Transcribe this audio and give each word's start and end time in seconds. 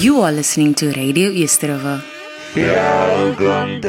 You 0.00 0.22
are 0.22 0.30
listening 0.30 0.74
to 0.74 0.92
Radio 0.92 1.28
Easterova. 1.30 2.00
Jou 2.54 3.34
kom 3.34 3.80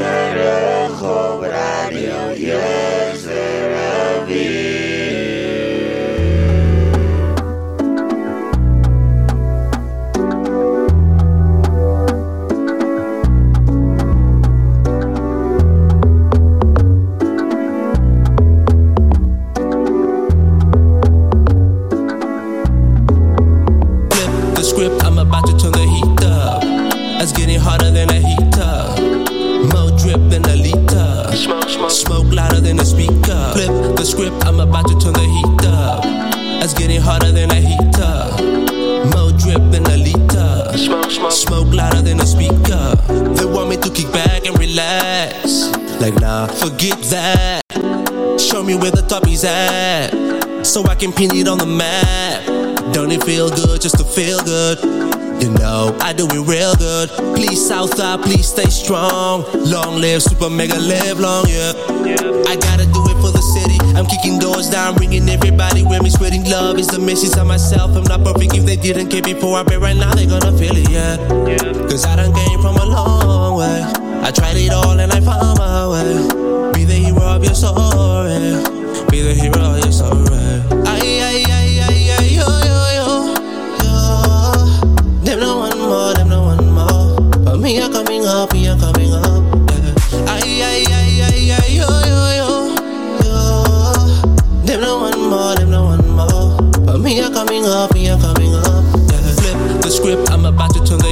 radio 1.45 2.33
Flip 2.33 2.98
Like 45.99 46.15
nah, 46.21 46.47
forget 46.47 46.97
that. 47.11 47.61
Show 48.39 48.63
me 48.63 48.73
where 48.73 48.89
the 48.91 49.05
top 49.07 49.27
is 49.27 49.43
at, 49.43 50.11
so 50.63 50.83
I 50.85 50.95
can 50.95 51.11
pin 51.11 51.35
it 51.35 51.47
on 51.47 51.57
the 51.57 51.65
map. 51.65 52.93
Don't 52.93 53.11
it 53.11 53.21
feel 53.23 53.49
good 53.49 53.81
just 53.81 53.97
to 53.97 54.05
feel 54.05 54.39
good? 54.39 54.79
You 55.43 55.51
know, 55.59 55.95
I 55.99 56.13
do 56.13 56.25
it 56.25 56.47
real 56.47 56.73
good. 56.75 57.09
Please, 57.35 57.59
South 57.59 57.89
Southside, 57.89 58.21
please 58.23 58.47
stay 58.47 58.69
strong. 58.69 59.43
Long 59.53 59.99
live, 59.99 60.23
super 60.23 60.49
mega 60.49 60.79
live 60.79 61.19
long, 61.19 61.45
yeah. 61.49 61.75
I 62.47 62.55
gotta 62.55 62.87
do 62.87 63.03
it 63.11 63.19
for 63.19 63.35
the 63.35 63.43
city. 63.43 63.75
I'm 63.99 64.05
kicking 64.05 64.39
doors 64.39 64.69
down, 64.69 64.95
bringing 64.95 65.27
everybody 65.27 65.83
with 65.83 66.01
me. 66.01 66.09
Spreading 66.09 66.45
love 66.45 66.79
is 66.79 66.87
the 66.87 66.99
message 66.99 67.37
of 67.37 67.45
myself. 67.45 67.91
I'm 67.97 68.03
not 68.03 68.23
perfect 68.23 68.55
if 68.55 68.65
they 68.65 68.77
didn't 68.77 69.09
care 69.09 69.21
before. 69.21 69.59
I 69.59 69.63
bet 69.63 69.81
right 69.81 69.97
now 69.97 70.15
they're 70.15 70.27
gonna 70.27 70.57
feel 70.57 70.75
it, 70.75 70.89
yeah. 70.89 71.17
Cause 71.91 72.05
I 72.05 72.15
done 72.15 72.33
came 72.33 72.61
from 72.61 72.77
a 72.77 72.85
long 72.85 73.57
way. 73.57 74.08
I 74.21 74.31
tried 74.31 74.57
it 74.57 74.71
all 74.71 74.99
and 74.99 75.11
I 75.11 75.19
found 75.21 75.57
my 75.57 75.87
way. 75.87 76.13
Be 76.73 76.83
the 76.85 76.93
hero 76.93 77.21
of 77.21 77.43
your 77.43 77.55
story. 77.55 78.61
Be 79.09 79.21
the 79.21 79.33
hero 79.33 79.73
of 79.73 79.79
your 79.79 79.91
story. 79.91 80.61
Ay, 80.85 81.21
ay, 81.21 81.43
ay, 81.49 81.79
ay, 81.87 82.11
ay, 82.19 82.27
yo, 82.37 82.47
yo, 82.67 82.77
yo, 82.97 83.07
yo. 83.83 85.23
Them 85.23 85.39
no 85.39 85.57
one 85.57 85.79
more, 85.79 86.13
them 86.13 86.29
no 86.29 86.43
one 86.43 86.65
more. 86.73 87.15
But 87.43 87.57
me, 87.59 87.81
I'm 87.81 87.91
coming 87.91 88.25
up, 88.25 88.53
me, 88.53 88.67
I'm 88.67 88.79
coming 88.79 89.13
up. 89.13 89.43
Yeah. 89.71 90.27
Ay, 90.27 90.61
ay, 90.61 90.83
ay, 90.89 91.21
ay, 91.25 91.51
ay, 91.57 91.69
yo, 91.73 91.87
yo, 92.05 92.19
yo, 92.39 92.49
yo. 93.23 93.33
Them 94.65 94.81
no 94.81 94.99
one 94.99 95.19
more, 95.29 95.55
them 95.55 95.69
no 95.71 95.85
one 95.85 96.07
more. 96.09 96.57
But 96.85 96.99
me, 96.99 97.21
I'm 97.23 97.33
coming 97.33 97.65
up, 97.65 97.93
me, 97.93 98.07
I'm 98.09 98.19
coming 98.19 98.53
up. 98.53 98.83
Yeah. 99.09 99.33
Flip 99.41 99.81
the 99.81 99.89
script, 99.89 100.29
I'm 100.29 100.45
about 100.45 100.73
to 100.75 100.83
turn 100.83 100.99
the 100.99 101.08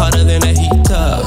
hotter 0.00 0.24
than 0.24 0.42
a 0.44 0.52
heater. 0.56 1.20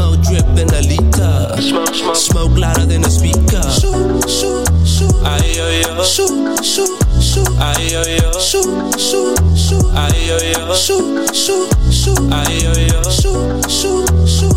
More 0.00 0.16
drip 0.24 0.48
than 0.56 0.72
a 0.72 0.80
liter. 0.80 1.60
Smoke, 1.60 1.94
smoke, 1.94 2.16
smoke 2.16 2.56
louder 2.56 2.86
than 2.86 3.04
a 3.04 3.10
speaker. 3.10 3.60
Shoot, 3.68 4.24
shoot, 4.24 4.64
shoot. 4.88 5.12
Aye, 5.20 5.52
yo, 5.52 5.68
yo. 5.68 6.02
Shoot, 6.02 6.64
shoot, 6.64 6.96
shoot. 7.20 7.52
Aye, 7.60 7.92
yo, 7.92 8.00
yo. 8.00 8.32
Shoot, 8.40 8.96
shoot, 8.96 9.36
shoot. 9.52 9.84
Aye, 9.92 10.24
yo, 10.24 10.36
yo. 10.40 10.72
Shoot, 10.72 11.36
shoot, 11.36 11.68
shoot. 11.92 12.32
Aye, 12.32 12.64
yo, 12.64 12.72
yo. 12.72 13.02
Shoot, 13.12 13.68
shoot, 13.68 14.08
shoot. 14.24 14.56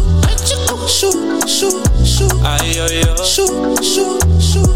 Shoot, 0.87 1.49
shoot, 1.49 2.07
shoot. 2.07 2.33
Aye, 2.41 2.71
yo, 2.71 2.87
yo. 2.87 3.15
Shoot, 3.19 3.83
shoot, 3.83 4.15
shoot. 4.39 4.71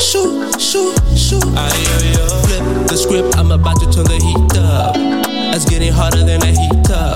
Shoot, 0.00 0.60
shoot, 0.60 0.96
shoot. 1.12 1.44
Aye, 1.52 1.84
yo, 1.84 1.96
yo. 2.16 2.24
Flip 2.48 2.88
the 2.88 2.96
script, 2.96 3.36
I'm 3.36 3.50
about 3.50 3.80
to 3.80 3.86
turn 3.92 4.04
the 4.04 4.16
heat 4.16 4.56
up. 4.64 4.96
It's 5.54 5.64
getting 5.64 5.92
hotter 5.92 6.24
than 6.24 6.42
a 6.42 6.52
heater. 6.52 7.15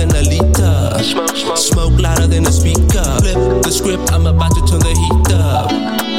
Than 0.00 0.16
a 0.16 0.22
liter. 0.22 1.04
Smoke, 1.04 1.36
smoke, 1.36 1.58
smoke 1.58 2.00
louder 2.00 2.26
than 2.26 2.46
a 2.46 2.50
speaker. 2.50 3.04
Flip 3.20 3.62
the 3.62 3.70
script, 3.70 4.10
I'm 4.14 4.26
about 4.26 4.54
to 4.54 4.64
turn 4.64 4.80
the 4.80 4.96
heat 4.96 5.34
up. 5.36 5.68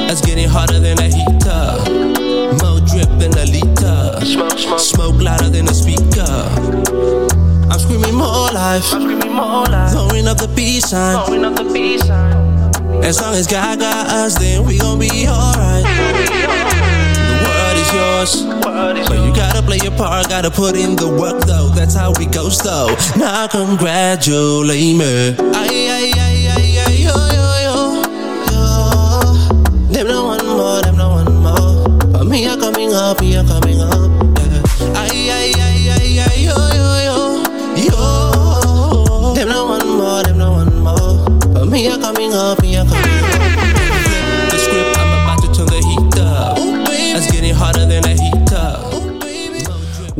It's 0.05 0.21
getting 0.21 0.47
hotter 0.47 0.77
than 0.77 0.99
a 0.99 1.09
heater. 1.09 1.81
More 2.61 2.77
drip 2.85 3.09
than 3.17 3.33
a 3.33 3.45
liter. 3.49 4.23
Smoke, 4.23 4.59
smoke, 4.59 4.79
smoke 4.79 5.19
louder 5.19 5.49
than 5.49 5.67
a 5.67 5.73
speaker. 5.73 6.29
I'm 7.73 7.79
screaming 7.79 8.13
more 8.13 8.51
life. 8.53 8.85
I'm 8.93 9.01
screaming 9.01 9.33
more 9.33 9.65
life. 9.65 9.93
Throwing 9.93 10.27
up 10.27 10.37
the 10.37 10.53
peace 10.55 10.89
sign. 10.89 11.25
Throwing 11.25 11.43
up 11.43 11.55
the 11.55 11.65
peace 11.73 12.05
sign. 12.05 13.03
As 13.03 13.19
long 13.19 13.33
as 13.33 13.47
God 13.47 13.79
got 13.79 14.05
us, 14.13 14.37
then 14.37 14.63
we 14.63 14.77
gon' 14.77 14.99
be 14.99 15.27
alright. 15.27 16.70
Yours, 18.21 18.43
but 18.61 19.09
you 19.09 19.33
gotta 19.33 19.63
play 19.63 19.77
your 19.81 19.97
part. 19.97 20.29
Gotta 20.29 20.51
put 20.51 20.75
in 20.77 20.95
the 20.95 21.07
work 21.09 21.43
though. 21.45 21.69
That's 21.69 21.95
how 21.95 22.11
it 22.11 22.31
goes 22.31 22.59
though. 22.59 22.95
Now 23.17 23.47
congratulate 23.47 24.95
me. 24.95 25.35
Ay 25.57 25.89
ay 25.89 26.11
ay 26.15 26.20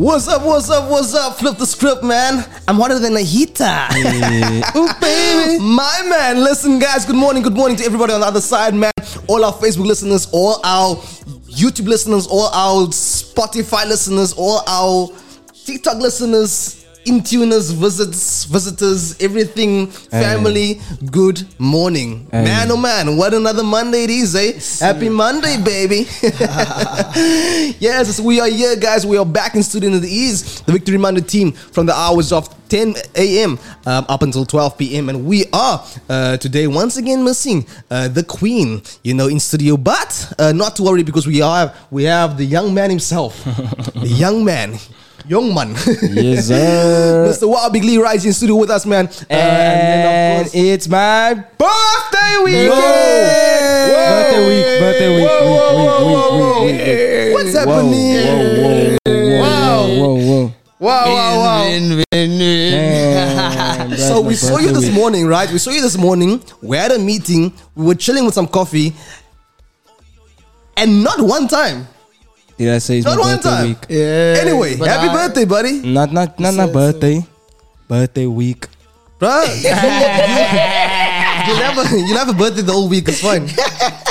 What's 0.02 0.26
up, 0.26 0.42
what's 0.42 0.68
up, 0.68 0.90
what's 0.90 1.14
up? 1.14 1.38
Flip 1.38 1.56
the 1.56 1.64
script, 1.64 2.02
man. 2.02 2.44
I'm 2.66 2.74
hotter 2.74 2.98
than 2.98 3.16
a 3.16 3.20
heater. 3.20 3.62
Ooh, 4.76 4.88
baby. 5.00 5.62
My 5.62 6.02
man. 6.08 6.42
Listen, 6.42 6.80
guys, 6.80 7.06
good 7.06 7.14
morning, 7.14 7.40
good 7.40 7.54
morning 7.54 7.76
to 7.76 7.84
everybody 7.84 8.12
on 8.12 8.18
the 8.18 8.26
other 8.26 8.40
side, 8.40 8.74
man. 8.74 8.90
All 9.28 9.44
our 9.44 9.52
Facebook 9.52 9.86
listeners, 9.86 10.26
all 10.32 10.60
our 10.64 10.96
YouTube 11.46 11.86
listeners, 11.86 12.26
all 12.26 12.48
our 12.48 12.88
Spotify 12.88 13.86
listeners, 13.86 14.32
all 14.32 14.64
our 14.66 15.08
TikTok 15.64 15.98
listeners, 15.98 16.81
intuners, 17.04 17.72
visits, 17.72 18.44
visitors, 18.44 19.20
everything, 19.20 19.86
family, 19.88 20.80
good 21.10 21.42
morning. 21.58 22.26
Hey. 22.30 22.44
Man, 22.44 22.70
oh 22.70 22.76
man, 22.76 23.16
what 23.16 23.34
another 23.34 23.62
Monday 23.64 24.04
it 24.04 24.10
is, 24.10 24.34
eh? 24.36 24.84
Happy 24.84 25.08
Monday, 25.08 25.60
baby. 25.62 26.06
yes, 27.80 28.20
we 28.20 28.40
are 28.40 28.48
here, 28.48 28.76
guys. 28.76 29.04
We 29.06 29.16
are 29.18 29.26
back 29.26 29.54
in 29.54 29.62
studio 29.62 29.90
the 29.98 30.08
East, 30.08 30.64
the 30.66 30.72
Victory 30.72 30.98
Monday 30.98 31.20
team 31.22 31.52
from 31.52 31.86
the 31.86 31.94
hours 31.94 32.32
of 32.32 32.48
10 32.68 32.94
a.m. 33.16 33.58
Um, 33.84 34.06
up 34.08 34.22
until 34.22 34.46
12 34.46 34.78
p.m. 34.78 35.08
And 35.08 35.26
we 35.26 35.44
are 35.52 35.84
uh, 36.08 36.36
today 36.38 36.66
once 36.66 36.96
again 36.96 37.24
missing 37.24 37.66
uh, 37.90 38.08
the 38.08 38.22
Queen, 38.24 38.82
you 39.02 39.14
know, 39.14 39.28
in 39.28 39.40
studio. 39.40 39.76
But 39.76 40.32
uh, 40.38 40.52
not 40.52 40.76
to 40.76 40.82
worry 40.84 41.02
because 41.02 41.26
we 41.26 41.42
are 41.42 41.74
we 41.90 42.04
have 42.04 42.38
the 42.38 42.44
young 42.44 42.72
man 42.72 42.90
himself, 42.90 43.42
the 43.44 44.08
young 44.08 44.44
man. 44.44 44.78
Young 45.26 45.54
man, 45.54 45.70
Yes, 46.10 46.46
sir. 46.48 47.26
Mr. 47.30 47.48
Wild 47.48 47.72
Big 47.72 47.84
Lee 47.84 47.96
Rise 47.98 48.24
in 48.26 48.32
studio 48.32 48.56
with 48.56 48.70
us, 48.70 48.84
man. 48.84 49.06
Uh, 49.30 49.32
and 49.34 50.50
it's 50.52 50.88
my 50.88 51.34
birthday 51.34 52.36
week. 52.44 52.54
Yo! 52.66 52.74
Birthday 53.92 54.42
week, 54.48 54.66
birthday 54.80 55.10
week, 55.16 55.26
Whoa, 55.28 55.38
week, 55.46 55.60
whoa, 55.60 55.76
week, 55.76 55.86
whoa, 55.86 56.06
week, 56.06 56.42
whoa, 56.42 56.64
week, 56.64 56.72
week, 56.72 56.80
Hey, 56.80 57.26
week. 57.28 57.34
What's 57.34 57.54
Whoa, 57.54 57.60
happening? 57.60 58.16
Whoa, 58.26 58.98
whoa, 59.04 59.40
Wow. 59.40 59.86
whoa, 59.86 59.96
whoa, 59.96 60.16
whoa. 60.16 60.52
Wow, 60.80 61.04
wow, 61.06 61.34
wow. 61.38 61.62
Man, 61.62 62.04
So 63.96 64.20
we 64.20 64.34
that's 64.34 64.42
my 64.42 64.48
saw 64.48 64.58
you 64.58 64.66
birthday 64.66 64.72
this 64.72 64.86
week. 64.86 64.94
morning, 64.94 65.26
right? 65.28 65.48
We 65.52 65.58
saw 65.58 65.70
you 65.70 65.80
this 65.82 65.96
morning. 65.96 66.42
We 66.60 66.76
had 66.76 66.90
a 66.90 66.98
meeting. 66.98 67.52
We 67.76 67.84
were 67.86 67.94
chilling 67.94 68.24
with 68.24 68.34
some 68.34 68.48
coffee, 68.48 68.92
and 70.76 71.04
not 71.04 71.20
one 71.20 71.46
time, 71.46 71.86
Did 72.58 72.68
I 72.74 72.78
say 72.78 72.98
it's 72.98 73.06
not 73.06 73.18
my 73.18 73.24
one 73.24 73.36
birthday 73.36 73.50
time. 73.50 73.68
week? 73.68 73.90
Anyway, 73.90 74.76
but 74.76 74.88
happy 74.88 75.08
I- 75.08 75.14
birthday, 75.14 75.44
buddy, 75.44 75.80
Not, 75.82 76.12
not, 76.12 76.38
not 76.38 76.54
my 76.54 76.66
birthday. 76.70 77.24
Birthday 77.88 78.26
week. 78.26 78.68
bruh. 79.18 79.46
you, 81.46 81.52
will 81.52 81.62
have 81.62 81.78
a, 81.78 81.96
you'll 81.98 82.18
have 82.18 82.28
a 82.28 82.32
birthday 82.32 82.62
the 82.62 82.72
whole 82.72 82.88
week. 82.88 83.08
It's 83.08 83.20
fine. 83.20 83.46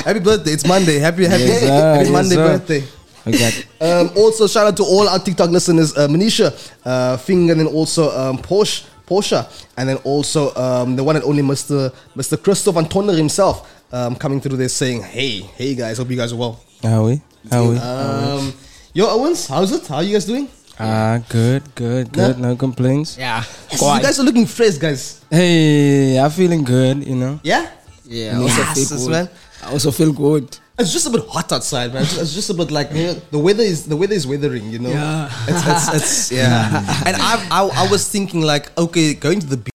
happy 0.05 0.19
birthday. 0.19 0.51
It's 0.51 0.65
Monday. 0.67 0.99
Happy, 0.99 1.25
happy, 1.25 1.43
Yes, 1.43 1.61
sir. 1.61 1.67
happy 1.67 2.03
Yes, 2.05 2.11
Monday 2.11 2.35
sir. 2.35 2.47
birthday. 2.57 2.83
I 3.25 3.31
got 3.31 3.53
Um, 3.81 4.09
also, 4.17 4.47
shout 4.47 4.67
out 4.67 4.77
to 4.77 4.83
all 4.83 5.07
our 5.07 5.19
TikTok 5.19 5.49
listeners, 5.51 5.95
uh, 5.97 6.07
Manisha, 6.07 6.51
uh, 6.85 7.17
Finger, 7.17 7.53
and 7.53 7.67
also 7.67 8.09
um, 8.17 8.37
Porsche. 8.37 8.85
Portia, 9.05 9.45
and 9.75 9.89
then 9.89 9.97
also 10.05 10.55
um, 10.55 10.95
the 10.95 11.03
one 11.03 11.17
and 11.17 11.25
only 11.25 11.43
Mr. 11.43 11.91
Mr. 12.15 12.41
Christoph 12.41 12.77
Antoner 12.77 13.11
himself 13.13 13.67
um, 13.91 14.15
coming 14.15 14.39
through 14.39 14.55
there 14.55 14.69
saying, 14.69 15.01
"Hey, 15.03 15.41
hey 15.41 15.75
guys, 15.75 15.97
hope 15.97 16.09
you 16.09 16.15
guys 16.15 16.31
are 16.31 16.37
well." 16.37 16.61
How 16.81 17.03
we? 17.07 17.21
How 17.49 17.69
we? 17.69 17.77
Um, 17.77 18.53
yo, 18.93 19.07
Owens, 19.09 19.47
how's 19.47 19.71
it? 19.71 19.87
How 19.87 19.97
are 19.97 20.03
you 20.03 20.13
guys 20.13 20.25
doing? 20.25 20.47
Ah, 20.79 21.19
good, 21.29 21.63
good, 21.75 22.11
good. 22.11 22.39
No 22.39 22.55
complaints. 22.55 23.17
Yeah. 23.17 23.43
Yes, 23.71 23.81
you 23.81 24.01
guys 24.01 24.19
are 24.19 24.23
looking 24.23 24.45
fresh, 24.45 24.77
guys. 24.77 25.23
Hey, 25.29 26.17
I'm 26.19 26.29
feeling 26.31 26.63
good. 26.63 27.05
You 27.07 27.15
know. 27.15 27.39
Yeah, 27.43 27.69
Yeah. 28.05 28.37
I 28.37 28.41
also 28.41 28.61
Yes, 28.61 28.89
feel 28.89 28.97
good. 28.99 29.11
man. 29.11 29.29
I 29.63 29.71
also 29.71 29.91
feel 29.91 30.11
good. 30.11 30.57
It's 30.79 30.91
just 30.91 31.05
a 31.05 31.11
bit 31.11 31.21
hot 31.29 31.51
outside, 31.51 31.93
man. 31.93 32.01
It's 32.03 32.33
just 32.33 32.49
a 32.49 32.53
bit 32.55 32.71
like 32.71 32.91
you 32.93 33.07
know, 33.07 33.13
the 33.29 33.37
weather 33.37 33.61
is 33.61 33.85
the 33.85 33.95
weather 33.95 34.15
is 34.15 34.25
weathering, 34.25 34.71
you 34.71 34.79
know. 34.79 34.89
Yeah. 34.89 35.29
It's, 35.47 35.67
it's, 35.67 35.93
it's 35.93 36.31
yeah. 36.41 36.81
and 37.05 37.15
I, 37.17 37.45
I 37.51 37.85
I 37.85 37.91
was 37.91 38.07
thinking 38.09 38.41
like, 38.41 38.75
okay, 38.77 39.13
going 39.13 39.39
to 39.41 39.45
the 39.47 39.57
beach. 39.57 39.70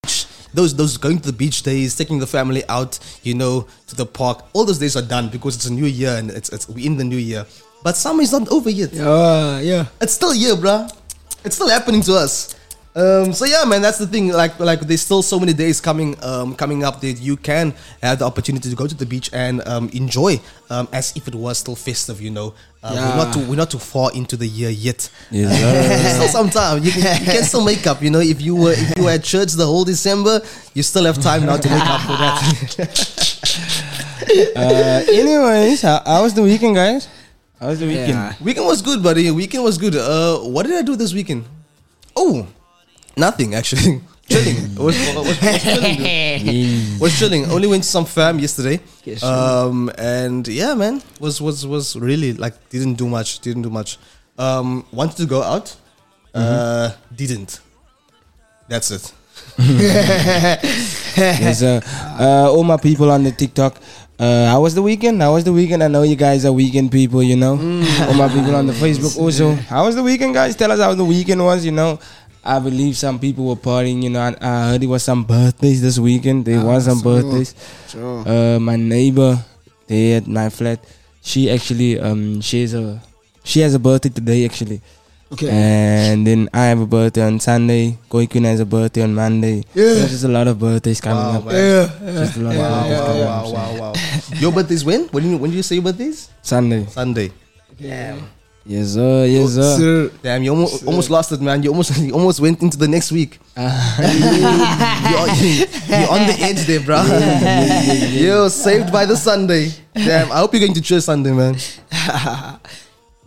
Those 0.56 0.74
those 0.74 0.96
going 0.96 1.18
to 1.20 1.26
the 1.32 1.36
beach 1.36 1.62
days, 1.62 1.94
taking 1.94 2.18
the 2.18 2.26
family 2.26 2.62
out, 2.68 2.98
you 3.22 3.34
know, 3.34 3.66
to 3.88 3.94
the 3.94 4.06
park. 4.06 4.36
All 4.54 4.64
those 4.64 4.78
days 4.78 4.96
are 4.96 5.06
done 5.16 5.28
because 5.28 5.54
it's 5.54 5.66
a 5.66 5.72
new 5.80 5.84
year 5.84 6.16
and 6.16 6.30
it's 6.30 6.48
it's 6.48 6.66
we 6.66 6.86
in 6.88 6.96
the 6.96 7.04
new 7.04 7.20
year. 7.30 7.44
But 7.84 7.94
summer 7.96 8.22
is 8.22 8.32
not 8.32 8.48
over 8.48 8.70
yet. 8.70 8.92
Yeah. 8.92 9.60
Yeah. 9.60 9.84
It's 10.00 10.14
still 10.14 10.32
here, 10.32 10.56
bruh. 10.56 10.90
It's 11.44 11.56
still 11.56 11.68
happening 11.68 12.00
to 12.08 12.14
us. 12.14 12.56
Um, 12.96 13.34
so 13.34 13.44
yeah, 13.44 13.62
man, 13.66 13.82
that's 13.82 13.98
the 13.98 14.06
thing. 14.06 14.28
Like, 14.28 14.58
like 14.58 14.80
there's 14.80 15.02
still 15.02 15.20
so 15.20 15.38
many 15.38 15.52
days 15.52 15.82
coming, 15.82 16.16
um, 16.24 16.56
coming 16.56 16.82
up 16.82 17.02
that 17.02 17.20
you 17.20 17.36
can 17.36 17.74
have 18.02 18.20
the 18.20 18.24
opportunity 18.24 18.70
to 18.70 18.74
go 18.74 18.86
to 18.86 18.94
the 18.94 19.04
beach 19.04 19.28
and 19.34 19.60
um, 19.68 19.90
enjoy, 19.92 20.40
um, 20.70 20.88
as 20.94 21.14
if 21.14 21.28
it 21.28 21.34
was 21.34 21.58
still 21.58 21.76
festive. 21.76 22.22
You 22.22 22.30
know, 22.30 22.54
uh, 22.82 22.94
we're 22.94 23.24
not 23.24 23.34
too, 23.34 23.50
we're 23.50 23.56
not 23.56 23.70
too 23.70 23.78
far 23.78 24.10
into 24.14 24.38
the 24.38 24.46
year 24.46 24.70
yet. 24.70 25.10
Yes, 25.30 25.60
There's 26.02 26.14
still 26.14 26.28
some 26.28 26.48
time. 26.48 26.82
You 26.82 26.90
can, 26.90 27.20
you 27.20 27.32
can 27.32 27.42
still 27.44 27.62
make 27.62 27.86
up. 27.86 28.00
You 28.00 28.08
know, 28.08 28.20
if 28.20 28.40
you 28.40 28.56
were 28.56 28.72
if 28.72 28.96
you 28.96 29.04
were 29.04 29.10
at 29.10 29.22
church 29.22 29.52
the 29.52 29.66
whole 29.66 29.84
December, 29.84 30.40
you 30.72 30.82
still 30.82 31.04
have 31.04 31.20
time 31.20 31.44
now 31.44 31.58
to 31.58 31.68
make 31.68 31.84
up 31.84 32.00
for 32.00 32.16
that. 32.16 32.96
uh, 34.56 35.04
anyways, 35.12 35.82
how, 35.82 36.02
how 36.06 36.22
was 36.22 36.32
the 36.32 36.42
weekend, 36.42 36.74
guys? 36.76 37.08
How 37.60 37.68
was 37.68 37.78
the 37.78 37.86
weekend? 37.86 38.08
Yeah. 38.08 38.34
Weekend 38.40 38.66
was 38.66 38.80
good, 38.80 39.02
buddy. 39.02 39.30
Weekend 39.30 39.64
was 39.64 39.76
good. 39.76 39.94
Uh, 39.96 40.38
what 40.38 40.64
did 40.64 40.76
I 40.76 40.82
do 40.82 40.96
this 40.96 41.12
weekend? 41.12 41.44
Oh, 42.16 42.46
nothing 43.16 43.54
actually. 43.54 44.00
chilling. 44.28 44.74
Was, 44.76 44.96
was, 45.14 45.26
was 45.28 45.62
chilling. 45.62 46.98
Was 47.00 47.18
chilling. 47.18 47.44
Only 47.50 47.68
went 47.68 47.84
to 47.84 47.88
some 47.88 48.04
fam 48.04 48.38
yesterday. 48.38 48.80
Um, 49.22 49.90
and 49.96 50.46
yeah, 50.48 50.74
man, 50.74 51.00
was 51.20 51.40
was 51.40 51.64
was 51.66 51.94
really 51.96 52.32
like 52.34 52.68
didn't 52.68 52.94
do 52.94 53.08
much. 53.08 53.38
Didn't 53.40 53.62
do 53.62 53.70
much. 53.70 53.98
Um, 54.36 54.84
wanted 54.92 55.16
to 55.18 55.26
go 55.26 55.42
out. 55.42 55.76
Uh, 56.34 56.90
didn't. 57.14 57.60
That's 58.68 58.90
it. 58.90 59.12
Yes, 61.16 61.62
uh, 61.62 61.80
uh, 62.18 62.50
all 62.50 62.64
my 62.64 62.76
people 62.76 63.10
on 63.10 63.22
the 63.22 63.30
TikTok. 63.30 63.76
Uh, 64.18 64.46
how 64.46 64.60
was 64.62 64.74
the 64.74 64.82
weekend? 64.82 65.22
How 65.22 65.34
was 65.34 65.44
the 65.44 65.52
weekend? 65.52 65.82
I 65.84 65.88
know 65.88 66.02
you 66.02 66.16
guys 66.16 66.44
are 66.44 66.52
weekend 66.52 66.90
people, 66.90 67.22
you 67.22 67.36
know. 67.36 67.52
All 67.52 68.14
my 68.14 68.28
people 68.28 68.54
on 68.56 68.66
the 68.66 68.72
Facebook 68.72 69.16
also. 69.18 69.52
How 69.54 69.84
was 69.86 69.94
the 69.94 70.02
weekend, 70.02 70.34
guys? 70.34 70.56
Tell 70.56 70.72
us 70.72 70.80
how 70.80 70.94
the 70.94 71.04
weekend 71.04 71.44
was, 71.44 71.64
you 71.64 71.72
know. 71.72 72.00
I 72.46 72.58
believe 72.60 72.96
some 72.96 73.18
people 73.18 73.46
were 73.50 73.56
partying, 73.56 74.02
you 74.02 74.10
know. 74.10 74.20
I, 74.20 74.36
I 74.40 74.70
heard 74.70 74.82
it 74.82 74.86
was 74.86 75.02
some 75.02 75.24
birthdays 75.24 75.82
this 75.82 75.98
weekend. 75.98 76.44
There 76.46 76.64
was 76.64 76.84
some 76.86 77.00
sure. 77.02 77.20
birthdays. 77.22 77.54
Sure. 77.88 78.22
Uh, 78.26 78.58
my 78.60 78.76
neighbor, 78.76 79.38
they 79.88 80.14
at 80.14 80.26
my 80.26 80.48
flat. 80.48 80.78
She 81.22 81.50
actually 81.50 81.98
um 81.98 82.40
she 82.40 82.62
has 82.62 82.72
a 82.74 83.02
she 83.42 83.60
has 83.60 83.74
a 83.74 83.80
birthday 83.80 84.10
today 84.10 84.44
actually. 84.46 84.80
Okay. 85.32 85.50
And 85.50 86.22
then 86.24 86.48
I 86.54 86.66
have 86.70 86.78
a 86.78 86.86
birthday 86.86 87.26
on 87.26 87.40
Sunday. 87.40 87.98
Koikun 88.08 88.44
has 88.46 88.60
a 88.60 88.64
birthday 88.64 89.02
on 89.02 89.12
Monday. 89.12 89.64
Yeah. 89.74 89.98
There's 89.98 90.10
just 90.10 90.22
a 90.22 90.28
lot 90.30 90.46
of 90.46 90.60
birthdays 90.60 91.00
coming 91.00 91.18
Wow, 91.18 91.38
up. 91.42 91.44
man. 91.50 91.54
yeah. 91.58 92.12
Just 92.22 92.36
a 92.36 92.40
lot 92.46 92.54
Yeah, 92.54 92.62
of 92.62 92.70
birthdays 92.70 92.94
yeah, 92.94 93.06
coming 93.06 93.22
yeah. 93.22 93.26
up. 93.26 93.46
Wow, 93.50 93.74
wow, 93.74 93.92
wow. 93.92 94.38
Your 94.38 94.52
birthday's 94.52 94.84
when? 94.86 95.08
When 95.10 95.26
you 95.28 95.36
when 95.36 95.50
did 95.50 95.56
you 95.56 95.66
say 95.66 95.74
your 95.82 95.84
birthday's? 95.90 96.30
Sunday. 96.42 96.86
Sunday. 96.86 97.32
Yes, 98.68 98.94
sir. 98.94 99.26
Yes, 99.26 99.54
sir. 99.54 99.76
Sir. 99.78 100.10
Damn, 100.22 100.42
you 100.42 100.50
almost, 100.50 100.84
almost 100.84 101.08
lost 101.08 101.30
it, 101.30 101.40
man. 101.40 101.62
You 101.62 101.70
almost 101.70 101.96
you 101.98 102.12
almost 102.12 102.40
went 102.40 102.60
into 102.62 102.76
the 102.76 102.88
next 102.88 103.12
week. 103.12 103.38
you're, 103.56 103.64
you're 103.66 103.72
on 106.10 106.26
the 106.26 106.36
edge 106.40 106.66
there, 106.66 106.80
bro. 106.80 107.00
You're 108.10 108.50
saved 108.50 108.90
by 108.92 109.06
the 109.06 109.16
Sunday. 109.16 109.70
Damn, 109.94 110.32
I 110.32 110.38
hope 110.38 110.52
you're 110.52 110.60
going 110.60 110.74
to 110.74 110.80
church 110.82 111.04
Sunday, 111.04 111.32
man. 111.32 111.56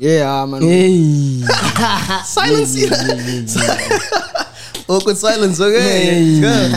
Yeah, 0.01 0.45
man. 0.45 0.62
Hey. 0.62 1.41
Silence. 2.24 2.74
Awkward 4.88 5.18
silence. 5.18 5.59
Okay. 5.59 6.39
Good. 6.39 6.71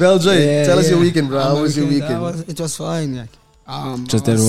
Bell 0.00 0.18
J, 0.18 0.44
Yeah, 0.60 0.64
tell 0.66 0.78
us 0.80 0.90
your 0.90 0.98
weekend, 0.98 1.28
bro. 1.28 1.40
How 1.40 1.62
was 1.62 1.76
your 1.76 1.86
I 1.86 1.90
weekend? 1.90 2.20
was- 2.20 2.40
it 2.40 2.58
was 2.60 2.76
fine. 2.76 3.14
Like, 3.18 3.28
um, 3.68 4.04
Just 4.08 4.28
I 4.28 4.32
at 4.32 4.38
was, 4.38 4.48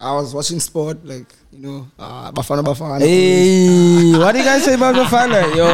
I 0.00 0.14
was 0.14 0.32
watching 0.34 0.60
sport, 0.60 1.04
like 1.04 1.26
you 1.52 1.58
know, 1.60 1.86
uh, 1.98 2.32
Bafana 2.32 2.62
Bafana. 2.64 3.00
Hey, 3.00 4.16
what 4.18 4.32
do 4.32 4.38
you 4.38 4.44
guys 4.44 4.64
say 4.64 4.74
about 4.74 4.96
fun? 5.10 5.30
Yo, 5.56 5.66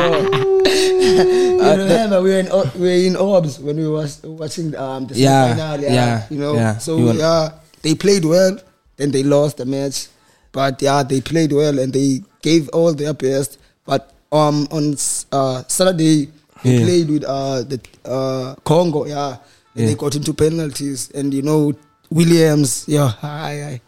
You 0.66 1.78
remember 1.78 2.22
we 2.22 2.30
were 2.30 2.40
in 2.40 2.48
we 2.74 2.80
were 2.88 3.06
in 3.06 3.16
Orbs 3.16 3.60
when 3.60 3.76
we 3.76 3.86
was 3.88 4.20
watching 4.24 4.74
um 4.74 5.06
the 5.06 5.14
Yeah, 5.14 5.54
final, 5.54 5.80
yeah, 5.80 5.92
yeah, 5.94 6.26
you 6.30 6.38
know. 6.38 6.54
yeah. 6.54 6.78
So 6.78 6.98
You 6.98 7.12
yeah, 7.12 7.50
they 7.82 7.94
played 7.94 8.24
well, 8.24 8.58
then 8.96 9.12
they 9.12 9.22
lost 9.22 9.58
the 9.58 9.64
match, 9.64 10.08
but 10.50 10.82
yeah, 10.82 11.04
they 11.04 11.20
played 11.20 11.52
well 11.52 11.78
and 11.78 11.92
they 11.92 12.22
gave 12.42 12.68
all 12.70 12.92
their 12.94 13.14
best. 13.14 13.58
But 13.84 14.10
um 14.32 14.66
on 14.72 14.96
uh, 15.30 15.62
Saturday 15.68 16.30
they 16.64 16.72
Yeah. 16.78 16.82
played 16.84 17.08
with 17.10 17.24
uh 17.24 17.62
the 17.62 17.78
uh 18.04 18.56
Congo, 18.64 19.06
yeah, 19.06 19.38
and 19.76 19.86
Yeah. 19.86 19.86
they 19.86 19.94
got 19.94 20.16
into 20.16 20.34
penalties, 20.34 21.10
and 21.14 21.32
you 21.32 21.42
know 21.42 21.74
Williams, 22.10 22.86
yeah, 22.88 23.12
aye, 23.22 23.62
aye. 23.70 23.80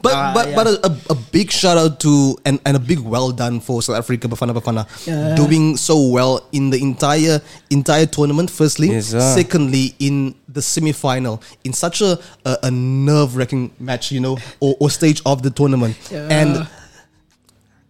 But 0.00 0.12
Ah, 0.14 0.32
but 0.34 0.48
yeah. 0.48 0.54
but 0.56 0.66
a, 0.66 0.86
a, 0.86 0.96
a 1.10 1.14
big 1.14 1.50
shout 1.50 1.76
out 1.78 1.98
to 2.00 2.36
and, 2.44 2.60
and 2.66 2.76
a 2.76 2.80
big 2.80 2.98
well 3.00 3.30
done 3.32 3.60
for 3.60 3.82
South 3.82 3.96
Africa 3.96 4.28
Bafana 4.28 4.52
Bafana 4.54 4.86
Yeah. 5.06 5.34
doing 5.34 5.76
so 5.76 6.08
well 6.08 6.46
in 6.52 6.70
the 6.70 6.80
entire 6.80 7.40
entire 7.70 8.06
tournament. 8.06 8.50
Firstly, 8.50 8.88
Yes, 8.90 9.08
secondly 9.10 9.94
in 9.98 10.34
the 10.48 10.62
semi 10.62 10.92
final 10.92 11.42
in 11.64 11.72
such 11.72 12.00
a 12.00 12.18
a, 12.44 12.56
a 12.64 12.70
nerve 12.70 13.36
wracking 13.36 13.70
match, 13.78 14.12
you 14.12 14.20
know, 14.20 14.38
or, 14.60 14.76
or 14.80 14.90
stage 14.90 15.22
of 15.24 15.42
the 15.42 15.50
tournament. 15.50 15.96
Yeah. 16.10 16.28
And 16.30 16.66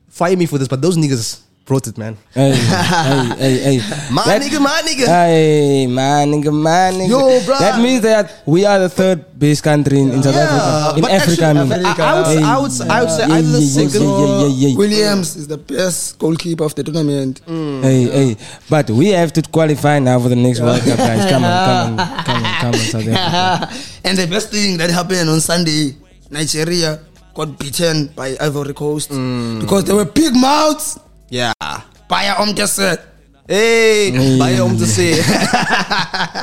fire 0.09 0.37
me 0.37 0.47
for 0.47 0.59
this, 0.59 0.69
but 0.69 0.83
those 0.83 0.97
niggas 0.97 1.41
brought 1.65 1.87
it, 1.87 1.97
man. 1.97 2.17
hey, 2.35 2.53
hey, 2.55 3.35
hey, 3.39 3.79
hey. 3.79 3.79
My 4.11 4.25
That- 4.25 4.43
nigga, 4.43 4.61
my 4.61 4.83
nigga. 4.85 5.07
Hey, 5.07 5.87
my 5.87 6.25
nigga, 6.27 6.53
my 6.53 6.91
nigga. 6.93 7.09
Yo, 7.09 7.41
bruh. 7.47 7.59
That 7.59 7.81
means 7.81 8.03
that 8.03 8.43
we 8.47 8.65
are 8.65 8.79
the 8.81 8.89
third 8.89 9.39
best 9.39 9.63
country 9.63 10.01
in, 10.01 10.11
in 10.11 10.23
South 10.23 10.35
Africa. 10.37 10.97
In 10.97 11.03
but 11.03 11.11
Africa, 11.13 11.45
I 11.47 11.53
mean. 11.53 11.73
actually, 11.73 11.85
I, 11.87 12.03
I 12.03 12.21
would, 12.21 12.27
say- 12.27 12.43
I 12.43 12.61
would, 12.61 12.73
say- 12.73 12.89
I 12.89 13.01
would 13.03 13.11
say 13.11 13.27
Yeah, 13.29 13.35
either 13.35 13.49
the 13.49 13.61
yeah, 13.61 13.83
yeah, 13.83 13.89
second. 13.89 14.03
yeah, 14.03 14.19
yeah, 14.19 14.47
yeah, 14.47 14.69
yeah. 14.69 14.77
Williams 14.77 15.37
is 15.37 15.47
the 15.49 15.59
best 15.59 16.19
goalkeeper 16.19 16.65
of 16.65 16.75
the 16.75 16.83
tournament. 16.85 17.41
Mm. 17.47 17.83
Hey, 17.83 18.03
hey, 18.11 18.37
but 18.69 18.91
we 18.91 19.09
have 19.09 19.33
to 19.35 19.43
qualify 19.43 19.99
now 19.99 20.19
for 20.19 20.29
the 20.29 20.37
next 20.37 20.61
World 20.61 20.81
Cup, 20.83 20.99
guys. 20.99 21.31
Come 21.31 21.45
on, 21.45 21.97
come 21.97 21.99
on, 21.99 22.25
come 22.27 22.45
on, 22.45 22.55
come 22.61 22.75
on, 22.75 22.87
South 22.91 23.07
Africa. 23.09 23.75
and 24.05 24.19
the 24.19 24.27
best 24.27 24.51
thing 24.51 24.77
that 24.79 24.91
happened 24.91 25.29
on 25.31 25.41
Sunday, 25.41 25.95
Nigeria 26.31 27.01
got 27.35 27.59
beaten 27.59 28.09
by 28.09 28.37
Ivory 28.41 28.75
Coast 28.75 29.11
mm. 29.11 29.61
because 29.61 29.85
they 29.85 29.93
were 29.95 30.05
big 30.05 30.35
mouths. 30.35 30.99
Yeah. 31.33 31.57
Baya 32.13 32.37
Omtese. 32.45 33.01
Hey, 33.49 34.13
bye 34.39 34.55
home 34.61 34.77
to 34.77 34.85
say. 34.87 35.17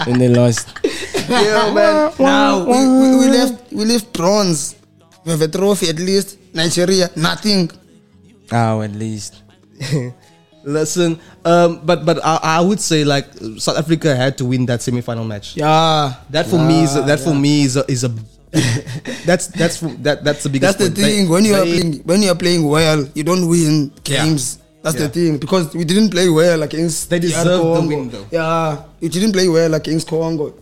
And 0.10 0.18
they 0.20 0.28
lost. 0.34 0.74
Yo, 1.30 1.74
man. 1.78 2.10
Now 2.18 2.66
we, 2.66 2.74
we, 2.74 3.08
we 3.22 3.28
left 3.30 3.56
we 3.72 3.86
left 3.86 4.10
bronze. 4.12 4.76
We 5.24 5.30
have 5.32 5.42
a 5.42 5.48
trophy 5.48 5.90
at 5.94 6.02
least. 6.02 6.38
Nigeria, 6.58 7.10
nothing. 7.16 7.70
Oh, 8.52 8.82
at 8.82 8.92
least. 8.98 9.46
Listen, 10.66 11.22
um, 11.46 11.86
but 11.86 12.04
but 12.04 12.18
I, 12.26 12.58
I 12.58 12.62
would 12.62 12.82
say 12.82 13.06
like 13.06 13.30
South 13.62 13.78
Africa 13.78 14.16
had 14.18 14.38
to 14.42 14.46
win 14.46 14.66
that 14.68 14.82
semi-final 14.82 15.24
match. 15.24 15.56
Yeah. 15.56 16.18
That 16.34 16.48
for 16.50 16.58
me 16.60 16.84
is 16.84 16.94
that 16.98 17.20
for 17.22 17.34
me 17.38 17.64
is 17.64 17.78
a, 17.78 17.86
is 17.88 18.04
a 18.04 18.10
that's 19.26 19.48
that's 19.54 19.78
for, 19.78 19.88
that 20.04 20.26
that's 20.26 20.44
the 20.44 20.50
biggest. 20.50 20.78
That's 20.82 20.90
the 20.90 20.96
point. 20.98 21.06
thing. 21.08 21.26
They- 21.26 21.32
When 21.32 21.46
you 21.46 21.54
are 21.56 21.64
playing 21.64 22.02
when 22.04 22.20
you 22.26 22.30
are 22.34 22.36
playing 22.36 22.66
well, 22.68 23.06
you 23.14 23.24
don't 23.24 23.48
win 23.48 23.94
Yeah. 24.04 24.26
games. 24.26 24.59
That's 24.82 24.96
Yeah. 24.96 25.08
the 25.08 25.10
thing. 25.10 25.38
Because 25.38 25.74
we 25.74 25.84
didn't 25.84 26.10
play 26.10 26.30
well 26.30 26.64
against 26.64 27.10
They 27.10 27.20
DR 27.20 27.28
deserved 27.28 27.76
the 27.76 27.82
win, 27.88 28.10
though. 28.10 28.26
Yeah. 28.32 28.78
We 29.02 29.10
didn't 29.10 29.34
play 29.34 29.48
well 29.48 29.74
against 29.74 30.08
Congo. 30.08 30.54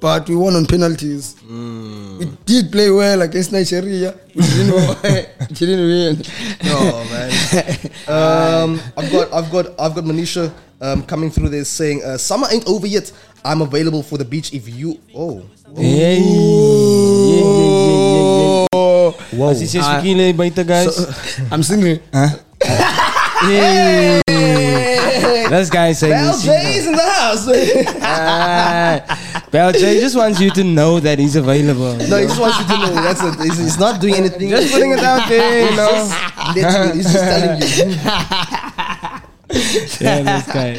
But 0.00 0.28
we 0.28 0.34
won 0.34 0.56
on 0.56 0.66
penalties. 0.66 1.36
Hmm. 1.46 2.18
We 2.18 2.26
did 2.44 2.72
play 2.72 2.90
well 2.90 3.22
against 3.22 3.52
Nigeria. 3.52 4.14
We 4.34 4.42
didn't 4.56 4.74
win. 4.74 5.26
we 5.48 5.54
didn't 5.54 5.86
win. 5.86 6.22
Oh 6.66 7.06
man. 7.06 7.30
um, 8.10 8.80
I've 8.96 9.12
got 9.12 9.32
I've 9.32 9.50
got 9.52 9.66
I've 9.78 9.94
got 9.94 10.02
Manisha 10.02 10.50
um, 10.80 11.04
coming 11.06 11.30
through 11.30 11.50
there 11.50 11.62
saying 11.64 12.02
uh, 12.02 12.18
summer 12.18 12.48
ain't 12.50 12.66
over 12.66 12.88
yet. 12.88 13.12
I'm 13.44 13.62
available 13.62 14.02
for 14.02 14.18
the 14.18 14.24
beach 14.24 14.52
if 14.52 14.68
you. 14.68 14.98
Oh. 15.14 15.42
Hey. 15.76 16.18
Yeah, 16.18 17.38
yeah, 17.38 17.46
yeah, 17.46 17.86
yeah, 17.94 18.66
yeah. 18.66 19.50
As 19.52 19.60
jy 19.60 19.66
sê. 19.66 19.80
Swikile 19.82 20.32
buite, 20.34 20.66
guys. 20.66 20.98
I'm 21.50 21.62
single. 21.62 21.98
Hey. 23.42 24.22
This 25.50 25.68
guy 25.68 25.92
saying 25.92 26.12
Bell 26.12 26.38
J's 26.38 26.86
in 26.86 26.92
the 26.92 27.02
house. 27.02 27.46
Ah, 28.04 29.44
Bell 29.50 29.72
J 29.72 30.00
just 30.00 30.16
wants 30.16 30.40
you 30.40 30.50
to 30.52 30.64
know 30.64 30.98
that 31.00 31.18
he's 31.18 31.36
available. 31.36 31.94
no, 32.08 32.16
he 32.18 32.26
just 32.26 32.40
wants 32.40 32.58
you 32.60 32.64
to 32.66 32.78
know. 32.78 32.94
That's 32.94 33.22
it. 33.22 33.38
He's, 33.44 33.58
he's 33.58 33.78
not 33.78 34.00
doing 34.00 34.14
anything. 34.22 34.48
Just 34.48 34.72
putting 34.72 34.92
it 34.92 35.00
out 35.00 35.28
there, 35.28 35.70
you 35.70 35.76
know. 35.76 36.08
Literally, 36.54 36.92
he's 36.96 37.12
just 37.12 37.24
telling 37.24 37.60
you. 37.60 37.94
yeah, 40.00 40.22
this 40.22 40.46
guy. 40.48 40.78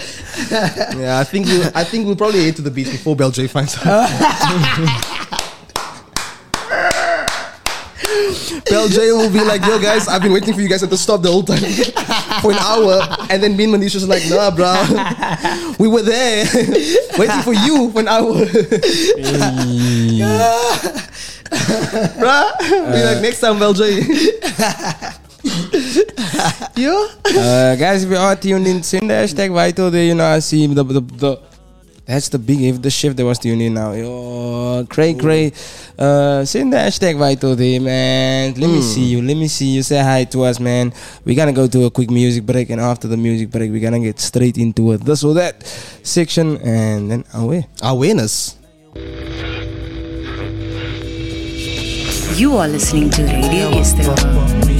Yeah, 0.99 1.19
I 1.19 1.23
think 1.23 1.45
we 1.47 1.63
I 1.75 1.83
think 1.83 2.05
we'll 2.07 2.15
probably 2.15 2.43
head 2.45 2.55
to 2.55 2.61
the 2.63 2.71
beach 2.71 2.89
before 2.91 3.15
Bell 3.15 3.29
J 3.31 3.47
finds 3.47 3.77
out. 3.85 5.39
Bell 8.73 8.87
J 8.89 9.11
will 9.11 9.29
be 9.29 9.39
like, 9.45 9.61
yo 9.61 9.77
guys, 9.79 10.07
I've 10.07 10.23
been 10.23 10.33
waiting 10.33 10.55
for 10.55 10.61
you 10.61 10.67
guys 10.67 10.81
at 10.81 10.89
the 10.89 10.97
stop 10.97 11.21
the 11.21 11.29
whole 11.29 11.43
time 11.43 11.61
for 12.41 12.51
an 12.51 12.57
hour. 12.57 13.05
And 13.29 13.37
then 13.43 13.55
me 13.55 13.65
and 13.65 13.73
Manish 13.75 13.93
was 13.93 14.07
like, 14.09 14.23
nah, 14.27 14.49
bro. 14.49 14.73
We 15.77 15.87
were 15.87 16.01
there 16.01 16.45
waiting 17.19 17.41
for 17.45 17.53
you 17.53 17.91
for 17.91 17.99
an 17.99 18.07
hour. 18.07 18.33
Bruh. 22.17 22.49
Be 22.59 23.03
like, 23.05 23.21
next 23.21 23.41
time, 23.41 23.59
Bell 23.59 23.73
J. 23.73 24.01
Yo? 26.75 27.07
Uh, 27.29 27.75
guys, 27.75 28.03
if 28.03 28.09
you 28.09 28.17
are 28.17 28.35
tuned 28.35 28.65
in, 28.65 28.81
send 28.81 29.07
the 29.07 29.13
hashtag 29.13 29.53
vital 29.53 29.91
there. 29.91 30.05
You 30.05 30.15
know, 30.15 30.25
I 30.25 30.39
see 30.39 30.65
the 30.65 30.83
the, 30.83 31.01
the 31.01 31.37
that's 32.05 32.29
the 32.29 32.39
big 32.39 32.61
if 32.61 32.81
the 32.81 32.89
shift 32.89 33.15
that 33.17 33.25
was 33.25 33.39
tuned 33.39 33.61
in 33.61 33.75
now. 33.75 33.93
Yo, 33.93 34.85
Cray 34.89 35.13
Cray. 35.13 35.53
Uh, 35.97 36.43
send 36.43 36.73
the 36.73 36.77
hashtag 36.77 37.17
vital 37.17 37.55
there, 37.55 37.79
man. 37.79 38.53
Let 38.55 38.69
me 38.69 38.81
see 38.81 39.05
you. 39.05 39.21
Let 39.21 39.37
me 39.37 39.47
see 39.47 39.67
you. 39.67 39.83
Say 39.83 40.01
hi 40.01 40.25
to 40.25 40.43
us, 40.43 40.59
man. 40.59 40.93
We're 41.23 41.35
gonna 41.35 41.53
go 41.53 41.67
to 41.67 41.85
a 41.85 41.91
quick 41.91 42.09
music 42.09 42.45
break, 42.45 42.69
and 42.69 42.81
after 42.81 43.07
the 43.07 43.17
music 43.17 43.51
break, 43.51 43.71
we're 43.71 43.79
gonna 43.79 43.99
get 43.99 44.19
straight 44.19 44.57
into 44.57 44.91
a 44.91 44.97
this 44.97 45.23
or 45.23 45.33
that 45.35 45.63
section, 46.03 46.57
and 46.57 47.09
then 47.09 47.25
away. 47.33 47.67
Awareness. 47.81 48.57
You 52.35 52.57
are 52.57 52.67
listening 52.67 53.11
to 53.11 53.23
Radio 53.23 53.71
Yesterova. 53.71 54.72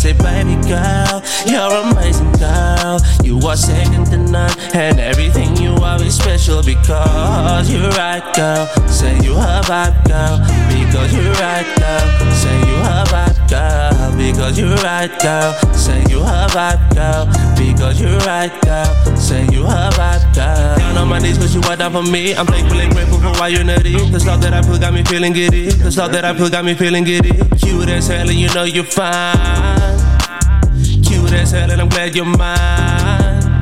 Say, 0.00 0.12
baby 0.14 0.54
girl, 0.66 1.22
you're 1.46 1.92
amazing, 1.92 2.32
girl. 2.32 2.79
You 3.22 3.38
are 3.46 3.56
second 3.56 4.06
to 4.06 4.16
none, 4.16 4.50
and 4.74 4.98
everything 4.98 5.56
you 5.56 5.74
are 5.76 6.02
is 6.02 6.16
special 6.16 6.62
because 6.62 7.70
you're 7.70 7.90
right, 7.90 8.24
girl. 8.34 8.66
Say 8.88 9.14
you 9.22 9.34
a 9.34 9.60
vibe, 9.64 9.96
girl, 10.08 10.38
because 10.68 11.12
you're 11.14 11.32
right, 11.34 11.66
girl. 11.78 12.06
Say 12.32 12.58
you 12.66 12.76
a 12.80 13.04
vibe, 13.06 13.48
girl, 13.48 14.16
because 14.16 14.58
you're 14.58 14.76
right, 14.82 15.10
girl. 15.20 15.52
Say 15.74 16.02
you 16.08 16.20
a 16.20 16.46
vibe, 16.50 16.82
girl, 16.94 17.26
because 17.56 18.00
you're 18.00 18.18
right, 18.26 18.52
girl. 18.62 19.16
Say 19.16 19.46
you 19.52 19.64
a 19.64 19.90
vibe, 19.92 20.34
girl. 20.34 20.78
Down 20.78 20.96
on 20.96 21.08
my 21.08 21.18
knees, 21.18 21.38
cause 21.38 21.54
you 21.54 21.62
are 21.62 21.76
down 21.76 21.92
for 21.92 22.02
me. 22.02 22.34
I'm 22.34 22.46
thankful 22.46 22.80
and 22.80 22.92
grateful 22.92 23.18
for 23.18 23.32
why 23.38 23.48
you're 23.48 23.64
nutty. 23.64 23.92
The 23.92 24.24
love 24.26 24.40
that 24.42 24.54
I 24.54 24.62
put 24.62 24.80
got 24.80 24.94
me 24.94 25.04
feeling 25.04 25.32
giddy. 25.32 25.70
The 25.70 25.94
love 25.96 26.12
that 26.12 26.24
I 26.24 26.32
put 26.32 26.52
got 26.52 26.64
me 26.64 26.74
feeling 26.74 27.04
giddy. 27.04 27.32
Cute 27.58 27.88
as 27.88 28.08
hell, 28.08 28.28
and 28.28 28.38
you 28.38 28.48
know 28.54 28.64
you're 28.64 28.84
fine. 28.84 30.09
Cute 31.10 31.32
as 31.32 31.50
hell, 31.50 31.68
and 31.68 31.80
I'm 31.80 31.88
glad 31.88 32.14
you're 32.14 32.24
mine. 32.24 33.60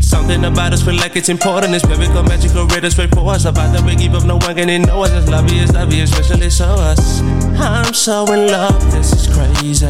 Something 0.00 0.44
about 0.44 0.72
us 0.72 0.82
feel 0.82 0.96
like 0.96 1.14
it's 1.14 1.28
important. 1.28 1.72
It's 1.72 1.86
biblical, 1.86 2.24
magical, 2.24 2.66
read 2.66 2.90
straight 2.90 3.14
for 3.14 3.30
us. 3.30 3.44
About 3.44 3.72
that 3.72 3.84
we 3.84 3.94
give 3.94 4.14
up, 4.14 4.24
no 4.24 4.38
one 4.38 4.56
can 4.56 4.82
know 4.82 5.04
us. 5.04 5.12
It's 5.12 5.28
love 5.28 5.46
is 5.52 5.72
love 5.72 5.92
especially 5.92 6.50
so 6.50 6.66
us. 6.66 7.20
I'm 7.54 7.94
so 7.94 8.24
in 8.32 8.48
love, 8.48 8.82
this 8.90 9.12
is 9.12 9.32
crazy. 9.32 9.86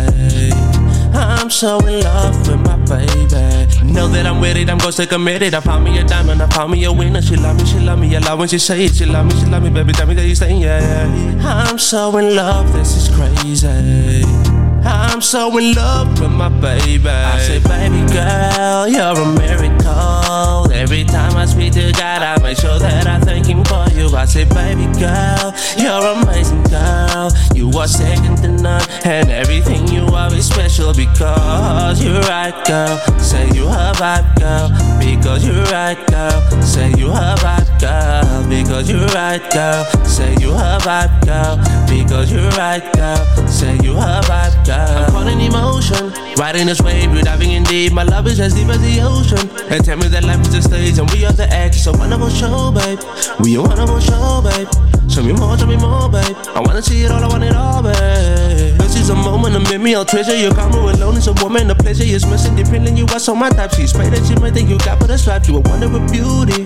I'm 1.14 1.48
so 1.48 1.78
in 1.86 2.00
love 2.00 2.36
with 2.46 2.60
my 2.60 2.76
baby. 2.84 3.90
Know 3.90 4.08
that 4.08 4.26
I'm 4.26 4.42
with 4.42 4.58
it, 4.58 4.68
I'm 4.68 4.76
gonna 4.76 4.92
stay 4.92 5.06
committed. 5.06 5.54
I 5.54 5.60
found 5.60 5.84
me 5.84 5.98
a 5.98 6.04
diamond, 6.04 6.42
I 6.42 6.48
found 6.48 6.72
me 6.72 6.84
a 6.84 6.92
winner. 6.92 7.22
She 7.22 7.36
love 7.36 7.56
me, 7.56 7.64
she 7.64 7.78
love 7.78 7.98
me. 7.98 8.14
I 8.14 8.18
love 8.18 8.38
when 8.40 8.48
she 8.48 8.58
say 8.58 8.84
it. 8.84 8.94
She 8.94 9.06
love 9.06 9.24
me, 9.24 9.40
she 9.40 9.46
love 9.46 9.62
me, 9.62 9.70
baby. 9.70 9.92
Tell 9.94 10.06
me 10.06 10.14
that 10.16 10.26
you 10.26 10.34
staying, 10.34 10.60
yeah, 10.60 10.80
yeah. 10.80 11.66
I'm 11.66 11.78
so 11.78 12.14
in 12.18 12.36
love, 12.36 12.70
this 12.74 12.94
is 12.94 13.08
crazy. 13.16 14.63
I'm 14.84 15.20
so 15.20 15.56
in 15.58 15.74
love 15.74 16.20
with 16.20 16.30
my 16.30 16.48
baby. 16.48 17.08
I 17.08 17.38
say, 17.38 17.58
baby 17.60 18.00
girl, 18.12 18.88
you're 18.88 19.18
a 19.18 19.26
miracle. 19.38 20.72
Every 20.72 21.04
time 21.04 21.36
I 21.36 21.46
speak 21.46 21.72
to 21.74 21.92
God, 21.92 22.22
I 22.22 22.40
make 22.42 22.58
sure 22.58 22.78
that 22.78 23.06
I 23.06 23.18
thank 23.20 23.46
Him 23.46 23.64
for 23.64 23.86
you. 23.96 24.14
I 24.14 24.24
say, 24.26 24.44
baby 24.44 24.86
girl, 24.98 25.54
you're 25.78 26.04
amazing, 26.18 26.62
girl. 26.64 27.30
You 27.54 27.70
are 27.78 27.86
second 27.88 28.36
to 28.42 28.48
none, 28.48 28.82
and 29.04 29.30
everything 29.30 29.86
you 29.88 30.04
are 30.06 30.32
is 30.34 30.46
special 30.46 30.92
because 30.92 32.02
you're 32.02 32.20
right, 32.22 32.54
girl. 32.66 32.98
Say 33.18 33.48
you 33.54 33.66
a 33.66 33.92
vibe, 33.94 34.38
girl, 34.38 34.68
because 34.98 35.46
you're 35.46 35.64
right, 35.72 35.98
girl. 36.08 36.40
Say 36.60 36.92
you 36.98 37.08
a 37.10 37.34
vibe, 37.38 37.80
girl, 37.80 38.48
because 38.48 38.90
you're 38.90 39.06
right, 39.14 39.42
girl. 39.52 39.84
Say 40.04 40.34
you 40.40 40.50
a 40.52 40.78
vibe, 40.82 41.24
girl, 41.24 41.56
because 41.88 42.30
you're 42.32 42.50
right, 42.50 42.82
girl. 42.92 43.24
Say 43.48 43.78
you 43.82 43.92
a 43.92 44.20
vibe, 44.24 44.66
girl. 44.66 44.73
I'm 44.74 45.28
in 45.28 45.40
emotion, 45.40 46.12
riding 46.36 46.66
this 46.66 46.80
wave, 46.82 47.12
you're 47.12 47.22
diving 47.22 47.52
in 47.52 47.62
deep. 47.64 47.92
My 47.92 48.02
love 48.02 48.26
is 48.26 48.40
as 48.40 48.54
deep 48.54 48.68
as 48.68 48.80
the 48.80 49.00
ocean. 49.00 49.48
And 49.70 49.84
tell 49.84 49.96
me 49.96 50.08
that 50.08 50.24
life 50.24 50.40
is 50.40 50.54
a 50.54 50.62
stage 50.62 50.98
and 50.98 51.10
we 51.10 51.24
are 51.24 51.32
the 51.32 51.48
actors. 51.52 51.84
So 51.84 51.92
wonderful 51.92 52.28
show, 52.30 52.72
babe. 52.72 52.98
We 53.40 53.56
a 53.56 53.62
wonderful 53.62 54.00
show, 54.00 54.42
babe. 54.42 54.68
Show 55.10 55.22
me 55.22 55.32
more, 55.32 55.56
show 55.56 55.66
me 55.66 55.76
more, 55.76 56.08
babe. 56.08 56.36
I 56.54 56.60
wanna 56.60 56.82
see 56.82 57.02
it 57.02 57.10
all, 57.10 57.22
I 57.22 57.28
want 57.28 57.44
it 57.44 57.54
all, 57.54 57.82
babe. 57.82 58.78
This 58.78 58.96
is 58.96 59.10
a 59.10 59.14
moment, 59.14 59.54
a 59.54 59.60
memory, 59.60 59.94
I'll 59.94 60.04
treasure. 60.04 60.34
Your 60.34 60.54
karma 60.54 60.78
alone 60.78 61.16
is 61.16 61.28
a 61.28 61.32
woman, 61.34 61.68
the 61.68 61.74
pleasure 61.74 62.04
is 62.04 62.26
missing. 62.26 62.56
Depending 62.56 62.96
you 62.96 63.06
are 63.12 63.20
so 63.20 63.34
my 63.34 63.50
type. 63.50 63.72
She's 63.74 63.90
straight 63.90 64.10
that 64.10 64.26
she 64.26 64.34
might 64.40 64.54
think 64.54 64.68
you 64.68 64.78
got 64.78 64.98
for 65.00 65.06
the 65.06 65.18
stripe. 65.18 65.46
You 65.46 65.58
a 65.58 65.60
wonder 65.60 65.86
of 65.86 66.10
beauty. 66.10 66.64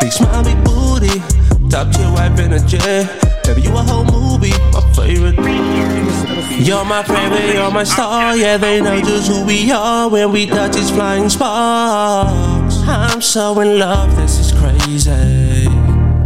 Big 0.00 0.12
smile, 0.12 0.44
big 0.44 0.62
booty. 0.64 1.20
Top 1.70 1.92
tier 1.92 2.10
wife 2.10 2.38
energy. 2.40 2.78
Baby, 3.44 3.62
you 3.62 3.70
a 3.76 3.82
whole 3.82 4.04
movie, 4.04 4.50
my 4.72 4.80
favorite. 4.92 5.38
You're 6.66 6.84
my 6.84 7.02
favorite, 7.04 7.54
you're 7.54 7.70
my 7.70 7.84
star. 7.84 8.36
Yeah, 8.36 8.56
they 8.56 8.80
know 8.80 9.00
just 9.00 9.30
who 9.30 9.46
we 9.46 9.70
are 9.70 10.08
when 10.08 10.32
we 10.32 10.46
touch 10.46 10.74
these 10.74 10.90
flying 10.90 11.28
sparks. 11.28 12.76
I'm 12.88 13.22
so 13.22 13.60
in 13.60 13.78
love, 13.78 14.16
this 14.16 14.38
is 14.38 14.52
crazy. 14.52 15.59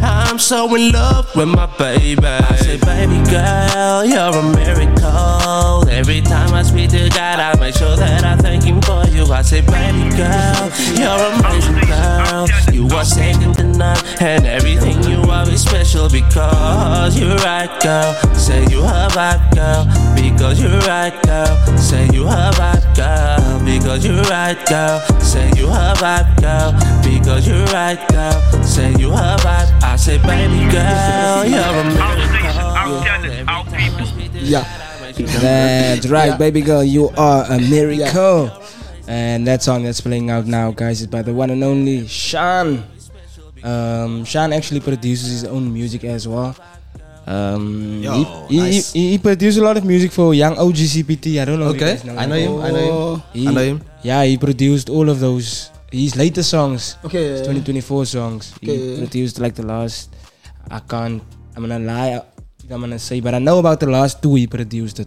I'm 0.05 0.39
so 0.39 0.73
in 0.75 0.93
love 0.93 1.35
with 1.35 1.49
my 1.49 1.67
baby. 1.79 2.21
I 2.27 2.57
say, 2.57 2.77
baby 2.79 3.19
girl, 3.31 4.05
you're 4.05 4.37
a 4.37 4.43
miracle. 4.55 5.89
Every 5.89 6.21
time 6.21 6.53
I 6.53 6.63
speak 6.63 6.91
to 6.91 7.09
God, 7.09 7.41
I 7.41 7.59
make 7.59 7.75
sure 7.75 7.97
that 7.97 8.25
I 8.25 8.37
thank 8.37 8.65
Him 8.65 8.83
for 8.83 9.05
you. 9.09 9.25
I 9.33 9.43
say, 9.43 9.61
baby 9.63 10.11
girl, 10.17 10.71
you're 10.99 11.23
amazing, 11.33 11.81
girl. 11.89 12.47
You 12.73 12.89
are 12.97 13.05
second 13.05 13.55
to 13.57 13.65
none, 13.65 13.97
and 14.21 14.45
everything 14.47 15.03
you 15.05 15.23
are 15.31 15.49
is 15.49 15.63
special 15.63 16.11
because 16.11 17.19
you're 17.19 17.37
right, 17.37 17.71
girl. 17.81 18.13
Say 18.35 18.67
you 18.67 18.81
a 18.83 19.09
vibe, 19.11 19.55
girl, 19.55 19.87
because 20.15 20.61
you're 20.61 20.81
right, 20.81 21.15
girl. 21.23 21.79
Say 21.79 22.09
you 22.13 22.27
a 22.27 22.51
vibe, 22.55 22.97
girl, 22.97 23.65
because 23.65 24.05
you're 24.05 24.23
right, 24.25 24.59
girl. 24.67 25.01
Say 25.21 25.51
you 25.57 25.69
a 25.69 25.95
vibe, 25.97 26.41
girl, 26.41 26.73
because 27.03 27.47
you're 27.49 27.65
right, 27.67 27.99
girl. 28.09 28.41
Say 28.63 28.93
you 28.99 29.11
have 29.13 29.41
a 29.41 29.45
vibe. 29.45 29.94
I 29.95 29.97
said, 29.97 30.23
baby 30.27 30.59
girl, 30.75 31.45
you're 31.55 31.63
a 31.63 31.85
miracle. 31.95 32.75
Yeah. 34.43 34.65
That's 35.39 36.09
right, 36.09 36.37
baby 36.37 36.63
girl. 36.63 36.83
You 36.83 37.11
are 37.17 37.45
a 37.49 37.61
miracle. 37.61 38.51
And 39.07 39.47
that 39.47 39.63
song 39.63 39.85
that's 39.85 40.01
playing 40.01 40.31
out 40.31 40.47
now, 40.47 40.73
guys, 40.73 41.01
is 41.01 41.07
by 41.07 41.23
the 41.23 41.33
one 41.33 41.51
and 41.51 41.63
only 41.63 42.09
Sean. 42.09 42.83
Um, 43.63 44.25
Sean 44.25 44.53
actually 44.53 44.81
produces 44.81 45.31
his 45.31 45.45
own 45.45 45.73
music 45.73 46.03
as 46.03 46.27
well. 46.27 46.57
Um, 47.27 48.01
Yo, 48.03 48.13
he, 48.13 48.25
he, 48.49 48.59
nice. 48.61 48.93
he, 48.93 49.11
he 49.13 49.19
produced 49.19 49.59
a 49.59 49.63
lot 49.63 49.77
of 49.77 49.85
music 49.85 50.11
for 50.11 50.35
Young 50.35 50.57
OGCPT. 50.57 51.41
I 51.41 51.45
don't 51.45 51.61
know. 51.61 51.71
if 51.71 51.81
you 51.81 51.87
Okay, 51.87 51.97
guys 52.05 52.19
I 52.19 52.27
know 52.27 52.35
him. 52.35 52.61
I 52.61 52.71
know 52.71 53.15
him. 53.15 53.23
He- 53.33 53.47
I 53.49 53.53
know 53.53 53.63
him. 53.63 53.83
Yeah, 54.03 54.25
he 54.25 54.37
produced 54.39 54.91
all 54.91 55.09
of 55.09 55.21
those. 55.21 55.71
His 55.95 56.17
latest 56.19 56.51
songs, 56.51 56.97
Okay. 57.07 57.39
his 57.39 57.47
2024 57.47 58.03
songs. 58.07 58.51
He 58.61 58.67
Okay. 58.67 58.99
produced 58.99 59.39
like 59.39 59.55
the 59.55 59.63
last. 59.63 60.11
I 60.71 60.81
can't 60.83 61.23
I'm 61.55 61.63
gonna 61.63 61.79
lie. 61.79 62.19
if 62.65 62.71
I'm 62.73 62.81
gonna 62.83 62.99
say, 62.99 63.21
but 63.23 63.31
I 63.35 63.39
know 63.39 63.59
about 63.63 63.79
the 63.79 63.87
last 63.87 64.19
two 64.23 64.35
he 64.35 64.47
produced 64.51 64.99
it 64.99 65.07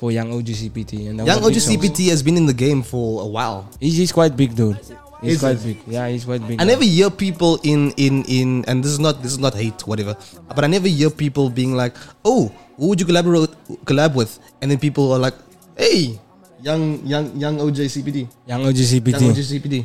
for 0.00 0.08
Young 0.10 0.32
OGCPT. 0.32 1.08
And 1.12 1.20
Young 1.28 1.42
was 1.44 1.52
a. 1.52 1.60
OGCPT 1.60 2.08
has 2.08 2.22
been 2.24 2.38
in 2.40 2.46
the 2.46 2.56
game 2.56 2.80
for 2.82 3.20
a 3.20 3.26
while. 3.28 3.68
He's, 3.80 3.96
he's 4.00 4.12
quite 4.12 4.32
big, 4.36 4.54
dude. 4.56 4.78
He's 5.20 5.36
Is 5.36 5.40
quite 5.44 5.56
it? 5.60 5.64
big. 5.64 5.78
Yeah, 5.88 6.08
he's 6.08 6.24
quite 6.24 6.40
big. 6.46 6.56
I 6.60 6.64
never 6.64 6.84
hear 6.84 7.10
people 7.10 7.60
in 7.62 7.92
in 8.00 8.24
in 8.28 8.64
and 8.68 8.80
this 8.84 8.92
is 8.96 9.00
not 9.00 9.20
this 9.22 9.32
is 9.36 9.38
not 9.42 9.52
hate 9.54 9.76
whatever, 9.86 10.16
but 10.48 10.64
I 10.64 10.68
never 10.68 10.88
hear 10.88 11.08
people 11.10 11.48
being 11.50 11.76
like, 11.76 11.96
oh, 12.24 12.48
who 12.80 12.88
would 12.88 13.00
you 13.00 13.04
collaborate 13.06 13.52
collab 13.84 14.14
with? 14.14 14.38
And 14.62 14.70
then 14.72 14.78
people 14.80 15.12
are 15.12 15.20
like, 15.20 15.36
hey, 15.76 16.16
young 16.64 17.04
young 17.04 17.28
young 17.36 17.56
OJCPD, 17.60 18.28
Young 18.48 18.62
OGCPT. 18.68 19.12
young 19.20 19.32
OJCPD. 19.36 19.76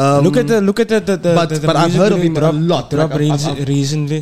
Um, 0.00 0.24
look 0.24 0.36
at 0.42 0.46
the 0.50 0.58
look 0.68 0.78
at 0.82 0.88
the 0.92 1.00
the, 1.00 1.16
the, 1.26 1.32
but- 1.38 1.48
the, 1.52 1.58
the 1.62 1.66
but 1.70 1.76
I've 1.76 1.94
heard 2.02 2.12
of 2.16 2.20
him 2.22 2.34
he 2.36 2.40
a 2.40 2.52
lot. 2.72 2.88
dropped 2.92 3.14
Like, 3.14 3.30
I've- 3.30 3.50
I've- 3.50 3.64
recently. 3.76 4.20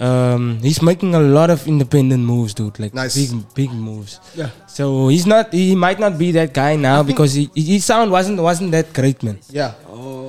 Um, 0.00 0.60
he's 0.62 0.80
making 0.80 1.14
a 1.14 1.20
lot 1.20 1.50
of 1.50 1.66
independent 1.66 2.22
moves, 2.22 2.54
dude. 2.54 2.78
Like 2.78 2.94
Nice. 2.94 3.14
big 3.18 3.30
big 3.54 3.70
moves. 3.72 4.20
Yeah. 4.40 4.50
So 4.68 5.08
he's 5.08 5.26
not. 5.26 5.52
He 5.52 5.74
might 5.74 5.98
not 5.98 6.16
be 6.16 6.30
that 6.38 6.54
guy 6.54 6.76
now 6.76 7.02
because 7.10 7.34
he, 7.34 7.50
his 7.54 7.84
sound 7.84 8.12
wasn't 8.12 8.38
wasn't 8.40 8.70
that 8.72 8.92
great, 8.94 9.22
man. 9.26 9.38
yeah. 9.50 9.72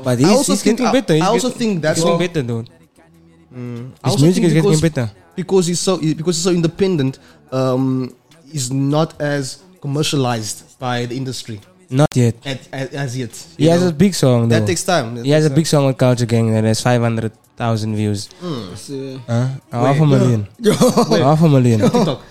But 0.04 0.18
he's, 0.18 0.48
he's 0.48 0.64
getting 0.64 0.88
I- 0.88 0.92
better. 0.92 1.14
He's 1.14 1.22
I 1.24 1.28
also 1.28 1.50
get- 1.50 1.58
think 1.62 1.82
that's 1.86 2.02
getting 2.04 2.18
better, 2.26 2.42
dude. 2.42 2.70
I 4.04 4.10
His 4.10 4.22
music 4.22 4.44
is 4.46 4.54
getting 4.54 4.80
better. 4.80 5.12
because 5.36 5.68
he's 5.68 5.80
so 5.80 5.98
because 5.98 6.36
he's 6.38 6.44
so 6.50 6.52
independent. 6.52 7.20
Um, 7.52 8.16
he's 8.52 8.72
not 8.72 9.20
as 9.22 9.62
commercialized 9.82 10.80
by 10.80 11.06
the 11.06 11.16
industry 11.16 11.60
Not 11.90 12.16
yet. 12.16 12.36
at, 12.46 12.68
as, 12.72 12.88
as 12.94 13.18
yet. 13.18 13.34
He 13.58 13.66
you 13.66 13.70
has 13.72 13.84
a 13.86 13.92
big 13.94 14.14
song 14.14 14.48
though. 14.50 14.60
that 14.60 14.68
takes 14.68 14.84
time. 14.84 15.16
That 15.16 15.26
he 15.26 15.32
has 15.32 15.46
a 15.46 15.50
takes 15.50 15.56
big 15.58 15.68
song 15.68 15.88
with 15.88 15.98
Culture 15.98 16.26
Gang 16.28 16.52
that 16.54 16.64
has 16.64 16.82
500,000 16.82 17.96
views. 17.96 18.30
So, 18.76 19.20
Huh? 19.28 19.48
Half 19.72 20.00
a 20.00 20.06
million. 20.06 20.48
yo, 20.60 20.74
Half 20.74 21.42
a 21.42 21.50
million. 21.50 21.80
time. 21.80 21.90
TikTok. 21.92 22.22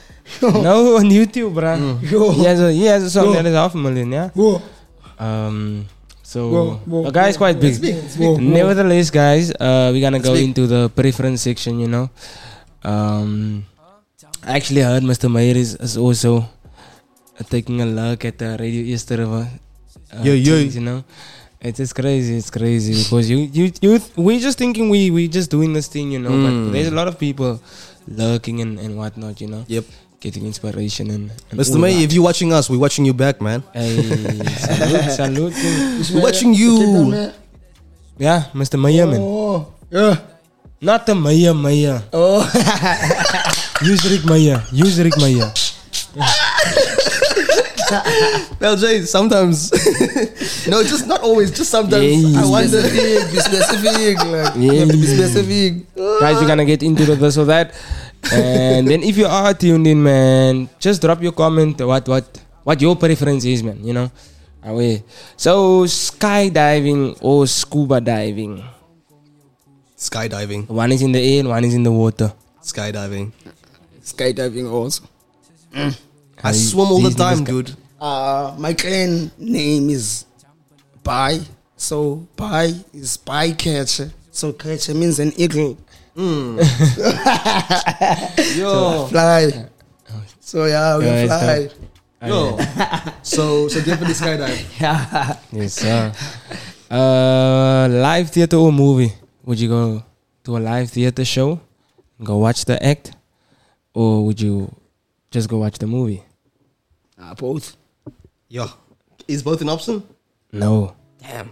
no, 0.43 0.97
on 0.97 1.07
YouTube, 1.11 1.55
bruh. 1.55 1.79
yo, 2.11 2.31
He 2.33 2.45
has 2.45 2.61
a 2.61 2.71
he 2.73 2.85
has 2.85 3.03
a 3.03 3.11
song 3.11 3.27
Yo. 3.27 3.33
that 3.33 3.47
is 3.47 3.55
half 3.55 3.75
a 3.75 3.79
million, 3.79 4.13
yeah. 4.13 4.29
whoa, 4.37 4.61
Um, 5.19 5.87
so 6.23 6.51
Whoa, 6.51 6.75
whoa, 6.85 7.03
the 7.05 7.11
guy 7.11 7.29
is 7.29 7.37
quite 7.39 7.59
big. 7.59 7.75
whoa, 7.81 8.35
whoa. 8.35 8.37
Nevertheless, 8.37 9.09
guys, 9.11 9.51
uh, 9.53 9.89
we're 9.91 10.03
gonna 10.05 10.21
go 10.21 10.35
big. 10.35 10.45
into 10.45 10.67
the 10.69 10.91
preference 10.95 11.41
section. 11.43 11.81
You 11.81 11.89
know, 11.89 12.11
um, 12.85 13.65
I 14.45 14.57
actually 14.57 14.83
heard 14.83 15.03
Mr. 15.03 15.33
Mayer 15.33 15.57
is, 15.57 15.75
is 15.77 15.97
also 15.97 16.45
taking 17.45 17.81
a 17.81 17.87
look 17.87 18.25
at 18.25 18.39
the 18.39 18.57
Radio 18.59 18.83
East 18.83 19.11
River. 19.11 19.47
Uh, 20.13 20.23
Yeah, 20.25 20.33
yeah. 20.35 20.55
things, 20.65 20.75
You 20.77 20.83
know, 20.83 21.05
it's 21.61 21.79
just 21.79 21.95
crazy. 21.95 22.37
It's 22.37 22.51
crazy 22.51 22.95
because 23.05 23.29
you 23.31 23.39
you 23.53 23.71
you 23.81 24.01
we're 24.17 24.41
just 24.41 24.59
thinking 24.59 24.89
we 24.89 25.11
we 25.11 25.29
just 25.29 25.51
doing 25.51 25.73
this 25.73 25.87
thing. 25.89 26.11
You 26.13 26.19
know, 26.19 26.31
Mm. 26.31 26.45
but 26.67 26.73
there's 26.73 26.89
a 26.89 26.95
lot 26.97 27.09
of 27.09 27.19
people 27.19 27.61
lurking 28.09 28.61
and, 28.61 28.79
and 28.81 28.97
whatnot. 28.97 29.41
You 29.41 29.49
know, 29.49 29.65
Yep. 29.69 29.85
getting 30.21 30.47
inspiration 30.47 31.11
and, 31.15 31.31
and 31.51 31.55
Mr. 31.61 31.79
May, 31.79 31.95
that. 31.95 32.03
if 32.09 32.13
you're 32.13 32.25
watching 32.25 32.51
us, 32.53 32.67
we're 32.71 32.81
watching 32.83 33.05
you 33.07 33.15
back, 33.15 33.39
man. 33.41 33.63
Hey, 33.73 33.95
salute, 34.59 35.07
salute. 35.21 35.55
We're 36.15 36.23
watching 36.27 36.55
you. 36.55 37.31
Yeah, 38.19 38.51
Mr. 38.55 38.75
Maya, 38.81 39.07
man. 39.07 39.21
Oh, 39.23 39.71
yeah. 39.95 40.17
Not 40.81 41.07
the 41.07 41.15
Maya 41.15 41.55
Maya. 41.55 42.03
Oh, 42.13 42.43
Use 43.83 44.03
Rick 44.11 44.25
Maya. 44.27 44.63
Use 44.73 44.99
Rick 44.99 45.15
Maya. 45.19 45.51
Well, 48.61 48.77
Jay, 48.77 49.03
sometimes. 49.03 49.71
no, 50.69 50.83
just 50.85 51.07
not 51.07 51.23
always. 51.23 51.51
Just 51.51 51.71
sometimes. 51.71 52.05
Yeah. 52.05 52.43
I 52.43 52.45
wonder. 52.47 52.81
specific, 52.83 53.31
be 53.33 53.39
specific, 53.39 54.17
like, 54.19 54.55
Yeah. 54.57 54.73
you 54.73 54.81
have 54.81 54.91
to 54.91 54.97
be 54.99 55.07
specific. 55.07 55.71
Guys, 55.97 56.37
we're 56.41 56.47
gonna 56.51 56.65
get 56.69 56.83
into 56.83 57.05
the 57.05 57.17
this 57.17 57.39
or 57.39 57.47
that. 57.47 57.73
And 58.33 58.89
then 58.89 59.03
if 59.03 59.17
you 59.17 59.27
are 59.27 59.55
tuned 59.55 59.87
in, 59.87 60.03
man, 60.03 60.69
just 60.81 61.01
drop 61.01 61.23
your 61.23 61.33
comment 61.33 61.81
what 61.81 62.07
what 62.09 62.27
what 62.65 62.81
your 62.83 62.97
preference 62.97 63.45
is, 63.45 63.63
man. 63.63 63.79
You 63.85 63.95
know. 63.95 64.11
Away. 64.65 65.05
So 65.39 65.85
skydiving 65.87 67.17
or 67.23 67.47
scuba 67.47 68.01
diving. 68.03 68.61
Skydiving. 69.97 70.69
One 70.69 70.93
is 70.93 71.01
in 71.01 71.13
the 71.13 71.23
air 71.23 71.41
and 71.41 71.49
one 71.49 71.65
is 71.65 71.75
in 71.75 71.83
the 71.85 71.93
water. 71.93 72.33
Skydiving. 72.63 73.33
Skydiving 74.03 74.71
also. 74.71 75.05
I 76.43 76.53
swim 76.53 76.87
all 76.91 77.01
the 77.01 77.11
time, 77.11 77.39
niggas 77.39 77.47
got- 77.47 77.65
dude. 77.67 77.77
Uh, 78.01 78.55
my 78.59 78.75
clan 78.75 79.31
name 79.39 79.91
is 79.91 80.25
Bai. 81.03 81.41
So 81.77 82.27
Bai 82.37 82.73
is 82.93 83.19
bycatcher. 83.19 84.13
So 84.31 84.53
catcher 84.53 84.95
means 84.95 85.19
an 85.19 85.33
eagle. 85.37 85.77
Yo. 88.57 89.07
Fly. 89.11 89.67
So 90.41 90.65
yeah, 90.65 90.97
we 90.99 91.05
Yeah, 91.05 91.27
fly. 91.27 91.69
Yo. 92.29 92.59
so, 93.23 93.69
so 93.69 93.81
definitely 93.81 94.15
skydive. 94.15 94.59
Yes, 95.53 95.75
sir. 95.75 96.13
uh, 96.91 97.89
live 97.91 98.31
theater 98.31 98.57
or 98.57 98.73
movie? 98.73 99.13
Would 99.45 99.61
you 99.61 99.69
go 99.69 100.03
to 100.45 100.57
a 100.57 100.59
live 100.61 100.91
theater 100.91 101.25
show, 101.25 101.61
go 102.23 102.39
watch 102.39 102.65
the 102.65 102.83
act, 102.85 103.13
or 103.95 104.25
would 104.27 104.41
you 104.41 104.75
just 105.31 105.49
go 105.49 105.59
watch 105.59 105.79
the 105.79 105.87
movie? 105.87 106.23
Uh, 107.21 107.35
both. 107.35 107.77
Yo. 108.49 108.67
Is 109.27 109.43
both 109.43 109.61
an 109.61 109.69
option? 109.69 110.03
No. 110.53 110.95
Damn. 111.21 111.51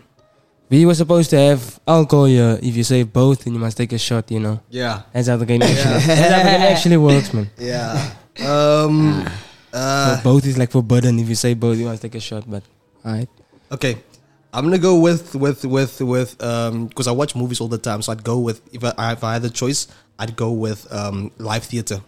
We 0.69 0.85
were 0.87 0.95
supposed 0.95 1.31
to 1.31 1.39
have 1.39 1.79
alcohol 1.87 2.25
here. 2.25 2.59
If 2.63 2.75
you 2.77 2.83
say 2.85 3.03
both, 3.05 3.45
then 3.45 3.55
you 3.55 3.61
must 3.61 3.77
take 3.77 3.93
a 3.93 3.99
shot. 3.99 4.31
You 4.31 4.41
know, 4.41 4.61
Yeah. 4.71 5.03
that's 5.13 5.29
how 5.29 5.37
the 5.37 5.47
game 5.47 5.63
actually. 5.63 5.85
that's 5.85 6.07
how 6.07 6.39
the 6.39 6.45
game 6.51 6.63
actually 6.63 6.97
works, 6.97 7.33
man. 7.35 7.51
Yeah. 7.59 8.11
Um. 8.45 9.27
So 9.77 9.83
Uh. 9.83 10.23
both 10.23 10.47
is 10.47 10.57
like 10.57 10.71
forbidden. 10.71 11.19
If 11.19 11.29
you 11.29 11.35
say 11.35 11.53
both, 11.53 11.77
you 11.77 11.85
must 11.85 12.01
take 12.01 12.15
a 12.15 12.21
shot. 12.21 12.45
But 12.49 12.63
alright. 13.05 13.29
Okay. 13.71 13.99
I'm 14.55 14.65
gonna 14.65 14.79
go 14.79 14.99
with 15.01 15.35
with 15.35 15.67
with 15.67 16.01
with 16.01 16.43
um 16.43 16.87
because 16.87 17.07
I 17.07 17.13
watch 17.13 17.37
movies 17.37 17.61
all 17.61 17.69
the 17.69 17.77
time, 17.77 18.01
so 18.01 18.11
I'd 18.13 18.25
go 18.25 18.39
with 18.39 18.63
if 18.73 18.83
I 18.83 19.13
if 19.13 19.23
I 19.23 19.35
had 19.35 19.43
the 19.43 19.51
choice, 19.51 19.87
I'd 20.19 20.35
go 20.35 20.51
with 20.53 20.91
um 20.91 21.31
live 21.37 21.65
theater. 21.65 22.01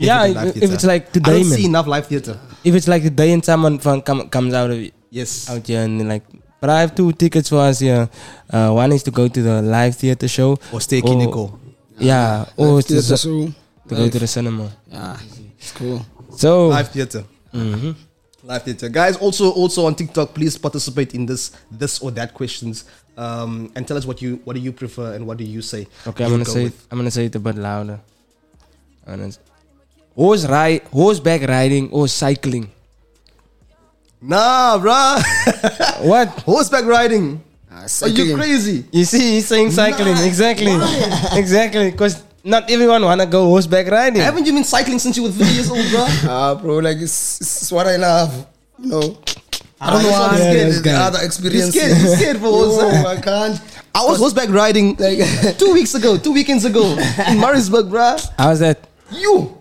Yeah, 0.00 0.26
Definitely 0.26 0.44
live 0.46 0.56
if- 0.56 0.62
if 0.64 0.70
it's 0.74 0.84
like 0.88 1.02
I 1.08 1.12
today, 1.12 1.32
don't 1.40 1.48
man. 1.50 1.58
see 1.58 1.64
enough 1.66 1.86
live 1.86 2.06
theater. 2.06 2.34
If 2.64 2.74
it's 2.74 2.88
like 2.88 3.02
the 3.04 3.10
day 3.10 3.32
and 3.32 3.44
someone 3.44 3.78
from 3.78 4.00
come, 4.02 4.28
comes 4.28 4.54
out 4.54 4.70
of 4.70 4.78
it, 4.80 4.94
Yes. 5.10 5.48
out 5.50 5.66
here 5.66 5.82
and 5.82 6.00
then 6.00 6.08
like 6.08 6.24
but 6.60 6.68
I 6.70 6.80
have 6.80 6.94
two 6.94 7.12
tickets 7.12 7.48
for 7.48 7.60
us 7.60 7.78
here. 7.80 8.08
Uh, 8.52 8.70
one 8.72 8.92
is 8.92 9.02
to 9.04 9.10
go 9.10 9.28
to 9.28 9.40
the 9.42 9.62
live 9.62 9.96
theater 9.96 10.28
show. 10.28 10.58
Or 10.72 10.80
stay 10.80 11.00
Or- 11.00 11.08
clinical. 11.08 11.58
Yeah. 11.98 12.44
Or 12.56 12.76
Live 12.76 12.86
to, 12.86 12.92
theater 13.00 13.14
s- 13.14 13.22
show. 13.22 13.52
to 13.88 13.94
go 13.94 14.08
to 14.08 14.18
the 14.18 14.26
cinema. 14.26 14.70
Yeah, 14.92 15.16
it's 15.58 15.72
cool. 15.72 16.04
So 16.36 16.68
Live 16.68 16.88
theater. 16.92 17.24
mhm. 17.54 17.94
Live 18.44 18.62
theater. 18.64 18.88
Guys, 18.88 19.16
also 19.16 19.50
also 19.52 19.84
on 19.86 19.94
TikTok, 19.94 20.32
please 20.34 20.56
participate 20.58 21.14
in 21.14 21.24
this 21.26 21.50
this 21.70 21.98
or 22.00 22.10
that 22.12 22.32
questions. 22.34 22.84
Um 23.16 23.70
and 23.74 23.86
tell 23.88 23.96
us 23.96 24.04
what 24.06 24.20
you 24.22 24.40
what 24.44 24.52
do 24.56 24.60
you 24.60 24.72
prefer 24.72 25.12
and 25.14 25.26
what 25.26 25.36
do 25.36 25.44
you 25.44 25.60
say? 25.62 25.88
Okay, 26.06 26.24
I'm 26.24 26.30
gonna 26.30 26.44
go 26.44 26.52
say 26.52 26.64
with. 26.64 26.86
I'm 26.90 26.96
gonna 26.98 27.10
say 27.10 27.24
it 27.26 27.34
a 27.36 27.38
bit 27.40 27.56
louder. 27.56 28.00
And 29.06 29.20
it's- 29.22 29.38
horse 30.14 30.46
ride 30.46 30.82
horseback 30.92 31.42
riding 31.48 31.90
or 31.90 32.08
cycling. 32.08 32.70
Nah, 34.22 34.76
bruh. 34.78 35.16
What? 36.04 36.28
Horseback 36.44 36.84
riding. 36.84 37.40
Uh, 37.72 37.74
Are 37.84 37.88
cycling. 37.88 38.28
you 38.28 38.36
crazy? 38.36 38.84
You 38.92 39.04
see 39.04 39.40
he's 39.40 39.46
saying 39.48 39.70
cycling. 39.70 40.16
Exactly. 40.18 40.76
exactly. 41.40 41.90
Because 41.90 42.22
not 42.44 42.70
everyone 42.70 43.02
wanna 43.02 43.24
go 43.24 43.46
horseback 43.46 43.86
riding. 43.90 44.20
Haven't 44.20 44.44
you 44.46 44.52
been 44.52 44.64
cycling 44.64 44.98
since 44.98 45.16
you 45.16 45.22
were 45.22 45.30
three 45.32 45.48
years 45.48 45.70
old, 45.70 45.80
bruh? 45.86 46.08
Ah, 46.28 46.54
bro, 46.54 46.78
like 46.78 46.98
it's, 46.98 47.40
it's 47.40 47.72
what 47.72 47.86
I 47.86 47.96
love. 47.96 48.46
You 48.78 48.86
know, 48.90 48.98
I 49.00 49.00
don't 49.00 49.16
Ah, 49.80 49.90
know 49.90 50.02
that's 50.02 50.16
how 50.16 50.24
I'm 50.24 50.30
I'm 50.32 50.36
scared. 50.36 50.72
scared. 50.74 50.84
The 50.96 51.00
other 51.00 51.18
experience. 51.24 51.74
You're 51.74 51.84
scared- 51.88 52.02
you're 52.02 52.16
scared 52.16 52.36
for 52.38 52.46
Yo, 52.48 52.70
horse. 52.76 53.04
I 53.06 53.20
can't. 53.20 53.60
I 53.94 54.04
was 54.04 54.18
horseback 54.18 54.50
riding 54.50 54.96
Like- 54.96 55.56
two 55.58 55.72
weeks 55.72 55.94
ago, 55.94 56.18
two 56.18 56.32
weekends 56.32 56.66
ago 56.66 56.92
in 56.92 57.40
Murraysburg, 57.40 57.88
bruh. 57.88 58.20
How's 58.36 58.60
that? 58.60 58.86
You, 59.12 59.56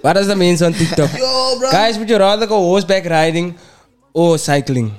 What 0.00 0.12
does 0.14 0.28
that 0.28 0.36
mean 0.38 0.54
on 0.62 0.72
TikTok? 0.72 1.10
yo, 1.18 1.58
bruh. 1.58 1.72
Guys, 1.72 1.98
would 1.98 2.08
you 2.08 2.18
rather 2.18 2.46
go 2.46 2.58
horseback 2.58 3.04
riding 3.06 3.58
or 4.14 4.38
cycling? 4.38 4.94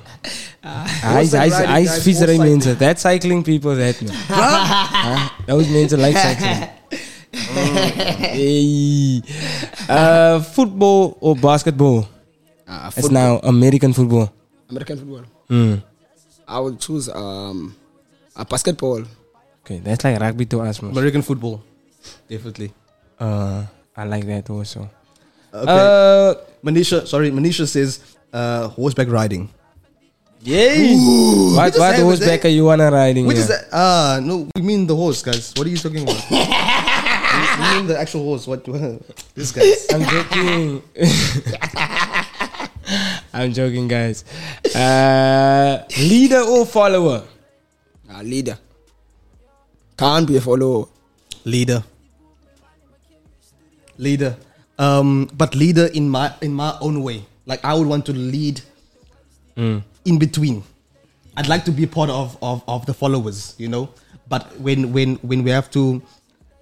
Hy 0.62 0.86
Horseback 1.00 1.40
hy's 1.40 1.52
riding, 1.52 1.68
hy's 1.70 1.88
guys, 1.88 2.04
vissery 2.04 2.36
horse. 2.36 2.76
That 2.76 2.98
cycling 2.98 3.42
people 3.42 3.74
that 3.74 4.02
man. 4.02 4.12
Huh? 4.28 5.28
Those 5.46 5.68
mense 5.70 5.92
like 5.96 6.16
cycling. 6.16 6.68
hey. 7.32 9.22
Uh, 9.88 10.40
football 10.40 11.16
or 11.20 11.34
basketball? 11.36 12.08
Uh, 12.66 12.90
It's 12.96 13.10
now 13.10 13.38
American 13.42 13.92
football. 13.94 14.32
American 14.68 14.98
football. 14.98 15.24
Hmm. 15.48 15.74
I 16.46 16.60
would 16.60 16.80
choose 16.80 17.08
um, 17.08 17.74
a 18.36 18.44
basketball. 18.44 19.04
Okay, 19.64 19.78
that's 19.80 20.04
like 20.04 20.20
rugby 20.20 20.44
to 20.46 20.60
us, 20.60 20.82
man. 20.82 20.92
American 20.92 21.22
football, 21.22 21.62
definitely. 22.28 22.72
Uh, 23.18 23.64
I 23.98 24.04
like 24.06 24.26
that 24.30 24.48
also. 24.48 24.86
Okay. 25.52 25.66
Uh, 25.66 26.34
Manisha, 26.62 27.02
sorry, 27.06 27.32
Manisha 27.32 27.66
says 27.66 27.98
uh, 28.32 28.68
horseback 28.68 29.10
riding. 29.10 29.50
yay! 30.40 30.94
What 30.94 31.74
just 31.74 31.80
what 31.80 31.98
horseback 31.98 32.42
there. 32.42 32.50
are 32.50 32.54
you 32.54 32.64
wanna 32.64 32.92
riding? 32.94 33.26
Which 33.26 33.42
here? 33.42 33.42
is 33.42 33.48
that? 33.50 33.66
Ah, 33.74 34.20
no, 34.22 34.46
we 34.54 34.62
mean 34.62 34.86
the 34.86 34.94
horse, 34.94 35.20
guys. 35.20 35.52
What 35.58 35.66
are 35.66 35.70
you 35.70 35.82
talking 35.82 36.06
about? 36.06 36.14
name 37.58 37.86
the 37.86 37.98
actual 37.98 38.22
horse. 38.22 38.46
What? 38.46 38.64
this 39.34 39.50
guy's. 39.52 39.86
I'm 39.92 40.04
joking. 40.06 40.82
I'm 43.34 43.52
joking, 43.52 43.88
guys. 43.88 44.24
Uh, 44.74 45.84
leader 45.98 46.40
or 46.40 46.64
follower? 46.66 47.24
Ah, 48.10 48.20
leader. 48.22 48.58
Can't 49.96 50.26
be 50.26 50.36
a 50.36 50.40
follower. 50.40 50.86
Leader. 51.44 51.82
Leader. 53.98 54.36
Um, 54.78 55.28
but 55.36 55.54
leader 55.54 55.86
in 55.86 56.08
my 56.08 56.32
in 56.40 56.52
my 56.52 56.76
own 56.80 57.02
way. 57.02 57.24
Like 57.46 57.64
I 57.64 57.74
would 57.74 57.86
want 57.86 58.06
to 58.06 58.12
lead 58.12 58.60
in 59.56 60.18
between. 60.18 60.62
I'd 61.36 61.48
like 61.48 61.64
to 61.66 61.70
be 61.70 61.86
part 61.86 62.10
of, 62.10 62.36
of, 62.42 62.62
of 62.66 62.86
the 62.86 62.94
followers, 62.94 63.54
you 63.58 63.68
know. 63.68 63.90
But 64.28 64.58
when 64.60 64.92
when 64.92 65.16
when 65.16 65.42
we 65.42 65.50
have 65.50 65.70
to 65.72 66.02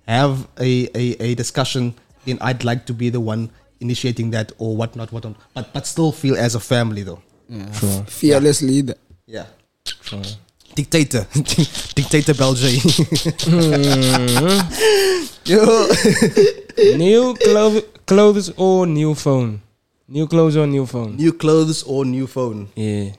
have 0.06 0.46
a, 0.60 0.88
a, 0.94 1.16
a 1.22 1.34
discussion, 1.34 1.94
then 2.24 2.38
I'd 2.40 2.64
like 2.64 2.86
to 2.86 2.92
be 2.92 3.10
the 3.10 3.20
one 3.20 3.50
initiating 3.80 4.30
that 4.30 4.52
or 4.58 4.76
whatnot, 4.76 5.12
whatnot. 5.12 5.36
But 5.54 5.72
but 5.72 5.86
still 5.86 6.12
feel 6.12 6.36
as 6.36 6.54
a 6.54 6.60
family 6.60 7.02
though. 7.02 7.22
Sure. 7.72 8.04
Fearless 8.04 8.62
leader. 8.62 8.94
Yeah. 9.26 9.46
Dictator. 10.74 11.26
Dictator 11.94 12.34
Belgium. 12.34 12.80
Yo. 15.46 15.62
new 16.98 17.34
clo- 17.38 17.80
clothes 18.04 18.50
or 18.56 18.84
new 18.86 19.14
phone? 19.14 19.62
New 20.08 20.26
clothes 20.26 20.56
or 20.56 20.66
new 20.66 20.86
phone? 20.86 21.16
New 21.16 21.32
clothes 21.32 21.84
or 21.84 22.04
new 22.04 22.26
phone? 22.26 22.68
Yeah. 22.74 23.12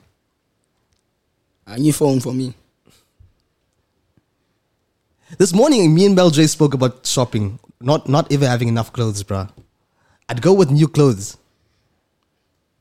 A 1.66 1.78
new 1.78 1.92
phone 1.92 2.20
for 2.20 2.34
me. 2.34 2.52
This 5.38 5.54
morning, 5.54 5.94
me 5.94 6.04
and 6.04 6.14
Bell 6.16 6.28
J 6.28 6.46
spoke 6.46 6.74
about 6.74 7.06
shopping, 7.06 7.58
not 7.80 8.08
not 8.08 8.30
ever 8.32 8.46
having 8.46 8.68
enough 8.68 8.92
clothes, 8.92 9.22
bruh. 9.24 9.48
I'd 10.28 10.42
go 10.42 10.52
with 10.52 10.70
new 10.70 10.88
clothes. 10.88 11.38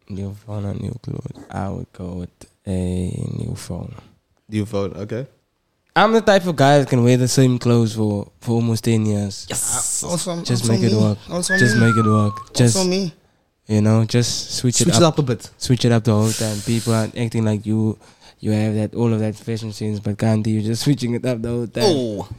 New 0.10 0.34
phone 0.46 0.66
or 0.66 0.74
new 0.74 0.96
clothes? 1.04 1.40
I 1.52 1.70
would 1.70 1.92
go 1.94 2.14
with 2.24 2.36
a 2.66 3.12
new 3.40 3.56
phone. 3.56 3.96
New 4.50 4.66
phone, 4.66 4.92
okay. 4.96 5.28
I'm 5.98 6.14
the 6.14 6.22
type 6.22 6.46
of 6.46 6.56
guy 6.56 6.78
that 6.78 6.88
can 6.88 7.04
wear 7.04 7.18
the 7.18 7.28
same 7.28 7.58
clothes 7.58 7.96
for, 7.96 8.30
for 8.40 8.52
almost 8.52 8.84
10 8.84 9.06
years. 9.08 9.48
Yes. 9.50 10.04
Also, 10.04 10.38
Just 10.44 10.62
also 10.64 10.74
make 10.74 10.84
it 10.84 10.94
me. 10.94 11.02
work. 11.02 11.18
Also 11.30 11.58
Just 11.58 11.76
me. 11.76 11.82
make 11.88 11.98
it 11.98 12.06
work. 12.06 12.54
Just, 12.54 12.78
also 12.78 12.88
me. 12.88 13.14
you 13.66 13.82
know, 13.82 14.06
just 14.06 14.52
switch, 14.58 14.76
Switch 14.76 14.96
it, 14.96 15.02
up, 15.02 15.18
a 15.18 15.24
bit. 15.24 15.50
Switch 15.58 15.86
it 15.86 15.92
up 15.92 16.04
the 16.04 16.14
whole 16.14 16.30
time. 16.32 16.58
People 16.66 16.94
are 16.94 17.10
acting 17.18 17.44
like 17.46 17.66
you 17.66 17.98
you 18.40 18.52
have 18.52 18.76
that 18.76 18.94
all 18.94 19.12
of 19.12 19.20
that 19.20 19.36
fashion 19.36 19.74
sense, 19.74 20.00
but 20.00 20.16
Gandhi, 20.18 20.52
you're 20.52 20.62
just 20.62 20.84
switching 20.84 21.16
it 21.16 21.26
up 21.26 21.42
the 21.42 21.50
whole 21.50 21.68
time. 21.68 21.84
Oh. 21.86 22.30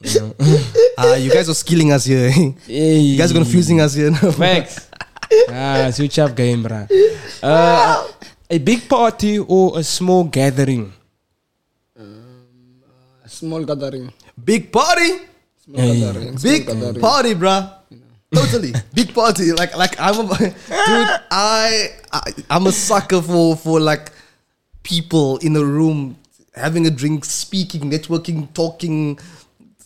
You 0.00 0.20
know? 0.20 0.34
Ah, 1.02 1.14
you 1.14 1.30
guys 1.32 1.48
are 1.48 1.54
skilling 1.54 1.90
us 1.92 2.04
here. 2.04 2.28
you 2.68 3.16
guys 3.16 3.30
are 3.32 3.34
confusing 3.34 3.80
us 3.80 3.94
here. 3.94 4.10
now. 4.10 4.30
Facts. 4.30 4.88
ah, 5.48 5.90
switch 5.90 6.18
up 6.18 6.36
game, 6.36 6.62
bruh. 6.62 6.86
Uh, 7.42 8.06
a 8.50 8.58
big 8.58 8.86
party 8.86 9.38
or 9.38 9.78
a 9.78 9.82
small 9.82 10.24
gathering? 10.24 10.92
A 13.40 13.46
small 13.46 13.64
gathering. 13.64 14.12
Big 14.44 14.70
party. 14.72 15.10
Small 15.64 15.80
Hey. 15.80 16.00
gathering. 16.00 16.38
Small 16.38 16.52
Big 16.52 16.66
gathering. 16.66 17.00
party, 17.00 17.34
bruh. 17.34 17.62
Totally 18.34 18.72
big 18.94 19.12
party. 19.14 19.52
Like 19.52 19.74
like 19.76 19.98
I'm 19.98 20.20
a 20.20 20.36
dude. 20.38 21.10
I, 21.32 21.88
I 22.12 22.20
I'm 22.50 22.66
a 22.66 22.72
sucker 22.72 23.20
for 23.22 23.56
for 23.56 23.80
like 23.80 24.12
people 24.82 25.38
in 25.38 25.56
a 25.56 25.64
room 25.64 26.16
having 26.54 26.86
a 26.86 26.90
drink, 26.90 27.24
speaking, 27.24 27.90
networking, 27.90 28.52
talking, 28.54 29.18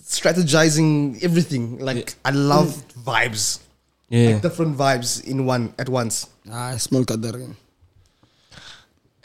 strategizing, 0.02 1.22
everything. 1.22 1.78
Like 1.78 2.14
I 2.24 2.30
love 2.30 2.68
vibes. 3.04 3.60
Yeah. 4.10 4.34
Like 4.34 4.42
different 4.42 4.76
vibes 4.76 5.24
in 5.24 5.46
one 5.46 5.72
at 5.78 5.88
once. 5.88 6.28
Ah, 6.50 6.76
small 6.76 7.04
gathering. 7.04 7.56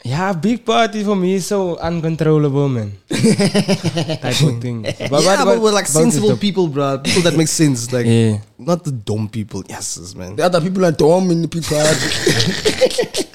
Yeah, 0.02 0.32
big 0.32 0.64
party 0.64 1.04
for 1.04 1.14
me 1.14 1.34
is 1.34 1.46
so 1.46 1.76
uncontrollable, 1.76 2.68
man. 2.70 2.92
type 3.10 4.40
of 4.42 4.60
thing. 4.60 4.80
But 4.82 4.96
yeah, 5.22 5.44
what- 5.44 5.44
but 5.44 5.60
we're 5.60 5.72
like 5.72 5.84
what 5.92 6.06
is 6.06 6.12
sensible 6.14 6.36
people, 6.38 6.68
bro. 6.68 6.98
People 6.98 7.22
that 7.22 7.36
make 7.36 7.48
sense. 7.48 7.92
Like 7.92 8.06
Yeah. 8.06 8.38
not 8.58 8.82
the 8.84 8.92
dumb 8.92 9.28
people. 9.28 9.62
Yes, 9.68 10.14
man. 10.14 10.36
The 10.36 10.44
other 10.44 10.60
people 10.60 10.86
are 10.86 10.92
dumb 10.92 11.30
in 11.30 11.42
the 11.42 11.48
people. 11.48 11.76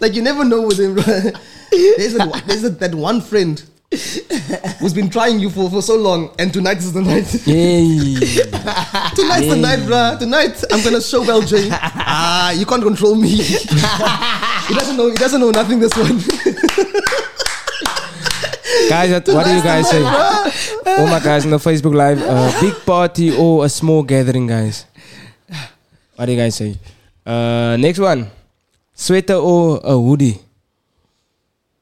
Like 0.00 0.14
you 0.14 0.22
never 0.22 0.44
know 0.46 0.62
with 0.62 0.80
him, 0.80 0.94
bro. 0.94 1.04
There's, 1.70 2.14
a, 2.16 2.32
there's 2.46 2.64
a, 2.64 2.70
that 2.70 2.94
one 2.94 3.20
friend 3.20 3.62
who's 3.90 4.94
been 4.94 5.10
trying 5.10 5.40
you 5.40 5.50
for, 5.50 5.68
for 5.68 5.82
so 5.82 5.96
long, 5.96 6.32
and 6.38 6.52
tonight 6.52 6.78
is 6.78 6.92
the 6.92 7.02
night. 7.02 7.26
Yay. 7.46 8.14
Tonight's 9.18 9.48
the 9.50 9.56
night, 9.58 9.80
bruh. 9.80 10.16
Tonight 10.18 10.62
I'm 10.70 10.82
gonna 10.84 11.00
show 11.00 11.26
Bell 11.26 11.42
J. 11.42 11.68
Ah, 11.72 12.52
you 12.52 12.64
can't 12.66 12.82
control 12.84 13.16
me. 13.16 13.28
he 13.30 14.74
doesn't 14.74 14.96
know. 14.96 15.10
He 15.10 15.16
doesn't 15.16 15.40
know 15.40 15.50
nothing. 15.50 15.80
This 15.80 15.90
one. 15.96 16.18
guys, 18.88 19.10
what, 19.10 19.26
what 19.28 19.44
do 19.46 19.54
you 19.54 19.62
guys 19.62 19.90
say? 19.90 20.02
oh 20.04 21.06
my 21.10 21.18
guys 21.18 21.44
on 21.44 21.50
the 21.50 21.58
Facebook 21.58 21.94
Live, 21.94 22.22
uh, 22.22 22.60
big 22.60 22.74
party 22.86 23.36
or 23.36 23.64
a 23.64 23.68
small 23.68 24.04
gathering, 24.04 24.46
guys? 24.46 24.86
What 26.14 26.26
do 26.26 26.32
you 26.32 26.38
guys 26.38 26.54
say? 26.54 26.78
Uh, 27.26 27.76
next 27.80 27.98
one, 27.98 28.30
sweater 28.94 29.34
or 29.34 29.80
a 29.82 29.98
hoodie? 29.98 30.38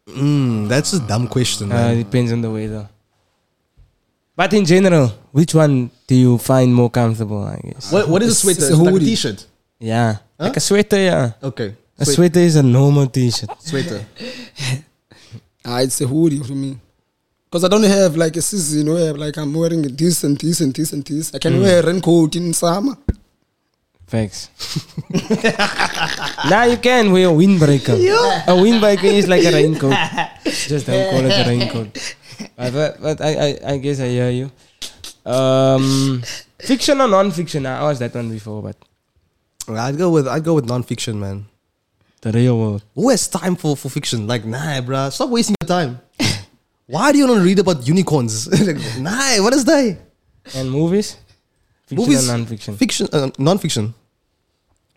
Mm, 0.08 0.68
that's 0.68 0.92
a 0.94 1.00
dumb 1.00 1.28
question, 1.28 1.70
Uh, 1.70 1.74
man. 1.74 1.96
depends 1.98 2.32
on 2.32 2.40
the 2.40 2.50
weather. 2.50 2.88
But 4.36 4.52
in 4.54 4.64
general, 4.64 5.08
which 5.32 5.54
one 5.54 5.90
do 6.06 6.14
you 6.14 6.38
find 6.38 6.72
more 6.74 6.90
comfortable? 6.90 7.42
I 7.44 7.58
guess. 7.62 7.92
what, 7.92 8.08
what 8.08 8.22
is 8.22 8.30
a 8.32 8.34
sweater? 8.34 8.58
it's 8.58 8.68
a 8.70 8.72
It's 8.72 8.78
like 8.80 8.88
a 8.88 8.92
hoodie. 8.92 9.04
t-shirt. 9.06 9.46
Yeah, 9.80 10.12
Huh? 10.38 10.44
like 10.46 10.56
a 10.56 10.60
sweater. 10.60 10.96
Yeah, 10.96 11.32
Okay. 11.42 11.74
a 11.98 12.04
Sweat- 12.04 12.14
sweater 12.16 12.40
is 12.40 12.56
a 12.56 12.62
normal 12.62 13.06
T-shirt. 13.08 13.50
Sweater. 13.60 14.04
ah, 15.64 15.80
it's 15.80 16.00
a 16.00 16.06
hoodie 16.06 16.42
for 16.42 16.52
me. 16.54 16.78
Because 17.50 17.64
I 17.64 17.68
don't 17.68 17.82
have 17.84 18.16
like 18.16 18.36
a 18.36 18.42
season 18.42 18.92
where 18.92 19.14
like 19.14 19.36
I'm 19.38 19.52
wearing 19.54 19.82
this 19.82 20.22
and 20.24 20.38
this 20.38 20.60
and 20.60 20.72
this 20.74 20.92
and 20.92 21.04
this. 21.04 21.34
I 21.34 21.38
can 21.38 21.60
wear 21.60 21.82
a 21.82 21.86
raincoat 21.86 22.36
in 22.36 22.52
summer. 22.52 22.96
Facts. 24.08 24.48
now 26.48 26.64
you 26.64 26.78
can 26.78 27.12
wear 27.12 27.28
a 27.28 27.32
windbreaker. 27.32 27.92
A 28.48 28.56
windbreaker 28.56 29.04
is 29.04 29.28
like 29.28 29.44
a 29.44 29.52
raincoat. 29.52 29.92
Just 30.44 30.86
don't 30.86 31.10
call 31.10 31.24
it 31.26 31.46
a 31.46 31.48
raincoat. 31.48 32.16
But, 32.56 32.72
but, 32.72 33.02
but 33.02 33.20
I, 33.20 33.30
I, 33.34 33.58
I 33.72 33.76
guess 33.78 34.00
I 34.00 34.08
hear 34.08 34.30
you. 34.30 34.50
Um, 35.30 36.22
fiction 36.58 37.00
or 37.00 37.08
non-fiction? 37.08 37.66
I 37.66 37.90
asked 37.90 38.00
that 38.00 38.14
one 38.14 38.30
before, 38.30 38.62
but 38.62 38.76
I'd 39.68 39.98
go 39.98 40.10
with 40.10 40.26
I'd 40.26 40.42
go 40.44 40.54
with 40.54 40.64
non-fiction, 40.64 41.20
man. 41.20 41.46
the 42.22 42.32
real 42.32 42.58
world. 42.58 42.82
Who 42.94 43.10
has 43.10 43.28
time 43.28 43.56
for, 43.56 43.76
for 43.76 43.90
fiction? 43.90 44.26
Like, 44.26 44.44
nah, 44.44 44.80
bruh. 44.80 45.12
Stop 45.12 45.30
wasting 45.30 45.54
your 45.60 45.68
time. 45.68 46.00
Why 46.86 47.12
do 47.12 47.18
you 47.18 47.28
want 47.28 47.40
to 47.40 47.44
read 47.44 47.58
about 47.58 47.86
unicorns? 47.86 48.48
like, 48.66 48.78
nah, 48.98 49.42
what 49.42 49.52
is 49.52 49.64
that? 49.66 49.98
And 50.54 50.70
movies? 50.70 51.18
Fiction 51.88 51.96
Movies, 51.96 52.28
or 52.28 52.32
non-fiction? 52.36 52.76
Fiction, 52.76 53.08
uh, 53.12 53.30
non-fiction, 53.38 53.94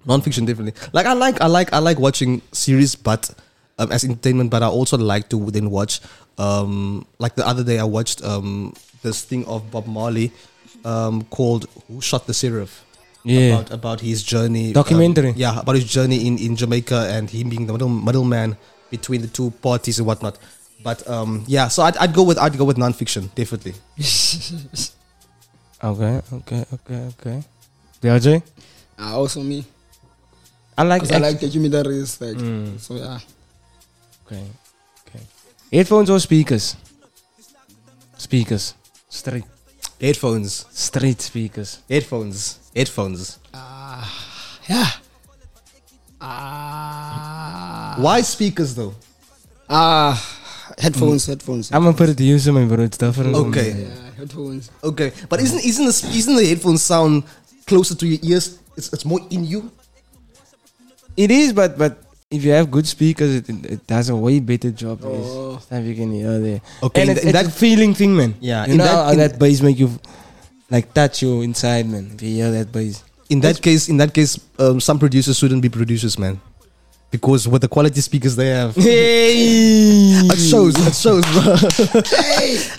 non-fiction, 0.06 0.45
definitely. 0.45 0.73
Like 0.91 1.06
I 1.06 1.13
like, 1.13 1.39
I 1.41 1.47
like, 1.47 1.71
I 1.73 1.80
like 1.80 1.99
watching 1.99 2.41
series, 2.51 2.95
but 2.95 3.32
um, 3.80 3.91
as 3.91 4.04
entertainment. 4.04 4.51
But 4.51 4.62
I 4.63 4.67
also 4.67 4.97
like 4.97 5.30
to 5.30 5.51
then 5.51 5.69
watch. 5.71 5.99
Um, 6.38 7.06
like 7.19 7.36
the 7.36 7.47
other 7.47 7.63
day, 7.63 7.80
I 7.80 7.84
watched 7.84 8.23
um 8.23 8.73
this 9.04 9.23
thing 9.23 9.45
of 9.45 9.71
Bob 9.71 9.88
Marley, 9.88 10.32
um, 10.86 11.23
called 11.32 11.67
"Who 11.88 12.01
Shot 12.01 12.27
the 12.27 12.34
Sheriff." 12.34 12.84
Yeah. 13.23 13.62
About 13.62 13.71
about 13.71 13.99
his 14.01 14.23
journey. 14.23 14.73
Documentary. 14.73 15.30
um, 15.30 15.36
yeah, 15.38 15.60
about 15.60 15.75
his 15.75 15.86
journey 15.86 16.27
in 16.27 16.38
in 16.38 16.56
Jamaica 16.56 17.08
and 17.12 17.30
him 17.30 17.49
being 17.49 17.67
the 17.67 17.73
middle 17.73 17.89
middleman 17.89 18.58
between 18.89 19.21
the 19.21 19.27
two 19.27 19.51
parties 19.62 19.99
and 19.99 20.08
whatnot. 20.08 20.38
But 20.84 21.08
um, 21.08 21.45
yeah, 21.47 21.67
so 21.69 21.84
I'd, 21.84 21.95
I'd 21.97 22.13
go 22.13 22.23
with 22.23 22.38
I'd 22.39 22.58
go 22.58 22.65
with 22.65 22.77
non-fiction, 22.77 23.30
definitely. 23.36 23.75
Okay, 25.84 26.22
okay, 26.34 26.62
okay, 26.74 27.02
okay. 27.17 27.38
BLJ? 28.02 28.41
Ah, 29.00 29.13
also 29.17 29.41
me. 29.41 29.65
I 30.78 30.84
like, 30.84 31.02
Because 31.02 31.12
I 31.12 31.15
act- 31.15 31.24
like 31.26 31.39
the 31.41 31.48
documentaries. 31.50 32.22
Like, 32.22 32.38
Mm. 32.38 32.80
So 32.80 32.96
yeah. 32.96 33.20
Okay. 34.26 34.46
Okay. 35.08 35.24
Headphones 35.74 36.10
or 36.10 36.20
speakers? 36.20 36.76
Speakers. 38.17 38.74
Straight. 39.10 39.44
Headphones, 40.00 40.65
Straight 40.74 41.22
speakers. 41.22 41.78
headphones, 41.89 42.58
headphones. 42.76 43.38
Ah 43.54 44.10
yeah. 44.67 44.89
Ah. 46.20 47.96
Why 48.00 48.22
speakers 48.22 48.74
though? 48.76 48.94
Ah. 49.70 50.17
Headphones, 50.78 51.26
headphones. 51.28 51.72
I'm 51.72 51.84
gonna 51.84 51.96
put 51.96 52.10
it 52.10 52.17
to 52.17 52.24
use 52.24 52.48
my 52.50 52.65
bro. 52.65 52.84
It's 52.84 52.98
different. 52.98 53.36
Okay. 53.36 53.86
Yeah, 53.86 54.11
headphones. 54.21 54.69
Okay, 54.84 55.12
but 55.29 55.41
isn't 55.41 55.63
isn't 55.65 55.86
the 55.86 55.95
isn't 56.17 56.36
the 56.38 56.45
headphones 56.45 56.81
sound 56.81 57.23
closer 57.65 57.95
to 57.95 58.05
your 58.07 58.19
ears? 58.23 58.60
It's 58.77 58.93
it's 58.93 59.05
more 59.05 59.19
in 59.29 59.43
you. 59.43 59.71
It 61.17 61.29
is, 61.31 61.51
but 61.53 61.77
but 61.77 61.99
if 62.31 62.43
you 62.45 62.51
have 62.55 62.71
good 62.71 62.88
speakers, 62.88 63.36
it, 63.43 63.49
it, 63.49 63.65
it 63.65 63.81
does 63.88 64.07
a 64.10 64.15
way 64.15 64.39
better 64.39 64.71
job. 64.71 65.01
Oh. 65.03 65.55
It's 65.55 65.65
Stuff 65.65 65.84
you 65.84 65.95
can 65.95 66.12
hear 66.12 66.39
there. 66.39 66.62
Okay, 66.84 67.01
and 67.01 67.10
in 67.12 67.17
it's, 67.17 67.25
in 67.25 67.31
that- 67.34 67.51
feeling 67.51 67.93
thing, 67.93 68.15
man. 68.15 68.36
Yeah, 68.39 68.65
You 68.65 68.71
in 68.73 68.77
know 68.77 68.86
that- 68.86 69.05
how 69.05 69.12
in- 69.12 69.19
that 69.19 69.39
bass 69.39 69.62
make 69.62 69.77
you 69.77 69.91
like 70.69 70.93
touch 70.93 71.21
you 71.21 71.41
inside, 71.41 71.89
man. 71.89 72.12
If 72.15 72.21
you 72.23 72.36
hear 72.39 72.51
that 72.51 72.71
bass. 72.71 73.03
In 73.29 73.39
that 73.41 73.62
case, 73.62 73.88
in 73.88 73.95
that 73.97 74.13
case, 74.13 74.39
um, 74.60 74.79
some 74.79 74.99
producers 74.99 75.38
shouldn't 75.38 75.62
be 75.62 75.69
producers, 75.69 76.19
man, 76.19 76.39
because 77.12 77.45
with 77.47 77.62
the 77.62 77.67
quality 77.67 78.00
speakers 78.02 78.36
they 78.36 78.47
have, 78.50 78.74
Hey! 78.76 79.34
it 80.32 80.38
shows. 80.39 80.74
It 80.88 80.95
shows, 80.95 81.24
bro. 81.32 81.56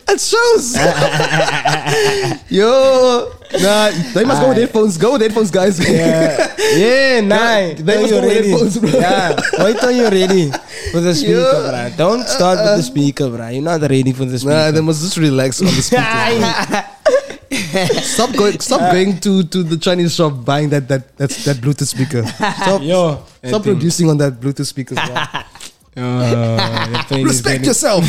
it 0.09 0.21
shows. 0.21 0.75
Yo, 2.49 3.31
nah, 3.61 3.91
they 4.15 4.25
must 4.25 4.41
go 4.43 4.49
with 4.49 4.57
headphones. 4.59 4.97
Go 4.99 5.13
with 5.13 5.21
headphones, 5.23 5.51
guys. 5.51 5.79
Yeah, 5.79 6.55
yeah, 6.77 7.21
nice. 7.21 7.81
they 7.83 8.01
must 8.01 8.11
you're 8.11 8.21
go 8.21 8.27
with 8.27 8.37
ready. 8.37 8.51
headphones, 8.51 8.79
bro. 8.79 8.91
Yeah, 8.91 9.37
wait 9.65 9.77
till 9.79 9.93
you're 9.93 10.11
ready 10.11 10.51
for 10.91 11.01
the 11.01 11.15
speaker, 11.15 11.39
Yeah. 11.39 11.89
bro. 11.89 11.97
Don't 11.97 12.27
start 12.29 12.59
with 12.59 12.67
the 12.67 12.73
uh, 12.73 12.83
speaker, 12.83 13.29
bro. 13.31 13.49
You're 13.49 13.63
not 13.63 13.81
ready 13.83 14.13
for 14.13 14.25
the 14.25 14.39
speaker. 14.39 14.55
Nah, 14.55 14.71
they 14.71 14.81
must 14.81 15.03
just 15.03 15.17
relax 15.19 15.61
on 15.61 15.67
the 15.67 15.83
speakers. 15.83 17.39
stop 18.03 18.35
going. 18.35 18.59
Stop 18.61 18.93
going 18.93 19.19
to, 19.21 19.43
to 19.45 19.63
the 19.63 19.77
Chinese 19.77 20.15
shop 20.15 20.45
buying 20.45 20.69
that 20.71 20.89
that 20.89 21.17
that's 21.17 21.45
that 21.45 21.57
Bluetooth 21.57 21.87
speaker. 21.87 22.25
Stop. 22.27 22.83
Yo, 22.85 23.25
Stop 23.45 23.63
producing 23.63 24.09
on 24.11 24.19
that 24.19 24.41
Bluetooth 24.41 24.67
speaker. 24.67 24.95
pain 25.95 27.25
Respect 27.25 27.63
getting, 27.63 27.65
yourself. 27.67 28.05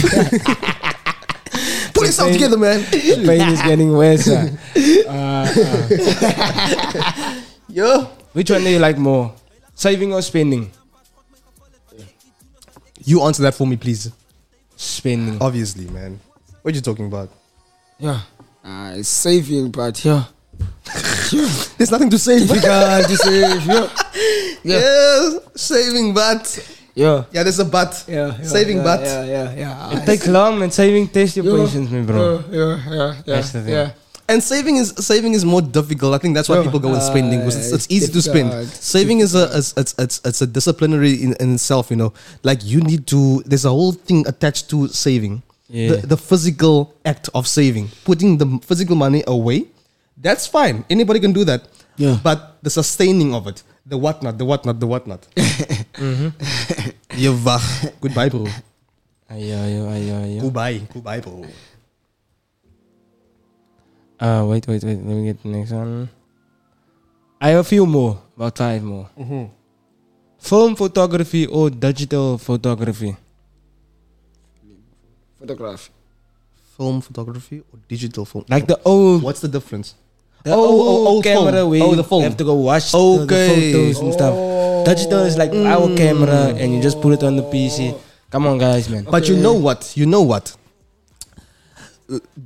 Pull 1.94 2.06
yourself 2.06 2.32
together, 2.32 2.58
man. 2.58 2.82
The 2.92 3.24
pain 3.26 3.50
is 3.50 3.62
getting 3.62 3.92
worse. 3.92 4.28
uh. 4.28 4.50
Uh, 5.08 5.54
Yo, 7.70 8.04
which 8.34 8.50
one 8.50 8.64
do 8.64 8.70
you 8.70 8.80
like 8.80 8.98
more? 8.98 9.34
Saving 9.76 10.14
or 10.14 10.22
spending? 10.22 10.72
you 13.06 13.22
answer 13.24 13.44
that 13.44 13.54
for 13.54 13.68
me, 13.68 13.76
please. 13.76 14.12
Spending. 14.76 15.42
Obviously, 15.42 15.86
man. 15.90 16.20
What 16.62 16.74
are 16.74 16.76
you 16.76 16.82
talking 16.82 17.06
about? 17.08 17.30
Yeah. 18.00 18.22
Uh, 18.64 18.94
it's 18.96 19.10
saving, 19.10 19.72
but 19.72 20.04
yeah. 20.06 20.24
There's 21.78 21.92
nothing 21.92 22.10
to 22.10 22.18
save. 22.20 22.48
Difficult 22.48 23.08
to 23.08 23.18
save. 23.18 23.66
Yeah. 23.66 23.90
Yeah. 24.66 24.80
yeah, 24.80 25.40
saving, 25.56 26.14
but 26.14 26.48
Yeah. 26.96 27.26
yeah, 27.34 27.44
there's 27.44 27.60
a 27.60 27.66
but. 27.66 28.06
Yeah, 28.08 28.28
yeah, 28.38 28.44
saving, 28.48 28.78
yeah, 28.78 28.84
but 28.84 29.02
yeah, 29.02 29.24
yeah, 29.26 29.56
yeah. 29.92 29.98
It 30.00 30.06
takes 30.06 30.26
long, 30.26 30.58
man. 30.60 30.72
Saving 30.72 31.10
test 31.10 31.36
your 31.36 31.44
patience, 31.44 31.90
man, 31.92 32.06
bro. 32.06 32.42
Yeah, 32.50 32.80
yeah, 32.88 32.96
yeah. 32.96 33.22
That's 33.26 33.52
the 33.52 33.62
thing. 33.62 33.74
Yeah. 33.74 33.92
and 34.30 34.42
saving 34.42 34.78
is 34.78 34.94
saving 35.04 35.34
is 35.34 35.44
more 35.44 35.62
difficult. 35.62 36.14
I 36.16 36.18
think 36.18 36.34
that's 36.34 36.48
why 36.48 36.64
people 36.64 36.80
go 36.80 36.92
with 36.92 37.04
spending 37.04 37.40
because 37.40 37.58
it's, 37.58 37.74
Uh, 37.74 37.76
it's 37.76 37.88
easy 37.92 38.08
to 38.14 38.22
spend. 38.22 38.52
difficult. 38.52 38.82
Saving 38.82 39.20
is 39.20 39.36
a 39.36 39.52
it's, 39.58 39.74
it's 39.76 39.94
it's 40.00 40.22
it's 40.24 40.42
a 40.42 40.48
disciplinary 40.48 41.22
in, 41.22 41.36
in 41.42 41.56
itself. 41.56 41.92
You 41.92 41.98
know, 41.98 42.14
like 42.42 42.64
you 42.64 42.80
need 42.80 43.06
to. 43.08 43.44
There's 43.46 43.66
a 43.66 43.70
whole 43.76 43.92
thing 43.92 44.24
attached 44.26 44.70
to 44.70 44.88
saving. 44.88 45.44
Yeah. 45.74 46.06
The, 46.06 46.14
the 46.14 46.18
physical 46.18 46.94
act 47.04 47.34
of 47.34 47.48
saving, 47.50 47.90
putting 48.06 48.38
the 48.38 48.62
physical 48.62 48.96
money 48.96 49.24
away, 49.26 49.66
that's 50.16 50.46
fine. 50.46 50.86
Anybody 50.88 51.20
can 51.20 51.34
do 51.34 51.44
that. 51.46 51.66
Yeah. 51.98 52.20
But 52.22 52.62
the 52.62 52.70
sustaining 52.70 53.34
of 53.34 53.48
it, 53.48 53.64
the 53.84 53.98
whatnot, 53.98 54.38
the 54.38 54.46
whatnot, 54.46 54.80
the 54.80 54.86
whatnot. 54.86 55.26
mm-hmm. 55.36 56.30
Goodbye, 58.02 58.30
bro. 58.30 58.46
Ayo, 59.34 59.58
ayo, 59.58 59.82
ayo, 59.90 60.14
ayo. 60.22 60.42
Goodbye. 60.46 60.82
Goodbye, 60.94 61.22
bro. 61.22 61.42
Uh, 64.22 64.46
wait, 64.46 64.68
wait, 64.68 64.84
wait. 64.84 65.02
Let 65.02 65.16
me 65.18 65.26
get 65.26 65.42
the 65.42 65.50
next 65.50 65.72
one. 65.72 66.08
I 67.42 67.50
have 67.50 67.66
a 67.66 67.68
few 67.68 67.88
more, 67.90 68.22
about 68.38 68.58
five 68.62 68.84
more. 68.84 69.10
Mm-hmm. 69.18 69.46
Film 70.38 70.76
photography 70.76 71.48
or 71.48 71.72
digital 71.72 72.38
photography? 72.38 73.18
Photograph. 75.44 75.90
Film 76.78 77.02
photography 77.02 77.60
or 77.60 77.80
digital 77.90 78.24
film? 78.24 78.46
Like 78.48 78.66
the 78.66 78.80
oh. 78.86 79.16
old, 79.16 79.24
What's 79.24 79.42
the 79.42 79.50
difference? 79.50 79.94
the 80.46 80.54
Oh, 80.54 80.60
old, 80.60 80.88
oh, 80.88 81.08
old 81.12 81.24
camera 81.26 81.52
phone. 81.52 81.70
where 81.70 81.84
Oh, 81.84 81.90
you 81.90 81.96
the 81.98 82.04
phone. 82.06 82.24
have 82.24 82.38
to 82.38 82.46
go 82.46 82.54
watch 82.54 82.94
the- 82.94 82.98
the, 82.98 83.24
Okay. 83.24 83.74
photos 83.74 84.00
and 84.00 84.14
stuff. 84.14 84.34
Oh. 84.38 84.86
Digital 84.86 85.20
is 85.24 85.36
like 85.38 85.52
our 85.52 85.88
mm. 85.90 85.98
camera 85.98 86.56
and 86.56 86.74
you 86.74 86.82
just 86.82 87.02
put 87.02 87.12
it 87.12 87.24
on 87.24 87.36
the 87.36 87.44
PC. 87.44 87.94
Come 88.32 88.48
on, 88.48 88.58
guys, 88.58 88.88
man. 88.90 89.04
But 89.04 89.28
you 89.28 89.36
know 89.36 89.54
what? 89.54 89.92
You 89.98 90.06
know 90.06 90.22
what? 90.22 90.56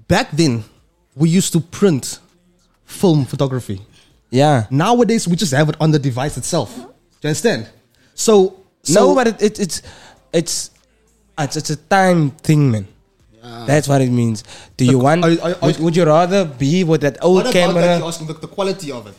Back 0.08 0.32
then, 0.32 0.64
we 1.16 1.30
used 1.30 1.54
to 1.54 1.60
print 1.60 2.18
film 2.86 3.26
photography. 3.26 3.82
Yeah. 4.32 4.66
Nowadays, 4.72 5.28
we 5.28 5.36
just 5.36 5.54
have 5.54 5.70
it 5.70 5.76
on 5.80 5.92
the 5.92 6.00
device 6.00 6.36
itself. 6.36 6.76
Do 6.76 6.82
you 6.82 7.30
understand? 7.30 7.70
So, 8.16 8.58
so 8.82 8.94
no, 9.10 9.16
but 9.16 9.28
it, 9.28 9.42
it, 9.42 9.60
it's 9.60 9.82
it's 10.34 10.72
it's 11.38 11.56
it's 11.58 11.70
a 11.70 11.76
time 11.76 12.32
thing, 12.32 12.72
man. 12.72 12.88
That's 13.66 13.88
what 13.88 14.02
it 14.02 14.10
means. 14.12 14.44
Do 14.76 14.86
you 14.86 15.00
want? 15.00 15.24
are- 15.24 15.40
are- 15.42 15.56
would, 15.62 15.80
would 15.80 15.96
you 15.96 16.04
rather 16.06 16.44
be 16.46 16.84
with 16.84 17.02
that 17.02 17.18
old 17.24 17.46
camera? 17.54 17.84
asking 18.06 18.28
the, 18.28 18.34
the 18.34 18.48
quality 18.48 18.92
of 18.92 19.08
it. 19.08 19.16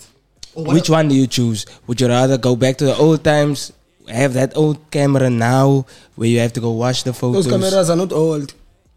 Or 0.55 0.65
Which 0.65 0.91
one 0.91 1.09
do 1.09 1.15
you 1.15 1.27
choose? 1.27 1.65
Would 1.87 2.01
you 2.01 2.09
rather 2.09 2.37
go 2.37 2.55
back 2.57 2.77
to 2.79 2.85
the 2.85 2.97
old 2.97 3.23
times, 3.25 3.73
have 4.09 4.35
that 4.35 4.57
old 4.57 4.91
camera 4.91 5.31
now, 5.31 5.87
where 6.17 6.29
you 6.29 6.41
have 6.41 6.53
to 6.55 6.61
go 6.61 6.73
watch 6.73 7.05
the 7.05 7.13
photos? 7.13 7.45
Those 7.47 7.53
cameras 7.53 7.89
are 7.91 7.97
not 7.97 8.13
old 8.13 8.53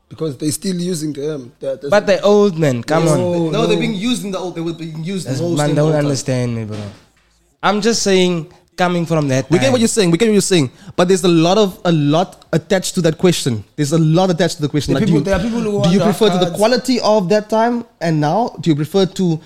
because 0.10 0.38
they're 0.38 0.52
still 0.52 0.76
using 0.76 1.14
them. 1.14 1.54
They're- 1.60 1.78
they're- 1.78 1.90
But 1.90 2.08
they're 2.08 2.26
old, 2.26 2.58
man. 2.58 2.84
Come 2.84 3.08
on. 3.08 3.18
No, 3.18 3.50
No, 3.52 3.68
they're 3.68 3.80
being 3.80 3.94
used 3.96 4.26
in 4.26 4.32
the 4.32 4.40
old. 4.40 4.56
They 4.56 4.62
were 4.62 4.74
being 4.74 5.04
used. 5.04 5.28
That's, 5.28 5.40
most 5.40 5.58
man, 5.58 5.70
in 5.70 5.76
the 5.76 5.82
don't 5.82 5.86
old 5.88 5.94
time. 5.96 6.06
understand 6.06 6.56
me, 6.56 6.66
bro. 6.66 6.78
I'm 7.64 7.80
just 7.82 8.02
saying, 8.04 8.52
coming 8.76 9.06
from 9.06 9.28
that. 9.30 9.50
We 9.50 9.60
get 9.60 9.72
what 9.72 9.80
you're 9.82 9.88
saying. 9.88 10.12
We 10.12 10.18
get 10.18 10.28
what 10.28 10.34
you're 10.34 10.42
saying. 10.42 10.72
But 10.96 11.08
there's 11.08 11.24
a 11.24 11.28
lot 11.28 11.58
of 11.58 11.80
a 11.86 11.92
lot 11.92 12.46
attached 12.54 12.96
to 12.96 13.02
that 13.02 13.18
question. 13.18 13.64
There's 13.76 13.92
a 13.92 13.98
lot 14.00 14.30
attached 14.30 14.56
to 14.58 14.62
the 14.62 14.70
question. 14.70 14.94
There 14.94 15.04
are 15.04 15.06
do, 15.06 15.14
people- 15.14 15.20
you, 15.20 15.26
there 15.26 15.36
are 15.40 15.44
people 15.44 15.62
who 15.62 15.84
do 15.84 15.90
you 15.92 16.00
the 16.00 16.06
prefer 16.06 16.30
to 16.30 16.46
the 16.46 16.52
quality 16.56 17.00
of 17.02 17.30
that 17.30 17.50
time 17.50 17.86
and 18.00 18.20
now? 18.22 18.56
Do 18.60 18.70
you 18.70 18.76
prefer 18.76 19.06
to? 19.06 19.40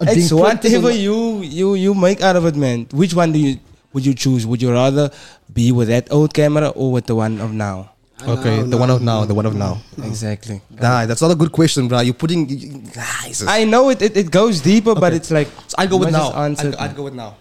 uh, 0.00 0.06
It's 0.08 0.32
whatever 0.32 0.90
you 0.90 1.42
you 1.42 1.74
you 1.74 1.94
make 1.94 2.20
out 2.22 2.36
of 2.36 2.46
it, 2.46 2.56
man. 2.56 2.86
Which 2.92 3.14
one 3.14 3.32
do 3.32 3.38
you 3.38 3.58
would 3.92 4.04
you 4.06 4.14
choose? 4.14 4.46
Would 4.46 4.60
you 4.62 4.72
rather 4.72 5.10
be 5.52 5.70
with 5.72 5.88
that 5.88 6.10
old 6.10 6.34
camera 6.34 6.68
or 6.70 6.90
with 6.92 7.06
the 7.06 7.14
one 7.14 7.40
of 7.40 7.52
now? 7.52 7.90
Okay, 8.26 8.62
No, 8.62 8.66
the 8.66 8.76
one 8.78 8.90
of 8.90 9.02
now, 9.02 9.24
the 9.26 9.34
one 9.34 9.44
of 9.44 9.54
now. 9.54 9.82
Exactly. 10.02 10.60
Nah, 10.70 11.04
that's 11.04 11.20
not 11.20 11.30
a 11.32 11.34
good 11.34 11.50
question, 11.52 11.88
bro. 11.88 12.00
You're 12.00 12.14
putting. 12.14 12.48
you- 12.48 12.56
you- 12.56 12.82
Nah, 12.96 13.26
just- 13.28 13.46
I 13.46 13.64
know 13.64 13.90
it, 13.90 14.00
it, 14.00 14.16
it 14.16 14.30
goes 14.30 14.60
deeper, 14.62 14.94
but 14.94 15.12
it's 15.12 15.30
like 15.30 15.48
So 15.68 15.74
I'd 15.78 15.90
go 15.90 15.98
with 15.98 16.10
now. 16.12 16.30
must 16.30 16.64
I'd, 16.64 16.72
it, 16.74 16.80
I'd 16.80 16.96
go 16.96 17.02
with 17.02 17.14
now. 17.14 17.36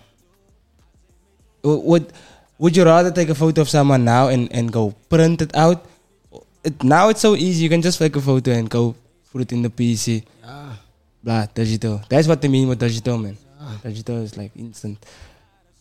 Would 1.64 2.12
would 2.60 2.76
you 2.78 2.84
rather 2.84 3.12
take 3.12 3.30
a 3.30 3.36
photo 3.36 3.62
of 3.62 3.70
someone 3.70 4.04
now 4.06 4.28
and, 4.28 4.52
and 4.52 4.72
go 4.72 4.94
print 5.10 5.42
it 5.42 5.56
out? 5.56 5.86
It, 6.64 6.84
now 6.84 7.10
it's 7.10 7.22
so 7.22 7.36
easy. 7.36 7.64
You 7.64 7.70
can 7.70 7.82
just 7.82 8.00
take 8.00 8.16
a 8.16 8.22
photo 8.22 8.52
and 8.52 8.70
go 8.70 8.96
put 9.32 9.42
it 9.42 9.52
in 9.52 9.62
the 9.64 9.70
PC. 9.70 10.24
Ah, 10.46 10.80
Blah, 11.24 11.46
digital. 11.54 12.02
That's 12.10 12.28
what 12.28 12.42
they 12.42 12.48
mean 12.48 12.68
with 12.68 12.80
digital, 12.80 13.18
man. 13.18 13.38
Digital 13.82 14.18
is 14.24 14.38
like 14.38 14.52
instant. 14.56 14.98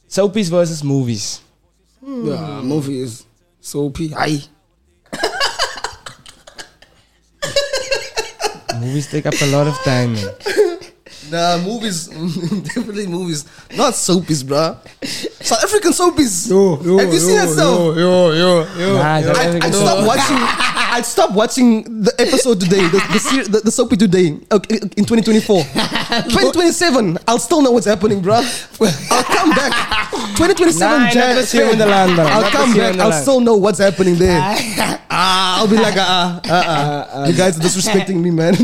Soapies 0.09 0.51
versus 0.51 0.83
movies. 0.85 1.40
yeah, 2.03 2.61
movies. 2.62 3.25
Soapy. 3.61 4.12
Aye. 4.14 4.42
Movies 8.81 9.11
take 9.11 9.27
up 9.27 9.35
a 9.40 9.47
lot 9.47 9.66
of 9.68 9.77
time, 9.85 10.14
man. 10.14 10.29
Nah, 11.33 11.57
movies, 11.64 12.09
definitely 12.77 13.07
movies. 13.07 13.47
Not 13.75 13.95
soapies, 13.95 14.47
bro. 14.47 14.77
South 15.40 15.64
African 15.64 15.92
soapies. 15.92 16.53
Have 17.01 17.11
you 17.12 17.18
seen 17.18 17.37
that 17.37 17.49
stuff? 17.49 17.97
Yo, 17.97 18.33
yo, 18.33 18.64
yo. 18.77 18.97
Nah, 19.01 19.21
South 19.23 19.38
I, 19.38 19.45
African 19.47 19.62
I 19.62 19.71
soap- 19.71 19.83
stopped 19.83 20.07
watching. 20.07 20.37
I 20.92 21.01
stopped 21.01 21.33
watching 21.33 22.03
the 22.03 22.12
episode 22.18 22.61
today, 22.61 22.83
the 22.87 23.01
the, 23.12 23.18
ser- 23.18 23.45
the, 23.49 23.61
the 23.61 23.71
soapy 23.73 23.97
today 23.97 24.37
okay, 24.53 24.77
in 24.77 25.05
2024. 25.09 25.62
2027, 26.29 27.16
I'll 27.27 27.38
still 27.38 27.62
know 27.62 27.71
what's 27.73 27.87
happening, 27.87 28.21
bro. 28.21 28.35
I'll 28.37 29.25
come 29.25 29.51
back. 29.57 30.11
2027 30.37 30.79
Nah, 30.79 31.09
Jan. 31.11 31.29
not 31.31 31.35
this 31.40 31.55
year 31.55 31.71
in 31.73 31.79
the 31.79 31.87
land, 31.87 32.14
bro. 32.14 32.25
I'll 32.27 32.42
Not 32.42 32.53
come 32.53 32.68
this 32.68 32.77
year 32.77 32.85
back. 32.85 32.92
in 32.92 32.99
the 32.99 33.05
I'll 33.05 33.11
land. 33.11 33.23
still 33.23 33.40
know 33.40 33.57
what's 33.57 33.79
happening 33.79 34.16
there. 34.16 34.38
ah, 35.11 35.61
I'll 35.61 35.68
be 35.68 35.77
like, 35.79 35.97
uh, 35.97 36.40
uh, 36.45 36.53
uh, 36.53 37.27
you 37.29 37.35
guys 37.35 37.57
are 37.59 37.62
disrespecting 37.62 38.21
me, 38.21 38.31
man. 38.31 38.55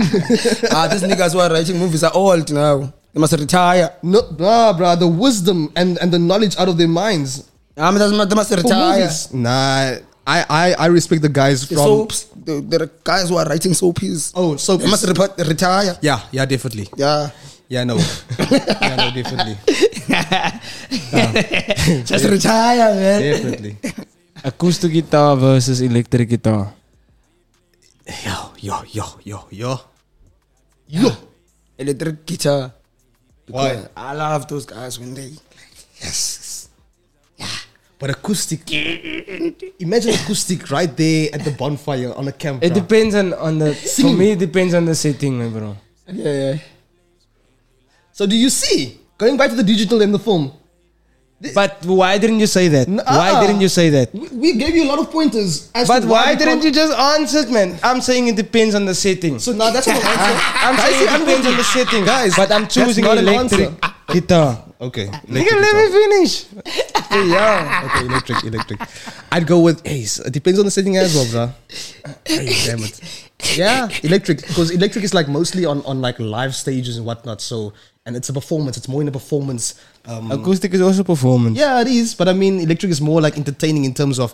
ah, 0.71 0.87
these 0.93 1.03
niggas 1.03 1.33
who 1.33 1.41
are 1.41 1.51
writing 1.51 1.79
movies 1.79 2.05
are 2.05 2.13
old 2.13 2.51
now. 2.59 2.91
They 3.15 3.21
must 3.23 3.33
retire. 3.39 3.95
no, 4.03 4.21
nah, 4.37 4.75
bro. 4.75 4.97
The 4.99 5.07
wisdom 5.09 5.71
and 5.79 5.95
and 6.03 6.11
the 6.11 6.19
knowledge 6.19 6.59
out 6.59 6.67
of 6.69 6.75
their 6.77 6.91
minds. 6.91 7.47
They 7.79 7.83
must- 7.87 8.29
they 8.31 8.35
must 8.37 8.51
retire. 8.51 9.07
movies. 9.07 9.31
Nah, 9.33 10.03
I, 10.27 10.39
I 10.51 10.67
I 10.77 10.87
respect 10.93 11.23
the 11.25 11.31
guys 11.33 11.63
The 11.65 11.79
from. 11.79 11.87
soaps. 11.89 12.27
The, 12.37 12.59
there 12.61 12.83
are 12.85 12.91
guys 13.07 13.31
who 13.31 13.39
are 13.41 13.47
writing 13.49 13.73
soapies. 13.73 14.35
Oh, 14.37 14.59
soapies. 14.61 14.83
They 14.85 14.91
must 14.93 15.07
repa- 15.09 15.33
retire. 15.47 15.95
Yeah, 16.03 16.21
yeah, 16.35 16.45
definitely. 16.45 16.91
Yeah. 16.99 17.31
Yeah, 17.69 17.85
no. 17.85 18.01
yeah, 18.41 18.97
no, 18.97 19.13
definitely. 19.13 19.57
Just 22.09 22.25
retire, 22.25 22.95
man. 22.97 23.21
Definitely. 23.21 23.77
Acoustic 24.45 24.89
guitar 24.93 25.37
versus 25.37 25.81
electric 25.85 26.29
guitar. 26.33 26.73
Yo, 28.25 28.53
yo, 28.57 28.77
yo, 28.89 29.05
yo, 29.25 29.39
yo. 29.53 29.73
Yo. 30.89 31.13
Electric 31.79 32.27
guitar. 32.27 32.73
Why? 33.49 33.87
I 33.97 34.13
love 34.15 34.49
those 34.49 34.67
guys 34.67 34.99
when 34.99 35.15
they. 35.15 35.33
Yes. 36.01 36.69
But 37.99 38.11
acoustic. 38.11 38.71
Imagine 39.81 40.15
acoustic 40.15 40.71
right 40.71 40.95
there 40.97 41.31
at 41.33 41.43
the 41.45 41.51
bonfire 41.51 42.15
on 42.15 42.29
a 42.29 42.33
camp. 42.33 42.63
It 42.63 42.75
depends 42.75 43.15
on, 43.15 43.35
on 43.35 43.59
the. 43.59 43.75
For 43.75 44.13
me, 44.13 44.33
it 44.33 44.39
depends 44.39 44.75
on 44.75 44.85
the 44.85 44.95
setting, 44.95 45.39
man, 45.39 45.53
bro. 45.53 45.77
Yeah, 46.07 46.33
yeah. 46.33 46.59
So 48.13 48.27
do 48.27 48.37
you 48.37 48.51
see? 48.51 49.01
Going 49.19 49.37
back 49.37 49.51
to 49.51 49.57
the 49.57 49.65
digital 49.65 50.01
and 50.03 50.15
the 50.15 50.19
film. 50.19 50.53
But 51.55 51.85
why 51.87 52.19
didn't 52.19 52.41
you 52.41 52.49
say 52.49 52.67
that? 52.69 52.89
N- 52.89 52.97
Why 52.97 53.31
ah. 53.31 53.41
didn't 53.47 53.61
you 53.61 53.69
say 53.69 53.91
that? 53.91 54.13
We, 54.13 54.29
we 54.29 54.53
gave 54.59 54.75
you 54.75 54.83
a 54.85 54.89
lot 54.91 54.99
of 54.99 55.09
pointers. 55.11 55.71
As 55.73 55.87
But 55.87 56.01
to 56.01 56.07
why 56.09 56.33
we 56.33 56.37
didn't 56.39 56.65
you 56.65 56.73
just 56.73 56.93
answer 56.93 57.39
it, 57.47 57.51
man? 57.51 57.79
I'm 57.85 58.01
saying 58.01 58.27
it 58.27 58.35
depends 58.35 58.75
on 58.75 58.85
the 58.87 58.95
setting. 58.95 59.39
So 59.39 59.53
now 59.53 59.71
that's 59.71 59.87
what 59.87 59.97
I'm 60.03 60.19
saying. 60.19 60.39
I'm 60.67 60.77
saying 60.83 61.07
it 61.07 61.19
depends 61.21 61.47
on 61.47 61.57
the 61.57 61.63
setting. 61.65 62.05
Guys, 62.05 62.35
but 62.35 62.51
I'm 62.51 62.67
choosing 62.67 63.05
electric 63.05 63.71
guitar. 64.09 64.65
Okay. 64.81 65.07
Nigga, 65.07 65.61
let 65.61 65.75
me 65.75 65.91
finish. 65.91 66.45
yeah. 67.29 67.83
Okay, 67.91 68.07
electric, 68.07 68.45
electric. 68.45 68.81
I'd 69.33 69.47
go 69.47 69.59
with 69.61 69.83
Ace. 69.87 70.21
It 70.21 70.33
depends 70.33 70.59
on 70.61 70.65
the 70.67 70.71
setting 70.71 70.97
as 70.97 71.15
well, 71.15 71.27
bro. 71.31 71.55
Hey, 72.25 72.47
damn 72.65 72.79
it. 72.85 73.01
Yeah, 73.57 73.89
electric. 74.05 74.47
Because 74.47 74.71
electric 74.71 75.05
is 75.05 75.15
like 75.15 75.27
mostly 75.29 75.65
on, 75.65 75.83
on 75.85 76.01
like 76.01 76.19
live 76.21 76.55
stages 76.55 76.97
and 76.97 77.05
whatnot. 77.05 77.41
So, 77.41 77.73
and 78.07 78.15
it's 78.15 78.29
a 78.29 78.33
performance. 78.33 78.77
It's 78.77 78.87
more 78.89 79.03
in 79.03 79.09
a 79.09 79.13
performance. 79.13 79.75
Um, 80.07 80.31
Acoustic 80.31 80.73
is 80.75 80.81
also 80.81 81.03
performance. 81.03 81.59
yeah, 81.59 81.81
it 81.81 81.89
is. 81.89 82.15
But 82.15 82.29
I 82.29 82.33
mean, 82.33 82.61
electric 82.61 82.91
is 82.93 83.01
more 83.01 83.21
like 83.21 83.37
entertaining 83.37 83.85
in 83.85 83.95
terms 83.95 84.19
of 84.21 84.33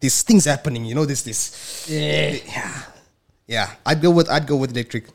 these 0.00 0.22
things 0.22 0.44
happening. 0.44 0.84
You 0.84 0.96
know, 0.96 1.04
there's 1.06 1.22
this. 1.22 1.86
Yeah. 1.88 2.36
Yeah. 2.46 2.82
Yeah. 3.46 3.70
I'd 3.86 4.02
go 4.02 4.10
with 4.10 4.28
I'd 4.28 4.46
go 4.48 4.56
with 4.56 4.72
electric. 4.72 5.06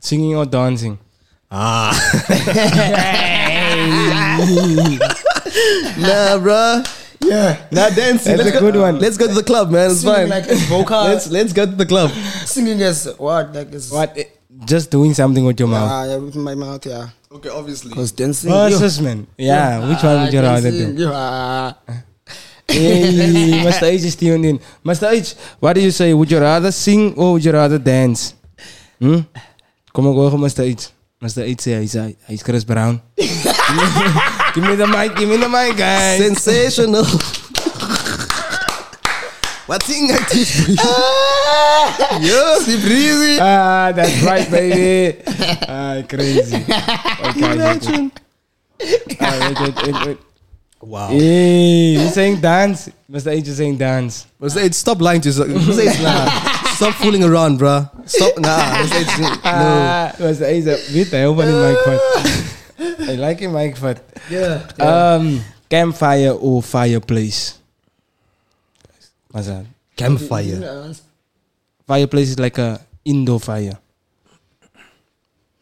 Singing 0.00 0.34
or 0.36 0.44
dancing. 0.46 0.98
Ah. 1.50 1.92
nah, 5.98 6.38
bro. 6.38 6.82
Yeah. 7.20 7.56
Nah, 7.72 7.90
dancing. 7.90 8.36
That's 8.36 8.44
let's 8.44 8.56
a 8.56 8.60
go, 8.60 8.72
good 8.72 8.80
one. 8.80 8.98
Let's 8.98 9.16
go 9.16 9.26
to 9.26 9.34
the 9.34 9.42
club, 9.42 9.70
man. 9.70 9.90
It's 9.90 10.00
Singing 10.00 10.16
fine. 10.16 10.28
like 10.28 10.46
as 10.48 10.62
vocal. 10.68 11.04
let's 11.04 11.30
let's 11.30 11.52
go 11.52 11.66
to 11.66 11.72
the 11.72 11.86
club. 11.86 12.10
Singing 12.44 12.80
as 12.82 13.08
what? 13.18 13.54
Like 13.54 13.72
as 13.72 13.90
What? 13.90 14.16
eh, 14.18 14.24
Just 14.64 14.90
doing 14.90 15.14
something 15.14 15.44
with 15.44 15.58
your 15.58 15.68
mouth. 15.68 15.90
Ah, 15.90 16.04
yeah, 16.04 16.16
with 16.16 16.36
my 16.36 16.54
mouth, 16.54 16.84
yeah. 16.86 17.08
Okay, 17.32 17.48
obviously. 17.50 17.90
Because 17.90 18.12
dancing. 18.12 18.50
Versus, 18.50 19.00
man. 19.00 19.26
Yeah, 19.36 19.88
which 19.88 20.02
one 20.02 20.22
would 20.24 20.32
you 20.32 20.40
rather 20.40 20.70
dancing, 20.70 20.96
do? 20.96 21.02
Yeah. 21.02 21.72
Hey, 22.68 23.62
Mr. 23.66 23.82
H 23.84 24.02
is 24.02 24.16
tuned 24.16 24.44
in. 24.44 24.58
Mr. 24.84 25.10
H, 25.12 25.34
what 25.60 25.74
do 25.74 25.80
you 25.80 25.90
say? 25.90 26.12
Would 26.14 26.30
you 26.30 26.40
rather 26.40 26.72
sing 26.72 27.14
or 27.14 27.34
would 27.34 27.44
you 27.44 27.52
rather 27.52 27.78
dance? 27.78 28.34
Hmm? 28.98 29.20
Kom 29.92 30.06
op, 30.08 30.14
hoor, 30.16 30.30
Mr. 30.40 30.64
H. 30.64 30.88
Mr. 31.22 31.42
H 31.42 31.60
say 31.60 31.80
he's, 31.80 31.96
uh, 31.96 32.12
he's 32.28 32.42
Chris 32.42 32.64
Brown. 32.64 33.00
give 33.16 33.28
me 34.64 34.74
the 34.76 34.86
mic, 34.86 35.16
give 35.16 35.28
me 35.28 35.36
the 35.38 35.48
mic, 35.48 35.76
guys. 35.76 36.18
Sensational. 36.18 37.04
What 39.66 39.82
thing 39.82 40.12
I 40.12 40.18
teach 40.30 40.68
Yeah, 42.22 42.58
see 42.60 42.80
breezy. 42.80 43.38
Ah, 43.40 43.90
that's 43.92 44.22
right, 44.22 44.48
baby. 44.48 45.20
Ah, 45.66 46.02
crazy. 46.08 46.56
Okay, 46.62 47.52
Imagine. 47.52 48.12
Ah, 49.20 49.50
wait, 49.50 49.60
wait, 49.60 49.82
wait, 49.82 50.06
wait. 50.06 50.18
Wow. 50.80 51.08
Hey, 51.08 51.94
he's 51.94 52.14
saying 52.14 52.40
dance. 52.40 52.90
Mr. 53.10 53.32
H 53.32 53.48
is 53.48 53.56
saying 53.56 53.76
dance. 53.78 54.26
Must 54.38 54.54
say 54.54 54.70
stop 54.70 55.00
lying 55.00 55.20
to 55.22 55.28
yourself. 55.30 55.48
Must 55.48 55.74
say 55.74 56.02
nah. 56.02 56.52
Stop 56.76 56.94
fooling 57.00 57.24
around, 57.24 57.58
bruh. 57.58 57.88
Stop. 58.04 58.36
Nah. 58.38 58.84
Must 58.84 58.92
say 58.92 59.04
no. 59.08 60.12
Mr. 60.20 60.44
H 60.44 60.60
is 60.60 60.90
weet 60.92 61.12
hy 61.16 61.22
hou 61.24 61.32
van 61.38 61.48
die 61.48 61.56
mic 61.56 61.80
vat. 61.88 62.02
I 63.08 63.14
like 63.16 63.40
die 63.40 63.48
mic 63.48 63.78
vat. 63.80 64.02
Yeah. 64.28 64.60
Um, 64.76 65.40
campfire 65.72 66.34
or 66.36 66.60
fireplace? 66.60 67.56
What's 69.32 69.48
that? 69.48 69.64
Campfire. 69.96 70.92
Fireplace 71.86 72.36
is 72.36 72.38
like 72.38 72.58
a 72.58 72.80
indoor 73.08 73.40
fire. 73.40 73.78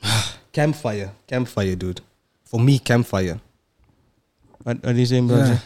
Campfire. 0.52 1.12
Campfire, 1.30 1.76
dude. 1.76 2.00
For 2.44 2.58
me, 2.58 2.80
campfire. 2.80 3.38
What, 4.64 4.82
what 4.82 4.94
are 4.94 4.98
you 4.98 5.06
saying, 5.06 5.28
brother? 5.28 5.62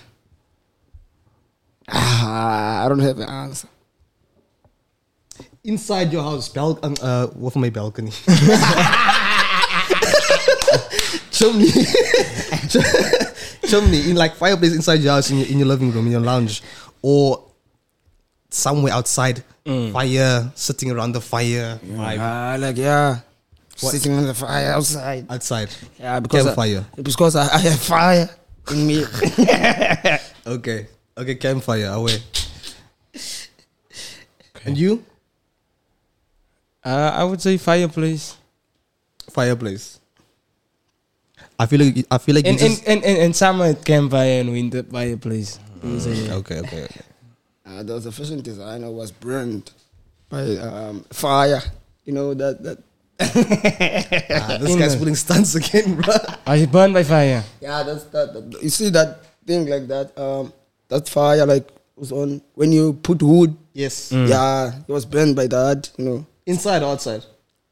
Ah, 1.88 2.84
I 2.84 2.88
don't 2.88 2.98
have 3.00 3.18
an 3.18 3.28
answer. 3.28 3.68
Inside 5.68 6.08
your 6.12 6.22
house, 6.22 6.48
bal- 6.48 6.78
um, 6.82 6.94
uh, 7.02 7.26
what 7.36 7.52
for 7.52 7.58
my 7.60 7.68
balcony? 7.68 8.10
chimney, 11.30 11.68
chimney 13.68 14.00
in 14.10 14.16
like 14.16 14.34
fireplace 14.36 14.72
inside 14.74 15.00
your 15.00 15.12
house 15.12 15.30
in 15.30 15.36
your, 15.38 15.46
in 15.48 15.58
your 15.58 15.68
living 15.68 15.92
room 15.92 16.06
in 16.06 16.12
your 16.12 16.22
lounge, 16.24 16.62
or 17.02 17.44
somewhere 18.50 18.94
outside. 18.94 19.44
Fire, 19.92 20.50
sitting 20.54 20.90
around 20.90 21.12
the 21.12 21.20
fire, 21.20 21.78
vibe 21.84 22.18
Ah, 22.18 22.56
like 22.58 22.78
yeah. 22.78 23.20
What? 23.80 23.92
Sitting 23.92 24.14
on 24.16 24.24
the 24.24 24.32
fire 24.32 24.72
outside. 24.72 25.26
outside. 25.28 25.68
Yeah, 26.00 26.20
because 26.20 26.46
Campfire. 26.46 26.86
I, 26.96 27.02
because 27.02 27.36
I, 27.36 27.54
I 27.54 27.58
have 27.58 27.78
fire 27.78 28.30
in 28.72 28.86
me. 28.86 29.04
Okay, 30.48 30.86
okay, 31.18 31.34
campfire 31.34 31.88
away. 31.92 32.16
And 34.64 34.78
you? 34.78 35.04
Uh, 36.88 37.10
I 37.20 37.24
would 37.24 37.40
say 37.42 37.58
fireplace. 37.58 38.36
Fireplace. 39.30 40.00
I 41.60 41.66
feel 41.66 41.80
like 41.84 42.06
I 42.10 42.16
feel 42.18 42.34
like 42.36 42.46
In, 42.46 42.56
you 42.56 42.64
in, 42.64 42.70
just, 42.72 42.84
in, 42.88 42.98
in, 43.04 43.16
in 43.28 43.32
summer, 43.34 43.74
campfire 43.74 44.40
and 44.40 44.50
winter 44.52 44.82
fireplace. 44.84 45.58
You 45.84 46.00
say, 46.00 46.14
yeah. 46.14 46.34
okay, 46.40 46.58
okay, 46.60 46.84
okay. 46.84 47.04
uh, 47.66 47.82
there 47.82 47.94
was 47.94 48.06
a 48.06 48.12
fashion 48.12 48.40
designer 48.40 48.90
was 48.90 49.12
burned 49.12 49.70
by 50.30 50.56
um, 50.56 51.04
fire. 51.12 51.60
You 52.04 52.12
know 52.14 52.32
that 52.34 52.62
that. 52.62 52.78
Ah, 54.30 54.56
this 54.58 54.72
In 54.72 54.78
guy's 54.78 54.92
the- 54.94 54.98
putting 54.98 55.14
stunts 55.16 55.54
again, 55.56 56.00
bro. 56.00 56.14
I 56.46 56.58
was 56.62 56.66
burned 56.68 56.94
by 56.94 57.02
fire. 57.04 57.42
Yeah, 57.60 57.82
that's 57.82 58.04
that, 58.14 58.32
that. 58.32 58.62
You 58.62 58.70
see 58.70 58.88
that 58.90 59.20
thing 59.44 59.66
like 59.66 59.88
that. 59.88 60.16
Um, 60.16 60.52
that 60.88 61.08
fire 61.08 61.44
like 61.44 61.68
was 61.96 62.12
on 62.12 62.40
when 62.54 62.70
you 62.72 62.94
put 62.94 63.20
wood. 63.22 63.56
Yes. 63.74 64.10
Yeah, 64.12 64.72
it 64.88 64.92
was 64.92 65.04
burned 65.04 65.34
by 65.36 65.46
that. 65.48 65.90
You 65.98 66.04
know, 66.04 66.26
Inside 66.48 66.82
or 66.82 66.92
outside? 66.96 67.22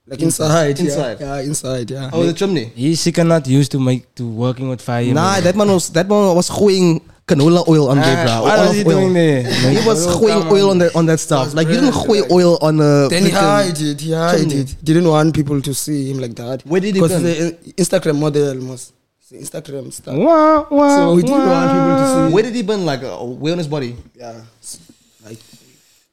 like 0.07 0.23
inside. 0.23 0.79
Inside. 0.79 1.19
Yeah, 1.21 1.35
yeah 1.35 1.49
inside. 1.51 1.87
Yeah. 1.91 2.11
Oh, 2.15 2.23
the 2.23 2.33
chimney. 2.33 2.67
He's 2.77 3.01
sick 3.01 3.19
and 3.19 3.29
not 3.29 3.43
used 3.49 3.73
to 3.75 3.81
make 3.81 4.07
to 4.15 4.23
working 4.29 4.69
with 4.69 4.81
fire. 4.81 5.03
Nah, 5.13 5.33
man. 5.35 5.43
that 5.45 5.57
man 5.57 5.69
was 5.77 5.91
that 5.99 6.07
man 6.09 6.31
was 6.37 6.49
gooing 6.49 7.03
canola 7.27 7.67
oil 7.67 7.89
on 7.91 7.99
there, 7.99 8.15
Ah, 8.23 8.23
bro. 8.25 8.35
what 8.47 8.55
was 8.55 8.69
Olive 8.71 8.77
he 8.77 8.85
oil. 8.87 9.01
doing 9.01 9.13
there? 9.19 9.43
He 9.75 9.81
was 9.89 10.07
gooing 10.07 10.47
oil 10.53 10.71
on 10.71 10.79
that 10.79 10.95
on 10.95 11.07
that 11.11 11.19
stuff. 11.19 11.55
Like 11.59 11.67
you 11.67 11.75
didn't 11.83 11.99
gooey 12.07 12.23
oil 12.31 12.55
on 12.63 12.79
a. 12.79 13.09
Then 13.11 13.25
he 13.27 13.31
freaking- 13.35 13.67
hid 13.67 13.81
it. 13.83 14.01
He 14.01 14.11
hid 14.15 14.31
chimney. 14.39 14.55
it. 14.63 14.77
Didn't 14.85 15.09
want 15.09 15.35
people 15.35 15.59
to 15.61 15.73
see 15.75 16.01
him 16.11 16.19
like 16.23 16.37
that. 16.37 16.63
Where 16.71 16.81
did 16.81 16.95
he 16.95 17.01
Because 17.03 17.11
burn? 17.11 17.25
the 17.27 17.75
Instagram 17.83 18.21
model 18.21 18.55
was 18.71 18.93
Instagram 19.33 19.91
stuff. 19.93 20.15
Wah, 20.15 20.67
wah, 20.71 20.97
So 20.99 21.17
he 21.17 21.23
didn't 21.27 21.35
wah. 21.35 21.51
want 21.51 21.71
people 21.75 21.97
to 21.99 22.07
see. 22.15 22.35
Where 22.35 22.45
did 22.47 22.55
he 22.55 22.63
burn? 22.63 22.85
Like 22.87 23.03
uh, 23.03 23.17
where 23.27 23.53
on 23.55 23.59
his 23.59 23.67
body? 23.67 23.97
Yeah. 24.15 24.39
Like. 25.27 25.41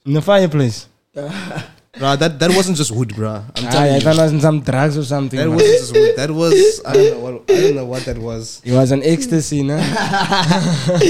In 0.08 0.14
the 0.18 0.22
fireplace. 0.24 0.88
Yeah. 1.14 1.30
Bro, 1.98 2.16
that 2.18 2.40
that 2.40 2.50
wasn't 2.58 2.76
just 2.78 2.90
wood, 2.92 3.14
bro. 3.16 3.30
I'm 3.56 3.66
Ah, 3.68 3.70
telling 3.70 3.92
I 3.94 3.96
you. 3.96 4.02
thought 4.02 4.18
it 4.18 4.22
was 4.26 4.34
in 4.34 4.42
some 4.42 4.62
drugs 4.62 4.98
or 4.98 5.04
something. 5.06 5.38
That 5.38 5.46
man. 5.48 5.56
wasn't 5.58 5.78
just 5.78 5.94
wood. 5.94 6.16
That 6.18 6.32
was 6.32 6.82
I 6.86 6.94
don't 6.94 7.12
know 7.14 7.20
what 7.20 7.34
I 7.52 7.62
don't 7.62 7.76
know 7.76 7.86
what 7.86 8.04
that 8.06 8.18
was. 8.18 8.62
it 8.66 8.74
was 8.74 8.90
an 8.92 9.04
ecstasy, 9.04 9.62
no? 9.62 9.78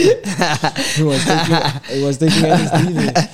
he 0.98 1.04
was 1.04 1.24
taking, 1.24 1.58
he 1.88 2.04
was 2.04 2.18
taking 2.18 2.44
LSD. 2.44 2.94
there. 3.00 3.30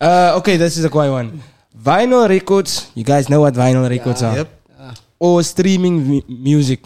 Uh, 0.00 0.38
okay, 0.38 0.56
this 0.56 0.76
is 0.76 0.84
a 0.84 0.90
quiet 0.90 1.10
one. 1.10 1.42
Vinyl 1.76 2.28
records. 2.28 2.90
You 2.94 3.02
guys 3.04 3.28
know 3.28 3.40
what 3.40 3.54
vinyl 3.54 3.88
records 3.90 4.22
are? 4.22 4.36
Yep. 4.36 4.48
Or 5.18 5.42
streaming 5.42 6.04
mu- 6.06 6.22
music. 6.28 6.80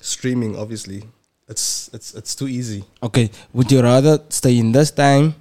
Streaming, 0.00 0.56
obviously. 0.56 1.04
It's 1.48 1.90
it's 1.92 2.14
it's 2.14 2.34
too 2.34 2.48
easy. 2.48 2.84
Okay, 3.02 3.30
would 3.52 3.70
you 3.70 3.82
rather 3.82 4.18
stay 4.30 4.56
in 4.58 4.72
this 4.72 4.90
time 4.90 5.34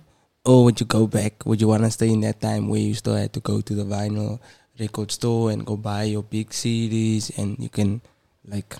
or 0.46 0.64
would 0.66 0.80
you 0.80 0.86
go 0.86 1.08
back? 1.08 1.46
Would 1.46 1.62
you 1.62 1.68
want 1.68 1.84
to 1.84 1.92
stay 1.92 2.10
in 2.10 2.22
that 2.22 2.42
time 2.42 2.68
where 2.68 2.80
you 2.80 2.94
still 2.94 3.16
had 3.16 3.34
to 3.34 3.40
go 3.40 3.62
to 3.62 3.74
the 3.74 3.84
vinyl 3.84 4.40
record 4.80 5.12
store 5.12 5.52
and 5.52 5.66
go 5.66 5.78
buy 5.78 6.04
your 6.04 6.24
big 6.24 6.50
CDs 6.50 7.38
and 7.38 7.58
you 7.60 7.70
can, 7.70 8.02
like, 8.48 8.76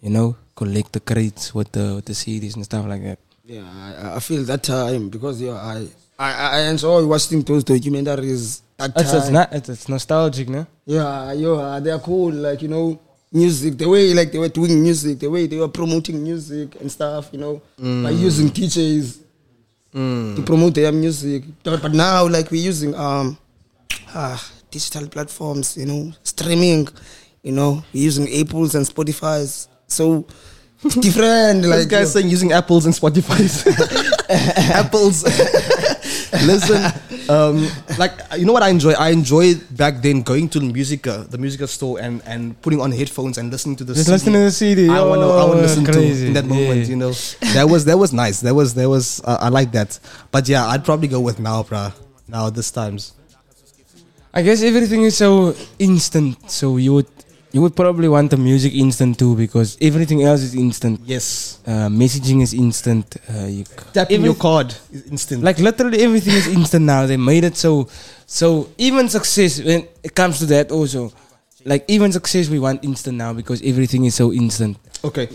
you 0.00 0.10
know, 0.10 0.36
collect 0.54 0.92
the 0.92 1.00
crates 1.00 1.54
with 1.54 1.72
the, 1.72 1.96
with 1.96 2.04
the 2.04 2.12
CDs 2.12 2.54
and 2.54 2.64
stuff 2.64 2.86
like 2.86 3.02
that? 3.02 3.18
Yeah, 3.44 3.64
I, 3.66 4.16
I 4.16 4.20
feel 4.20 4.44
that 4.44 4.62
time 4.62 5.08
because 5.08 5.40
yeah, 5.42 5.54
I, 5.54 5.88
I 6.18 6.30
I 6.30 6.60
enjoy 6.70 7.04
watching 7.04 7.42
those 7.42 7.64
documentaries. 7.64 8.62
At 8.78 8.92
It's, 8.96 9.12
it's 9.12 9.30
not. 9.30 9.52
It's, 9.52 9.68
it's 9.68 9.88
nostalgic, 9.88 10.48
no? 10.48 10.66
Yeah, 10.86 11.32
yeah, 11.32 11.80
they're 11.82 11.98
cool. 11.98 12.30
Like 12.32 12.62
you 12.62 12.68
know, 12.68 13.00
music. 13.32 13.78
The 13.78 13.88
way 13.88 14.14
like 14.14 14.30
they 14.30 14.38
were 14.38 14.48
doing 14.48 14.80
music, 14.80 15.18
the 15.18 15.28
way 15.28 15.48
they 15.48 15.58
were 15.58 15.68
promoting 15.68 16.22
music 16.22 16.80
and 16.80 16.90
stuff. 16.90 17.30
You 17.32 17.40
know, 17.40 17.54
by 17.76 18.12
mm. 18.12 18.18
using 18.20 18.48
DJs 18.48 19.21
to 19.92 20.42
promote 20.44 20.74
their 20.74 20.92
music. 20.92 21.44
But, 21.62 21.92
now, 21.92 22.26
like 22.26 22.50
we're 22.50 22.64
using 22.64 22.94
um, 22.94 23.36
ah, 24.14 24.42
digital 24.70 25.08
platforms. 25.08 25.76
You 25.76 25.86
know, 25.86 26.12
streaming. 26.22 26.88
You 27.42 27.52
know, 27.52 27.82
we're 27.92 28.04
using 28.04 28.28
Apple's 28.40 28.74
and 28.74 28.86
Spotify's. 28.86 29.68
So 29.86 30.26
different. 31.00 31.64
Like 31.72 31.88
guy's 31.88 32.12
saying 32.12 32.28
using 32.28 32.52
apples 32.52 32.86
and 32.86 32.94
Spotify's. 32.94 33.66
apples. 34.74 35.24
Listen, 36.46 36.80
um, 37.28 37.68
like 37.98 38.12
you 38.38 38.46
know 38.46 38.54
what 38.54 38.62
I 38.62 38.70
enjoy? 38.70 38.92
I 38.92 39.10
enjoy 39.10 39.54
back 39.76 40.00
then 40.00 40.22
going 40.22 40.48
to 40.48 40.60
the 40.60 40.64
music, 40.64 41.06
uh, 41.06 41.24
the 41.24 41.36
music 41.36 41.68
store, 41.68 42.00
and 42.00 42.22
and 42.24 42.56
putting 42.62 42.80
on 42.80 42.90
headphones 42.90 43.36
and 43.36 43.50
listening 43.50 43.76
to 43.76 43.84
the. 43.84 43.92
Just 43.92 44.06
CD. 44.06 44.12
listening 44.14 44.34
to 44.34 44.44
the 44.44 44.50
CD. 44.50 44.88
I 44.88 45.02
want 45.04 45.20
to. 45.20 45.28
I 45.28 45.44
want 45.44 45.56
to 45.56 45.62
listen 45.68 45.84
crazy. 45.84 46.22
to 46.22 46.26
in 46.28 46.32
that 46.32 46.46
moment. 46.46 46.80
Yeah. 46.80 46.86
You 46.86 46.96
know, 46.96 47.12
that 47.52 47.68
was 47.68 47.84
that 47.84 47.98
was 47.98 48.14
nice. 48.14 48.40
That 48.40 48.54
was 48.54 48.72
that 48.74 48.88
was. 48.88 49.20
Uh, 49.24 49.36
I 49.42 49.50
like 49.50 49.72
that. 49.72 49.98
But 50.30 50.48
yeah, 50.48 50.66
I'd 50.66 50.86
probably 50.86 51.08
go 51.08 51.20
with 51.20 51.38
now, 51.38 51.64
bruh. 51.64 51.92
Now 52.26 52.48
this 52.48 52.70
times. 52.70 53.12
I 54.32 54.40
guess 54.40 54.62
everything 54.62 55.02
is 55.02 55.14
so 55.14 55.54
instant. 55.78 56.50
So 56.50 56.78
you 56.78 56.94
would 56.94 57.12
you 57.52 57.60
would 57.60 57.74
probably 57.76 58.08
want 58.08 58.30
the 58.30 58.36
music 58.36 58.72
instant 58.74 59.18
too 59.18 59.36
because 59.36 59.76
everything 59.80 60.22
else 60.22 60.40
is 60.42 60.54
instant. 60.54 61.00
Yes. 61.04 61.58
Uh, 61.66 61.88
messaging 61.88 62.42
is 62.42 62.54
instant. 62.54 63.16
Uh, 63.28 63.46
you 63.46 63.64
c- 63.64 63.72
Tapping 63.92 64.24
your 64.24 64.34
card 64.34 64.74
is 64.92 65.06
instant. 65.06 65.42
Like 65.42 65.58
literally 65.58 66.02
everything 66.02 66.34
is 66.34 66.46
instant 66.48 66.84
now. 66.86 67.06
They 67.06 67.16
made 67.18 67.44
it 67.44 67.56
so 67.56 67.88
so 68.26 68.68
even 68.78 69.08
success 69.08 69.60
when 69.62 69.86
it 70.02 70.14
comes 70.14 70.38
to 70.38 70.46
that 70.46 70.70
also. 70.72 71.12
Like 71.64 71.84
even 71.88 72.10
success 72.10 72.48
we 72.48 72.58
want 72.58 72.82
instant 72.84 73.16
now 73.18 73.32
because 73.32 73.62
everything 73.62 74.04
is 74.06 74.14
so 74.16 74.32
instant. 74.32 74.76
okay, 75.04 75.26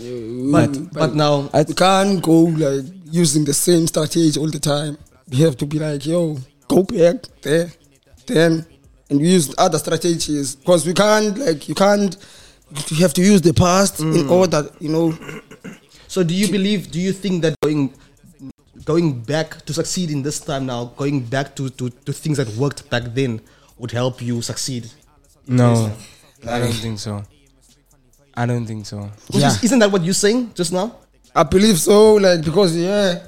but 0.52 0.92
but 0.92 1.14
now 1.14 1.48
I, 1.54 1.62
We 1.62 1.74
can't 1.74 2.20
go 2.22 2.38
like 2.64 2.84
using 3.10 3.44
the 3.44 3.54
same 3.54 3.86
strategy 3.86 4.38
all 4.40 4.50
the 4.50 4.60
time. 4.60 4.98
We 5.30 5.38
have 5.46 5.56
to 5.58 5.66
be 5.66 5.78
like, 5.78 6.04
yo, 6.04 6.36
go 6.68 6.82
back 6.82 7.16
there, 7.42 7.70
then, 8.26 8.64
and 9.10 9.20
we 9.20 9.28
use 9.28 9.54
other 9.58 9.78
strategies 9.78 10.54
because 10.56 10.86
we 10.86 10.92
can't 10.94 11.36
like 11.38 11.68
you 11.68 11.74
can't. 11.74 12.16
You 12.88 12.98
have 12.98 13.14
to 13.14 13.22
use 13.22 13.40
the 13.40 13.54
past 13.54 14.00
in 14.00 14.12
mm. 14.12 14.30
order, 14.30 14.68
you 14.78 14.90
know. 14.90 15.16
So 16.06 16.22
do 16.22 16.34
you 16.34 16.48
believe? 16.48 16.90
Do 16.90 17.00
you 17.00 17.12
think 17.12 17.42
that 17.42 17.54
going 17.62 17.94
going 18.84 19.20
back 19.20 19.64
to 19.64 19.72
succeed 19.72 20.10
in 20.10 20.22
this 20.22 20.40
time 20.40 20.66
now, 20.66 20.86
going 20.96 21.20
back 21.20 21.56
to 21.56 21.70
to, 21.70 21.88
to 21.90 22.12
things 22.12 22.36
that 22.36 22.48
worked 22.56 22.88
back 22.90 23.04
then, 23.14 23.40
would 23.78 23.90
help 23.90 24.20
you 24.20 24.42
succeed? 24.42 24.90
no, 25.46 25.90
I 26.46 26.58
don't 26.58 26.72
think 26.72 26.98
so. 26.98 27.24
I 28.34 28.46
don't 28.46 28.66
think 28.66 28.86
so. 28.86 29.10
Which 29.32 29.42
is- 29.42 29.64
isn't 29.64 29.78
that 29.80 29.90
what 29.90 30.04
you're 30.04 30.14
saying 30.14 30.52
just 30.54 30.72
now? 30.72 30.94
I 31.34 31.42
believe 31.42 31.78
so, 31.78 32.14
like 32.14 32.44
because 32.44 32.76
yeah, 32.76 33.24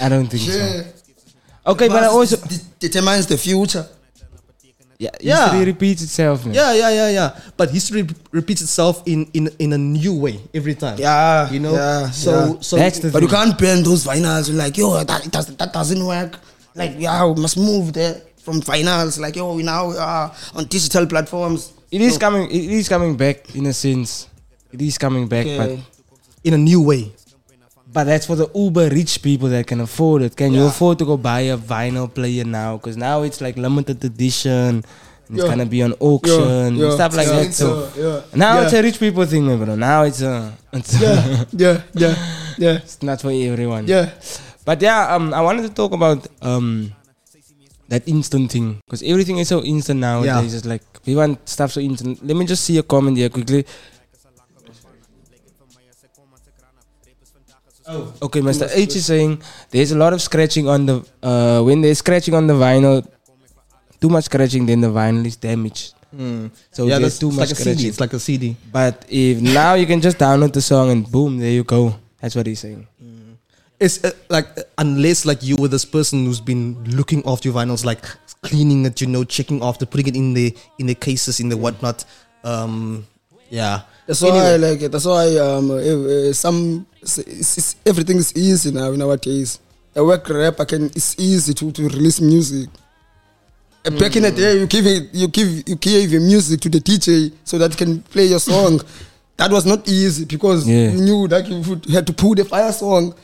I 0.00 0.08
don't 0.08 0.26
think 0.26 0.42
yeah. 0.46 0.82
so. 0.82 1.72
Okay, 1.72 1.88
but 1.88 1.98
I 1.98 2.00
Past 2.08 2.14
also 2.14 2.36
de- 2.36 2.64
determines 2.78 3.26
the 3.26 3.36
future. 3.36 3.86
Yeah, 4.98 5.10
Yeah. 5.20 5.42
history 5.50 5.64
repeats 5.66 6.02
itself. 6.02 6.44
Man. 6.44 6.54
Yeah, 6.54 6.72
yeah, 6.74 6.90
yeah, 6.90 7.10
yeah. 7.10 7.30
But 7.56 7.70
history 7.70 8.06
repeats 8.32 8.62
itself 8.62 9.02
in 9.06 9.26
in 9.32 9.48
in 9.58 9.72
a 9.72 9.78
new 9.78 10.14
way 10.18 10.40
every 10.52 10.74
time. 10.74 10.98
Yeah, 10.98 11.50
you 11.50 11.60
know. 11.60 11.74
yeah, 11.74 12.10
so 12.10 12.30
yeah. 12.30 12.60
so 12.60 12.76
That's 12.76 12.98
the 12.98 13.10
But 13.10 13.22
you 13.22 13.28
can't 13.28 13.56
burn 13.58 13.82
those 13.84 14.04
vinyls. 14.04 14.48
You're 14.48 14.58
like, 14.58 14.76
yo, 14.76 15.02
that 15.04 15.24
it 15.26 15.32
does, 15.32 15.46
that 15.56 15.72
doesn't 15.72 16.04
work. 16.04 16.38
Like, 16.74 16.94
yeah, 16.98 17.24
we 17.26 17.40
must 17.40 17.56
move 17.56 17.92
there 17.92 18.20
from 18.42 18.60
vinyls. 18.60 19.18
Like, 19.18 19.36
yo, 19.36 19.54
we 19.54 19.62
now 19.62 19.90
are 19.96 20.32
on 20.54 20.64
digital 20.66 21.06
platforms. 21.06 21.72
It 21.90 22.00
is 22.02 22.18
coming. 22.18 22.50
It 22.50 22.70
is 22.70 22.88
coming 22.88 23.16
back 23.16 23.54
in 23.54 23.66
a 23.66 23.72
sense. 23.72 24.26
It 24.72 24.82
is 24.82 24.98
coming 24.98 25.26
back, 25.28 25.46
Okay. 25.46 25.80
in 26.44 26.52
a 26.54 26.58
new 26.58 26.82
way. 26.82 27.12
But 27.92 28.04
that's 28.04 28.26
for 28.26 28.36
the 28.36 28.48
uber 28.54 28.88
rich 28.90 29.22
people 29.22 29.48
that 29.48 29.66
can 29.66 29.80
afford 29.80 30.22
it. 30.22 30.36
Can 30.36 30.52
you 30.52 30.64
afford 30.66 30.98
to 30.98 31.04
go 31.04 31.16
buy 31.16 31.40
a 31.40 31.56
vinyl 31.56 32.12
player 32.12 32.44
now? 32.44 32.76
Because 32.76 32.96
now 32.96 33.22
it's 33.22 33.40
like 33.40 33.56
limited 33.56 34.04
edition. 34.04 34.84
And 35.28 35.36
it's 35.36 35.44
Yeah. 35.44 35.50
gonna 35.50 35.66
be 35.66 35.82
on 35.82 35.92
auction 36.00 36.76
Yeah, 36.76 36.88
yeah, 36.88 36.94
stuff 36.94 37.14
like 37.16 37.28
yeah, 37.28 37.42
that. 37.44 37.52
So 37.54 37.90
yeah, 37.96 38.20
now 38.34 38.58
yeah. 38.58 38.64
it's 38.64 38.72
a 38.72 38.82
rich 38.82 38.98
people 38.98 39.24
thing, 39.26 39.44
bro. 39.44 39.74
Now 39.76 40.02
it's 40.04 40.22
a 40.22 40.52
it's, 40.72 41.00
yeah, 41.00 41.44
yeah, 41.52 41.76
yeah, 41.92 42.14
yeah, 42.56 42.76
it's 42.84 43.02
not 43.02 43.20
for 43.20 43.30
everyone. 43.30 43.86
yeah. 43.86 44.10
But 44.64 44.80
yeah, 44.80 45.14
um, 45.14 45.32
I 45.34 45.40
wanted 45.40 45.62
to 45.68 45.72
talk 45.72 45.92
about 45.92 46.26
um 46.40 46.92
that 47.88 48.06
instant 48.08 48.52
thing 48.52 48.80
because 48.86 49.02
everything 49.02 49.38
is 49.38 49.48
so 49.48 49.62
instant 49.64 50.00
nowadays. 50.00 50.44
It's 50.44 50.52
just 50.64 50.66
like 50.66 50.84
we 51.06 51.16
want 51.16 51.40
stuff 51.48 51.72
so 51.72 51.80
instant. 51.80 52.24
Let 52.24 52.36
me 52.36 52.44
just 52.44 52.64
see 52.64 52.76
a 52.78 52.82
comment 52.82 53.16
here 53.16 53.28
quickly. 53.28 53.64
Oh, 57.88 58.12
okay, 58.22 58.40
Mr. 58.40 58.68
H 58.70 58.96
is 58.96 59.06
saying 59.06 59.40
there's 59.70 59.92
a 59.92 59.96
lot 59.96 60.12
of 60.12 60.20
scratching 60.20 60.68
on 60.68 60.84
the 60.86 60.96
uh 61.22 61.62
when 61.62 61.80
there's 61.80 61.98
scratching 61.98 62.34
on 62.34 62.46
the 62.46 62.54
vinyl, 62.54 63.06
too 64.00 64.08
much 64.10 64.24
scratching, 64.24 64.66
then 64.66 64.80
the 64.80 64.88
vinyl 64.88 65.24
is 65.24 65.36
damaged. 65.36 65.94
So 66.72 66.86
yeah, 66.86 66.98
there's 66.98 67.18
too 67.18 67.30
much 67.30 67.48
like 67.48 67.56
scratching. 67.56 67.76
CD. 67.76 67.88
It's 67.88 68.00
like 68.00 68.12
a 68.12 68.18
CD. 68.20 68.56
but 68.72 69.04
if 69.08 69.40
now 69.40 69.74
you 69.74 69.86
can 69.86 70.00
just 70.00 70.18
download 70.18 70.52
the 70.52 70.60
song 70.62 70.90
and 70.90 71.10
boom, 71.10 71.38
there 71.38 71.50
you 71.50 71.64
go. 71.64 71.94
That's 72.20 72.34
what 72.34 72.46
he's 72.46 72.60
saying. 72.60 72.86
It's 73.80 74.02
uh, 74.04 74.10
like 74.28 74.48
uh, 74.58 74.62
unless 74.78 75.24
like 75.24 75.42
you 75.42 75.56
were 75.56 75.68
this 75.68 75.84
person 75.84 76.24
who's 76.26 76.40
been 76.40 76.82
looking 76.96 77.22
after 77.26 77.48
your 77.48 77.56
vinyls, 77.56 77.84
like 77.84 78.02
cleaning 78.42 78.84
it, 78.84 79.00
you 79.00 79.06
know, 79.06 79.22
checking 79.22 79.62
after, 79.62 79.86
putting 79.86 80.08
it 80.08 80.16
in 80.16 80.34
the 80.34 80.56
in 80.78 80.86
the 80.86 80.94
cases, 80.96 81.38
in 81.40 81.48
the 81.48 81.56
whatnot. 81.56 82.04
Um, 82.42 83.06
yeah. 83.50 83.80
That's 84.06 84.22
why 84.22 84.30
I 84.30 84.56
like 84.56 84.80
it. 84.80 84.90
That's 84.90 85.04
why 85.04 85.36
um, 85.36 85.70
uh, 85.70 86.32
some 86.32 86.86
it's, 87.02 87.18
it's, 87.18 87.76
everything 87.84 88.16
is 88.16 88.34
easy 88.36 88.70
now 88.72 88.90
nowadays. 88.92 89.58
A 89.94 90.02
work 90.04 90.28
rap, 90.30 90.58
I 90.60 90.64
can. 90.64 90.86
It's 90.86 91.18
easy 91.18 91.52
to, 91.54 91.70
to 91.72 91.82
release 91.88 92.20
music. 92.20 92.70
Uh, 93.84 93.90
Back 93.90 94.16
in 94.16 94.22
the 94.22 94.30
day, 94.30 94.58
you 94.60 94.66
give 94.66 94.86
it, 94.86 95.14
you 95.14 95.28
give 95.28 95.48
you 95.68 95.76
gave 95.76 96.10
your 96.10 96.20
music 96.22 96.60
to 96.62 96.68
the 96.68 96.78
DJ 96.80 97.32
so 97.44 97.58
that 97.58 97.76
can 97.76 98.00
play 98.02 98.24
your 98.26 98.38
song. 98.40 98.80
that 99.36 99.50
was 99.50 99.66
not 99.66 99.86
easy 99.88 100.24
because 100.24 100.66
Yeah. 100.66 100.90
you 100.90 101.00
knew 101.02 101.28
that 101.28 101.46
you 101.46 101.60
would, 101.68 101.84
had 101.86 102.06
to 102.06 102.12
put 102.12 102.36
the 102.38 102.44
fire 102.44 102.72
song, 102.72 103.14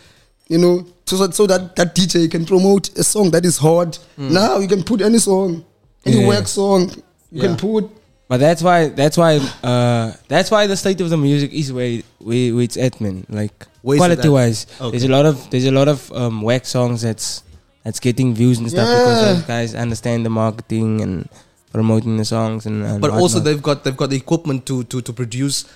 you 0.48 0.58
know, 0.58 0.86
so 1.06 1.16
that, 1.18 1.34
so 1.34 1.46
that 1.46 1.74
that 1.76 1.94
DJ 1.94 2.30
can 2.30 2.44
promote 2.44 2.90
a 2.98 3.02
song 3.04 3.30
that 3.30 3.44
is 3.44 3.56
hot. 3.56 3.98
Now 4.18 4.58
you 4.58 4.68
can 4.68 4.82
put 4.84 5.00
any 5.00 5.18
song, 5.18 5.64
any 6.04 6.20
Yeah. 6.20 6.28
work 6.28 6.46
song. 6.46 6.90
You 7.32 7.42
Yeah. 7.42 7.48
can 7.48 7.56
put 7.56 7.90
But 8.28 8.40
that's 8.40 8.62
why 8.62 8.88
that's 8.88 9.16
why 9.18 9.36
uh 9.62 10.12
that's 10.28 10.50
why 10.50 10.66
the 10.66 10.76
state 10.76 11.00
of 11.00 11.10
the 11.10 11.16
music 11.16 11.52
is 11.52 11.72
where 11.72 12.00
where, 12.18 12.54
where 12.54 12.64
it's 12.64 12.76
at 12.76 13.00
man. 13.00 13.26
Like 13.28 13.66
quality 13.98 14.28
wise, 14.28 14.66
Okay. 14.80 14.90
There's 14.92 15.04
a 15.04 15.08
lot 15.12 15.26
of 15.26 15.50
there's 15.50 15.66
a 15.66 15.70
lot 15.72 15.88
of 15.88 16.10
um 16.12 16.40
whack 16.42 16.64
songs 16.64 17.02
that's 17.02 17.42
that's 17.84 18.00
getting 18.00 18.34
views 18.34 18.58
and 18.58 18.70
stuff 18.70 18.88
because 18.88 19.20
those 19.36 19.42
guys 19.46 19.74
understand 19.74 20.24
the 20.24 20.30
marketing 20.30 21.02
and 21.02 21.28
promoting 21.70 22.16
the 22.16 22.24
songs 22.24 22.64
and, 22.66 22.82
and 22.84 23.00
but 23.02 23.10
also 23.10 23.40
they've 23.40 23.62
got 23.62 23.84
they've 23.84 23.96
got 23.96 24.08
the 24.08 24.16
equipment 24.16 24.64
to 24.64 24.84
to 24.84 25.02
to 25.02 25.12
produce 25.12 25.66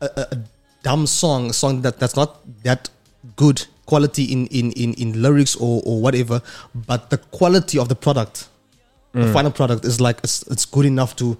a, 0.00 0.06
a, 0.16 0.20
a 0.32 0.38
dumb 0.82 1.06
song, 1.06 1.50
a 1.50 1.52
song 1.52 1.80
that 1.82 1.98
that's 1.98 2.14
not 2.14 2.38
that 2.62 2.88
good 3.34 3.66
quality 3.86 4.24
in 4.24 4.46
in 4.48 4.70
in, 4.72 4.94
in 4.94 5.20
lyrics 5.22 5.56
or 5.56 5.82
or 5.84 6.00
whatever, 6.00 6.40
but 6.72 7.10
the 7.10 7.18
quality 7.18 7.78
of 7.78 7.88
the 7.88 7.96
product, 7.96 8.46
the 9.12 9.32
final 9.32 9.50
product 9.50 9.84
is 9.84 10.00
like 10.00 10.18
it's, 10.22 10.42
it's 10.48 10.64
good 10.66 10.84
enough 10.86 11.16
to 11.16 11.36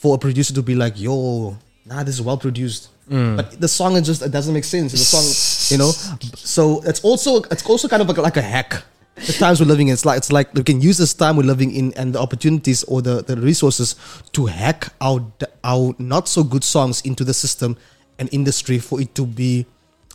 for 0.00 0.14
a 0.14 0.18
producer 0.18 0.54
to 0.54 0.62
be 0.62 0.74
like, 0.74 0.98
yo, 0.98 1.56
nah, 1.84 2.02
this 2.04 2.14
is 2.14 2.22
well 2.22 2.38
produced. 2.38 2.88
But 3.08 3.58
the 3.58 3.68
song 3.68 3.96
is 3.96 4.04
just 4.04 4.20
it 4.22 4.30
doesn't 4.30 4.52
make 4.52 4.64
sense. 4.64 4.92
The 4.92 4.98
song, 4.98 5.24
you 5.72 5.78
know. 5.82 5.90
So 6.36 6.82
it's 6.84 7.00
also 7.02 7.42
it's 7.50 7.64
also 7.64 7.88
kind 7.88 8.02
of 8.02 8.08
like, 8.08 8.18
like 8.18 8.36
a 8.36 8.42
hack. 8.42 8.82
The 9.16 9.32
times 9.32 9.58
we're 9.60 9.66
living 9.66 9.88
in, 9.88 9.94
it's 9.94 10.04
like 10.04 10.18
it's 10.18 10.30
like 10.30 10.52
we 10.54 10.62
can 10.62 10.80
use 10.80 10.98
this 10.98 11.14
time 11.14 11.36
we're 11.36 11.42
living 11.42 11.74
in 11.74 11.92
and 11.96 12.14
the 12.14 12.20
opportunities 12.20 12.84
or 12.84 13.02
the, 13.02 13.22
the 13.22 13.36
resources 13.36 13.96
to 14.32 14.46
hack 14.46 14.92
our 15.00 15.24
our 15.64 15.94
not 15.98 16.28
so 16.28 16.44
good 16.44 16.62
songs 16.62 17.00
into 17.02 17.24
the 17.24 17.34
system 17.34 17.76
and 18.20 18.28
industry 18.30 18.78
for 18.78 19.00
it 19.00 19.14
to 19.16 19.24
be 19.26 19.64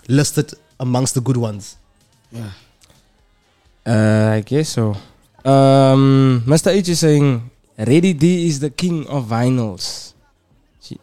listed 0.07 0.53
amongst 0.79 1.15
the 1.15 1.21
good 1.21 1.37
ones. 1.37 1.75
Uh, 3.85 4.37
I 4.37 4.41
guess 4.45 4.69
so. 4.69 4.95
Um, 5.43 6.43
Mr. 6.45 6.71
H 6.71 6.87
is 6.89 6.99
saying, 6.99 7.49
Ready 7.77 8.13
D 8.13 8.47
is 8.47 8.59
the 8.59 8.69
king 8.69 9.07
of 9.07 9.25
vinyls. 9.25 10.13
She, 10.81 10.99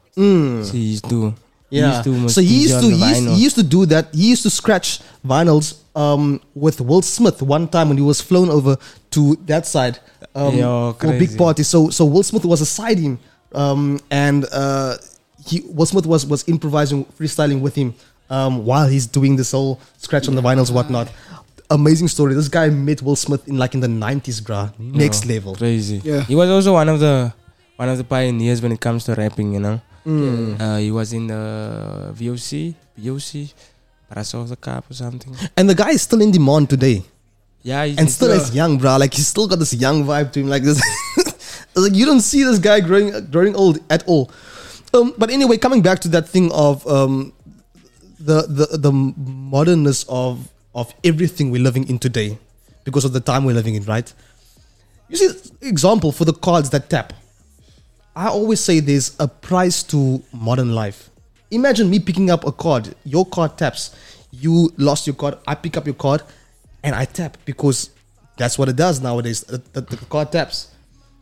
she 0.70 0.78
used 0.78 1.08
to. 1.10 1.34
he 1.70 1.78
Yeah. 1.78 1.88
used 1.92 2.04
to 2.04 2.28
so 2.28 2.40
he 2.40 2.62
used 2.62 2.80
to 2.80 2.88
he 2.90 3.08
used, 3.08 3.28
he 3.28 3.42
used 3.42 3.56
to 3.56 3.62
do 3.62 3.86
that. 3.86 4.14
He 4.14 4.30
used 4.30 4.42
to 4.42 4.50
scratch 4.50 5.00
vinyls 5.26 5.78
um, 5.96 6.40
with 6.54 6.80
Will 6.80 7.02
Smith 7.02 7.42
one 7.42 7.66
time 7.68 7.88
when 7.88 7.98
he 7.98 8.02
was 8.04 8.20
flown 8.20 8.50
over 8.50 8.76
to 9.10 9.36
that 9.46 9.66
side 9.66 9.98
um, 10.34 10.54
Yo, 10.56 10.92
for 10.98 11.06
a 11.14 11.18
big 11.18 11.36
party. 11.36 11.62
So 11.62 11.90
so 11.90 12.04
Will 12.04 12.22
Smith 12.22 12.44
was 12.44 12.60
aside 12.60 12.98
him, 12.98 13.18
um, 13.52 13.98
and 14.10 14.46
uh, 14.52 14.96
he 15.46 15.60
Will 15.66 15.86
Smith 15.86 16.06
was 16.06 16.24
was 16.26 16.46
improvising, 16.48 17.04
freestyling 17.18 17.60
with 17.60 17.74
him 17.74 17.94
um, 18.30 18.64
while 18.64 18.86
he's 18.86 19.06
doing 19.06 19.34
this 19.36 19.50
whole 19.52 19.80
scratch 19.98 20.28
on 20.28 20.34
the 20.36 20.42
vinyls, 20.42 20.70
whatnot. 20.72 21.08
Amazing 21.70 22.08
story. 22.08 22.34
This 22.34 22.48
guy 22.48 22.68
met 22.68 23.00
Will 23.00 23.16
Smith 23.16 23.46
in 23.46 23.56
like 23.56 23.74
in 23.74 23.80
the 23.80 23.88
nineties, 23.88 24.40
bruh. 24.40 24.76
Next 24.78 25.24
Yo, 25.24 25.34
level. 25.34 25.54
Crazy. 25.54 26.00
Yeah. 26.04 26.22
He 26.22 26.34
was 26.34 26.50
also 26.50 26.72
one 26.74 26.88
of 26.88 26.98
the 27.00 27.32
one 27.76 27.88
of 27.88 27.96
the 27.96 28.04
pioneers 28.04 28.60
when 28.60 28.72
it 28.72 28.80
comes 28.80 29.04
to 29.04 29.14
rapping, 29.14 29.54
you 29.54 29.60
know. 29.60 29.80
Mm. 30.04 30.60
Uh, 30.60 30.76
he 30.78 30.90
was 30.90 31.12
in 31.12 31.28
the 31.28 32.12
VOC, 32.14 32.74
VOC, 32.98 33.54
Brasso 34.10 34.42
of 34.42 34.48
the 34.48 34.56
Cup 34.56 34.90
or 34.90 34.94
something. 34.94 35.34
And 35.56 35.68
the 35.68 35.74
guy 35.74 35.90
is 35.90 36.02
still 36.02 36.20
in 36.20 36.30
demand 36.30 36.70
today. 36.70 37.04
Yeah, 37.62 37.84
he's, 37.84 37.98
and 37.98 38.06
he's 38.06 38.16
still 38.16 38.32
as 38.32 38.54
young, 38.54 38.78
bro. 38.78 38.96
Like 38.96 39.14
he's 39.14 39.28
still 39.28 39.46
got 39.46 39.58
this 39.58 39.74
young 39.74 40.04
vibe 40.04 40.32
to 40.32 40.40
him. 40.40 40.48
Like 40.48 40.62
this, 40.62 40.82
like 41.76 41.94
you 41.94 42.06
don't 42.06 42.22
see 42.22 42.42
this 42.42 42.58
guy 42.58 42.80
growing 42.80 43.30
growing 43.30 43.54
old 43.54 43.78
at 43.90 44.06
all. 44.08 44.30
Um, 44.92 45.14
but 45.16 45.30
anyway, 45.30 45.56
coming 45.58 45.82
back 45.82 46.00
to 46.00 46.08
that 46.08 46.28
thing 46.28 46.50
of 46.52 46.86
um, 46.86 47.32
the 48.18 48.42
the 48.48 48.78
the 48.78 48.92
modernness 48.92 50.04
of 50.08 50.48
of 50.74 50.94
everything 51.04 51.50
we're 51.50 51.62
living 51.62 51.88
in 51.88 51.98
today, 51.98 52.38
because 52.84 53.04
of 53.04 53.12
the 53.12 53.20
time 53.20 53.44
we're 53.44 53.54
living 53.54 53.74
in, 53.74 53.84
right? 53.84 54.12
You 55.08 55.16
see, 55.16 55.50
example 55.62 56.12
for 56.12 56.24
the 56.24 56.32
cards 56.32 56.70
that 56.70 56.88
tap. 56.88 57.12
I 58.14 58.28
always 58.28 58.60
say 58.60 58.80
there's 58.80 59.16
a 59.18 59.26
price 59.26 59.82
to 59.84 60.22
modern 60.32 60.74
life. 60.74 61.10
Imagine 61.50 61.90
me 61.90 61.98
picking 61.98 62.30
up 62.30 62.46
a 62.46 62.52
card. 62.52 62.94
Your 63.04 63.26
card 63.26 63.58
taps. 63.58 63.96
You 64.30 64.72
lost 64.76 65.06
your 65.06 65.16
card. 65.16 65.38
I 65.46 65.54
pick 65.56 65.76
up 65.76 65.86
your 65.86 65.94
card, 65.94 66.22
and 66.84 66.94
I 66.94 67.04
tap 67.04 67.36
because 67.44 67.90
that's 68.36 68.56
what 68.58 68.68
it 68.68 68.76
does 68.76 69.00
nowadays. 69.00 69.40
The, 69.42 69.58
the, 69.72 69.80
the 69.80 69.96
card 70.06 70.30
taps. 70.30 70.68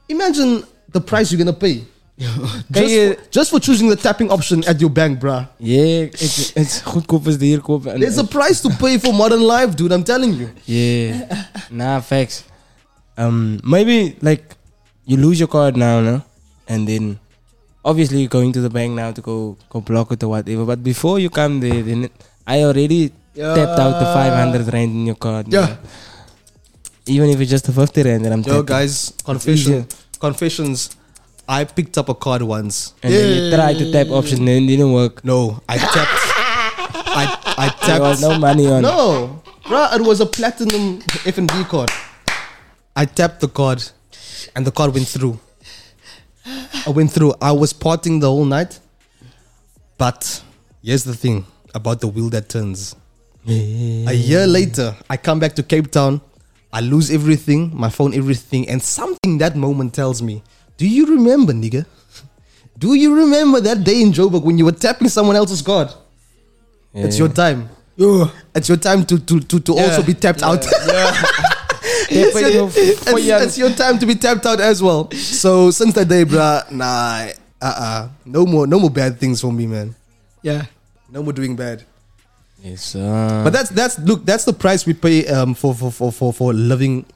Imagine 0.09 0.65
the 0.91 1.01
price 1.01 1.33
you're 1.33 1.39
gonna 1.39 1.57
pay. 1.57 1.85
just, 2.71 2.89
je- 2.89 3.15
for, 3.15 3.31
just 3.31 3.51
for 3.51 3.61
choosing 3.61 3.89
the 3.89 3.97
tapping 3.97 4.31
option 4.31 4.65
at 4.67 4.81
your 4.81 4.91
bank, 4.91 5.21
bruh. 5.21 5.47
Yeah, 5.59 6.11
it's 6.11 6.51
it's 6.57 6.83
goedkoop 6.83 7.27
is 7.31 7.37
hier 7.39 7.61
kopen. 7.61 7.93
En- 7.95 8.01
There's 8.01 8.19
a 8.19 8.25
price 8.27 8.61
to 8.63 8.71
pay 8.71 8.99
for 8.99 9.13
modern 9.15 9.43
life, 9.43 9.77
dude. 9.77 9.93
I'm 9.93 10.03
telling 10.05 10.35
you. 10.35 10.51
Yeah. 10.67 11.47
nah, 11.71 12.01
facts. 12.01 12.43
Um, 13.17 13.61
maybe 13.63 14.17
like 14.21 14.57
you 15.07 15.17
lose 15.17 15.39
your 15.39 15.49
card 15.49 15.77
now, 15.77 16.01
no? 16.01 16.23
And 16.67 16.87
then 16.89 17.19
obviously 17.85 18.19
you're 18.27 18.29
going 18.35 18.53
to 18.53 18.61
the 18.61 18.71
bank 18.71 18.93
now 18.99 19.13
to 19.13 19.21
go 19.23 19.57
go 19.71 19.81
block 19.81 20.11
it 20.13 20.23
or 20.23 20.29
whatever. 20.35 20.65
But 20.67 20.83
before 20.83 21.19
you 21.23 21.31
come 21.31 21.61
there, 21.61 21.83
then 21.83 22.11
I 22.47 22.63
already 22.65 23.11
tapped 23.35 23.79
out 23.79 23.95
the 24.03 24.07
500 24.11 24.73
rand 24.73 24.91
in 24.91 25.07
your 25.07 25.15
card. 25.17 25.47
Yeah. 25.53 25.67
man. 25.67 25.79
Even 27.07 27.31
if 27.31 27.41
it's 27.41 27.51
just 27.51 27.69
a 27.69 27.73
50 27.73 28.03
rand 28.03 28.25
that 28.27 28.33
I'm 28.33 28.43
Yo, 28.43 28.53
tapping. 28.63 28.67
guys, 28.67 29.13
confession, 29.25 29.87
confessions. 30.21 30.91
I 31.49 31.65
picked 31.65 31.97
up 31.97 32.09
a 32.11 32.15
card 32.15 32.43
once. 32.43 32.93
And 33.03 33.13
then 33.13 33.45
you 33.45 33.57
tried 33.57 33.79
to 33.79 33.91
tap 33.91 34.09
option 34.11 34.41
and 34.47 34.65
it 34.65 34.67
didn't 34.67 34.93
work. 34.93 35.25
No, 35.25 35.61
I 35.69 35.79
tapped. 35.79 36.21
I 37.21 37.25
I 37.57 37.75
There 37.87 38.01
was 38.01 38.21
no 38.21 38.39
money 38.39 38.67
on 38.67 38.79
it. 38.81 38.83
No, 38.83 39.43
bruh, 39.65 39.97
it 39.97 40.03
was 40.03 40.21
a 40.21 40.27
platinum 40.27 41.01
FNB 41.25 41.67
card. 41.69 41.91
I 42.95 43.07
tapped 43.07 43.41
the 43.41 43.49
card, 43.49 43.83
and 44.55 44.67
the 44.67 44.71
card 44.73 44.93
went 44.93 45.09
through. 45.09 45.39
I 46.87 46.91
went 46.91 47.13
through. 47.13 47.35
I 47.41 47.53
was 47.53 47.73
partying 47.73 48.21
the 48.21 48.27
whole 48.29 48.45
night, 48.45 48.79
but 49.97 50.43
here's 50.83 51.05
the 51.05 51.15
thing 51.15 51.47
about 51.75 52.01
the 52.01 52.09
wheel 52.09 52.29
that 52.31 52.49
turns. 52.51 52.95
A 53.47 54.13
year 54.13 54.47
later, 54.47 54.95
I 55.09 55.17
come 55.17 55.39
back 55.39 55.55
to 55.55 55.63
Cape 55.63 55.91
Town. 55.91 56.21
I 56.71 56.81
lose 56.83 57.11
everything, 57.11 57.71
my 57.75 57.89
phone, 57.89 58.13
everything, 58.13 58.69
and 58.69 58.83
something 58.83 59.39
that 59.39 59.57
moment 59.57 59.95
tells 59.95 60.21
me, 60.21 60.43
"Do 60.79 60.87
you 60.87 61.07
remember, 61.07 61.53
nigga? 61.53 61.85
Do 62.79 62.95
you 62.95 63.15
remember 63.15 63.61
that 63.61 63.83
day 63.83 64.01
in 64.01 64.13
Joburg 64.13 64.43
when 64.45 64.57
you 64.57 64.65
were 64.65 64.73
tapping 64.73 65.09
someone 65.11 65.35
else's 65.37 65.61
card? 65.63 65.91
It's 66.95 67.19
your 67.19 67.29
time. 67.29 67.69
Yo, 67.97 68.31
It's 68.55 68.69
your 68.69 68.79
time 68.79 69.05
to 69.07 69.19
to 69.19 69.41
to, 69.41 69.59
to 69.61 69.73
also 69.77 70.03
be 70.03 70.15
tapped 70.15 70.43
out. 70.43 70.63
it's, 70.63 72.33
Tapping 72.33 72.43
your, 72.43 72.51
your 72.53 72.71
it's, 72.71 73.03
it's 73.07 73.59
your 73.59 73.71
time 73.75 73.99
to 73.99 74.07
be 74.07 74.15
tapped 74.15 74.47
out 74.47 74.61
as 74.61 74.81
well. 74.81 75.11
So 75.13 75.71
since 75.71 75.95
that 75.95 76.07
day, 76.09 76.25
bruh, 76.25 76.71
nah, 76.71 77.27
uh, 77.61 77.75
uh 77.75 78.09
no 78.25 78.47
more, 78.47 78.67
no 78.67 78.79
more 78.79 78.91
bad 78.91 79.19
things 79.19 79.41
for 79.43 79.53
me, 79.53 79.67
man. 79.67 79.95
yeah. 80.43 80.67
No 81.11 81.23
more 81.23 81.33
doing 81.33 81.57
bad. 81.57 81.83
Yes, 82.63 82.95
uh, 82.95 83.41
But 83.43 83.51
that's 83.53 83.71
that's 83.71 83.99
look, 83.99 84.27
that's 84.27 84.45
the 84.45 84.53
price 84.53 84.85
we 84.87 84.93
pay 84.93 85.27
um 85.27 85.55
for 85.55 85.75
for 85.75 85.91
for 85.91 86.13
for, 86.13 86.33
for 86.33 86.53
living 86.53 87.07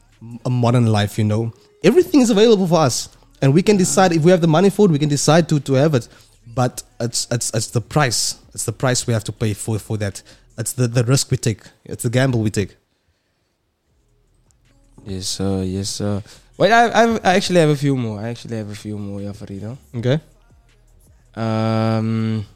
a 0.46 0.50
modern 0.50 0.86
life. 0.86 1.18
You 1.18 1.24
know, 1.24 1.52
everything 1.84 2.20
is 2.22 2.30
available 2.30 2.66
for 2.66 2.80
us, 2.80 3.08
and 3.42 3.52
we 3.52 3.62
can 3.62 3.76
decide 3.76 4.12
if 4.12 4.22
we 4.22 4.30
have 4.30 4.40
the 4.40 4.46
money 4.46 4.70
for 4.70 4.86
it. 4.86 4.92
We 4.92 4.98
can 4.98 5.08
decide 5.08 5.48
to 5.50 5.60
to 5.60 5.72
have 5.74 5.94
it. 5.94 6.08
But 6.46 6.82
it's 7.00 7.26
it's 7.30 7.52
it's 7.52 7.68
the 7.68 7.80
price. 7.80 8.36
It's 8.54 8.64
the 8.64 8.72
price 8.72 9.06
we 9.06 9.12
have 9.12 9.24
to 9.24 9.32
pay 9.32 9.52
for 9.54 9.78
for 9.78 9.98
that. 9.98 10.22
It's 10.56 10.72
the 10.72 10.86
the 10.88 11.04
risk 11.04 11.30
we 11.30 11.36
take. 11.36 11.62
It's 11.84 12.04
the 12.04 12.10
gamble 12.10 12.40
we 12.40 12.50
take. 12.50 12.76
yes, 15.04 15.26
sir. 15.26 15.62
Yes, 15.62 15.88
sir. 15.90 16.22
Wait, 16.58 16.70
I, 16.70 16.84
I've, 17.02 17.16
I 17.24 17.34
actually 17.34 17.60
have 17.60 17.70
a 17.70 17.76
few 17.76 17.96
more. 17.96 18.20
I 18.20 18.28
actually 18.28 18.56
have 18.56 18.70
a 18.70 18.74
few 18.74 18.98
more, 18.98 19.20
yeah, 19.20 19.32
Farida. 19.32 19.76
Okay. 19.96 20.20
Um, 21.34 22.46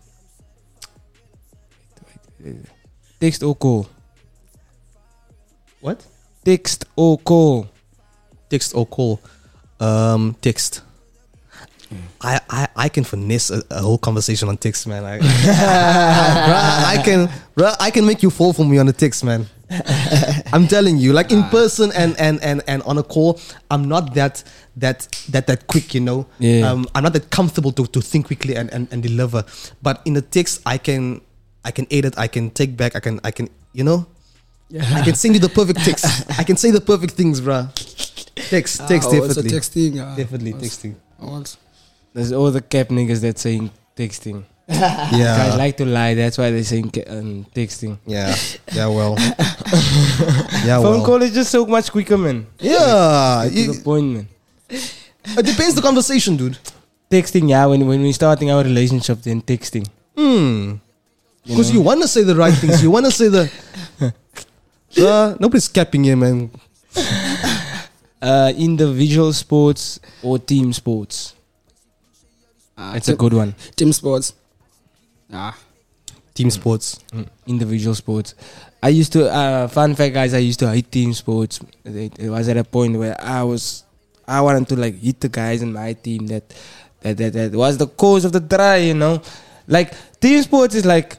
text 3.18 3.42
or 3.42 3.54
call. 3.56 3.88
What? 5.80 6.06
Text 6.44 6.84
or 6.94 7.18
call. 7.18 7.68
Text 8.50 8.74
or 8.76 8.86
call. 8.86 9.18
Um, 9.80 10.36
text. 10.40 10.82
I, 12.20 12.40
I, 12.50 12.68
I 12.76 12.88
can 12.88 13.04
finesse 13.04 13.50
a, 13.50 13.62
a 13.70 13.80
whole 13.80 13.98
conversation 13.98 14.48
on 14.48 14.56
text, 14.56 14.86
man. 14.86 15.04
I, 15.04 15.18
Bruh, 15.20 16.84
I 16.98 17.02
can, 17.04 17.28
bruh, 17.56 17.76
I 17.78 17.90
can 17.90 18.04
make 18.04 18.22
you 18.22 18.30
fall 18.30 18.52
for 18.52 18.64
me 18.64 18.78
on 18.78 18.86
the 18.86 18.92
text, 18.92 19.22
man. 19.22 19.46
I'm 20.52 20.66
telling 20.68 20.96
you, 20.96 21.12
like 21.12 21.32
in 21.32 21.42
person 21.44 21.90
and, 21.96 22.18
and, 22.20 22.42
and, 22.42 22.62
and 22.66 22.82
on 22.82 22.98
a 22.98 23.02
call, 23.02 23.40
I'm 23.70 23.88
not 23.88 24.14
that 24.14 24.44
that 24.76 25.08
that 25.30 25.46
that 25.48 25.66
quick, 25.66 25.92
you 25.94 26.00
know. 26.00 26.26
Yeah. 26.38 26.70
Um, 26.70 26.86
I'm 26.94 27.02
not 27.02 27.12
that 27.14 27.30
comfortable 27.30 27.72
to, 27.72 27.86
to 27.86 28.00
think 28.00 28.26
quickly 28.26 28.54
and, 28.54 28.72
and, 28.72 28.86
and 28.92 29.02
deliver. 29.02 29.44
But 29.82 30.02
in 30.04 30.16
a 30.16 30.22
text, 30.22 30.62
I 30.66 30.78
can 30.78 31.20
I 31.64 31.72
can 31.72 31.86
edit, 31.90 32.16
I 32.16 32.28
can 32.28 32.50
take 32.50 32.76
back, 32.76 32.94
I 32.94 33.00
can 33.00 33.20
I 33.24 33.32
can 33.32 33.48
you 33.72 33.82
know, 33.82 34.06
yeah. 34.68 34.88
I 34.94 35.02
can 35.02 35.14
send 35.14 35.34
you 35.34 35.40
the 35.40 35.48
perfect 35.48 35.80
text. 35.80 36.06
I 36.38 36.44
can 36.44 36.56
say 36.56 36.70
the 36.70 36.80
perfect 36.80 37.14
things, 37.14 37.40
bruh. 37.40 37.66
Text, 38.36 38.86
text, 38.86 39.08
Ah, 39.10 39.16
also 39.16 39.42
definitely, 39.42 39.50
texting. 39.58 39.90
Uh, 40.00 40.14
definitely 40.16 40.52
also- 40.52 40.64
texting. 40.66 40.94
also. 41.20 41.58
There's 42.12 42.32
all 42.32 42.50
the 42.50 42.60
cap 42.62 42.88
niggas 42.88 43.20
that 43.20 43.38
saying 43.38 43.70
texting. 43.96 44.44
Guys 44.68 45.12
Yeah, 45.12 45.54
like 45.56 45.76
to 45.78 45.84
lie. 45.86 46.14
That's 46.14 46.36
why 46.38 46.50
they 46.50 46.62
saying 46.62 46.90
ca- 46.90 47.04
um, 47.08 47.46
texting. 47.54 47.98
yeah, 48.06 48.34
yeah. 48.72 48.86
Well, 48.88 49.16
yeah, 50.64 50.80
Phone 50.80 50.98
well. 51.00 51.04
call 51.06 51.22
is 51.22 51.32
just 51.32 51.50
so 51.50 51.64
much 51.66 51.90
quicker, 51.90 52.16
man. 52.18 52.46
Yeah, 52.58 53.44
To 53.48 53.50
you- 53.52 53.72
the 53.74 53.80
point, 53.82 54.06
man. 54.14 54.28
it 54.68 55.44
depends 55.46 55.74
the 55.74 55.82
conversation, 55.82 56.36
dude. 56.36 56.58
Texting, 57.10 57.48
yeah. 57.48 57.64
When 57.66 57.86
when 57.86 58.02
we 58.02 58.12
starting 58.12 58.50
our 58.50 58.62
relationship, 58.64 59.22
then 59.22 59.40
texting. 59.40 59.86
Hmm. 60.16 60.76
Because 61.46 61.70
you 61.72 61.80
want 61.80 62.02
to 62.02 62.08
say 62.08 62.22
the 62.24 62.34
right 62.34 62.52
things. 62.54 62.82
You 62.82 62.90
want 62.90 63.06
to 63.06 63.12
say 63.12 63.28
the. 63.28 63.50
Uh, 64.98 65.36
nobody's 65.38 65.68
capping 65.68 66.04
here, 66.04 66.16
man. 66.16 66.50
Uh, 68.22 68.52
individual 68.56 69.32
sports 69.32 70.00
or 70.22 70.38
team 70.38 70.72
sports. 70.72 71.34
Ah, 72.76 72.94
It's 72.96 73.08
a 73.08 73.16
good 73.16 73.32
one. 73.32 73.54
Team 73.76 73.92
sports. 73.92 74.32
Ah. 75.32 75.56
Team 76.34 76.50
sports. 76.50 76.98
Mm, 77.12 77.28
individual 77.46 77.94
sports. 77.94 78.34
I 78.82 78.88
used 78.90 79.12
to. 79.12 79.28
Uh, 79.30 79.68
fun 79.68 79.94
fact, 79.94 80.12
guys. 80.14 80.34
I 80.34 80.38
used 80.44 80.60
to 80.60 80.68
hate 80.68 80.90
team 80.92 81.12
sports. 81.14 81.60
It, 81.84 82.18
it 82.18 82.28
was 82.30 82.48
at 82.48 82.56
a 82.56 82.64
point 82.64 82.96
where 82.98 83.16
I 83.20 83.42
was. 83.42 83.84
I 84.28 84.40
wanted 84.40 84.68
to 84.68 84.76
like 84.76 84.98
hit 85.00 85.20
the 85.20 85.28
guys 85.28 85.62
in 85.62 85.72
my 85.72 85.92
team 85.94 86.26
that 86.28 86.52
that 87.00 87.16
that, 87.16 87.32
that 87.32 87.52
was 87.52 87.78
the 87.78 87.86
cause 87.86 88.24
of 88.24 88.32
the 88.32 88.40
try. 88.40 88.76
You 88.76 88.94
know, 88.94 89.22
like 89.66 89.92
team 90.20 90.42
sports 90.42 90.74
is 90.74 90.84
like 90.84 91.16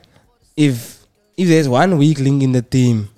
if 0.56 1.02
if 1.38 1.48
there's 1.48 1.68
one 1.70 1.98
weak 1.98 2.20
link 2.20 2.44
in 2.44 2.52
the 2.52 2.62
team, 2.62 3.10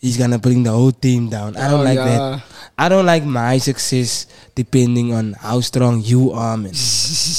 he's 0.00 0.16
gonna 0.16 0.38
bring 0.38 0.62
the 0.62 0.70
whole 0.72 0.92
team 0.92 1.28
down. 1.28 1.56
I 1.56 1.68
don't 1.68 1.80
Oh, 1.80 1.84
like 1.84 1.96
yeah. 2.00 2.04
that. 2.04 2.42
I 2.78 2.88
don't 2.88 3.06
like 3.06 3.24
my 3.24 3.58
success 3.58 4.26
depending 4.54 5.12
on 5.14 5.34
how 5.34 5.60
strong 5.60 6.00
you 6.02 6.32
are, 6.32 6.56
man. 6.56 6.72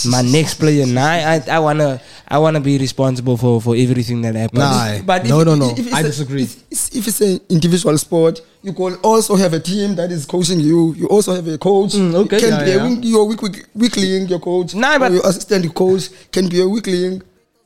my 0.08 0.22
next 0.22 0.56
player, 0.56 0.86
nah, 0.86 1.02
I, 1.06 1.44
I 1.52 1.60
wanna, 1.60 2.00
I 2.28 2.38
wanna 2.38 2.60
be 2.62 2.78
responsible 2.78 3.36
for, 3.38 3.60
for 3.62 3.76
everything 3.76 4.22
that 4.22 4.36
happens. 4.36 4.60
Nah, 4.60 5.00
But 5.04 5.26
no, 5.26 5.42
if, 5.42 5.46
no, 5.48 5.56
no. 5.56 5.70
if 5.72 5.80
it's 5.80 5.94
I 5.94 6.00
a- 6.00 6.04
disagree. 6.04 6.44
If 6.44 6.64
it's, 6.72 6.96
if 6.96 7.08
it's 7.08 7.22
an 7.22 7.40
individual 7.50 7.98
sport, 7.98 8.42
you 8.62 8.74
can 8.74 8.96
also 9.04 9.36
have 9.36 9.54
a 9.54 9.60
team 9.60 9.96
that 9.96 10.12
is 10.12 10.26
coaching 10.26 10.60
you. 10.60 10.94
You 10.94 11.08
also 11.08 11.34
have 11.36 11.48
a 11.48 11.58
coach. 11.58 11.94
Mm, 11.94 12.14
okay, 12.26 12.40
Can 12.40 12.50
yeah, 12.50 12.64
be 12.64 12.72
yeah. 12.72 12.84
a 12.86 12.88
weak, 12.90 13.00
your 13.04 13.26
weak, 13.28 13.42
weak, 13.42 13.66
weak 13.74 13.98
link, 13.98 14.30
your 14.30 14.40
coach. 14.40 14.76
Nah, 14.76 14.98
but- 15.00 15.12
or 15.12 15.16
your 15.16 15.28
assistant 15.28 15.74
coach 15.76 16.10
can 16.32 16.48
be 16.48 16.62
a 16.62 16.68
weak 16.70 16.88
link. 16.88 17.24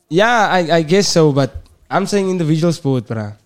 Yeah, 0.08 0.48
I, 0.48 0.76
I 0.78 0.82
guess 0.82 1.06
so, 1.08 1.32
but 1.32 1.54
I'm 1.90 2.06
saying 2.06 2.28
individual 2.30 2.72
sport, 2.72 3.04
bruh. 3.06 3.36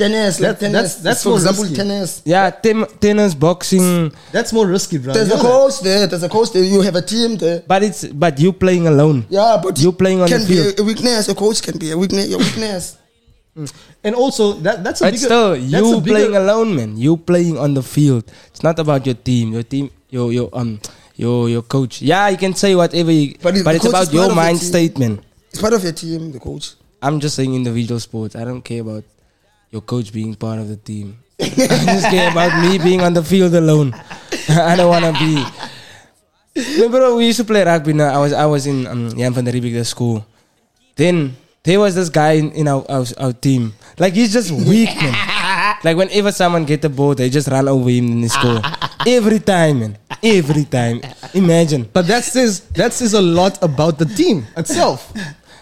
Tennis, 0.00 0.40
like 0.40 0.56
That- 0.56 0.60
tennis. 0.60 0.72
that's- 0.72 0.96
that's 1.04 1.22
for 1.22 1.28
more 1.30 1.38
example, 1.38 1.64
risky. 1.64 1.76
tennis. 1.76 2.22
Yeah, 2.24 2.50
tem- 2.50 2.86
tennis, 3.00 3.34
boxing, 3.34 4.12
That's 4.32 4.52
more 4.52 4.66
risky, 4.66 4.96
bro. 4.98 5.12
There's 5.12 5.28
You 5.28 5.34
a 5.34 5.38
coach 5.44 5.80
there. 5.80 6.06
There's 6.08 6.22
a 6.22 6.28
coach 6.28 6.52
there. 6.52 6.64
You 6.64 6.80
have 6.80 6.96
a 6.96 7.02
team 7.02 7.36
there. 7.36 7.62
but 7.66 7.82
it's 7.82 8.04
but 8.08 8.38
you 8.40 8.52
playing 8.52 8.86
alone. 8.88 9.26
Yeah, 9.28 9.60
but 9.62 9.78
You 9.78 9.92
playing 9.92 10.20
on 10.22 10.28
can 10.28 10.40
the 10.40 10.46
field. 10.46 10.74
a, 10.78 10.82
a 10.82 10.84
weakness. 10.84 11.28
A 11.28 11.34
coach 11.34 11.60
can 11.62 11.76
be 11.78 11.90
a 11.92 11.98
weakness. 11.98 12.28
Your 12.28 12.38
weakness. 12.40 12.96
And 14.04 14.14
also, 14.14 14.54
that 14.64 14.80
that's 14.84 15.00
a 15.02 15.04
But 15.04 15.12
bigger, 15.12 15.26
still, 15.26 15.50
that's 15.58 15.72
you 15.72 15.98
a 15.98 16.00
playing 16.00 16.34
alone, 16.36 16.74
man. 16.76 16.96
You 16.96 17.16
playing 17.18 17.58
on 17.58 17.74
the 17.74 17.82
field. 17.82 18.24
It's 18.48 18.62
not 18.62 18.78
about 18.78 19.04
your 19.04 19.16
team. 19.18 19.52
Your 19.52 19.62
team, 19.66 19.90
your 20.08 20.32
your 20.32 20.48
um 20.54 20.80
your 21.16 21.50
your 21.50 21.60
coach. 21.60 22.00
Yeah, 22.00 22.28
you 22.32 22.38
can 22.38 22.54
say 22.54 22.72
whatever, 22.74 23.12
you, 23.12 23.34
But 23.42 23.60
but, 23.62 23.74
it's 23.76 23.84
about 23.84 24.08
your 24.14 24.22
part 24.24 24.32
of 24.32 24.36
the 24.36 24.42
mind 24.42 24.58
statement. 24.62 25.20
It's 25.52 25.60
part 25.60 25.74
of 25.74 25.82
your 25.84 25.92
team. 25.92 26.32
The 26.32 26.40
coach. 26.40 26.74
I'm 27.02 27.20
just 27.20 27.34
saying 27.36 27.52
individual 27.52 28.00
sports. 28.00 28.32
I 28.36 28.44
don't 28.44 28.62
care 28.62 28.80
about 28.80 29.04
your 29.70 29.82
coach 29.82 30.12
being 30.12 30.34
part 30.34 30.58
of 30.58 30.68
the 30.68 30.76
team. 30.76 31.18
I 31.40 31.48
just 31.48 32.10
care 32.10 32.30
about 32.30 32.52
me 32.62 32.78
being 32.78 33.00
on 33.00 33.14
the 33.14 33.22
field 33.22 33.54
alone. 33.54 33.94
I 34.48 34.76
don't 34.76 34.90
wanna 34.90 35.12
be. 35.14 35.42
Remember 36.76 37.14
we 37.14 37.26
used 37.26 37.38
to 37.38 37.46
play 37.46 37.64
rugby. 37.64 37.92
Now 37.92 38.12
I 38.12 38.18
was 38.18 38.32
I 38.32 38.46
was 38.46 38.66
in 38.66 38.86
um, 38.86 39.10
Jan 39.16 39.32
van 39.32 39.44
der 39.44 39.52
Riebeeck 39.52 39.72
the 39.72 39.84
school. 39.84 40.26
Then 40.96 41.36
there 41.62 41.78
was 41.78 41.94
this 41.94 42.08
guy 42.08 42.32
in, 42.32 42.52
in 42.52 42.68
our, 42.68 42.84
our 42.90 43.06
our 43.18 43.32
team. 43.32 43.72
Like 43.98 44.14
he's 44.14 44.32
just 44.32 44.50
weak, 44.50 44.90
man. 44.96 45.14
like 45.84 45.96
whenever 45.96 46.32
someone 46.32 46.64
get 46.64 46.82
the 46.82 46.88
ball, 46.90 47.14
they 47.14 47.30
just 47.30 47.48
run 47.48 47.68
over 47.68 47.88
him 47.88 48.12
and 48.12 48.24
they 48.24 48.28
score. 48.28 48.60
Every 49.06 49.38
time, 49.38 49.80
man. 49.80 49.98
Every 50.22 50.64
time. 50.64 51.00
Imagine. 51.32 51.88
But 51.90 52.06
that 52.08 52.24
says 52.24 52.60
that 52.76 52.92
says 52.92 53.14
a 53.14 53.22
lot 53.22 53.62
about 53.62 53.98
the 53.98 54.04
team 54.04 54.46
itself. 54.56 55.12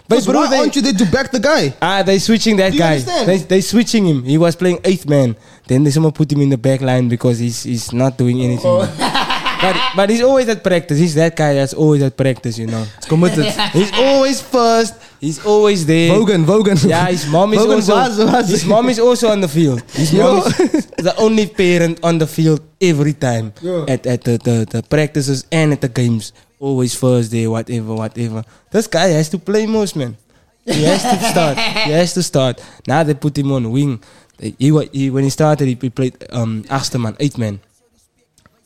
But 0.09 0.25
bro, 0.25 0.41
why 0.41 0.49
they- 0.49 0.57
aren't 0.57 0.75
you 0.75 0.81
there 0.81 0.93
to 0.93 1.05
back 1.05 1.31
the 1.31 1.39
guy? 1.39 1.73
Ah, 1.81 2.01
they 2.01 2.17
switching 2.19 2.57
that 2.57 2.73
guy. 2.75 2.97
understand? 2.97 3.29
They 3.29 3.37
they 3.37 3.61
switching 3.61 4.05
him. 4.09 4.23
He 4.25 4.37
was 4.37 4.55
playing 4.57 4.79
eighth 4.83 5.05
man. 5.07 5.35
Then 5.69 5.83
they 5.85 5.91
someone 5.91 6.11
put 6.11 6.31
him 6.31 6.41
in 6.41 6.49
the 6.49 6.57
back 6.57 6.81
line 6.81 7.07
because 7.07 7.37
he's 7.37 7.61
he's 7.63 7.93
not 7.93 8.17
doing 8.17 8.41
anything. 8.41 8.65
Oh. 8.65 8.89
but 9.61 9.75
but 9.95 10.09
he's 10.09 10.23
always 10.25 10.49
at 10.49 10.63
practice. 10.63 10.97
He's 10.97 11.13
that 11.13 11.35
guy 11.37 11.53
that's 11.53 11.75
always 11.77 12.01
at 12.01 12.17
practice. 12.17 12.57
You 12.57 12.65
know. 12.73 12.83
It's 12.97 13.05
committed. 13.05 13.45
He's 13.77 13.93
always 13.93 14.41
first. 14.41 14.95
He's 15.21 15.45
always 15.45 15.85
there. 15.85 16.09
Vogan, 16.15 16.41
Vogan. 16.47 16.79
Yeah, 16.87 17.05
his 17.11 17.27
mom 17.27 17.53
is 17.53 17.59
Vogan 17.59 17.75
also 17.77 17.93
was- 17.95 18.17
was- 18.17 18.49
his 18.49 18.65
mom 18.65 18.89
is 18.89 18.97
also 18.99 19.29
on 19.29 19.41
the 19.41 19.47
field. 19.51 19.83
His 19.93 20.09
mom 20.13 20.41
is 20.47 20.87
the 21.07 21.13
only 21.19 21.45
parent 21.45 21.99
on 22.01 22.17
the 22.17 22.25
field 22.25 22.61
every 22.81 23.13
time 23.13 23.53
at 23.87 24.07
at 24.07 24.23
the, 24.23 24.39
the 24.41 24.65
the 24.65 24.81
practices 24.81 25.45
and 25.51 25.69
at 25.75 25.81
the 25.85 25.89
games. 25.91 26.33
Always 26.59 26.93
first 26.93 27.31
day, 27.31 27.47
whatever, 27.47 27.93
whatever. 27.95 28.43
This 28.69 28.87
guy 28.87 29.07
has 29.15 29.29
to 29.29 29.39
play 29.39 29.65
most 29.65 29.95
man. 29.95 30.17
He 30.65 30.83
has 30.83 31.01
to 31.03 31.17
start. 31.31 31.57
He 31.57 31.91
has 31.91 32.13
to 32.13 32.21
start. 32.23 32.61
Now 32.85 33.03
they 33.03 33.13
put 33.13 33.37
him 33.37 33.51
on 33.51 33.71
wing. 33.71 34.03
He, 34.39 34.55
he 34.59 35.09
when 35.09 35.23
he 35.23 35.29
started, 35.29 35.67
he 35.67 35.75
played 35.89 36.17
um 36.31 36.63
Asterman, 36.69 37.15
eight 37.19 37.37
man. 37.37 37.59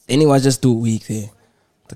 Then 0.08 0.20
he 0.22 0.26
was 0.26 0.44
just 0.44 0.62
too 0.62 0.74
weak 0.74 1.06
there. 1.08 1.30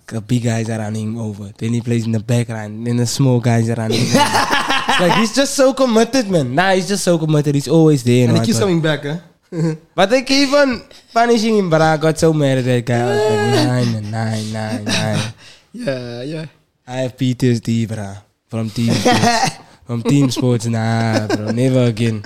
The, 0.08 0.22
big 0.22 0.43
guys 0.43 0.70
are 0.70 0.78
running 0.78 1.14
him 1.14 1.18
over. 1.18 1.52
Then 1.58 1.74
he 1.74 1.82
plays 1.82 2.06
in 2.06 2.12
the 2.12 2.20
background. 2.20 2.86
Then 2.86 2.98
the 2.98 3.08
small 3.08 3.39
guys 3.39 3.68
are 3.70 3.76
running 3.76 4.00
him 4.00 4.16
over. 4.18 4.54
Like 5.00 5.14
he's 5.20 5.36
just 5.36 5.54
so 5.54 5.74
committed, 5.74 6.28
man. 6.30 6.56
Nah, 6.56 6.72
he's 6.72 6.88
just 6.88 7.04
so 7.04 7.20
committed. 7.20 7.54
He's 7.54 7.68
always 7.68 8.04
there. 8.04 8.24
And 8.24 8.32
he 8.32 8.38
what- 8.39 8.45
keeps 8.45 8.60
coming 8.60 8.82
back, 8.82 9.04
huh? 9.04 9.20
But 9.95 10.10
they 10.10 10.24
keep 10.24 10.52
on 10.54 10.82
punishing 11.14 11.58
him. 11.58 11.70
But 11.70 11.82
I 11.82 11.98
got 11.98 12.18
so 12.18 12.34
mad 12.34 12.58
at 12.60 12.66
that 12.66 12.86
guy. 12.86 13.02
I 13.02 13.06
was 13.06 13.22
like, 13.30 13.68
nine, 13.68 13.95
and 14.00 14.12
nine, 14.12 14.54
nine, 14.54 14.84
nine. 14.86 15.34
Yeah, 15.78 16.22
yeah. 16.24 16.46
I 16.88 16.96
have 17.06 17.18
PTSD, 17.18 17.88
bro. 17.88 18.16
From 18.48 18.70
team 18.70 18.94
sports. 18.94 19.50
From 19.88 20.04
team 20.04 20.32
sports, 20.32 20.66
nah, 20.66 21.28
bro. 21.28 21.52
Never 21.52 21.84
again. 21.86 22.26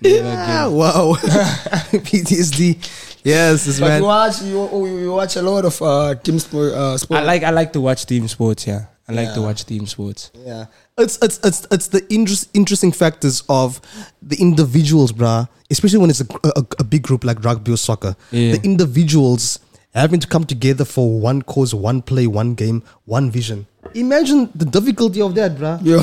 Never 0.00 0.28
Ah, 0.32 0.66
again. 0.66 0.76
wow. 0.76 1.14
PTSD. 2.08 2.78
Yes, 3.24 3.64
this 3.66 3.78
But 3.80 3.88
man. 3.88 4.00
you 4.00 4.06
watch, 4.06 4.42
you, 4.42 4.58
oh, 4.58 4.84
you 4.86 4.98
you 4.98 5.12
watch 5.12 5.36
a 5.36 5.42
lot 5.42 5.64
of 5.64 5.80
uh, 5.82 6.14
team 6.16 6.38
sport. 6.38 6.72
Uh, 6.72 6.96
sport. 6.98 7.20
I 7.20 7.24
like 7.24 7.42
I 7.42 7.50
like 7.50 7.72
to 7.74 7.80
watch 7.80 8.06
team 8.06 8.26
sports. 8.28 8.66
Yeah, 8.66 8.86
I 9.08 9.12
like 9.12 9.34
to 9.34 9.42
watch 9.42 9.64
team 9.64 9.86
sports. 9.86 10.30
Yeah, 10.34 10.66
it's 10.98 11.18
it's 11.22 11.38
it's 11.44 11.66
it's 11.70 11.88
the 11.88 12.02
interest, 12.12 12.50
interesting 12.54 12.90
factors 12.92 13.42
of 13.48 13.80
the 14.22 14.36
individuals, 14.40 15.12
bruh. 15.12 15.48
Especially 15.70 15.98
when 15.98 16.10
it's 16.10 16.20
a, 16.20 16.26
a, 16.56 16.64
a 16.80 16.84
big 16.84 17.02
group 17.02 17.24
like 17.24 17.44
rugby 17.44 17.72
or 17.72 17.76
soccer. 17.78 18.16
Yeah. 18.32 18.56
The 18.56 18.60
individuals 18.64 19.60
having 19.94 20.20
to 20.20 20.26
come 20.26 20.44
together 20.44 20.84
for 20.84 21.18
one 21.20 21.42
cause, 21.42 21.74
one 21.74 22.02
play, 22.02 22.26
one 22.26 22.54
game, 22.54 22.82
one 23.04 23.30
vision. 23.30 23.66
Imagine 23.94 24.48
the 24.54 24.64
difficulty 24.64 25.20
of 25.20 25.34
that, 25.34 25.52
bruh. 25.56 25.78
Yeah. 25.82 26.00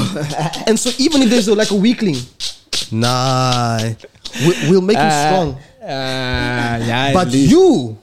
And 0.67 0.77
so 0.79 0.91
even 0.97 1.21
if 1.23 1.29
there's 1.29 1.47
a, 1.47 1.55
like 1.55 1.71
a 1.71 1.75
weakling, 1.75 2.17
nah, 2.91 3.79
we, 4.45 4.53
we'll 4.69 4.81
make 4.81 4.97
him 4.97 5.09
strong. 5.11 5.57
Ah, 5.81 6.77
yeah. 6.77 7.13
But 7.13 7.31
you, 7.33 7.97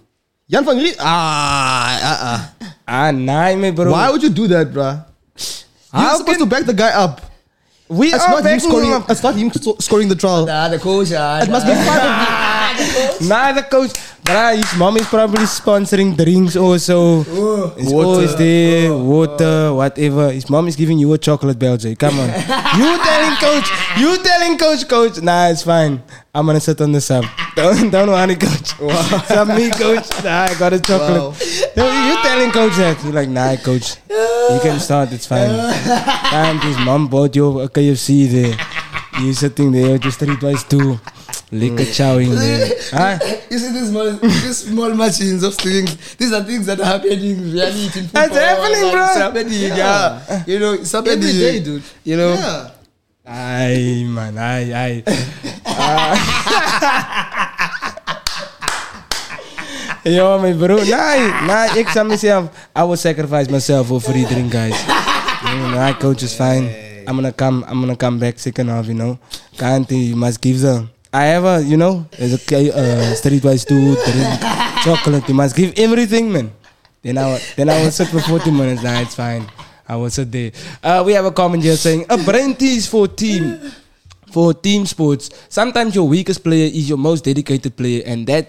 Jan 0.51 0.65
van 0.65 0.77
Riet, 0.79 0.97
ah, 0.99 1.99
ah, 2.03 2.19
ah. 2.23 2.75
ah, 2.89 3.11
nah, 3.13 3.55
me 3.55 3.71
bro. 3.71 3.93
Why 3.93 4.11
would 4.11 4.23
you 4.23 4.31
do 4.31 4.47
that, 4.49 4.73
bruh? 4.73 5.05
You're 5.95 6.03
How 6.03 6.19
supposed 6.19 6.41
to 6.41 6.47
back 6.47 6.65
the 6.67 6.75
guy 6.75 6.91
up. 6.93 7.21
we 7.89 8.09
It's 8.13 8.25
are 8.25 8.43
not 8.43 8.45
him 8.45 8.59
scoring. 8.61 8.89
him 8.89 8.95
up. 8.95 9.11
It's 9.11 9.23
not 9.23 9.35
him 9.37 9.51
scoring 9.79 10.09
the 10.09 10.17
trial. 10.17 10.47
Nah, 10.47 10.69
the 10.69 10.79
coach. 10.79 11.13
Uh, 11.13 11.41
It 11.47 11.51
must 11.51 11.65
be 11.67 11.73
five. 11.73 12.03
Nah, 12.03 12.56
the 13.55 13.67
coach. 13.71 13.93
Bruh, 14.27 14.57
his 14.57 14.75
mom 14.77 14.97
is 14.97 15.07
probably 15.07 15.47
sponsoring 15.47 16.17
drinks 16.17 16.57
also. 16.57 17.21
It's 17.79 17.93
Water. 17.93 18.07
always 18.09 18.35
there, 18.35 18.91
oh, 18.91 19.05
water, 19.05 19.71
oh. 19.71 19.75
whatever. 19.77 20.33
His 20.33 20.51
mom 20.51 20.67
is 20.67 20.75
giving 20.75 20.99
you 20.99 21.13
a 21.13 21.19
chocolate 21.19 21.59
Belgium. 21.59 21.95
Come 21.95 22.19
on. 22.19 22.29
you 22.81 22.91
telling 23.07 23.37
coach, 23.39 23.69
you 23.97 24.17
telling 24.25 24.59
coach, 24.59 24.89
coach. 24.89 25.23
Nah, 25.23 25.47
it's 25.49 25.63
fine. 25.63 26.03
I'm 26.35 26.45
gonna 26.45 26.59
sit 26.59 26.81
on 26.81 26.91
the 26.91 27.01
sub. 27.01 27.25
Don't, 27.55 27.89
don't 27.91 28.09
worry, 28.09 28.35
coach. 28.35 28.67
Sub 29.31 29.49
me, 29.49 29.71
coach. 29.71 30.11
Nah, 30.25 30.51
I 30.51 30.55
got 30.59 30.73
a 30.73 30.81
chocolate. 30.81 31.23
Wow. 31.23 31.35
No, 31.77 31.85
you 32.09 32.23
telling 32.23 32.51
coach 32.51 32.77
that. 32.77 32.99
You're 33.05 33.13
like, 33.13 33.29
nah, 33.29 33.55
coach. 33.57 33.97
You 34.11 34.59
can 34.61 34.81
start, 34.81 35.13
it's 35.13 35.27
fine. 35.27 35.51
And 36.35 36.61
his 36.63 36.77
mom 36.79 37.07
bought 37.09 37.35
you 37.37 37.61
a 37.61 37.69
KFC 37.69 38.29
there. 38.29 38.57
You 39.23 39.33
sitting 39.33 39.73
there 39.73 39.93
with 39.93 40.05
your 40.05 40.99
streetwise 41.51 41.51
too. 41.51 41.57
Liquor 41.57 41.85
chowing 41.85 42.35
there. 42.35 42.71
Huh? 42.91 43.19
You 43.51 43.59
see 43.59 43.73
these 43.73 43.89
small, 43.91 44.13
these 44.13 44.59
small 44.59 44.95
machines 44.95 45.43
of 45.43 45.55
things. 45.55 46.17
These 46.17 46.33
are 46.33 46.43
things 46.45 46.67
that 46.67 46.81
are 46.81 46.85
happening 46.85 47.37
in 47.39 47.53
reality. 47.53 48.01
In 48.01 48.07
That's 48.13 48.37
happening, 48.37 48.91
bro. 48.91 49.05
It's 49.05 49.17
happening, 49.17 49.77
yeah. 49.77 50.45
You 50.47 50.59
know, 50.59 50.73
it's 50.75 50.93
happening. 50.93 51.19
Every 51.19 51.33
day, 51.33 51.61
dude. 51.63 51.83
You 52.05 52.17
know. 52.17 52.35
Yeah. 52.35 52.71
Ay, 53.27 54.05
man, 54.07 54.39
ay, 54.39 54.73
ay. 54.73 55.03
Ah. 55.67 56.15
Yo, 60.07 60.39
my 60.39 60.53
bro. 60.55 60.79
Nah, 60.87 61.43
nah, 61.47 61.77
ik 61.77 61.89
zou 61.91 62.07
mezelf, 62.07 62.51
I 62.73 62.83
will 62.87 62.97
sacrifice 62.97 63.51
myself 63.51 63.89
for 63.89 64.01
free 64.01 64.25
drink, 64.25 64.53
guys. 64.53 64.79
You 65.43 65.75
know, 65.75 65.95
coach 65.99 66.23
is 66.23 66.35
fine. 66.35 66.71
I'm 67.09 67.17
gonna 67.19 67.33
come, 67.33 67.65
I'm 67.67 67.81
gonna 67.81 67.97
come 67.97 68.19
back 68.19 68.39
second 68.39 68.69
half, 68.69 68.87
you 68.87 68.95
know. 68.95 69.19
Can't 69.59 69.91
you 69.91 70.15
must 70.15 70.41
give 70.41 70.61
them. 70.61 70.91
I 71.13 71.27
a, 71.27 71.61
you 71.61 71.77
know, 71.77 72.07
there's 72.19 72.33
a 72.35 72.37
uh, 72.37 73.15
streetwise 73.15 73.67
dude, 73.67 73.99
chocolate. 74.85 75.29
You 75.29 75.35
must 75.35 75.57
give 75.57 75.79
everything, 75.79 76.33
man. 76.33 76.53
Then 77.03 77.19
I 77.19 77.41
then 77.57 77.71
I 77.71 77.83
will 77.83 77.91
sit 77.91 78.09
for 78.09 78.21
40 78.21 78.51
minutes. 78.51 78.83
Nah, 78.83 79.01
it's 79.01 79.15
fine. 79.15 79.47
I 79.89 79.97
will 79.97 80.11
sit 80.11 80.31
there. 80.33 80.51
Uh, 80.83 81.03
we 81.07 81.13
have 81.13 81.25
a 81.25 81.31
comment 81.31 81.63
here 81.63 81.77
saying 81.77 82.07
a 82.11 82.19
brain 82.19 82.55
tease 82.55 82.87
for 82.87 83.07
team 83.07 83.61
for 84.33 84.53
team 84.53 84.85
sports. 84.87 85.31
Sometimes 85.49 85.95
your 85.95 86.09
weakest 86.09 86.43
player 86.43 86.67
is 86.67 86.89
your 86.89 86.99
most 86.99 87.25
dedicated 87.25 87.77
player, 87.77 88.03
and 88.05 88.27
that 88.27 88.49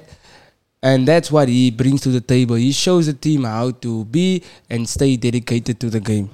and 0.82 1.08
that's 1.08 1.32
what 1.32 1.48
he 1.48 1.72
brings 1.72 2.02
to 2.02 2.10
the 2.10 2.22
table. 2.22 2.56
He 2.56 2.72
shows 2.72 3.06
the 3.06 3.14
team 3.14 3.44
how 3.44 3.72
to 3.86 4.06
be 4.06 4.44
and 4.70 4.88
stay 4.90 5.16
dedicated 5.18 5.80
to 5.80 5.90
the 5.90 6.00
game. 6.00 6.30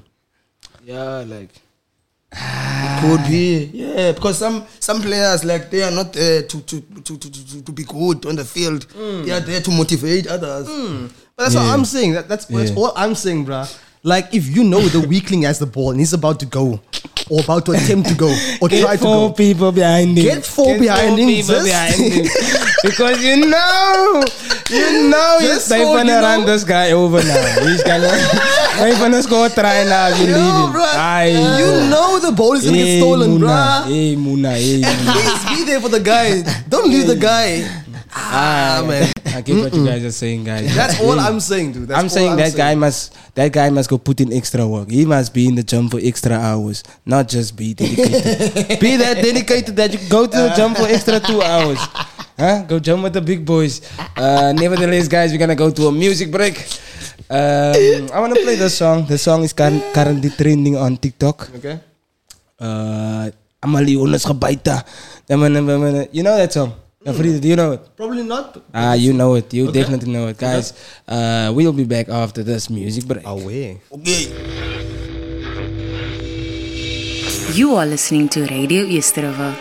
Yeah, 0.84 1.24
like 1.28 1.49
it 2.36 3.01
could 3.01 3.27
be. 3.29 3.69
Yeah, 3.73 4.11
because 4.11 4.38
some 4.38 4.65
some 4.79 5.01
players 5.01 5.43
like 5.43 5.69
they 5.69 5.84
are 5.84 5.91
not 5.91 6.07
uh, 6.15 6.19
there 6.19 6.41
to 6.43 6.61
to 6.61 6.81
to 6.81 7.17
to, 7.17 7.61
to, 7.63 7.71
be 7.71 7.84
good 7.84 8.25
on 8.25 8.36
the 8.36 8.45
field. 8.45 8.88
Mm. 8.89 9.25
They 9.25 9.31
are 9.31 9.39
there 9.39 9.61
to 9.61 9.71
motivate 9.71 10.27
others. 10.27 10.67
Mm. 10.67 11.11
But 11.36 11.43
that's 11.43 11.55
Yeah. 11.55 11.65
what 11.65 11.73
I'm 11.79 11.86
saying. 11.86 12.13
That, 12.13 12.27
that's, 12.27 12.45
that's 12.45 12.71
all 12.71 12.93
I'm 12.95 13.15
saying, 13.15 13.45
bruh. 13.45 13.67
Like, 14.05 14.33
if 14.33 14.47
you 14.53 14.63
know 14.65 14.81
the 14.81 15.07
weakling 15.07 15.43
has 15.43 15.59
the 15.59 15.65
ball 15.65 15.91
and 15.91 15.99
he's 15.99 16.11
about 16.13 16.39
to 16.41 16.45
go, 16.45 16.81
or 17.29 17.39
about 17.41 17.65
to 17.67 17.71
attempt 17.71 18.09
to 18.09 18.15
go, 18.15 18.27
or 18.59 18.67
try 18.67 18.69
to 18.69 18.83
Get 18.83 18.91
to 18.91 18.97
four 18.97 19.29
go, 19.29 19.33
people 19.33 19.71
behind 19.71 20.17
him. 20.17 20.25
Get 20.25 20.45
four 20.45 20.77
behind 20.77 21.17
him, 21.17 21.27
people 21.29 21.63
behind 21.63 21.95
him. 22.11 22.27
because 22.83 23.23
you 23.23 23.47
know, 23.47 24.23
you 24.69 25.07
know, 25.07 25.37
you 25.39 25.47
Just 25.47 25.67
stay 25.67 25.79
so 25.83 25.95
gonna 25.95 26.11
you 26.15 26.19
run 26.19 26.41
know. 26.41 26.45
this 26.47 26.65
guy 26.65 26.91
over 26.91 27.23
now. 27.23 27.63
He's 27.63 27.81
gonna, 27.83 28.11
he's 28.85 28.97
gonna 28.99 29.23
score 29.23 29.47
try 29.47 29.85
now. 29.85 30.07
You 30.19 30.27
Yo, 30.27 30.35
leave 30.35 30.75
him. 30.75 30.81
Aye, 30.99 31.31
you 31.59 31.89
know 31.89 32.19
the 32.19 32.33
ball 32.33 32.53
is 32.59 32.65
gonna 32.65 32.75
get 32.77 32.99
stolen, 32.99 33.39
Muna. 33.39 33.47
bruh. 33.47 33.85
Hey, 33.87 34.15
Muna. 34.17 34.51
Hey, 34.59 34.83
At 34.83 34.97
Muna. 34.99 35.15
least 35.15 35.47
be 35.47 35.63
there 35.63 35.79
for 35.79 35.87
the 35.89 36.01
guy. 36.01 36.43
Don't 36.67 36.89
leave 36.91 37.07
the 37.07 37.15
guy. 37.15 37.63
Ah, 38.16 38.86
man. 38.86 39.09
I 39.34 39.41
get 39.41 39.57
what 39.57 39.74
you 39.74 39.86
guys 39.86 40.05
are 40.05 40.11
saying, 40.14 40.43
guys. 40.45 40.70
That's 40.76 41.01
all 41.01 41.18
I'm 41.20 41.39
saying, 41.39 41.74
dude. 41.74 41.88
That's 41.89 41.97
I'm 41.97 42.05
all 42.05 42.09
saying 42.09 42.36
that 42.38 42.53
guy 42.55 42.76
must 42.76 43.14
that 43.34 43.51
guy 43.51 43.70
must 43.70 43.89
go 43.89 43.97
put 43.97 44.22
in 44.22 44.32
extra 44.32 44.68
work. 44.68 44.89
He 44.89 45.05
must 45.05 45.34
be 45.34 45.47
in 45.49 45.55
the 45.55 45.64
gym 45.64 45.89
for 45.89 45.99
extra 46.01 46.38
hours, 46.38 46.84
not 47.05 47.28
just 47.28 47.57
be 47.57 47.74
dedicated. 47.74 48.80
be 48.86 48.97
that 48.97 49.18
dedicated 49.18 49.76
that 49.78 49.93
you 49.93 49.99
go 50.09 50.26
to 50.30 50.38
the 50.38 50.53
gym 50.53 50.76
for 50.78 50.86
extra 50.86 51.20
two 51.20 51.41
hours. 51.41 51.80
Huh? 52.38 52.64
Go 52.70 52.78
jump 52.80 53.03
with 53.03 53.14
the 53.14 53.22
big 53.22 53.45
boys. 53.45 53.82
Uh, 54.18 54.53
nevertheless, 54.53 55.07
guys, 55.07 55.32
we're 55.32 55.41
gonna 55.41 55.57
go 55.57 55.70
to 55.70 55.88
a 55.88 55.91
music 55.91 56.30
break. 56.32 56.57
Um, 57.30 58.09
I 58.14 58.18
wanna 58.22 58.36
play 58.38 58.55
the 58.55 58.70
song. 58.70 59.05
The 59.05 59.18
song 59.18 59.43
is 59.43 59.53
cur- 59.53 59.82
currently 59.93 60.30
trending 60.30 60.78
on 60.78 60.97
TikTok. 60.97 61.49
Okay. 61.57 61.80
Uh, 62.59 63.30
Amali 63.61 63.97
Onas 63.97 64.26
Gebaita. 64.26 64.86
You 66.14 66.22
know 66.22 66.38
that 66.38 66.53
song? 66.53 66.82
Afrida, 67.05 67.41
do 67.41 67.47
you 67.49 67.55
know 67.55 67.73
it? 67.73 67.81
Probably 67.97 68.23
not. 68.23 68.57
Ah, 68.73 68.93
you 68.93 69.11
know 69.11 69.35
it. 69.35 69.53
You 69.53 69.71
definitely 69.71 70.13
know 70.13 70.27
it, 70.27 70.37
guys. 70.37 70.71
Uh, 71.07 71.51
we'll 71.53 71.73
be 71.73 71.83
back 71.83 72.07
after 72.07 72.43
this 72.43 72.69
music 72.69 73.05
break. 73.05 73.25
Away. 73.27 73.81
Okay. 73.91 74.31
You 77.53 77.75
are 77.75 77.85
listening 77.85 78.29
to 78.29 78.45
Radio 78.47 78.85
Easterova. 78.85 79.53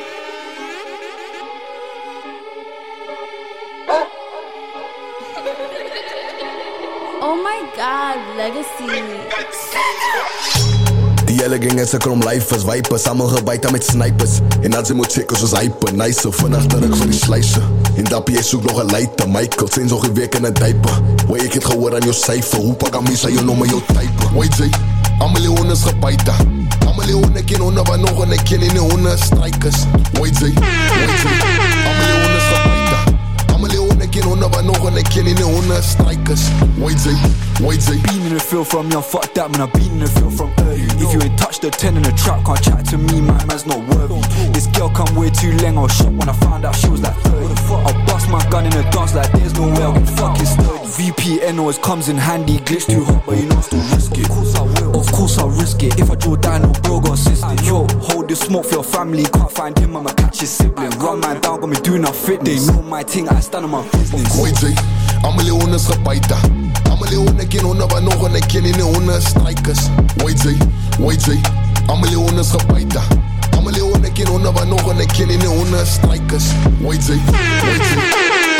Oh 7.24 7.36
my 7.42 7.58
god, 7.76 8.18
Legacy. 8.36 10.61
The 11.42 11.48
hele 11.48 11.58
gang 11.58 11.80
is 11.82 11.90
ek 11.96 12.04
om 12.06 12.20
lifers, 12.22 12.62
wipers, 12.62 13.02
almal 13.10 13.26
gebyt 13.32 13.64
met 13.74 13.82
snipers. 13.82 14.36
En 14.62 14.76
as 14.78 14.92
jy 14.92 14.94
moet 14.94 15.10
check 15.10 15.32
soos 15.34 15.50
hyper, 15.56 15.90
nice, 15.98 16.22
vinnig 16.38 16.68
druk 16.70 16.94
van 17.00 17.10
die 17.10 17.18
sluise. 17.18 17.62
En 17.98 18.06
dappie 18.06 18.36
jy 18.36 18.44
soek 18.46 18.68
nog 18.68 18.78
'n 18.78 18.92
leiter, 18.94 19.26
Michael 19.26 19.66
sien 19.74 19.88
so 19.90 19.98
geweek 19.98 20.36
in 20.38 20.46
'n 20.46 20.54
diaper. 20.54 20.94
Hoe 21.26 21.38
ek 21.42 21.58
het 21.58 21.64
gehoor 21.64 21.96
aan 21.96 22.06
jou 22.06 22.14
syfer, 22.14 22.62
hoe 22.62 22.74
pak 22.74 22.94
aan 22.94 23.02
my 23.02 23.16
sy 23.16 23.34
jou 23.34 23.44
nommer 23.44 23.66
jou 23.66 23.82
type. 23.90 24.22
Wait 24.38 24.54
jy, 24.54 24.70
almal 25.18 25.42
die 25.42 25.50
honde 25.50 25.72
is 25.72 25.82
gebyt. 25.82 26.30
Almal 26.86 27.06
die 27.06 27.14
honde 27.14 27.44
ken 27.44 27.60
honde 27.60 27.82
wat 27.82 27.98
nog 27.98 28.22
en 28.22 28.32
ek 28.32 28.44
ken 28.44 28.60
nie 28.60 28.70
die 28.70 28.78
honde 28.78 29.16
strikers. 29.18 29.82
Wait 30.20 30.38
jy, 30.38 30.54
wait 30.54 31.18
jy, 31.26 31.34
almal 31.90 32.06
die 32.06 32.22
honde 32.22 32.28
is 32.28 32.30
gebyt. 32.30 32.31
Almal 34.12 34.20
die 34.20 34.20
honde 34.20 34.20
ken 34.20 34.22
honde 34.22 34.48
wat 34.48 34.64
nog 34.64 34.88
en 34.88 34.96
ek 34.96 35.08
ken 35.08 35.24
nie 35.24 35.34
die 35.34 35.44
honde 35.44 35.78
strikers. 35.82 36.48
Wait 36.76 37.00
jy, 37.04 37.14
wait 37.64 37.82
jy. 37.86 37.96
Been 38.02 38.26
in 38.26 38.34
the 38.34 38.40
field 38.40 38.66
from 38.66 38.90
young, 38.90 39.02
fuck 39.02 39.32
that 39.34 39.50
man, 39.50 39.62
I've 39.62 39.72
been 39.72 39.92
in 39.92 40.00
the 40.00 40.06
field 40.06 40.34
from 40.36 40.52
early. 40.66 40.84
If 41.00 41.12
you 41.12 41.20
ain't 41.22 41.38
touched 41.38 41.62
the 41.62 41.70
10 41.70 41.96
in 41.96 42.02
the 42.02 42.12
trap, 42.12 42.44
can't 42.44 42.60
chat 42.62 42.84
to 42.90 42.98
me, 42.98 43.20
my 43.20 43.44
man's 43.46 43.64
not 43.66 43.80
worthy. 43.88 44.20
This 44.52 44.66
girl 44.66 44.90
come 44.90 45.14
way 45.16 45.30
too 45.30 45.52
leng, 45.62 45.78
I 45.78 45.82
was 45.82 45.96
shocked 45.96 46.12
when 46.12 46.28
I 46.28 46.34
found 46.44 46.64
out 46.64 46.76
she 46.76 46.88
was 46.88 47.00
like 47.00 47.16
30. 47.24 47.56
I'll 47.72 48.06
bust 48.06 48.28
my 48.28 48.44
gun 48.50 48.64
in 48.66 48.72
the 48.72 48.84
dance 48.92 49.14
like 49.14 49.32
there's 49.32 49.54
no 49.54 49.68
way 49.68 49.82
I'll 49.82 49.94
get 49.94 50.08
fucking 50.08 50.46
sturdy. 50.46 50.88
VPN 50.92 51.58
always 51.58 51.78
comes 51.78 52.08
in 52.08 52.16
handy, 52.16 52.58
glitch 52.58 52.86
too 52.86 53.04
hot, 53.04 53.24
but 53.24 53.38
you 53.38 53.46
know 53.48 53.56
I 53.56 53.62
still 53.62 53.80
risk 53.96 54.12
it. 54.18 54.28
Of 55.02 55.10
course 55.10 55.36
I 55.36 55.42
will, 55.42 55.50
of 55.52 55.58
course 55.58 55.58
I'll 55.58 55.60
risk 55.60 55.82
it. 55.82 55.98
If 55.98 56.10
I 56.10 56.14
draw 56.14 56.36
down, 56.36 56.62
no 56.62 56.72
bro 56.82 57.00
got 57.00 57.14
assistant. 57.14 57.60
Yo, 57.62 57.86
hold 58.06 58.28
this 58.28 58.40
smoke 58.40 58.66
for 58.66 58.74
your 58.74 58.84
family, 58.84 59.24
can't 59.24 59.50
find 59.50 59.76
him, 59.76 59.96
I'ma 59.96 60.12
catch 60.14 60.40
his 60.40 60.50
sibling. 60.50 60.90
Run 60.98 61.20
man 61.20 61.40
down, 61.40 61.60
got 61.60 61.68
me 61.68 61.76
doing 61.76 62.04
a 62.04 62.12
fit, 62.12 62.40
they 62.42 62.56
know 62.66 62.82
my 62.82 63.02
thing, 63.02 63.28
I 63.28 63.40
stand 63.40 63.64
on 63.64 63.70
my 63.72 63.82
business. 63.90 64.38
Wait 64.40 64.54
jy, 64.62 64.74
almal 65.24 65.42
die 65.42 65.50
honde 65.50 65.74
is 65.74 65.88
gebyt. 65.88 66.30
Almal 66.90 67.08
die 67.10 67.18
honde 67.18 67.46
ken 67.48 67.64
honde 67.64 67.86
wat 67.90 68.02
nog 68.02 68.22
en 68.28 68.36
ek 68.36 68.46
ken 68.48 68.62
nie 68.62 68.72
die 68.72 68.82
honde 68.82 69.18
strikers. 69.20 69.90
Wait 70.22 70.38
jy, 70.46 70.54
wait 71.02 71.26
jy, 71.26 71.38
almal 71.88 72.06
die 72.08 72.18
honde 72.18 72.40
is 72.40 72.52
gebyt. 72.54 72.96
Almal 73.56 73.74
die 73.74 73.82
honde 73.82 74.12
ken 74.14 74.30
honde 74.30 74.52
wat 74.52 74.70
nog 74.70 74.86
en 74.90 75.02
ek 75.02 75.16
ken 75.18 75.28
nie 75.28 75.40
die 75.42 75.50
honde 75.50 75.82
strikers. 75.86 76.52
Wait 76.78 77.10
jy, 77.10 77.18
wait 77.66 77.82
jy, 77.90 78.06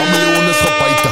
almal 0.03 0.19
die 0.19 0.35
honde 0.35 0.51
is 0.51 0.67
gebyt. 0.67 1.07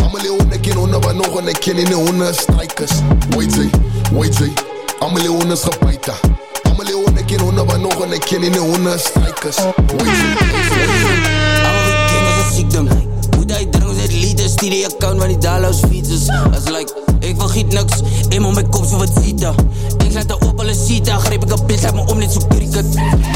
Almal 0.00 0.24
die 0.24 0.32
honde 0.32 0.64
ken 0.64 0.80
honde 0.80 1.04
wat 1.04 1.20
nog 1.20 1.38
en 1.38 1.52
ek 1.52 1.60
ken 1.68 1.76
nie 1.76 1.84
die 1.84 2.00
honde 2.00 2.32
strikers. 2.32 2.98
Wait 3.36 3.54
jy, 3.60 3.68
wait 4.16 4.34
jy, 4.40 4.48
almal 4.48 4.48
die 4.48 4.56
honde 4.56 4.69
is 5.00 5.62
gebyt. 5.62 6.10
Almal 6.68 6.84
die 6.84 6.94
honde 6.94 7.24
ken 7.24 7.40
honde 7.40 7.64
wat 7.64 7.80
nog 7.80 8.02
en 8.04 8.12
ek 8.12 8.24
ken 8.24 8.40
nie 8.40 8.50
die 8.50 8.60
honde 8.60 8.98
strikers. 8.98 9.56
Wait 9.56 10.06
jy, 10.06 10.28
wait 10.38 10.92
jy. 11.00 11.16
Almal 11.66 11.84
wie 11.86 11.96
king 12.10 12.26
is 12.28 12.36
'n 12.38 12.52
siekdom. 12.54 12.88
Moet 13.36 13.50
hy 13.50 13.64
drink 13.70 13.96
met 13.96 14.12
liters 14.12 14.52
stuur 14.52 14.70
die 14.70 14.84
account 14.86 15.18
van 15.20 15.28
die 15.28 15.38
Dallas 15.38 15.80
features. 15.80 16.28
As 16.54 16.68
like 16.68 16.92
ek 17.20 17.36
wil 17.36 17.48
giet 17.48 17.72
niks, 17.72 18.02
em 18.30 18.46
om 18.46 18.54
my 18.54 18.62
kop 18.62 18.84
so 18.86 18.98
wat 18.98 19.10
sita. 19.22 19.54
Ek 20.04 20.12
laat 20.14 20.32
op 20.32 20.58
hulle 20.58 20.74
sita, 20.74 21.18
gryp 21.18 21.42
ek 21.44 21.52
'n 21.58 21.66
pils 21.66 21.84
uit 21.84 21.94
my 21.94 22.04
om 22.06 22.18
net 22.18 22.32
so 22.32 22.40
cricket. 22.48 22.86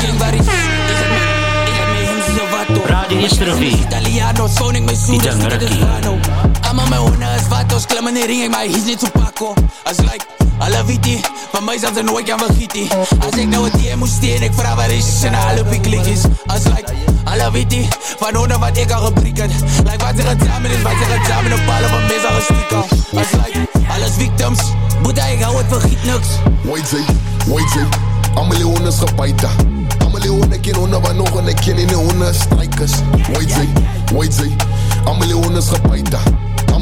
King 0.00 0.18
Barry, 0.18 0.38
ek 0.38 0.46
het 0.46 1.10
my 1.16 1.24
ek 1.66 1.76
het 1.80 1.88
my 1.94 2.02
hemse 2.10 2.32
so 2.36 2.44
wat 2.52 2.78
op. 2.78 2.86
Radio 2.86 3.18
Istrofi. 3.18 3.72
Italiano, 3.86 4.48
soning 4.48 4.86
my 4.86 4.94
soon. 4.94 5.18
Die 5.18 5.28
dangeraki. 5.28 5.82
Almal 6.68 6.86
my 6.88 6.96
honde 6.96 7.26
is 7.36 7.48
wat 7.48 7.72
ons 7.72 7.86
klim 7.86 8.06
in 8.08 8.14
die 8.14 8.26
ring, 8.26 8.42
ek 8.44 8.50
my 8.50 8.66
hier's 8.68 8.86
net 8.86 9.00
so 9.00 9.08
pakko. 9.10 9.54
As 9.84 9.98
like 10.00 10.43
Alle 10.58 10.84
witi, 10.84 11.20
van 11.52 11.64
my 11.64 11.78
sal 11.78 11.94
ze 11.94 12.02
nooit 12.02 12.28
kan 12.28 12.38
vergieten 12.38 12.88
Als 13.20 13.36
ik 13.36 13.48
nou 13.48 13.64
het 13.64 13.80
hier 13.80 13.98
moet 13.98 14.08
steen, 14.08 14.42
ik 14.42 14.52
vraag 14.54 14.74
waar 14.74 14.90
is 14.90 15.22
en 15.22 15.34
alle 15.34 15.64
piklikjes 15.64 16.22
Als 16.46 16.64
like, 16.64 16.92
alle 17.24 17.50
witi, 17.50 17.88
van 18.18 18.36
onder 18.36 18.58
wat 18.58 18.76
ik 18.76 18.90
al 18.90 19.04
geprikken 19.04 19.50
Like 19.84 20.04
wat 20.04 20.18
er 20.18 20.26
examen 20.26 20.70
is, 20.70 20.82
wat 20.82 20.92
er 20.92 21.20
examen 21.20 21.52
op 21.52 21.66
ballen 21.66 21.88
van 21.88 22.02
Als 23.18 23.30
like, 23.30 23.68
alles 23.88 24.14
victims, 24.16 24.60
Boeta 25.02 25.24
ik 25.24 25.42
hou 25.42 25.56
het 25.56 25.66
vergiet 25.68 26.04
niks 26.04 26.28
Wait 26.64 26.88
jy, 26.90 27.04
wait. 27.46 27.72
Jy, 27.74 27.84
almal 28.34 28.56
die 28.56 28.64
honde 28.64 28.88
is 28.88 28.98
gebyt. 28.98 29.44
Almal 30.00 30.20
die 30.20 30.30
honde 30.30 30.60
ken 30.60 30.74
honde 30.74 31.00
wat 31.00 31.14
nog 31.14 31.36
en 31.36 31.52
ek 31.52 31.60
ken 31.60 31.76
nie 31.76 31.84
die 31.90 31.98
honde 31.98 32.32
strikers. 32.32 32.96
Wait 33.34 33.52
jy, 33.52 33.68
wait 34.16 34.40
jy, 34.40 34.48
almal 35.04 35.28
die 35.28 35.36
honde 35.36 36.43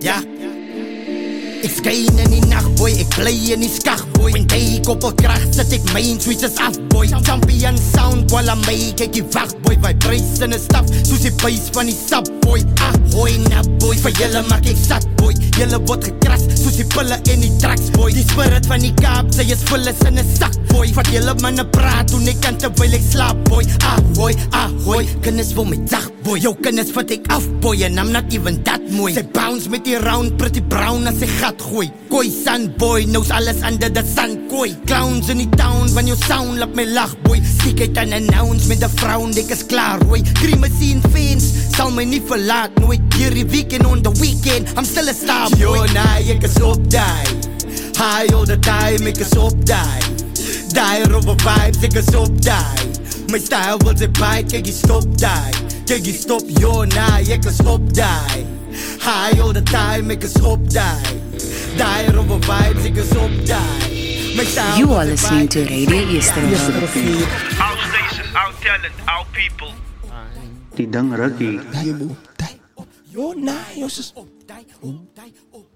Ja. 0.00 0.16
Ek 1.60 1.72
skyn 1.76 2.16
in 2.16 2.30
die 2.32 2.40
nachtboy, 2.48 2.94
ek 3.02 3.10
bly 3.18 3.34
in 3.52 3.60
die 3.60 3.68
skagboy. 3.68 4.30
Met 4.32 4.54
die 4.54 4.78
koppelkrag 4.86 5.42
sit 5.52 5.74
ek 5.76 5.90
main 5.92 6.16
switches 6.22 6.56
af 6.56 6.78
boy. 6.88 7.04
Champion 7.26 7.76
sound 7.76 8.32
while 8.32 8.48
I 8.48 8.56
make 8.64 9.04
ek 9.04 9.12
die 9.12 9.24
wagboy. 9.34 9.76
Vibration 9.84 10.48
in 10.48 10.54
'n 10.56 10.60
staf, 10.60 10.88
soos 11.04 11.20
die 11.20 11.34
base 11.42 11.68
van 11.76 11.92
die 11.92 11.96
subboy. 11.96 12.64
Ahoy 12.88 13.36
na 13.50 13.60
boy, 13.76 13.92
ah, 13.92 14.00
vir 14.06 14.12
julle 14.22 14.42
maak 14.48 14.64
ek 14.64 14.80
sat 14.80 15.04
boy. 15.20 15.34
Julle 15.58 15.78
word 15.84 16.08
gekras 16.08 16.48
soos 16.56 16.80
die 16.80 16.88
pille 16.96 17.20
en 17.20 17.40
die 17.44 17.52
tracks 17.60 17.92
boy. 17.92 18.10
Die 18.12 18.24
spirit 18.24 18.64
van 18.66 18.80
die 18.80 18.94
Kaap, 18.96 19.28
sy 19.34 19.44
is 19.52 19.60
volle 19.68 19.92
in 20.08 20.16
'n 20.16 20.24
sak 20.36 20.56
boy. 20.70 20.88
Vat 20.96 21.10
julle 21.12 21.34
manne 21.42 21.64
praat 21.76 22.10
toen 22.10 22.28
ek 22.30 22.40
kan 22.44 22.58
terwyl 22.60 22.94
ek 22.96 23.04
slaap 23.04 23.36
boy. 23.50 23.64
Ahoy, 23.92 24.34
ahoy, 24.52 25.04
kinders 25.22 25.54
wil 25.54 25.68
my 25.68 25.78
dag 25.90 26.08
boy. 26.24 26.38
Jou 26.40 26.54
kinders 26.62 26.92
vat 26.96 27.10
ek 27.10 27.28
af 27.34 27.46
boy 27.60 27.76
and 27.84 28.00
I'm 28.00 28.12
not 28.12 28.32
even 28.34 28.62
that 28.64 28.80
mooi. 28.90 29.12
Sy 29.14 29.22
bounce 29.34 29.68
met 29.70 29.84
die 29.84 29.98
round 29.98 30.36
pretty 30.38 30.60
brown 30.60 31.06
as 31.10 31.20
sy 31.20 31.28
gat 31.40 31.60
gooi. 31.62 31.88
Koi 32.10 32.28
sun 32.30 32.68
boy, 32.78 33.04
knows 33.06 33.30
alles 33.30 33.62
under 33.66 33.88
the 33.88 34.02
sun 34.04 34.36
koi. 34.50 34.70
Clowns 34.86 35.30
in 35.30 35.42
die 35.44 35.50
town 35.56 35.88
van 35.94 36.08
jou 36.10 36.16
sound 36.26 36.58
laat 36.60 36.74
my 36.78 36.86
lag 36.90 37.14
boy. 37.26 37.40
Stiek 37.58 37.80
uit 37.84 37.98
aan 37.98 38.12
announce 38.16 38.68
met 38.68 38.82
'n 38.82 38.90
frown, 39.00 39.30
ek 39.36 39.50
is 39.50 39.64
klaar 39.66 40.00
rooi. 40.06 40.22
Crime 40.42 40.68
scene 40.78 41.02
fans 41.12 41.44
sal 41.76 41.90
my 41.90 42.04
nie 42.04 42.22
verlaat 42.22 42.70
nooit. 42.80 43.00
Hierdie 43.16 43.46
weekend 43.46 43.86
on 43.86 44.02
the 44.02 44.12
weekend, 44.20 44.68
I'm 44.76 44.84
still 44.84 45.08
a 45.08 45.14
star 45.14 45.50
boy. 45.50 45.60
Yo, 45.60 45.84
nee, 45.92 46.34
ek 46.34 46.42
is 46.42 46.60
op 46.60 46.90
die. 46.90 47.26
High 47.96 48.32
all 48.34 48.46
the 48.46 48.58
time, 48.58 49.06
ek 49.06 49.18
is 49.18 49.36
op 49.36 49.54
die. 49.66 50.19
Die 50.72 51.02
rubber 51.10 51.34
vibes, 51.42 51.82
ek 51.82 51.96
is 51.98 52.14
op 52.14 52.30
die. 52.42 52.86
My 53.30 53.38
style 53.42 53.78
wil 53.82 53.96
sy 53.98 54.06
bike, 54.18 54.46
kyk 54.52 54.66
jy 54.70 54.74
stop 54.74 55.06
die. 55.18 55.50
Kyk 55.90 56.06
jy 56.06 56.14
stop, 56.14 56.46
yo, 56.62 56.84
nee, 56.90 57.26
ek 57.34 57.46
is 57.50 57.58
op 57.66 57.82
die. 57.96 58.44
High 59.02 59.40
all 59.42 59.52
the 59.56 59.62
time, 59.66 60.10
ek 60.14 60.22
is 60.28 60.36
op 60.46 60.62
die. 60.70 61.14
Die 61.78 62.10
rubber 62.14 62.40
vibes, 62.46 62.86
ek 62.90 63.00
is 63.02 63.10
op 63.18 63.34
die. 63.50 63.98
My 64.38 64.44
style 64.46 64.78
You 64.78 64.94
are 64.94 65.06
listening 65.10 65.48
bike, 65.48 65.54
to 65.58 65.60
Radio 65.66 66.20
stop, 66.20 66.38
die. 66.38 66.54
Easterova. 66.54 67.26
Our 67.66 67.78
station, 67.90 68.26
our 68.36 68.52
talent, 68.62 68.96
our 69.08 69.26
people. 69.34 69.74
Die 70.78 70.86
ding 70.86 71.10
rukkie. 71.18 71.58
Yo, 73.10 73.32
nah, 73.34 73.66
yo, 73.74 73.88
sis. 73.90 74.14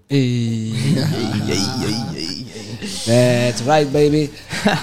Hey. 0.07 0.71
That's 3.05 3.61
right, 3.63 3.91
baby. 3.91 4.33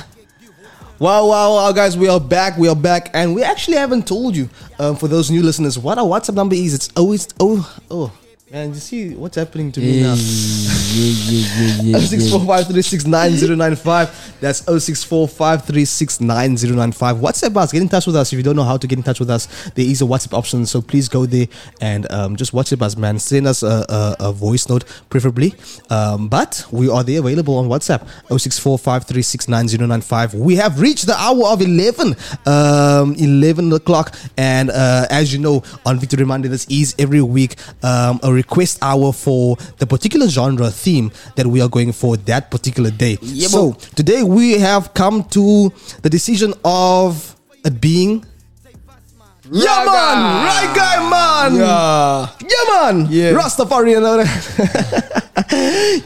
Wow, 1.02 1.26
wow, 1.26 1.54
wow, 1.56 1.72
guys, 1.72 1.96
we 1.98 2.06
are 2.06 2.20
back. 2.20 2.56
We 2.56 2.68
are 2.68 2.76
back, 2.76 3.10
and 3.12 3.34
we 3.34 3.42
actually 3.42 3.76
haven't 3.76 4.06
told 4.06 4.36
you, 4.36 4.48
um, 4.78 4.94
for 4.94 5.08
those 5.08 5.32
new 5.32 5.42
listeners, 5.42 5.76
what 5.76 5.98
our 5.98 6.04
WhatsApp 6.04 6.36
number 6.36 6.54
is. 6.54 6.74
It's 6.74 6.90
always 6.96 7.26
oh 7.40 7.76
oh. 7.90 8.12
Man, 8.52 8.74
you 8.74 8.80
see 8.80 9.14
what's 9.14 9.36
happening 9.36 9.72
to 9.72 9.80
me 9.80 10.02
now? 10.02 10.12
yeah, 10.12 10.92
yeah, 10.92 11.56
yeah, 11.56 11.82
yeah. 11.82 11.98
Six 12.00 12.28
four 12.28 12.44
five 12.44 12.66
three 12.66 12.82
six 12.82 13.06
nine 13.06 13.34
zero 13.34 13.56
nine 13.56 13.74
five. 13.74 14.10
That's 14.42 14.60
0645369095. 14.62 17.20
WhatsApp 17.20 17.56
us. 17.56 17.72
Get 17.72 17.80
in 17.80 17.88
touch 17.88 18.06
with 18.06 18.16
us. 18.16 18.30
If 18.32 18.36
you 18.36 18.42
don't 18.42 18.56
know 18.56 18.64
how 18.64 18.76
to 18.76 18.86
get 18.88 18.98
in 18.98 19.04
touch 19.04 19.20
with 19.20 19.30
us, 19.30 19.46
there 19.70 19.86
is 19.86 20.02
a 20.02 20.04
WhatsApp 20.04 20.36
option. 20.36 20.66
So 20.66 20.82
please 20.82 21.08
go 21.08 21.26
there 21.26 21.46
and 21.80 22.10
um, 22.12 22.34
just 22.34 22.52
WhatsApp 22.52 22.82
us, 22.82 22.96
man. 22.96 23.20
Send 23.20 23.46
us 23.46 23.62
a, 23.62 23.86
a, 23.88 24.16
a 24.18 24.32
voice 24.32 24.68
note, 24.68 24.84
preferably. 25.08 25.54
Um, 25.90 26.28
but 26.28 26.66
we 26.72 26.90
are 26.90 27.04
there 27.04 27.20
available 27.20 27.56
on 27.56 27.68
WhatsApp 27.68 28.04
0645369095. 28.28 30.34
We 30.34 30.56
have 30.56 30.80
reached 30.80 31.06
the 31.06 31.14
hour 31.14 31.46
of 31.46 31.62
11, 31.62 32.16
um, 32.46 33.14
11 33.14 33.72
o'clock. 33.72 34.16
And 34.36 34.70
uh, 34.70 35.06
as 35.08 35.32
you 35.32 35.38
know, 35.38 35.62
on 35.86 36.00
Victory 36.00 36.26
Monday, 36.26 36.48
this 36.48 36.66
is 36.68 36.96
every 36.98 37.22
week 37.22 37.54
um, 37.84 38.18
a 38.24 38.32
request 38.42 38.78
hour 38.82 39.12
for 39.12 39.56
the 39.78 39.86
particular 39.86 40.26
genre 40.28 40.70
theme 40.70 41.10
that 41.36 41.46
we 41.46 41.60
are 41.64 41.68
going 41.68 41.92
for 41.92 42.16
that 42.30 42.50
particular 42.50 42.90
day. 42.90 43.16
so 43.54 43.72
today 43.94 44.22
we 44.22 44.46
have 44.68 44.92
come 44.94 45.24
to 45.36 45.46
the 46.02 46.10
decision 46.10 46.52
of 46.64 47.36
it 47.64 47.80
being. 47.80 48.24
Yeah, 49.54 49.84
man! 49.84 50.46
Right 50.46 50.72
guy, 50.74 50.96
man! 51.10 51.54
Yeah. 51.56 52.26
Yeah, 52.40 52.64
man! 52.70 53.06
Yeah. 53.10 53.32
Rastafari 53.32 53.94
and 53.96 54.06
all 54.06 54.16
that. 54.16 55.22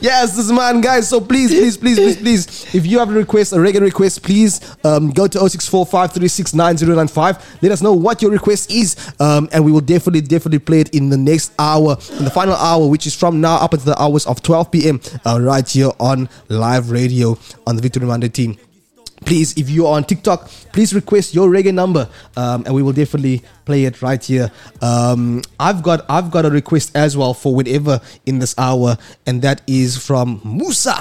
yes, 0.00 0.34
this 0.36 0.50
man, 0.50 0.80
guys. 0.80 1.08
So 1.08 1.20
please, 1.20 1.50
please, 1.50 1.76
please, 1.76 1.96
please, 1.96 2.16
please, 2.16 2.74
if 2.74 2.84
you 2.86 2.98
have 2.98 3.08
a 3.10 3.12
request, 3.12 3.52
a 3.52 3.56
reggae 3.56 3.80
request, 3.80 4.24
please 4.24 4.60
um, 4.84 5.10
go 5.10 5.28
to 5.28 5.38
0645369095. 5.38 7.62
Let 7.62 7.70
us 7.70 7.82
know 7.82 7.92
what 7.92 8.20
your 8.20 8.32
request 8.32 8.72
is, 8.72 8.96
um, 9.20 9.48
and 9.52 9.64
we 9.64 9.70
will 9.70 9.80
definitely, 9.80 10.22
definitely 10.22 10.58
play 10.58 10.80
it 10.80 10.88
in 10.90 11.08
the 11.10 11.16
next 11.16 11.52
hour, 11.58 11.96
in 12.18 12.24
the 12.24 12.30
final 12.30 12.56
hour, 12.56 12.88
which 12.88 13.06
is 13.06 13.14
from 13.14 13.40
now 13.40 13.54
up 13.56 13.72
until 13.74 13.94
the 13.94 14.02
hours 14.02 14.26
of 14.26 14.42
12 14.42 14.72
p.m. 14.72 15.00
Uh, 15.24 15.38
right 15.40 15.68
here 15.68 15.90
on 16.00 16.28
live 16.48 16.90
radio 16.90 17.38
on 17.64 17.76
the 17.76 17.82
Victory 17.82 18.06
Monday 18.06 18.28
team 18.28 18.56
please 19.26 19.52
if 19.58 19.68
you 19.68 19.86
are 19.86 19.96
on 19.96 20.04
tiktok 20.04 20.48
please 20.72 20.94
request 20.94 21.34
your 21.34 21.48
reggae 21.50 21.74
number 21.74 22.08
um, 22.36 22.62
and 22.64 22.74
we 22.74 22.82
will 22.82 22.92
definitely 22.92 23.42
play 23.64 23.84
it 23.84 24.00
right 24.00 24.24
here 24.24 24.50
um, 24.80 25.42
i've 25.60 25.82
got 25.82 26.04
i've 26.08 26.30
got 26.30 26.46
a 26.46 26.50
request 26.50 26.94
as 26.96 27.16
well 27.16 27.34
for 27.34 27.54
whenever 27.54 28.00
in 28.24 28.38
this 28.38 28.54
hour 28.56 28.96
and 29.26 29.42
that 29.42 29.60
is 29.66 29.98
from 29.98 30.40
musa 30.44 30.94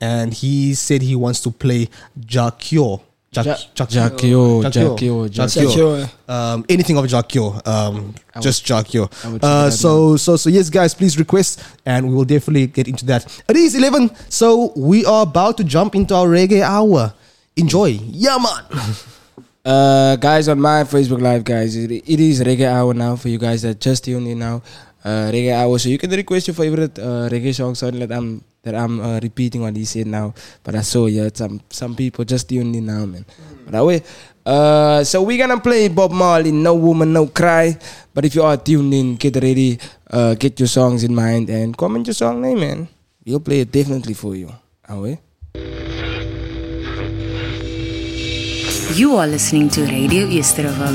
and 0.00 0.34
he 0.34 0.74
said 0.74 1.00
he 1.02 1.16
wants 1.16 1.40
to 1.40 1.50
play 1.50 1.88
jakio 2.20 3.00
Ja- 3.32 3.42
Jakio, 3.76 4.62
Jakio, 4.72 5.28
Jakio. 5.30 6.10
Um, 6.28 6.64
anything 6.68 6.96
of 6.98 7.04
Jakio, 7.06 7.64
um, 7.64 8.12
just 8.40 8.66
Jakio. 8.66 9.06
I 9.24 9.28
would 9.30 9.40
check 9.40 9.48
Uh, 9.48 9.70
so, 9.70 10.16
so, 10.16 10.34
so, 10.34 10.50
yes, 10.50 10.68
guys, 10.68 10.94
please 10.94 11.16
request, 11.16 11.62
and 11.86 12.08
we 12.08 12.12
will 12.16 12.24
definitely 12.24 12.66
get 12.66 12.88
into 12.88 13.06
that. 13.06 13.30
It 13.48 13.54
is 13.56 13.76
eleven, 13.76 14.10
so 14.28 14.72
we 14.74 15.04
are 15.06 15.22
about 15.22 15.56
to 15.58 15.64
jump 15.64 15.94
into 15.94 16.12
our 16.12 16.26
reggae 16.26 16.60
hour. 16.62 17.14
Enjoy, 17.56 17.98
yeah, 18.02 18.38
man. 18.38 18.64
Uh, 19.60 20.16
guys, 20.16 20.48
on 20.48 20.58
my 20.58 20.84
Facebook 20.88 21.20
Live, 21.20 21.44
guys, 21.44 21.76
it, 21.76 21.90
it 21.92 22.18
is 22.18 22.40
reggae 22.40 22.64
hour 22.64 22.94
now 22.94 23.14
for 23.14 23.28
you 23.28 23.36
guys 23.36 23.60
that 23.60 23.78
just 23.78 24.04
tuned 24.04 24.26
in 24.26 24.38
now. 24.38 24.62
Uh, 25.04 25.28
reggae 25.30 25.52
hour, 25.52 25.78
so 25.78 25.90
you 25.90 25.98
can 25.98 26.10
request 26.10 26.48
your 26.48 26.54
favorite 26.54 26.98
uh, 26.98 27.28
reggae 27.28 27.54
song. 27.54 27.74
Sorry 27.74 27.98
that 28.00 28.10
I'm 28.10 28.42
that 28.62 28.74
I'm 28.74 29.00
uh, 29.00 29.20
repeating 29.20 29.60
what 29.60 29.76
he 29.76 29.84
said 29.84 30.06
now, 30.06 30.32
but 30.64 30.74
I 30.74 30.80
saw 30.80 31.06
yeah, 31.06 31.28
some 31.32 31.60
some 31.68 31.94
people 31.94 32.24
just 32.24 32.48
tuned 32.48 32.74
in 32.74 32.86
now, 32.86 33.04
man. 33.04 33.26
But 33.64 33.72
that 33.72 33.84
way, 33.84 34.02
uh, 34.46 35.04
so 35.04 35.22
we're 35.22 35.38
gonna 35.38 35.60
play 35.60 35.88
Bob 35.88 36.12
Marley, 36.12 36.52
No 36.52 36.74
Woman, 36.74 37.12
No 37.12 37.26
Cry. 37.26 37.76
But 38.14 38.24
if 38.24 38.34
you 38.34 38.42
are 38.42 38.56
tuned 38.56 38.94
in, 38.94 39.16
get 39.16 39.36
ready, 39.36 39.78
uh, 40.10 40.34
get 40.36 40.58
your 40.58 40.68
songs 40.68 41.04
in 41.04 41.14
mind, 41.14 41.50
and 41.50 41.76
comment 41.76 42.06
your 42.06 42.14
song 42.14 42.40
name, 42.40 42.60
man. 42.60 42.88
We'll 43.26 43.40
play 43.40 43.60
it 43.60 43.70
definitely 43.70 44.14
for 44.14 44.34
you. 44.34 44.48
That 44.88 44.96
way. 44.96 45.20
You 48.94 49.16
are 49.16 49.26
listening 49.26 49.68
to 49.70 49.82
Radio 49.86 50.26
Easterova. 50.26 50.90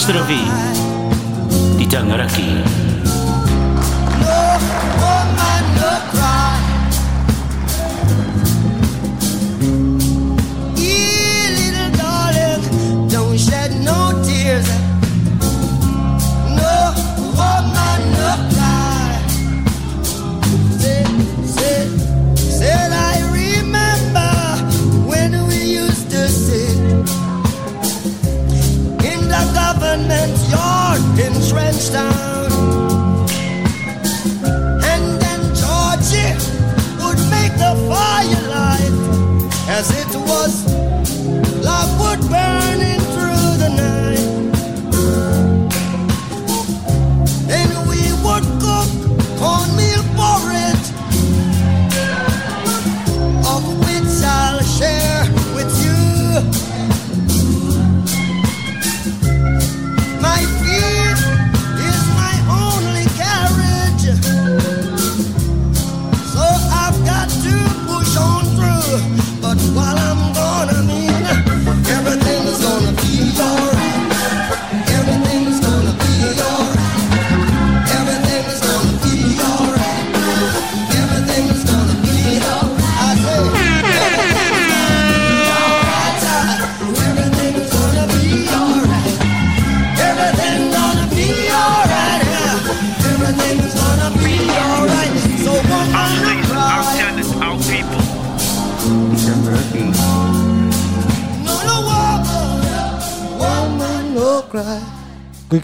Radio 0.00 0.20
Eastervie. 0.20 1.78
Die 1.78 1.86
Dangaraki. 1.86 2.99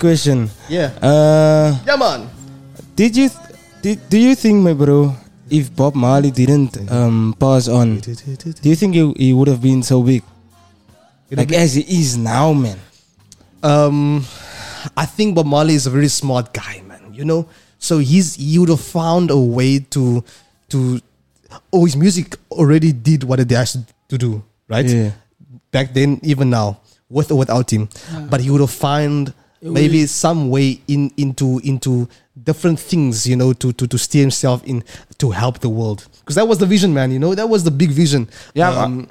Question. 0.07 0.47
Yeah. 0.71 0.95
Uh, 1.03 1.75
Yeah, 1.87 1.97
man. 1.99 2.31
did 2.95 3.17
you 3.19 3.29
th- 3.29 3.55
did, 3.83 3.99
do 4.09 4.19
you 4.19 4.35
think, 4.39 4.63
my 4.63 4.73
bro, 4.73 5.15
if 5.51 5.75
Bob 5.75 5.95
Marley 5.95 6.31
didn't 6.31 6.79
um, 6.91 7.35
pass 7.39 7.67
on, 7.69 7.99
do 8.01 8.67
you 8.71 8.77
think 8.79 8.95
he, 8.95 9.03
he 9.19 9.29
would 9.33 9.49
have 9.49 9.61
been 9.61 9.83
so 9.83 10.03
big? 10.03 10.23
Like 11.31 11.51
as 11.53 11.75
he 11.75 11.83
is 11.83 12.17
now, 12.17 12.53
man. 12.55 12.79
Um, 13.63 14.25
I 14.97 15.07
think 15.07 15.35
Bob 15.35 15.47
Marley 15.47 15.75
is 15.75 15.87
a 15.87 15.91
very 15.91 16.07
smart 16.09 16.55
guy, 16.55 16.83
man. 16.87 17.03
You 17.13 17.25
know, 17.25 17.49
so 17.79 17.99
he's 17.99 18.37
he 18.39 18.59
would 18.63 18.69
have 18.71 18.81
found 18.81 19.31
a 19.35 19.39
way 19.39 19.81
to 19.91 20.23
to. 20.71 21.01
Oh, 21.73 21.85
his 21.85 21.97
music 21.97 22.37
already 22.51 22.93
did 22.93 23.25
what 23.25 23.41
it 23.41 23.51
has 23.51 23.75
to 24.09 24.15
do, 24.19 24.43
right? 24.69 24.87
Yeah. 24.87 25.11
Back 25.75 25.95
then, 25.95 26.21
even 26.23 26.51
now, 26.51 26.79
with 27.11 27.31
or 27.33 27.39
without 27.39 27.73
him, 27.73 27.89
but 28.31 28.39
he 28.41 28.51
would 28.51 28.61
have 28.63 28.71
found 28.71 29.31
A 29.31 29.35
maybe 29.63 30.01
way. 30.01 30.07
some 30.07 30.51
way 30.51 30.81
in 30.89 31.11
into 31.17 31.61
into 31.65 32.09
different 32.45 32.79
things, 32.79 33.27
you 33.27 33.37
know, 33.37 33.53
to 33.53 33.73
to 33.73 33.87
to 33.87 33.99
steer 33.99 34.23
himself 34.23 34.63
in 34.65 34.83
to 35.19 35.31
help 35.31 35.59
the 35.61 35.69
world. 35.69 36.07
Because 36.21 36.35
that 36.37 36.47
was 36.49 36.59
the 36.59 36.67
vision, 36.67 36.93
man. 36.93 37.11
You 37.11 37.19
know, 37.19 37.35
that 37.35 37.49
was 37.49 37.65
the 37.65 37.71
big 37.71 37.91
vision. 37.91 38.29
Yeah, 38.55 38.71
I'm, 38.71 38.79
Um, 38.79 39.09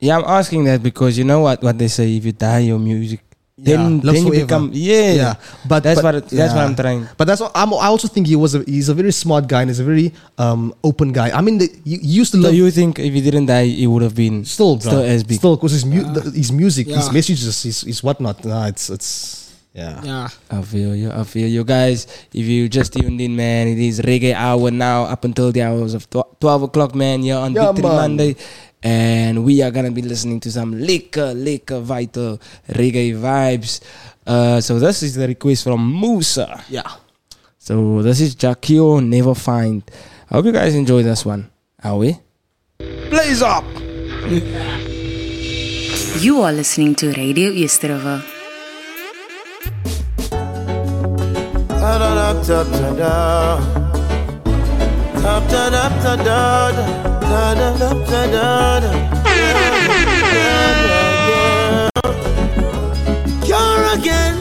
yeah, 0.00 0.18
I'm 0.18 0.24
asking 0.24 0.64
that 0.64 0.82
because 0.82 1.16
you 1.18 1.24
know 1.24 1.40
what 1.40 1.62
what 1.62 1.78
they 1.78 1.88
say: 1.88 2.16
if 2.16 2.24
you 2.24 2.32
die, 2.32 2.60
your 2.70 2.78
music, 2.78 3.20
Yeah, 3.56 3.76
then 3.76 4.00
then 4.00 4.14
you 4.16 4.22
forever. 4.28 4.44
become 4.46 4.70
yeah, 4.74 5.12
yeah. 5.14 5.34
But 5.68 5.84
that's 5.84 6.02
but- 6.02 6.04
what 6.04 6.14
it, 6.16 6.28
that's 6.34 6.52
what. 6.52 6.64
I'm 6.66 6.74
trying. 6.74 7.06
But 7.16 7.26
that's 7.28 7.40
what 7.40 7.52
I'm, 7.54 7.72
I 7.74 7.86
also 7.86 8.08
think 8.08 8.26
he 8.26 8.34
was 8.34 8.54
a, 8.56 8.64
he's 8.66 8.88
a 8.90 8.94
very 8.94 9.12
smart 9.12 9.46
guy 9.46 9.60
and 9.62 9.70
he's 9.70 9.78
a 9.80 9.84
very 9.86 10.12
um, 10.36 10.74
open 10.82 11.12
guy. 11.12 11.30
I 11.30 11.40
mean, 11.40 11.58
the, 11.58 11.68
he, 11.84 11.96
he 12.02 12.18
used 12.20 12.32
to 12.34 12.38
So 12.42 12.48
love 12.48 12.54
you 12.54 12.68
think 12.72 12.98
if 12.98 13.12
he 13.14 13.20
didn't 13.22 13.46
die, 13.46 13.66
he 13.66 13.86
would 13.86 14.02
have 14.02 14.16
been 14.16 14.44
still 14.44 14.80
still 14.80 15.00
bro. 15.00 15.02
as 15.04 15.22
big? 15.22 15.38
still 15.38 15.54
because 15.56 15.72
his 15.72 15.84
mu- 15.86 16.02
the, 16.12 16.20
his 16.34 16.50
music, 16.50 16.88
his 16.88 17.12
messages, 17.12 17.62
his, 17.62 17.80
his 17.82 18.02
whatnot. 18.02 18.44
Nah, 18.44 18.66
it's 18.66 18.90
it's 18.90 19.43
yeah. 19.74 20.00
Yeah. 20.02 20.28
I 20.50 20.62
feel 20.62 20.94
you. 20.94 21.10
I 21.10 21.24
feel 21.24 21.48
you 21.48 21.64
guys. 21.64 22.06
If 22.32 22.46
you 22.46 22.68
just 22.68 22.92
tuned 22.94 23.20
in, 23.20 23.34
man, 23.34 23.66
it 23.68 23.78
is 23.78 24.00
reggae 24.00 24.32
hour 24.32 24.70
now 24.70 25.04
up 25.04 25.24
until 25.24 25.50
the 25.52 25.62
hours 25.62 25.94
of 25.94 26.08
tw- 26.08 26.30
12 26.40 26.62
o'clock, 26.70 26.94
man. 26.94 27.22
You're 27.22 27.40
on 27.42 27.52
Yeah, 27.52 27.72
Victory 27.72 27.90
man. 27.90 27.96
Monday. 27.96 28.36
And 28.84 29.44
we 29.44 29.62
are 29.62 29.70
going 29.72 29.86
to 29.86 29.90
be 29.92 30.02
listening 30.02 30.40
to 30.40 30.52
some 30.52 30.78
liquor, 30.78 31.32
liquor, 31.34 31.80
vital 31.80 32.38
reggae 32.68 33.16
vibes. 33.16 33.80
Uh, 34.26 34.60
so 34.60 34.78
this 34.78 35.02
is 35.02 35.14
the 35.16 35.26
request 35.26 35.64
from 35.64 35.80
Musa. 36.00 36.62
Yeah. 36.68 36.88
So 37.58 38.02
this 38.02 38.20
is 38.20 38.34
Jah 38.34 38.54
Cure 38.54 39.00
Never 39.00 39.34
Find. 39.34 39.82
I 40.30 40.34
hope 40.36 40.44
you 40.44 40.52
guys 40.52 40.74
enjoy 40.74 41.02
this 41.02 41.24
one. 41.24 41.50
Are 41.82 41.96
we? 41.96 42.16
Blaze 42.78 43.40
up! 43.42 43.64
You 46.20 46.42
are 46.42 46.52
listening 46.52 46.94
to 46.96 47.12
Radio 47.12 47.50
Yesterova. 47.50 48.33
You're 63.44 63.84
again. 63.96 64.36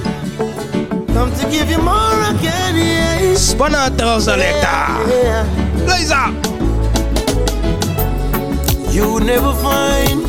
Come 1.14 1.32
to 1.36 1.44
give 1.52 1.70
you 1.70 1.80
more 1.80 2.22
again, 2.32 2.76
yeah. 2.78 3.36
Spanato 3.36 4.22
Selector. 4.22 4.80
Yeah. 5.12 5.44
Blaze 5.84 6.12
up! 6.12 6.34
You 8.94 9.20
never 9.20 9.54
find 9.62 10.24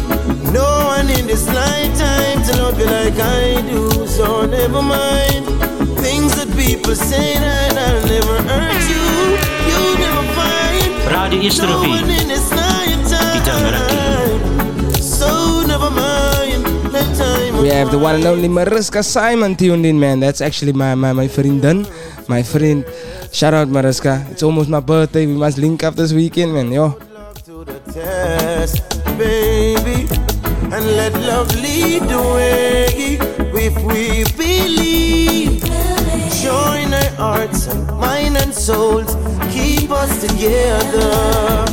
no 0.53 0.67
one 0.97 1.09
in 1.11 1.29
this 1.29 1.47
lifetime 1.47 2.43
to 2.47 2.57
love 2.61 2.77
you 2.77 2.87
like 2.87 3.15
I 3.21 3.61
do. 3.71 4.05
So 4.09 4.47
never 4.47 4.83
mind 4.83 5.74
people 6.65 6.97
say 6.97 7.37
that 7.37 7.77
I'll 7.77 8.01
never 8.09 8.37
hurt 8.49 8.85
you. 8.89 9.05
You 9.69 9.81
never 10.01 10.25
find 10.33 10.93
Radio 11.13 11.53
no 11.69 11.79
one 11.85 12.09
in 12.09 12.29
this 12.29 12.49
lifetime. 12.51 14.41
So 14.97 15.63
never 15.69 15.91
mind. 15.91 16.65
We 17.61 17.69
have 17.69 17.91
the 17.91 17.99
one 17.99 18.17
and 18.17 18.27
only 18.27 18.49
Mariska 18.49 19.03
Simon 19.03 19.57
tuned 19.57 19.85
in, 19.87 19.99
man. 19.99 20.21
That's 20.21 20.41
actually 20.41 20.73
my 20.73 20.95
my 20.95 21.13
my 21.13 21.29
vriendin, 21.29 21.87
my 22.29 22.43
friend. 22.43 22.85
Shout 23.33 23.53
out 23.55 23.69
Mariska. 23.69 24.25
It's 24.31 24.43
almost 24.43 24.69
my 24.69 24.81
birthday. 24.81 25.27
We 25.27 25.35
must 25.35 25.59
link 25.59 25.83
up 25.83 25.95
this 25.97 26.13
weekend, 26.13 26.55
man. 26.55 26.73
Yo. 26.73 26.97
test, 27.93 28.81
baby, 29.19 30.07
and 30.73 30.85
let 30.97 31.13
love 31.29 31.51
lead 31.57 32.03
the 32.09 32.21
way. 32.37 32.85
If 33.57 33.77
we 33.83 34.25
believe, 34.25 34.35
join 34.37 34.45
our 34.45 34.54
hearts 37.17 37.67
mind 37.93 38.37
and 38.37 38.53
souls, 38.53 39.17
keep 39.53 39.91
us 39.91 40.21
together. 40.21 41.65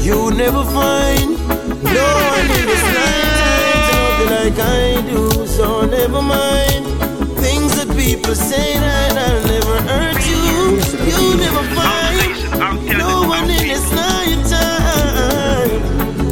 You 0.00 0.30
never 0.30 0.64
find 0.64 1.30
no 1.84 2.08
one 2.34 2.50
in 2.58 2.66
this 2.72 2.84
lifetime 2.96 4.26
like 4.34 4.58
I 4.58 5.00
do. 5.10 5.46
So 5.46 5.86
never 5.86 6.22
mind 6.22 6.84
things 7.38 7.74
that 7.78 7.88
people 7.96 8.34
say 8.34 8.78
that 8.78 9.16
I'll 9.26 9.42
never 9.54 9.76
hurt 9.90 10.20
you. 10.32 10.80
You 11.10 11.22
never 11.36 11.62
find 11.76 12.32
no 12.98 13.10
one 13.28 13.50
in 13.50 13.68
this 13.68 13.86
lifetime. 13.92 15.72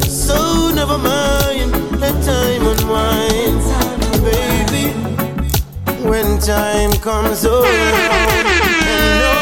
So 0.08 0.70
never 0.74 0.98
mind, 0.98 1.70
let 2.00 2.14
time 2.24 2.62
Time 6.40 6.92
comes 7.02 7.44
around 7.44 7.66
and 7.66 9.18
no 9.20 9.32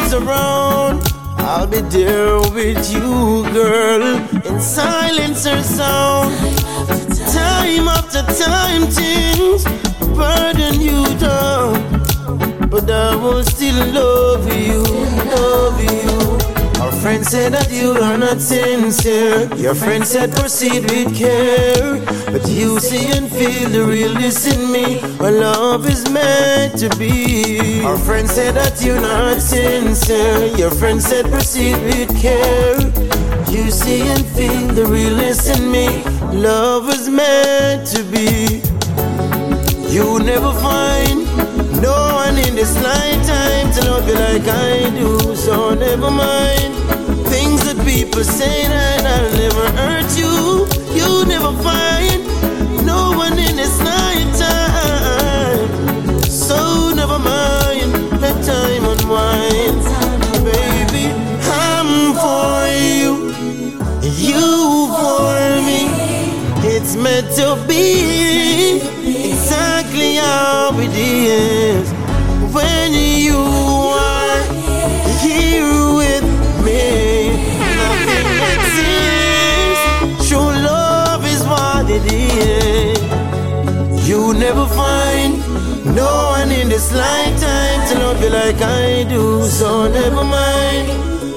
one's 0.00 0.14
around, 0.14 1.02
I'll 1.36 1.66
be 1.66 1.80
there 1.80 2.38
with 2.38 2.90
you, 2.90 3.42
girl, 3.52 4.02
in 4.46 4.58
silence 4.58 5.46
or 5.46 5.62
sound. 5.62 6.34
Time 7.32 7.88
after 7.88 8.22
time, 8.42 8.86
things 8.86 9.64
burden 10.16 10.80
you 10.80 11.04
down, 11.18 11.74
but 12.70 12.88
I 12.90 13.14
will 13.16 13.42
still 13.42 13.84
love 13.92 14.46
you, 14.50 14.82
love 15.34 15.82
you. 15.82 16.47
Our 16.80 16.92
friend 16.92 17.26
said 17.26 17.52
that 17.54 17.70
you 17.72 17.92
are 17.92 18.16
not 18.16 18.40
sincere. 18.40 19.52
Your 19.56 19.74
friend 19.74 20.06
said 20.06 20.32
proceed 20.32 20.82
with 20.90 21.16
care. 21.16 21.98
But 22.26 22.48
you 22.48 22.78
see 22.78 23.06
and 23.16 23.30
feel 23.30 23.68
the 23.68 23.84
realness 23.84 24.46
in 24.46 24.70
me. 24.70 25.00
Our 25.18 25.32
love 25.32 25.86
is 25.86 26.08
meant 26.10 26.78
to 26.78 26.88
be. 26.96 27.82
Our 27.82 27.98
friend 27.98 28.28
said 28.28 28.54
that 28.54 28.80
you're 28.80 29.00
not 29.00 29.40
sincere. 29.40 30.56
Your 30.56 30.70
friend 30.70 31.02
said 31.02 31.26
proceed 31.26 31.76
with 31.82 32.10
care. 32.20 32.78
You 33.50 33.70
see 33.70 34.02
and 34.02 34.24
feel 34.26 34.68
the 34.68 34.86
realness 34.86 35.48
in 35.48 35.70
me. 35.70 36.04
Love 36.32 36.88
is 36.90 37.08
meant 37.08 37.86
to 37.88 38.04
be. 38.04 38.62
You 39.92 40.20
never 40.20 40.52
find 40.52 41.27
no 41.80 42.14
one 42.14 42.36
in 42.38 42.54
this 42.54 42.74
lifetime 42.82 43.70
to 43.72 43.80
love 43.90 44.06
you 44.08 44.14
like 44.14 44.46
I 44.46 44.90
do. 44.98 45.36
So 45.36 45.74
never 45.74 46.10
mind 46.10 46.74
things 47.28 47.62
that 47.66 47.78
people 47.86 48.24
say 48.24 48.66
that 48.68 49.04
I'll 49.06 49.32
never 49.44 49.66
hurt 49.78 50.10
you. 50.18 50.66
You 50.98 51.24
never 51.26 51.52
find 51.62 52.26
no 52.86 53.12
one 53.16 53.38
in 53.38 53.56
this 53.56 53.78
lifetime. 53.80 55.68
So 56.28 56.92
never 56.94 57.18
mind, 57.18 58.20
let 58.20 58.36
time 58.44 58.84
unwind, 58.92 59.82
baby. 60.44 61.12
I'm 61.44 62.14
for 62.22 62.66
you, 62.96 63.12
you 64.02 64.88
for 65.00 65.36
me. 65.68 65.80
It's 66.74 66.94
meant 66.96 67.28
to 67.36 67.56
be 67.68 68.07
how 70.18 70.70
it 70.78 70.92
is 70.94 71.86
when 72.54 72.92
you 72.92 73.38
are 73.38 74.42
here 75.24 75.72
with 76.00 76.26
me. 76.66 76.84
Nothing 77.80 78.28
exists. 78.54 80.28
True 80.28 80.52
love 80.72 81.22
is 81.26 81.42
what 81.52 81.84
it 81.90 82.04
is. 82.12 82.98
You 84.08 84.34
never 84.34 84.66
find 84.66 85.38
no 85.94 86.10
one 86.38 86.50
in 86.50 86.68
this 86.68 86.92
lifetime 86.94 87.80
to 87.88 87.94
love 88.04 88.22
you 88.22 88.30
like 88.30 88.60
I 88.60 89.04
do. 89.08 89.44
So 89.46 89.88
never 89.88 90.24
mind 90.24 90.86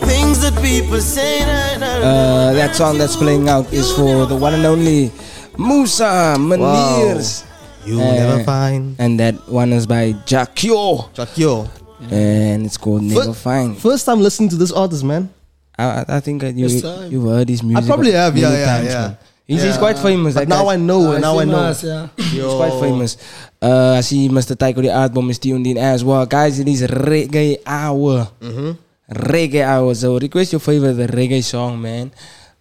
things 0.05 0.39
that 0.41 0.55
people 0.61 0.99
say 1.01 1.43
that 1.45 1.82
Uh, 2.03 2.53
that 2.53 2.75
song 2.75 2.97
that's 2.97 3.15
playing 3.15 3.47
out 3.49 3.71
is 3.71 3.91
for 3.91 4.25
the 4.25 4.36
one 4.36 4.53
and 4.53 4.65
only 4.65 5.11
Musa 5.57 6.36
Meniers. 6.39 7.43
You 7.86 7.97
never 7.97 8.43
find. 8.43 8.95
And 8.99 9.19
that 9.19 9.36
one 9.49 9.73
is 9.73 9.86
by 9.88 10.13
Jah 10.25 10.45
Cure. 10.53 11.09
Jakio. 11.13 11.69
And 12.09 12.65
it's 12.65 12.77
called 12.77 13.03
Never 13.03 13.25
Fir- 13.25 13.34
Find. 13.34 13.77
First 13.77 14.05
time 14.05 14.21
listening 14.21 14.49
to 14.49 14.55
this 14.57 14.71
artist, 14.71 15.03
man. 15.03 15.29
I, 15.77 16.05
I- 16.07 16.19
think 16.19 16.41
that 16.41 16.55
you 16.55 16.69
First 16.69 16.84
time. 16.84 17.11
you've 17.11 17.23
heard 17.25 17.49
his 17.49 17.61
music. 17.63 17.84
I 17.84 17.88
probably 17.88 18.11
have, 18.11 18.36
yeah, 18.38 18.49
many 18.49 18.59
yeah, 18.59 18.65
times, 18.65 18.88
yeah. 18.88 19.01
man. 19.07 19.17
He's, 19.47 19.63
he's 19.63 19.77
quite 19.77 19.99
famous. 19.99 20.34
But 20.34 20.47
that 20.47 20.49
now 20.49 20.63
guy. 20.65 20.73
I 20.73 20.75
know. 20.77 21.11
Ah, 21.13 21.17
now 21.19 21.39
I 21.39 21.43
know. 21.43 21.73
yeah. 21.84 22.07
He's 22.17 22.41
quite 22.55 22.71
famous. 22.79 23.17
Uh, 23.61 23.95
I 23.97 24.01
see 24.01 24.29
Mr. 24.29 24.55
Tycho 24.57 24.79
the 24.82 24.88
Aardbom 24.88 25.29
is 25.29 25.39
tuned 25.39 25.67
in 25.67 25.77
as 25.77 26.05
well. 26.05 26.25
Guys, 26.25 26.57
it 26.59 26.69
is 26.69 26.84
reggae 26.88 27.57
hour. 27.65 28.29
Mm-hmm. 28.39 28.71
Reggae 29.11 29.61
hour. 29.65 29.93
So 29.93 30.17
request 30.17 30.53
your 30.53 30.61
favorite 30.61 30.95
reggae 31.11 31.43
song, 31.43 31.82
man. 31.82 32.11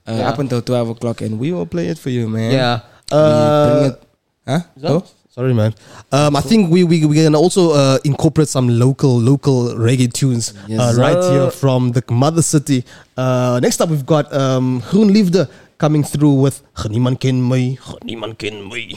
Uh, 0.04 0.18
Yeah. 0.18 0.28
Up 0.30 0.38
until 0.40 0.62
12 0.62 0.88
o'clock, 0.98 1.20
and 1.20 1.38
we 1.38 1.52
will 1.52 1.66
play 1.66 1.86
it 1.88 1.98
for 1.98 2.10
you, 2.10 2.26
man. 2.28 2.50
Yeah. 2.52 2.80
We 3.06 3.14
bring 3.14 3.22
Uh, 3.22 3.90
it. 3.94 4.02
Huh? 4.46 4.60
Oh? 4.84 5.04
Sorry, 5.30 5.54
man. 5.54 5.74
Um, 6.10 6.34
I 6.34 6.40
think 6.42 6.70
we 6.74 6.82
we 6.82 7.06
we 7.06 7.16
can 7.22 7.36
also 7.38 7.70
uh, 7.70 7.98
incorporate 8.04 8.48
some 8.48 8.66
local 8.66 9.14
local 9.14 9.70
reggae 9.78 10.10
tunes 10.12 10.52
Yes, 10.66 10.80
uh, 10.80 11.00
right 11.00 11.14
sir. 11.22 11.30
here 11.32 11.50
from 11.54 11.92
the 11.92 12.02
mother 12.10 12.42
city. 12.42 12.84
Uh, 13.16 13.60
next 13.62 13.80
up, 13.80 13.90
we've 13.90 14.04
got 14.04 14.26
um, 14.34 14.82
Groen 14.90 15.08
Liefde 15.14 15.46
coming 15.78 16.02
through 16.02 16.34
with 16.34 16.60
Niemand 16.90 17.20
ken 17.20 17.40
my, 17.40 17.78
niemand 18.02 18.36
ken 18.42 18.60
my. 18.66 18.90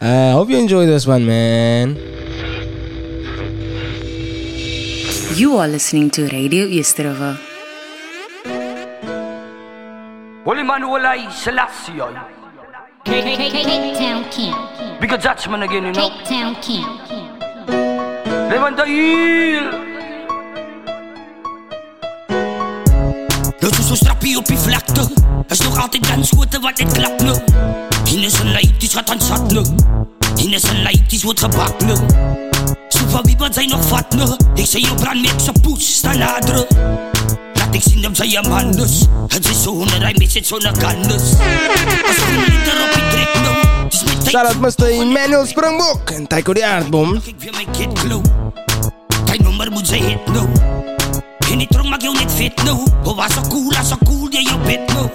I 0.00 0.30
hope 0.36 0.50
you 0.50 0.58
enjoy 0.58 0.84
this 0.84 1.06
one, 1.08 1.24
man. 1.26 1.96
You 5.34 5.56
are 5.56 5.66
listening 5.66 6.10
to 6.10 6.28
Radio 6.28 6.66
East 6.66 6.98
River. 6.98 7.38
Holy 10.44 10.62
man 10.62 10.84
Selassie. 11.32 12.37
Cape 13.08 13.94
Town 13.96 14.28
King. 14.28 14.54
Bigger 15.00 15.16
judgment 15.16 15.62
again, 15.62 15.84
you 15.84 15.92
know. 15.92 16.10
Cape 16.10 16.24
Town 16.24 16.56
King. 16.60 16.86
Leven 18.50 18.76
de 18.76 18.84
hiel. 18.86 19.70
Dat 23.58 23.78
is 23.78 23.86
zo'n 23.86 23.96
strappie 23.96 24.36
op 24.36 24.46
die 24.46 24.58
vlakte. 24.58 25.08
Is 25.48 25.60
nog 25.60 25.80
altijd 25.80 26.08
dansschoten 26.08 26.60
wat 26.60 26.76
dit 26.76 26.92
klap 26.92 27.20
nu. 27.20 27.32
Hier 28.04 28.24
is 28.24 28.38
een 28.38 28.50
lijt, 28.50 28.80
die 28.80 28.88
gaat 28.88 29.10
aan 29.10 29.20
zat 29.20 29.50
nu. 29.52 29.60
Is 30.50 30.62
een 30.62 30.82
lijt, 30.82 31.10
die 31.10 31.20
wordt 31.22 31.40
gebak 31.40 31.84
nu. 31.84 31.94
Super 32.88 33.22
wie 33.22 33.36
wat 33.36 33.54
zijn 33.54 33.68
nog 33.68 33.84
vat 33.88 34.14
nu. 34.14 34.22
Ik 34.54 34.66
zei 34.66 34.82
je 34.82 34.94
brand 34.94 35.20
met 35.20 35.42
zijn 35.42 35.60
poes, 35.60 35.94
sta 35.96 36.14
naderen. 36.14 36.66
Laat 37.68 37.76
ik 37.76 37.92
zien 37.92 38.02
dat 38.02 38.16
zij 38.16 38.28
je 38.28 38.40
man 38.48 38.72
dus. 38.72 39.04
Het 39.26 39.48
is 39.48 39.62
zo'n 39.62 39.88
rij 39.88 40.14
met 40.18 40.32
zit 40.32 40.46
zo'n 40.46 40.58
kan 40.58 41.02
dus. 41.02 41.22
Als 42.06 42.16
ik 42.16 42.52
niet 42.52 42.66
erop 42.66 42.92
die 42.94 43.08
trek 43.10 43.34
nu. 43.34 43.48
Het 43.84 43.92
is 43.92 44.04
mijn 44.04 44.18
tijd. 44.18 44.30
Shout 44.30 44.46
out 44.46 44.78
Mr. 44.78 45.00
Emmanuel 45.00 45.46
Springbok 45.46 46.10
en 46.10 46.26
Tycho 46.26 46.52
the 46.52 46.64
Aardbom. 46.64 47.14
Ik 47.24 47.34
weer 47.38 47.52
mijn 47.52 47.70
kid 47.70 47.98
glow. 47.98 48.24
Mijn 49.24 49.42
nummer 49.42 49.70
moet 49.72 49.86
zij 49.86 49.98
hit 49.98 50.26
nou. 50.26 50.48
En 51.50 51.58
die 51.58 51.66
trong 51.66 51.88
maak 51.88 52.00
jou 52.00 52.14
net 52.14 52.32
fit 52.32 52.62
nou. 52.64 52.86
Oh, 53.04 53.16
Was 53.16 53.34
zo 53.34 53.40
cool, 53.48 53.72
zo 53.72 53.96
cool, 54.04 54.30
die 54.30 54.42
jou 54.42 54.60
bit 54.60 54.94
nou. 54.94 55.08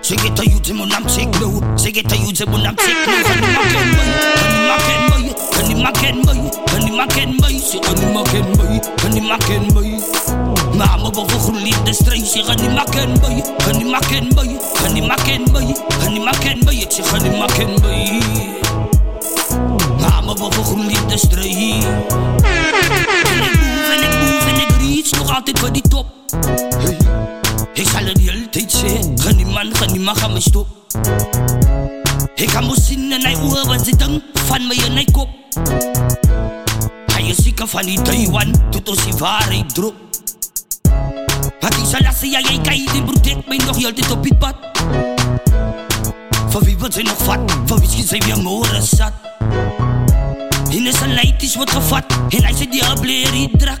Ze 0.00 0.18
get 0.18 0.38
a 0.38 0.42
youth, 0.42 0.72
mon 0.72 0.92
am 0.92 1.08
check 1.08 1.38
nou. 1.40 1.78
Ze 1.78 1.94
get 1.94 2.12
a 2.12 2.14
youth, 2.14 2.44
mon 2.46 2.66
am 2.66 2.74
check 2.76 3.06
nou. 3.06 3.22
Kan 3.22 3.40
die 4.50 4.66
maken 4.68 5.08
mij, 5.08 5.34
kan 5.50 5.64
die 5.66 5.76
maken 5.76 6.24
mij, 6.24 6.50
kan 6.64 6.84
die 6.84 6.92
maken 6.92 7.34
mij, 7.34 7.34
kan 7.34 7.34
die 7.34 7.34
maken 7.36 7.36
mij. 7.40 7.60
Ze 7.70 7.78
kan 7.78 7.94
die 7.94 8.06
maken 8.06 8.56
mij, 8.56 8.82
kan 8.96 9.10
die 9.10 9.22
maken 9.22 9.72
mij. 9.72 10.00
Mama, 10.86 11.10
we 11.10 11.22
voor 11.26 11.40
groen 11.40 11.62
liefde 11.62 11.92
strijd. 11.92 12.26
Ze 12.26 12.42
kan 12.46 12.56
die 12.56 12.68
maken 12.68 13.20
mij, 13.20 13.44
kan 13.64 13.72
die 13.72 13.86
maken 13.86 14.28
mij, 14.34 14.58
kan 14.82 14.94
die 14.94 15.02
maken 15.02 15.52
mij, 15.52 15.76
kan 15.98 16.14
die 16.14 16.22
maken 16.22 16.64
mij. 16.64 16.74
Ik 16.74 16.90
zeg 16.90 17.10
kan 17.10 17.18
die 17.18 17.30
maken 17.30 17.80
mij. 17.80 18.20
Mama, 20.00 20.32
we 20.32 20.46
voor 20.50 20.64
groen 20.64 20.86
liefde 20.86 21.18
strijd. 21.18 21.84
En 22.52 22.74
ik 22.80 23.38
move 23.60 23.92
en 23.92 24.02
ik 24.02 24.18
move 24.20 24.48
en 24.48 24.60
ik 24.60 24.68
reach 24.80 25.10
nog 25.18 25.34
altijd 25.34 25.58
voor 25.58 25.72
die 25.72 25.88
top. 25.88 26.06
Hey. 26.78 26.96
Ik 27.72 27.88
zal 27.88 28.04
het 28.04 28.14
de 28.14 28.22
hele 28.22 28.48
tijd 28.48 28.72
zeggen, 28.72 29.18
ga 29.20 29.32
die 29.32 29.46
man, 29.46 29.76
ga 29.76 29.86
die 29.86 30.00
man, 30.00 30.16
ga 30.16 30.28
me 30.28 30.40
stop. 30.40 30.66
Ik 32.34 32.48
kan 32.48 32.66
me 32.66 32.80
zien 32.80 33.12
en 33.12 33.20
hij 33.20 33.36
oor 33.36 33.66
wat 33.66 33.84
ze 33.84 33.96
denkt 33.96 34.24
van 34.32 34.66
mij 34.66 34.76
en 34.84 34.92
hij 34.92 35.06
kop. 35.12 35.28
Hij 37.12 37.22
is 37.22 37.36
zeker 37.36 37.68
van 37.68 37.82
die 37.82 38.02
Taiwan, 38.02 38.54
doet 38.70 38.88
ons 38.88 39.04
die 39.04 39.14
waarheid 39.14 39.74
drop. 39.74 40.11
Wat 41.62 41.76
ik 41.76 41.84
zal 41.84 42.00
lassen, 42.00 42.30
ja 42.30 42.40
jij 42.40 42.58
kan 42.62 42.92
die 42.92 43.02
protect 43.02 43.46
mij 43.46 43.56
nog 43.56 43.76
heel 43.76 43.92
tijd 43.92 44.10
op 44.10 44.24
het 44.24 44.38
pad. 44.38 44.54
Van 46.48 46.62
wie 46.62 46.78
wordt 46.78 46.94
zij 46.94 47.02
nog 47.02 47.16
vat, 47.16 47.38
van 47.66 47.80
wie 47.80 48.06
zijn 48.06 48.22
weer 48.24 48.42
moren 48.42 48.82
zat. 48.82 49.12
In 50.70 50.92
zijn 50.92 51.14
lijt 51.14 51.42
is 51.42 51.54
wat 51.54 51.70
gevat 51.70 52.04
En 52.28 52.42
hij 52.44 52.54
zit 52.56 52.72
die 52.72 52.84
ableer 52.84 53.30
die 53.30 53.56
drak 53.56 53.80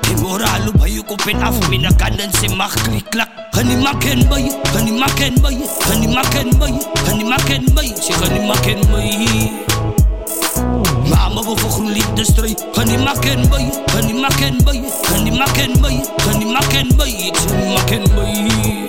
En 0.00 0.20
moraal 0.20 0.68
op 0.74 0.86
je 0.86 1.02
kop 1.02 1.20
en 1.20 1.42
af 1.42 1.68
Mina 1.68 1.90
kan 1.96 2.16
dan 2.16 2.32
ze 2.32 2.54
mag 2.54 2.74
klak 3.08 3.28
Gaan 3.50 3.66
die 3.66 3.76
maken 3.76 4.28
bij 4.28 4.42
je 4.42 4.58
Gaan 4.62 4.84
die 4.84 4.94
maken 4.94 5.40
bij 5.40 5.50
je 5.52 5.76
Gaan 5.78 6.00
die 6.00 6.08
maken 6.08 6.58
bij 6.58 6.68
je 6.68 6.90
Gaan 6.94 7.18
die 7.18 7.26
maken 7.26 7.74
bij 7.74 7.84
je 7.84 8.02
Ze 8.02 8.12
gaan 8.12 8.32
die 8.32 8.46
maken 8.46 8.90
bij 8.90 9.06
je 9.06 9.71
Mama 11.34 11.50
we 11.50 11.60
voor 11.60 11.70
groen 11.70 11.92
liefde 11.92 12.24
strijd 12.24 12.66
Gaan 12.72 12.86
die 12.86 12.98
maken 12.98 13.48
bij 13.48 13.60
je 13.60 13.82
Gaan 13.86 14.06
die 14.06 14.14
maken 14.14 14.64
bij 14.64 14.74
je 14.74 14.98
Gaan 15.02 15.24
die 15.24 15.32
maken 15.32 15.80
bij 15.80 15.90
je 15.92 16.04
Gaan 16.16 16.38
die 16.38 16.48
maken 16.52 16.96
bij 16.96 17.06
je 17.06 17.16
Ik 17.26 17.36
zeg 17.36 17.50
die 17.50 17.72
maken 17.74 18.14
bij 18.14 18.32
je 18.32 18.88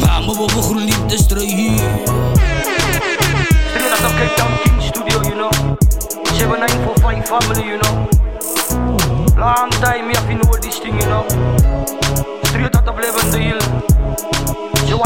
Mama 0.00 0.32
we 0.32 0.48
voor 0.48 0.62
groen 0.62 0.84
liefde 0.84 1.16
strijd 1.16 1.48
Straight 3.70 3.92
out 3.92 4.04
of 4.04 4.14
Cape 4.16 4.34
Town 4.34 4.52
King 4.62 4.82
Studio, 4.82 5.22
you 5.22 5.34
know. 5.34 5.50
7945 6.32 7.28
family, 7.28 7.64
you 7.64 7.78
know. 7.78 8.08
Long 9.38 9.70
time, 9.70 10.08
me 10.08 10.14
have 10.14 10.28
to 10.28 10.34
know 10.34 10.56
this 10.60 10.78
thing, 10.78 11.00
you 11.00 11.06
know. 11.06 11.24
Straight 12.44 12.76
out 12.76 12.88
of 12.88 12.98
Leven 12.98 13.30
de 13.30 13.38
Hill. 13.38 13.60
Ze 14.86 14.96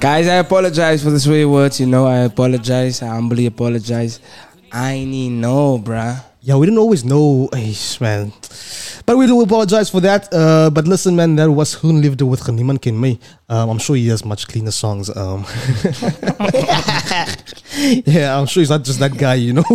Guys, 0.00 0.28
I 0.28 0.34
apologize 0.36 1.02
for 1.02 1.10
the 1.10 1.20
swear 1.20 1.48
words, 1.48 1.80
you 1.80 1.86
know. 1.86 2.06
I 2.06 2.18
apologize. 2.18 3.02
I 3.02 3.06
humbly 3.08 3.46
apologize. 3.46 4.20
I 4.72 5.04
need 5.04 5.30
no, 5.30 5.78
bruh. 5.78 6.22
Yeah, 6.44 6.56
we 6.56 6.66
didn't 6.66 6.78
always 6.78 7.04
know, 7.04 7.48
Eish, 7.52 8.00
man. 8.00 8.32
But 9.06 9.16
we 9.16 9.26
do 9.26 9.40
apologize 9.42 9.90
for 9.90 10.00
that. 10.00 10.28
Uh, 10.32 10.70
but 10.70 10.88
listen, 10.88 11.14
man, 11.14 11.36
that 11.36 11.48
was 11.50 11.76
Groen 11.76 12.02
Liefde 12.02 12.28
with 12.28 12.40
Niemand 12.42 12.82
Ken 12.82 13.00
Me. 13.00 13.18
Um, 13.48 13.70
I'm 13.70 13.78
sure 13.78 13.94
he 13.94 14.08
has 14.08 14.24
much 14.24 14.48
cleaner 14.48 14.72
songs. 14.72 15.08
Um, 15.16 15.44
yeah, 18.06 18.38
I'm 18.38 18.46
sure 18.46 18.60
he's 18.60 18.70
not 18.70 18.84
just 18.84 18.98
that 19.00 19.16
guy, 19.16 19.34
you 19.34 19.52
know. 19.54 19.64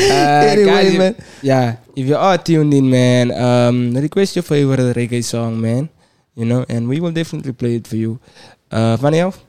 Uh, 0.00 0.42
anyway, 0.52 0.66
guys, 0.66 0.92
if- 0.92 0.98
man. 0.98 1.14
yeah, 1.42 1.76
if 1.96 2.06
you 2.06 2.16
are 2.16 2.38
tuned 2.38 2.72
in, 2.74 2.88
man, 2.90 3.30
um, 3.32 3.94
request 3.94 4.36
your 4.36 4.42
favorite 4.42 4.96
reggae 4.96 5.22
song, 5.22 5.60
man. 5.60 5.88
You 6.34 6.44
know, 6.46 6.64
and 6.68 6.88
we 6.88 7.00
will 7.00 7.10
definitely 7.12 7.52
play 7.52 7.74
it 7.76 7.86
for 7.86 7.96
you. 7.96 8.18
Uh, 8.70 8.96
Funny 8.96 9.20
Alf? 9.20 9.42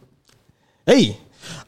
Hey, 0.86 1.16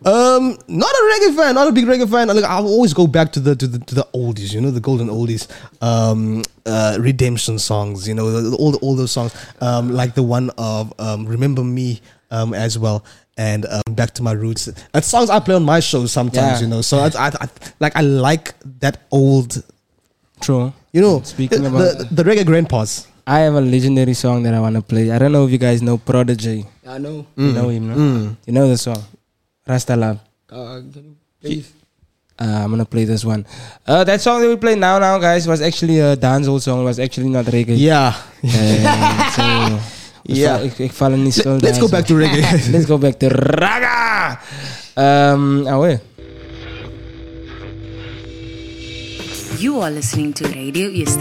um, 0.05 0.57
not 0.68 0.89
a 0.91 1.01
reggae 1.14 1.36
fan, 1.36 1.55
not 1.55 1.68
a 1.68 1.72
big 1.72 1.86
reggae 1.86 2.09
fan. 2.09 2.28
Like 2.28 2.43
I'll 2.43 2.66
always 2.68 2.93
go 2.93 3.05
back 3.07 3.32
to 3.34 3.39
the 3.39 3.55
to 3.55 3.68
the 3.68 3.80
to 3.80 3.95
the 3.95 4.07
oldies, 4.14 4.53
you 4.53 4.59
know, 4.61 4.72
the 4.72 4.80
golden 4.82 5.07
oldies, 5.09 5.47
um, 5.82 6.43
uh, 6.66 6.97
redemption 6.99 7.59
songs, 7.59 8.07
you 8.07 8.16
know, 8.16 8.32
the, 8.41 8.57
all 8.57 8.72
the, 8.72 8.78
all 8.80 8.95
those 8.95 9.11
songs, 9.11 9.34
um, 9.61 9.91
like 9.93 10.16
the 10.16 10.24
one 10.24 10.49
of 10.57 10.91
um, 10.99 11.26
"Remember 11.26 11.64
Me" 11.64 12.01
um, 12.32 12.53
as 12.55 12.78
well, 12.80 13.05
and 13.38 13.66
um, 13.68 13.82
"Back 13.93 14.11
to 14.16 14.24
My 14.24 14.32
Roots." 14.34 14.66
That's 14.91 15.07
songs 15.07 15.29
I 15.29 15.39
play 15.39 15.55
on 15.55 15.63
my 15.63 15.79
show 15.79 16.05
sometimes, 16.08 16.59
Yeah. 16.59 16.66
you 16.66 16.67
know. 16.67 16.82
So 16.82 16.97
I, 17.00 17.08
I, 17.17 17.28
I 17.39 17.47
like 17.79 17.96
I 17.96 18.01
like 18.01 18.55
that 18.79 19.04
old, 19.12 19.63
True. 20.42 20.74
you 20.92 21.01
know, 21.01 21.21
Speaking 21.21 21.62
the, 21.63 21.70
about- 21.70 21.97
the, 22.09 22.24
the 22.24 22.24
reggae 22.24 22.46
grandpas. 22.46 23.08
I 23.25 23.39
have 23.39 23.55
a 23.55 23.62
legendary 23.62 24.13
song 24.13 24.43
that 24.43 24.54
I 24.54 24.59
want 24.59 24.75
to 24.75 24.82
play. 24.82 25.12
I 25.12 25.17
don't 25.17 25.32
know 25.32 25.45
if 25.45 25.51
you 25.51 25.58
guys 25.58 25.82
know 25.82 25.97
Protoje. 25.97 26.66
I 26.86 26.97
know. 26.97 27.25
You 27.37 27.54
know 27.54 27.70
him, 27.70 27.87
no? 27.87 27.95
Mm. 27.95 28.36
You 28.45 28.54
know 28.54 28.67
the 28.67 28.78
song? 28.78 29.01
Rasta 29.66 29.95
Love. 29.95 30.20
Uh, 30.50 30.82
please? 31.41 31.71
Uh, 32.37 32.63
I'm 32.63 32.71
gonna 32.71 32.86
play 32.86 33.05
this 33.05 33.24
one. 33.24 33.45
Uh, 33.87 34.04
that 34.04 34.20
song 34.20 34.41
that 34.41 34.50
we 34.50 34.58
play 34.58 34.75
now, 34.75 35.00
now, 35.00 35.17
guys, 35.20 35.47
was 35.47 35.62
actually 35.62 36.00
a 36.00 36.17
dancehall 36.17 36.59
song. 36.59 36.82
It 36.82 36.86
was 36.86 37.00
actually 37.00 37.29
not 37.29 37.45
reggae. 37.45 37.78
Yeah. 37.78 38.13
Uh, 38.43 39.29
so, 39.79 39.79
Yeah. 40.24 40.63
Ik, 40.63 40.78
ik 40.79 40.91
val 40.91 41.09
niet 41.09 41.43
Let, 41.43 41.62
let's 41.62 41.79
go 41.79 41.87
back 41.87 42.05
to 42.05 42.16
reggae. 42.16 42.41
let's 42.71 42.86
go 42.86 42.97
back 42.97 43.20
to 43.20 43.28
raga. 43.28 44.39
Um, 44.95 45.67
oh, 45.67 45.79
wait. 45.79 46.00
You 49.59 49.82
are 49.82 49.91
listening 49.91 50.33
to 50.33 50.47
Radio 50.47 50.89
East 50.89 51.20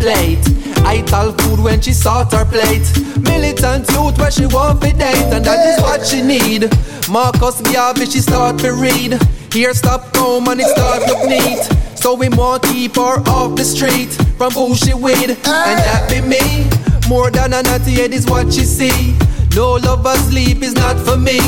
she 0.00 0.08
start 0.08 0.40
to 0.40 0.46
play 0.46 0.86
I 0.86 1.02
tell 1.02 1.32
food 1.32 1.60
when 1.60 1.80
she 1.80 1.92
start 1.92 2.32
her 2.32 2.44
plate. 2.44 2.88
Militant 3.20 3.88
youth 3.90 4.18
where 4.18 4.30
she 4.30 4.46
want 4.46 4.80
to 4.82 4.92
date 4.92 5.32
And 5.32 5.44
that 5.44 5.66
is 5.68 5.82
what 5.82 6.06
she 6.06 6.22
need. 6.22 6.70
Marcus 7.08 7.60
Garvey 7.60 8.06
she 8.06 8.20
start 8.20 8.58
to 8.60 8.72
read. 8.72 9.18
Here 9.52 9.74
stop 9.74 10.16
home 10.16 10.48
and 10.48 10.60
it 10.60 10.68
start 10.68 11.00
look 11.06 11.28
neat. 11.28 11.62
So 11.96 12.14
we 12.14 12.28
want 12.28 12.62
keep 12.62 12.96
her 12.96 13.20
off 13.28 13.56
the 13.56 13.64
street. 13.64 14.12
From 14.38 14.52
who 14.52 14.74
she 14.74 14.94
with, 14.94 15.30
and 15.30 15.78
that 15.84 16.08
be 16.08 16.22
me. 16.22 16.64
More 17.08 17.30
than 17.30 17.52
a 17.52 17.62
naughty 17.62 17.92
head 17.92 18.14
is 18.14 18.26
what 18.26 18.50
she 18.52 18.64
see. 18.64 19.14
No 19.54 19.74
lover 19.74 20.16
sleep 20.16 20.62
is 20.62 20.72
not 20.74 20.96
for 20.96 21.18
me, 21.18 21.40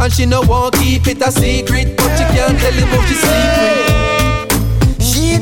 and 0.00 0.12
she 0.12 0.26
no 0.26 0.40
won't 0.40 0.74
keep 0.74 1.06
it 1.06 1.22
a 1.22 1.30
secret, 1.30 1.96
but 1.96 2.10
she 2.16 2.24
can't 2.34 2.58
tell 2.58 2.72
him 2.72 2.88
how 2.88 3.06
she 3.06 3.14
sleep 3.14 3.52
with. 3.60 5.04
She 5.04 5.38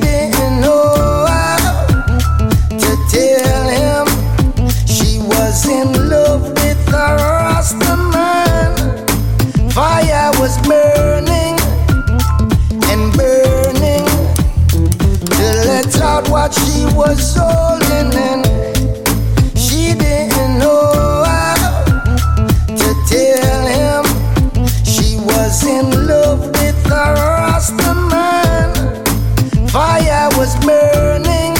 she 16.78 16.84
was 16.94 17.34
holding 17.36 18.12
in, 18.12 18.42
she 19.56 19.94
didn't 19.98 20.58
know 20.60 21.24
how 21.26 21.56
to 22.68 22.88
tell 23.08 23.62
him 23.66 24.04
she 24.84 25.16
was 25.18 25.64
in 25.66 26.06
love 26.06 26.40
with 26.46 26.86
a 26.86 27.94
man. 28.12 28.70
Fire 29.68 30.28
was 30.38 30.54
burning 30.64 31.56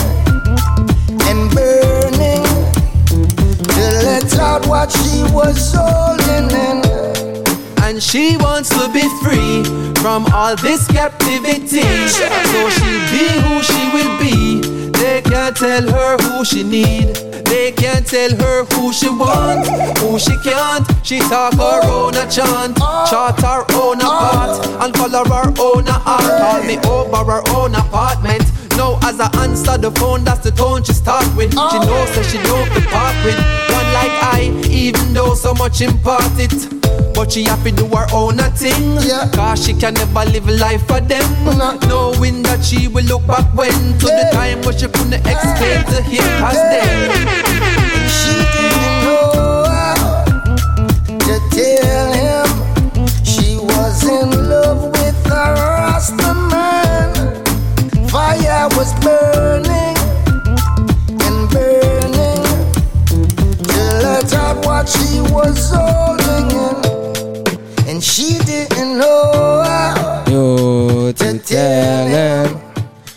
and 1.27 1.51
burning 1.53 2.45
to 3.75 3.85
let 4.07 4.39
out 4.39 4.65
what 4.69 4.93
she 4.93 5.25
was 5.35 5.75
holding 5.77 6.49
in, 6.69 6.79
and 7.83 8.01
she 8.01 8.37
wants 8.37 8.69
to 8.69 8.89
be 8.93 9.09
free 9.25 9.65
from 9.97 10.27
all 10.33 10.55
this 10.55 10.87
captivity. 10.87 11.83
So 12.07 12.71
she'll 12.71 12.98
tell 15.59 15.91
her 15.91 16.17
who 16.19 16.45
she 16.45 16.63
need. 16.63 17.15
They 17.47 17.73
can't 17.73 18.07
tell 18.07 18.31
her 18.31 18.65
who 18.75 18.93
she 18.93 19.09
want, 19.09 19.67
who 19.99 20.19
she 20.19 20.37
can't. 20.45 20.87
She 21.03 21.19
talk 21.19 21.55
her 21.55 21.81
own 21.91 22.15
a 22.15 22.31
chant, 22.31 22.77
chart 23.11 23.41
her 23.41 23.65
own 23.75 24.01
a 24.01 24.05
part, 24.05 24.67
and 24.67 24.95
color 24.95 25.25
her 25.29 25.53
own 25.59 25.89
a 25.89 26.03
art. 26.07 26.41
Call 26.41 26.63
me 26.63 26.79
over 26.87 27.25
her 27.33 27.43
own 27.57 27.75
apartment. 27.75 28.45
No, 28.77 28.99
as 29.03 29.19
I 29.19 29.29
answer 29.43 29.77
the 29.77 29.91
phone, 29.91 30.23
that's 30.23 30.45
the 30.45 30.53
tone 30.53 30.85
she 30.85 30.93
start 30.93 31.27
with. 31.35 31.51
She 31.51 31.59
oh, 31.59 31.83
knows 31.89 32.15
that 32.15 32.27
she 32.31 32.39
don't 32.47 32.69
be 32.73 32.81
part 32.87 33.17
with 33.25 33.35
one 33.75 33.89
like 33.99 34.15
I, 34.23 34.69
even 34.71 35.13
though 35.13 35.35
so 35.35 35.55
much 35.55 35.81
impart 35.81 36.23
it. 36.39 37.08
But 37.19 37.33
she 37.33 37.43
have 37.47 37.65
to 37.65 37.73
do 37.73 37.85
her 37.89 38.07
own 38.15 38.39
a 38.39 38.49
thing 38.49 38.97
Cause 39.33 39.67
she 39.67 39.75
can 39.75 39.95
never 39.95 40.25
live 40.31 40.47
a 40.47 40.53
life 40.53 40.87
for 40.87 41.01
them. 41.01 41.27
Knowing 41.89 42.45
that 42.45 42.61
she 42.63 42.87
will 42.87 43.03
look 43.07 43.27
back 43.27 43.53
when 43.57 43.73
To 43.73 44.07
the 44.07 44.31
time 44.33 44.63
when 44.63 44.79
she 44.79 44.87
couldn't 44.87 45.15
explain 45.27 45.83
to 45.91 46.01
him 46.01 46.23
as 46.47 46.55
them. 46.55 47.11
She 48.07 48.39
didn't 48.55 49.03
know 49.03 49.65
how 49.67 50.25
to 51.27 51.35
tell 51.51 52.13
him 52.23 52.47
she 53.25 53.57
was 53.57 54.05
in 54.05 54.31
love 54.49 54.85
with 54.93 55.27
a 55.27 55.45
Rasta 55.59 56.35
man. 56.55 57.11
Fire 58.09 58.69
was 58.79 58.95
burning 59.03 59.99
and 61.27 61.51
burning 61.51 62.47
till 63.67 64.07
I 64.07 64.23
thought 64.23 64.65
what 64.65 64.89
she 64.89 65.21
was 65.35 65.73
holding 65.75 66.08
know 68.99 69.63
how 69.65 70.25
Yo, 70.29 71.13
to 71.13 71.39
tell 71.39 72.07
him 72.07 72.61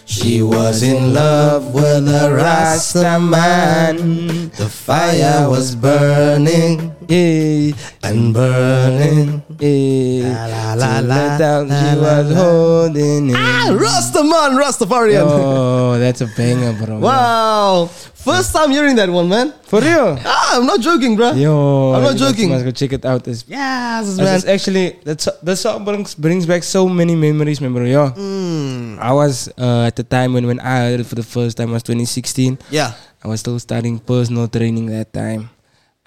she 0.06 0.42
was 0.42 0.84
in 0.84 1.14
love 1.14 1.74
with 1.74 2.08
a 2.08 2.32
Rasta 2.32 3.20
man. 3.20 4.50
The 4.52 4.70
fire 4.70 5.50
was 5.50 5.76
burning, 5.76 6.91
yeah, 7.12 8.08
and 8.08 8.34
burning, 8.34 9.44
yeah. 9.60 10.48
La 10.48 10.74
la 10.80 11.00
la, 11.04 11.38
la, 11.38 11.68
she 11.68 12.00
was 12.00 12.28
holding 12.34 13.30
it. 13.30 13.36
Ah, 13.36 13.68
Rastaman, 13.76 14.56
Rastafarian. 14.56 15.24
Oh, 15.28 16.00
that's 16.00 16.22
a 16.22 16.28
banger, 16.38 16.72
bro. 16.74 17.00
Wow. 17.08 17.90
First 18.22 18.54
time 18.54 18.70
hearing 18.72 18.96
that 18.96 19.10
one, 19.10 19.28
man. 19.28 19.52
For 19.64 19.82
real? 19.82 20.16
Ah, 20.24 20.58
I'm 20.58 20.66
not 20.66 20.80
joking, 20.80 21.16
bro. 21.18 21.32
Yo, 21.34 21.94
I'm 21.94 22.04
not 22.04 22.16
joking. 22.18 22.50
Must 22.50 22.64
go 22.64 22.72
check 22.72 22.94
it 22.94 23.04
out. 23.04 23.28
It's, 23.28 23.44
yes, 23.48 24.08
it's 24.10 24.18
man. 24.18 24.54
actually 24.54 25.00
that 25.04 25.20
the 25.42 25.56
song 25.56 25.84
brings 25.84 26.14
brings 26.16 26.46
back 26.46 26.62
so 26.64 26.88
many 26.88 27.16
memories, 27.16 27.60
man, 27.60 27.74
bro. 27.74 27.84
Yo, 27.86 28.10
Mm. 28.16 29.00
I 29.02 29.12
was 29.14 29.50
uh, 29.58 29.90
at 29.90 29.96
the 29.98 30.04
time 30.06 30.34
when 30.38 30.46
when 30.46 30.60
I 30.62 30.94
heard 30.94 31.00
it 31.02 31.08
for 31.10 31.16
the 31.16 31.26
first 31.26 31.58
time 31.58 31.72
was 31.74 31.82
2016. 31.84 32.58
Yeah. 32.70 32.94
I 33.24 33.28
was 33.28 33.40
still 33.42 33.58
studying 33.60 33.98
personal 34.00 34.48
training 34.48 34.86
that 34.94 35.12
time. 35.14 35.50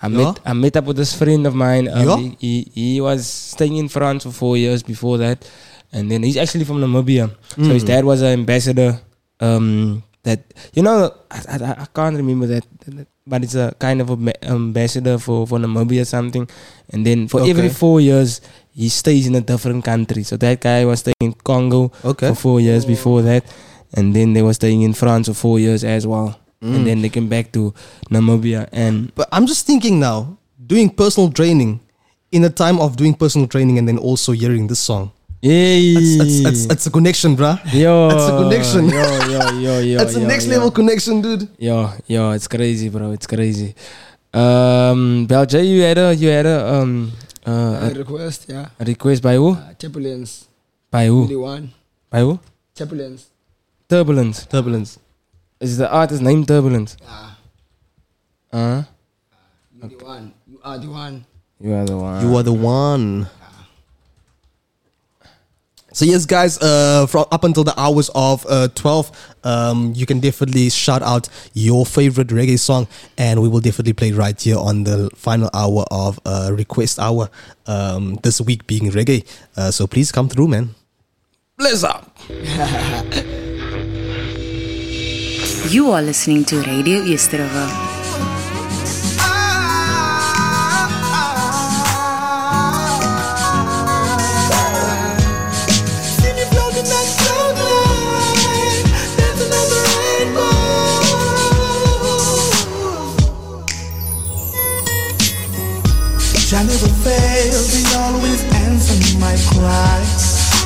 I 0.05 0.09
Yeah. 0.13 0.17
met 0.21 0.41
I 0.45 0.53
met 0.53 0.75
up 0.77 0.85
with 0.91 0.99
this 1.01 1.13
friend 1.21 1.47
of 1.51 1.55
mine. 1.57 1.89
Um, 1.89 2.05
Yeah. 2.09 2.17
he, 2.21 2.27
he 2.45 2.53
he 2.77 2.89
was 3.01 3.25
staying 3.27 3.77
in 3.83 3.89
France 3.89 4.25
for 4.29 4.33
four 4.43 4.55
years 4.61 4.83
before 4.93 5.17
that, 5.25 5.39
and 5.97 6.11
then 6.13 6.21
he's 6.27 6.37
actually 6.37 6.65
from 6.69 6.79
Namibia. 6.85 7.31
So 7.57 7.73
his 7.73 7.85
Mm. 7.85 7.93
dad 7.93 8.03
was 8.05 8.21
an 8.21 8.33
ambassador. 8.41 8.91
Um, 9.41 10.03
that 10.29 10.41
you 10.77 10.83
know, 10.87 11.13
I, 11.31 11.39
I, 11.55 11.57
I 11.85 11.87
can't 11.97 12.17
remember 12.17 12.47
that, 12.49 12.65
but 13.27 13.45
it's 13.45 13.55
a 13.55 13.75
kind 13.79 14.01
of 14.01 14.09
a 14.13 14.17
ambassador 14.45 15.17
for 15.25 15.47
for 15.47 15.59
Namibia 15.59 16.03
or 16.05 16.09
something. 16.09 16.49
And 16.93 17.05
then 17.09 17.29
for 17.29 17.41
every 17.45 17.69
four 17.69 18.01
years, 18.01 18.41
he 18.73 18.89
stays 18.89 19.27
in 19.27 19.35
a 19.35 19.41
different 19.41 19.85
country. 19.85 20.23
So 20.25 20.37
that 20.45 20.61
guy 20.61 20.85
was 20.85 21.01
staying 21.05 21.21
in 21.29 21.33
Congo 21.51 21.93
Okay. 22.05 22.29
for 22.33 22.35
four 22.35 22.59
years 22.61 22.85
before 22.95 23.21
that, 23.29 23.45
and 23.93 24.17
then 24.17 24.33
they 24.37 24.43
were 24.43 24.55
staying 24.55 24.81
in 24.83 24.93
France 24.95 25.29
for 25.29 25.35
four 25.35 25.57
years 25.61 25.85
as 25.85 26.07
well. 26.07 26.37
Mm. 26.65 26.75
And 26.77 26.87
then 26.89 27.03
they 27.05 27.13
came 27.13 27.29
back 27.29 27.53
to 27.53 27.75
Namibia 28.09 28.69
and 28.73 29.13
But 29.15 29.29
I'm 29.31 29.45
just 29.45 29.67
thinking 29.69 30.01
now, 30.01 30.39
doing 30.57 30.89
personal 30.89 31.29
training 31.29 31.81
in 32.33 32.43
a 32.45 32.51
time 32.51 32.81
of 32.81 32.97
doing 32.97 33.13
personal 33.13 33.47
training 33.47 33.77
and 33.77 33.85
then 33.87 33.99
also 34.01 34.33
hearing 34.33 34.67
this 34.67 34.81
song. 34.81 35.13
Yay. 35.45 35.93
It's, 35.93 36.17
it's, 36.25 36.37
it's, 36.49 36.65
it's 36.73 36.87
a 36.87 36.91
connection, 36.91 37.37
bruh. 37.37 37.61
Yo, 37.69 38.09
It's 38.09 38.25
a 38.33 38.35
connection. 38.41 38.89
Yo, 38.89 39.05
yo, 39.29 39.41
yo, 39.61 39.75
yo. 39.93 40.01
It's 40.01 40.17
a 40.17 40.21
yo, 40.21 40.27
next 40.27 40.47
yo. 40.49 40.53
level 40.57 40.71
connection, 40.73 41.21
dude. 41.21 41.45
Yo, 41.61 41.93
yo, 42.09 42.31
it's 42.33 42.49
crazy, 42.49 42.89
bro. 42.89 43.13
It's 43.13 43.27
crazy. 43.29 43.75
Um, 44.33 45.27
Bell 45.27 45.45
J, 45.45 45.63
you 45.65 45.83
had 45.83 45.99
a, 45.99 46.15
you 46.17 46.29
had 46.33 46.47
a, 46.47 46.75
um, 46.81 47.13
uh, 47.47 47.91
A 47.93 47.95
request, 47.95 48.47
yeah. 48.49 48.71
a 48.81 48.85
request 48.85 49.23
by 49.23 49.35
who? 49.35 49.53
Uh, 49.53 49.75
Turbulence. 49.75 50.49
By 50.91 51.07
who? 51.13 51.27
The 51.29 51.37
one. 51.37 51.73
By 52.09 52.21
who? 52.21 52.41
Turbulence. 52.75 53.29
Turbulence. 53.87 54.47
Turbulence. 54.47 54.99
Is 55.61 55.79
the 55.79 55.91
artist 55.91 56.21
name 56.23 56.45
Turbulence? 56.45 56.97
Uh, 58.53 58.83
You 59.83 59.89
the 59.89 60.05
one. 60.05 60.35
You 60.47 60.61
are 60.65 60.79
the 60.79 60.89
one. 60.89 61.25
you 61.61 61.73
are 61.75 61.85
the 61.85 61.97
one. 61.97 62.23
You 62.29 62.37
are 62.37 62.43
the 62.43 62.53
one. 62.53 63.29
So 65.93 66.05
yes, 66.05 66.27
guys, 66.27 66.59
uh, 66.61 67.07
from 67.07 67.27
up 67.31 67.45
until 67.45 67.63
the 67.63 67.73
hours 67.81 68.11
of 68.17 68.45
uh, 68.49 68.67
twelve, 68.75 69.13
um, 69.45 69.93
you 69.95 70.07
can 70.07 70.19
definitely 70.19 70.69
shout 70.71 71.03
out 71.03 71.29
your 71.53 71.87
favorite 71.87 72.29
reggae 72.29 72.59
song, 72.59 72.89
and 73.17 73.41
we 73.41 73.49
will 73.49 73.61
definitely 73.61 73.93
play 73.93 74.11
right 74.11 74.41
here 74.41 74.59
on 74.59 74.83
the 74.83 75.09
final 75.15 75.51
hour 75.55 75.85
of 75.93 76.19
uh, 76.27 76.51
request 76.53 76.99
hour. 76.99 77.31
Um, 77.67 78.19
this 78.25 78.41
week 78.41 78.67
being 78.67 78.91
reggae, 78.91 79.25
uh, 79.57 79.71
so 79.71 79.87
please 79.87 80.11
come 80.11 80.29
through, 80.29 80.49
man. 80.49 80.75
Bless 81.57 81.85
up. 81.85 82.11
You 85.71 85.91
are 85.93 86.03
listening 86.03 86.45
to 86.47 86.61
Radio 86.61 87.01
Yesterova. 87.01 87.95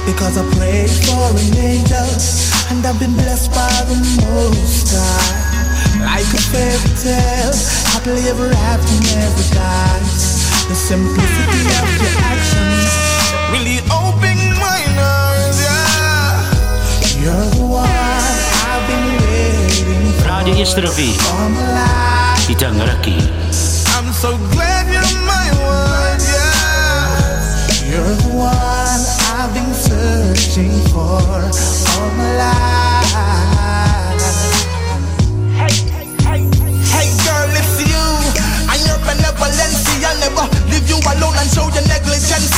Because 0.05 0.39
I 0.39 0.43
prayed 0.57 0.91
for 0.91 1.31
an 1.31 1.57
angel, 1.59 1.88
and 2.71 2.85
I've 2.85 2.99
been 3.01 3.15
blessed 3.15 3.51
by 3.53 3.73
the 3.89 3.97
Most 4.29 4.93
High. 4.93 5.57
Like 6.05 6.29
a 6.35 6.43
fairy 6.53 6.93
tale, 7.01 7.57
happily 7.93 8.23
ever 8.29 8.49
after 8.71 8.97
never 9.17 9.45
dies. 9.55 10.45
The 10.69 10.75
simplicity 10.75 11.65
of 11.81 11.89
your 11.97 12.15
actions 12.29 12.89
really 13.53 13.81
open 13.89 14.39
my 14.61 14.81
eyes, 15.01 15.57
yeah. 15.65 17.23
You're 17.23 17.49
the 17.57 17.65
one 17.65 17.89
I've 18.69 18.85
been 18.87 19.07
waiting 19.27 20.13
for 20.21 20.29
Radio 20.29 20.65
my. 20.65 21.17
Itangaraki. 22.53 23.19
I'm 23.97 24.13
so 24.13 24.37
glad 24.53 24.85
you're 24.93 25.15
my 25.25 25.47
one, 25.65 26.21
yeah. 26.21 27.91
You're 27.91 28.15
the 28.17 28.37
one 28.37 28.68
searching 29.99 30.71
for 30.95 31.19
all 31.19 32.11
my 32.15 32.31
life. 32.39 33.11
Hey, 35.59 35.75
hey, 35.91 36.07
hey, 36.23 36.43
hey 36.95 37.09
girl, 37.27 37.51
it's 37.59 37.83
you. 37.83 38.07
I 38.71 38.79
and 38.79 38.83
your 38.87 39.01
benevolence, 39.03 39.83
I'll 40.07 40.15
never 40.23 40.47
leave 40.71 40.87
you 40.87 40.99
alone 41.03 41.35
and 41.35 41.51
show 41.51 41.67
your 41.75 41.87
negligence. 41.91 42.55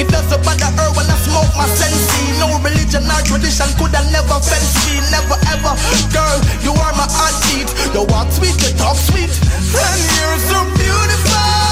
It 0.00 0.08
doesn't 0.08 0.40
bother 0.44 0.72
her 0.80 0.88
when 0.96 1.06
I 1.12 1.16
smoke 1.28 1.52
my 1.60 1.68
sensi. 1.76 2.40
No 2.40 2.56
religion 2.64 3.04
or 3.04 3.20
tradition 3.28 3.68
could 3.76 3.92
have 3.92 4.08
never 4.08 4.40
fence 4.40 4.72
me, 4.88 5.04
never 5.12 5.36
ever. 5.52 5.74
Girl, 6.08 6.38
you 6.64 6.72
are 6.72 6.94
my 6.96 7.04
heartbeat. 7.04 7.68
You 7.92 8.08
walk 8.08 8.32
sweet, 8.32 8.56
you 8.64 8.72
talk 8.80 8.96
sweet, 8.96 9.32
and 9.76 10.00
you're 10.16 10.40
so 10.48 10.58
beautiful. 10.72 11.67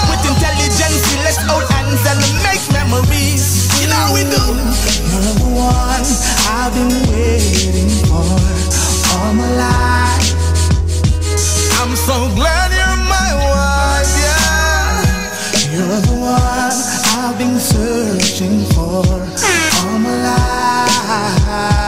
Let's 1.24 1.38
hold 1.48 1.64
hands 1.70 2.02
and 2.10 2.20
make 2.44 2.64
memories. 2.72 3.44
You 3.80 3.88
know 3.88 4.12
we 4.14 4.22
do. 4.24 4.44
You're 5.08 5.34
the 5.40 5.48
one 5.54 6.06
I've 6.48 6.72
been 6.74 6.92
waiting 7.12 7.90
for 8.08 8.26
all 9.14 9.32
my 9.34 9.50
life. 9.56 10.30
I'm 11.80 11.94
so 11.96 12.16
glad 12.34 12.72
you're 12.72 13.00
my 13.14 13.30
wife, 13.46 14.12
yeah. 14.26 15.72
You're 15.72 16.00
the 16.08 16.16
one 16.20 16.78
I've 17.20 17.36
been 17.38 17.58
searching 17.60 18.64
for 18.74 19.04
all 19.82 19.98
my 19.98 20.14
life. 20.22 21.85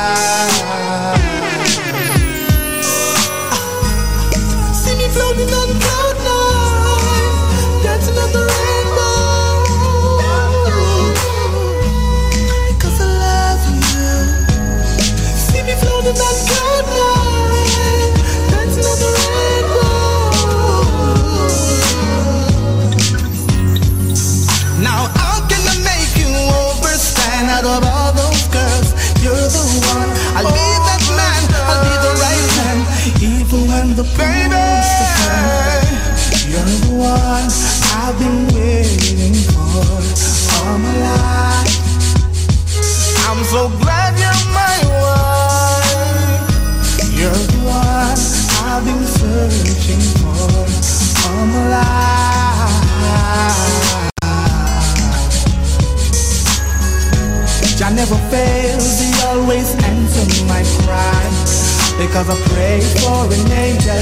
Because 62.09 62.31
I 62.31 62.37
prayed 62.49 62.89
for 63.05 63.29
an 63.29 63.53
angel, 63.53 64.01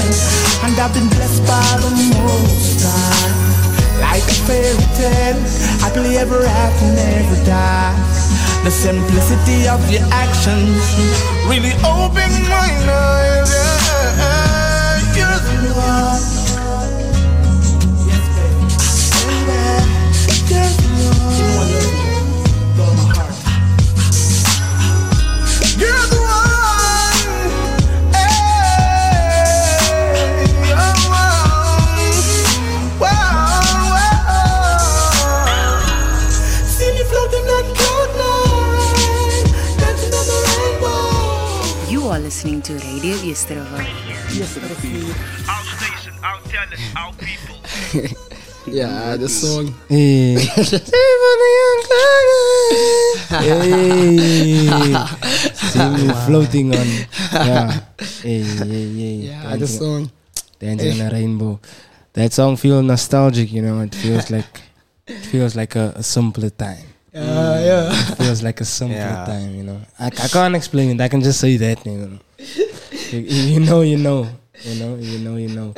and 0.63 0.79
I've 0.79 0.93
been 0.93 1.09
blessed 1.09 1.43
by 1.43 1.75
the 1.83 1.91
Most 2.15 2.79
High. 2.79 3.35
Like 3.99 4.23
a 4.23 4.37
fairy 4.47 4.87
tale, 4.95 5.39
happily 5.83 6.17
ever 6.17 6.41
after, 6.45 6.87
never 6.95 7.35
die. 7.43 7.93
The 8.63 8.71
simplicity 8.71 9.67
of 9.67 9.83
your 9.91 10.07
actions 10.09 10.79
really 11.51 11.73
open 11.83 12.31
my 12.47 12.71
eyes. 12.87 13.51
Yeah. 15.15 15.39
The 15.39 16.36
listening 42.27 42.59
to 42.61 42.73
Radio 42.73 43.15
Yesterova. 43.23 43.79
yeah, 48.67 49.15
the 49.15 49.29
song. 49.29 49.73
Hey. 49.87 50.35
hey. 50.35 50.37
See 55.71 55.79
me 55.79 56.11
floating 56.25 56.75
on. 56.75 56.87
Yeah. 57.31 57.79
Hey, 58.21 58.41
hey, 58.41 58.67
hey. 58.67 59.31
Yeah, 59.31 59.55
the 59.55 59.67
song. 59.67 60.11
Dancing 60.59 60.99
on 60.99 61.07
a 61.07 61.09
rainbow. 61.09 61.61
That 62.11 62.33
song 62.33 62.57
feels 62.57 62.83
nostalgic, 62.83 63.53
you 63.53 63.61
know. 63.61 63.79
It 63.79 63.95
feels 63.95 64.29
like 64.29 64.63
it 65.07 65.23
feels 65.31 65.55
like 65.55 65.77
a, 65.77 65.93
a 65.95 66.03
simpler 66.03 66.49
time. 66.49 66.86
Yeah, 67.17 67.59
yeah. 67.69 68.11
It 68.11 68.15
feels 68.17 68.43
like 68.43 68.61
a 68.61 68.65
simpler 68.65 68.97
Yeah. 68.97 69.25
time, 69.25 69.55
you 69.55 69.63
know. 69.63 69.81
I, 69.99 70.07
I 70.07 70.27
can't 70.27 70.55
explain 70.55 70.91
it. 70.91 71.01
I 71.01 71.07
can 71.09 71.21
just 71.21 71.39
say 71.39 71.57
that, 71.57 71.85
you 71.85 71.97
know. 71.97 72.19
You, 73.11 73.19
you 73.19 73.59
know, 73.59 73.81
you 73.81 73.97
know. 73.97 74.27
You 74.63 74.75
know, 74.81 74.95
you 74.95 75.19
know, 75.19 75.35
you 75.37 75.49
know. 75.49 75.73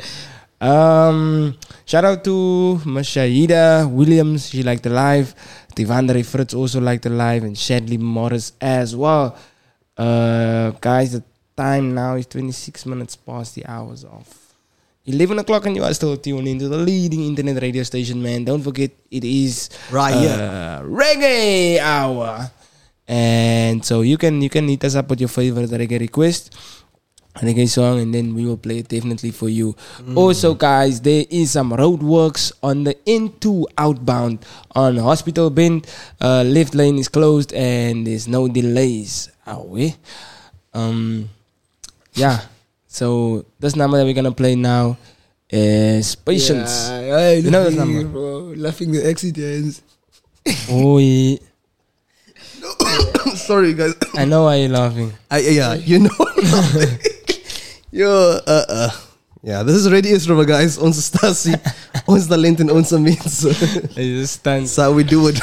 Um, 0.60 1.56
shout 1.86 2.04
out 2.04 2.24
to 2.24 2.80
Mashahida 2.84 3.90
Williams. 3.90 4.48
She 4.50 4.62
liked 4.62 4.82
the 4.82 4.90
live. 4.90 5.34
Tivandre 5.74 6.24
Fritz 6.24 6.52
also 6.54 6.80
liked 6.80 7.04
the 7.04 7.10
live. 7.10 7.44
And 7.44 7.56
Shadley 7.56 7.98
Morris 7.98 8.52
as 8.60 8.94
well. 8.96 9.36
Uh, 9.96 10.72
guys, 10.80 11.12
the 11.12 11.22
time 11.56 11.94
now 11.94 12.16
is 12.16 12.26
26 12.26 12.86
minutes 12.86 13.16
past 13.16 13.54
the 13.54 13.64
hours 13.66 14.04
of 14.04 14.26
11 15.06 15.38
o'clock 15.38 15.66
and 15.66 15.76
you 15.76 15.82
are 15.82 15.94
still 15.94 16.16
tuned 16.16 16.46
into 16.46 16.68
the 16.68 16.76
leading 16.76 17.24
internet 17.24 17.62
radio 17.62 17.82
station, 17.82 18.22
man. 18.22 18.44
Don't 18.44 18.62
forget, 18.62 18.90
it 19.10 19.24
is 19.24 19.70
Right 19.90 20.14
uh, 20.14 20.20
here. 20.20 20.88
reggae 20.88 21.78
hour. 21.80 22.50
And 23.08 23.84
so 23.84 24.02
you 24.02 24.16
can 24.18 24.40
you 24.40 24.48
can 24.48 24.68
hit 24.68 24.84
us 24.84 24.94
up 24.94 25.08
with 25.10 25.18
your 25.20 25.28
favorite 25.28 25.70
reggae 25.70 25.98
request. 25.98 26.54
reggae 27.40 27.66
song 27.68 27.98
and 28.00 28.12
then 28.14 28.34
we 28.34 28.44
will 28.44 28.56
play 28.58 28.78
it 28.78 28.88
definitely 28.88 29.30
for 29.30 29.48
you. 29.48 29.74
Also, 30.14 30.54
guys, 30.54 31.00
there 31.00 31.24
is 31.30 31.52
some 31.52 31.72
roadworks 31.72 32.52
on 32.62 32.84
the 32.84 32.94
N2 33.06 33.64
outbound 33.78 34.44
on 34.74 34.96
Hospital 34.98 35.48
Bend. 35.50 35.86
Uh, 36.20 36.42
left 36.42 36.74
lane 36.74 36.98
is 36.98 37.08
closed 37.08 37.52
and 37.54 38.06
there's 38.06 38.28
no 38.28 38.46
delays. 38.48 39.30
Away. 39.46 39.96
Um, 40.74 41.30
yeah. 42.14 42.42
So 42.90 43.46
this 43.62 43.76
number 43.78 43.98
that 43.98 44.04
we're 44.04 44.18
gonna 44.18 44.34
play 44.34 44.56
now 44.58 44.98
is 45.48 46.16
patience. 46.16 46.90
Yeah, 46.90 47.22
hey, 47.22 47.38
you 47.38 47.50
know 47.50 47.62
this 47.62 47.78
number. 47.78 48.00
you, 48.00 48.08
bro. 48.08 48.52
Laughing 48.58 48.90
the 48.90 49.06
accidents. 49.06 49.80
Oh, 50.68 50.98
yeah. 50.98 51.38
Sorry, 53.36 53.74
guys. 53.74 53.94
I 54.18 54.24
know 54.24 54.44
why 54.50 54.56
you're 54.56 54.74
laughing. 54.74 55.12
I, 55.30 55.38
yeah, 55.38 55.74
you 55.74 56.00
know. 56.00 56.10
Yo, 57.92 58.10
uh, 58.42 58.64
uh. 58.68 58.90
Ja, 59.42 59.62
this 59.62 59.76
is 59.76 59.88
Radio 59.88 60.12
Israel, 60.14 60.44
guys. 60.44 60.76
Onze 60.76 61.00
statie, 61.00 61.54
ons 62.06 62.26
talent 62.32 62.60
en 62.60 62.72
onze 62.72 62.98
mensen. 62.98 63.54
That's 64.42 64.76
how 64.76 64.92
we 64.94 65.04
do 65.04 65.28
it. 65.28 65.38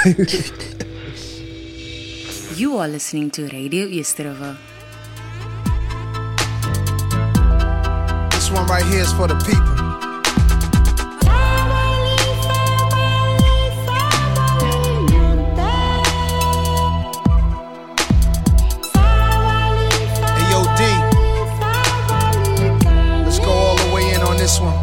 You 2.57 2.77
are 2.77 2.91
listening 2.91 3.31
to 3.31 3.47
Radio 3.47 3.87
Yesterova. 3.87 4.76
This 8.47 8.55
one 8.55 8.67
right 8.67 8.85
here 8.85 9.01
is 9.01 9.11
for 9.11 9.27
the 9.27 9.35
people. 9.39 9.59
Let's 23.25 23.39
go 23.39 23.51
all 23.51 23.75
the 23.75 23.93
way 23.93 24.13
in 24.13 24.21
on 24.21 24.37
this 24.37 24.61
one. 24.61 24.77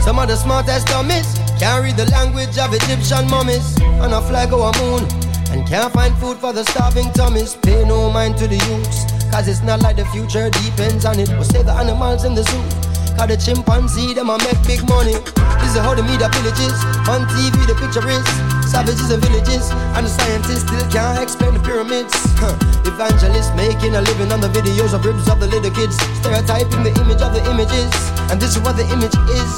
Some 0.00 0.18
of 0.18 0.26
the 0.26 0.34
smartest 0.34 0.88
dummies 0.88 1.38
can't 1.60 1.84
read 1.84 1.96
the 1.96 2.10
language 2.10 2.58
of 2.58 2.74
Egyptian 2.74 3.30
mummies 3.30 3.80
on 4.02 4.12
a 4.12 4.20
flag 4.22 4.52
or 4.52 4.70
a 4.70 4.78
moon 4.82 5.06
and 5.52 5.64
can't 5.68 5.92
find 5.92 6.16
food 6.18 6.38
for 6.38 6.52
the 6.52 6.64
starving 6.64 7.12
tummies. 7.12 7.54
Pay 7.54 7.84
no 7.84 8.10
mind 8.10 8.36
to 8.38 8.48
the 8.48 8.56
youths, 8.56 9.04
cause 9.30 9.48
it's 9.48 9.62
not 9.62 9.80
like 9.82 9.96
the 9.96 10.04
future 10.06 10.50
depends 10.50 11.06
on 11.06 11.18
it. 11.18 11.30
But 11.30 11.44
save 11.46 11.66
the 11.66 11.72
animals 11.72 12.24
in 12.24 12.34
the 12.34 12.42
zoo, 12.42 12.62
cause 13.16 13.30
the 13.30 13.38
chimpanzee 13.38 14.12
them 14.14 14.28
a 14.28 14.36
make 14.38 14.60
big 14.66 14.82
money. 14.90 15.16
This 15.62 15.72
is 15.72 15.80
how 15.80 15.94
the 15.94 16.02
media 16.02 16.28
villages 16.28 16.76
on 17.06 17.24
TV. 17.30 17.54
The 17.66 17.78
picture 17.78 18.04
is 18.10 18.26
savages 18.66 19.10
and 19.10 19.22
villages, 19.22 19.70
and 19.98 20.06
the 20.06 20.10
scientists 20.10 20.66
still 20.66 20.84
can't 20.90 21.22
explain 21.22 21.54
the 21.54 21.62
pyramids. 21.62 22.14
Evangelists 22.86 23.54
making 23.54 23.94
a 23.94 24.02
living 24.02 24.30
on 24.30 24.40
the 24.40 24.50
videos 24.50 24.94
of 24.94 25.04
ribs 25.04 25.28
of 25.28 25.40
the 25.40 25.46
little 25.46 25.70
kids, 25.70 25.96
stereotyping 26.20 26.82
the 26.82 26.92
image 27.00 27.22
of 27.22 27.32
the 27.34 27.42
images, 27.50 27.90
and 28.30 28.40
this 28.40 28.56
is 28.56 28.60
what 28.62 28.76
the 28.76 28.86
image 28.90 29.14
is. 29.34 29.52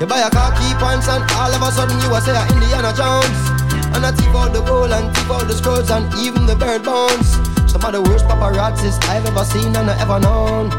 You 0.00 0.06
buy 0.06 0.20
a 0.24 0.30
car, 0.30 0.52
key 0.56 0.72
points, 0.80 1.08
and 1.08 1.24
all 1.36 1.52
of 1.52 1.60
a 1.60 1.70
sudden 1.72 2.00
you 2.00 2.08
are 2.12 2.20
say 2.20 2.32
a 2.32 2.44
Indiana 2.52 2.92
Jones. 2.96 3.79
And 3.94 4.06
I 4.06 4.12
thief 4.12 4.34
out 4.34 4.52
the 4.52 4.62
gold 4.62 4.90
and 4.90 5.14
thief 5.14 5.30
out 5.30 5.46
the 5.48 5.54
scrolls 5.54 5.90
and 5.90 6.06
even 6.18 6.46
the 6.46 6.56
bird 6.56 6.84
bones. 6.84 7.36
Some 7.70 7.84
of 7.84 7.92
the 7.92 8.02
worst 8.02 8.24
paparazzis 8.26 8.98
I've 9.08 9.26
ever 9.26 9.44
seen 9.44 9.74
and 9.76 9.90
I've 9.90 10.00
ever 10.00 10.18
known. 10.20 10.70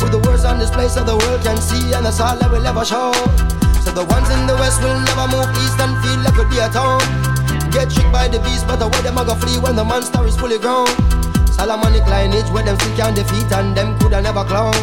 With 0.00 0.12
the 0.12 0.22
worst 0.26 0.44
on 0.44 0.58
this 0.58 0.70
place 0.70 0.94
so 0.94 1.04
the 1.04 1.16
world 1.16 1.42
can 1.42 1.56
see 1.58 1.92
and 1.92 2.06
that's 2.06 2.20
all 2.20 2.38
I 2.38 2.46
will 2.48 2.66
ever 2.66 2.84
show. 2.84 3.12
So 3.82 3.90
the 3.90 4.04
ones 4.06 4.30
in 4.30 4.46
the 4.46 4.54
west 4.54 4.82
will 4.82 4.98
never 4.98 5.26
move 5.30 5.50
east 5.62 5.78
and 5.82 5.94
feel 6.02 6.18
like 6.22 6.38
it'll 6.38 6.50
be 6.50 6.58
a 6.58 6.70
town. 6.70 7.02
Get 7.72 7.90
tricked 7.90 8.12
by 8.12 8.28
the 8.28 8.38
beast, 8.38 8.66
but 8.66 8.82
away 8.82 9.00
them 9.02 9.16
a 9.18 9.24
go 9.24 9.34
flee 9.34 9.58
when 9.58 9.76
the 9.76 9.84
monster 9.84 10.24
is 10.26 10.36
fully 10.36 10.58
grown. 10.58 10.86
Solomonic 11.50 12.06
lineage 12.06 12.48
where 12.50 12.62
them 12.62 12.78
still 12.78 12.96
can 12.96 13.14
defeat 13.14 13.50
and 13.52 13.76
them 13.76 13.98
coulda 13.98 14.20
never 14.20 14.44
clown. 14.44 14.74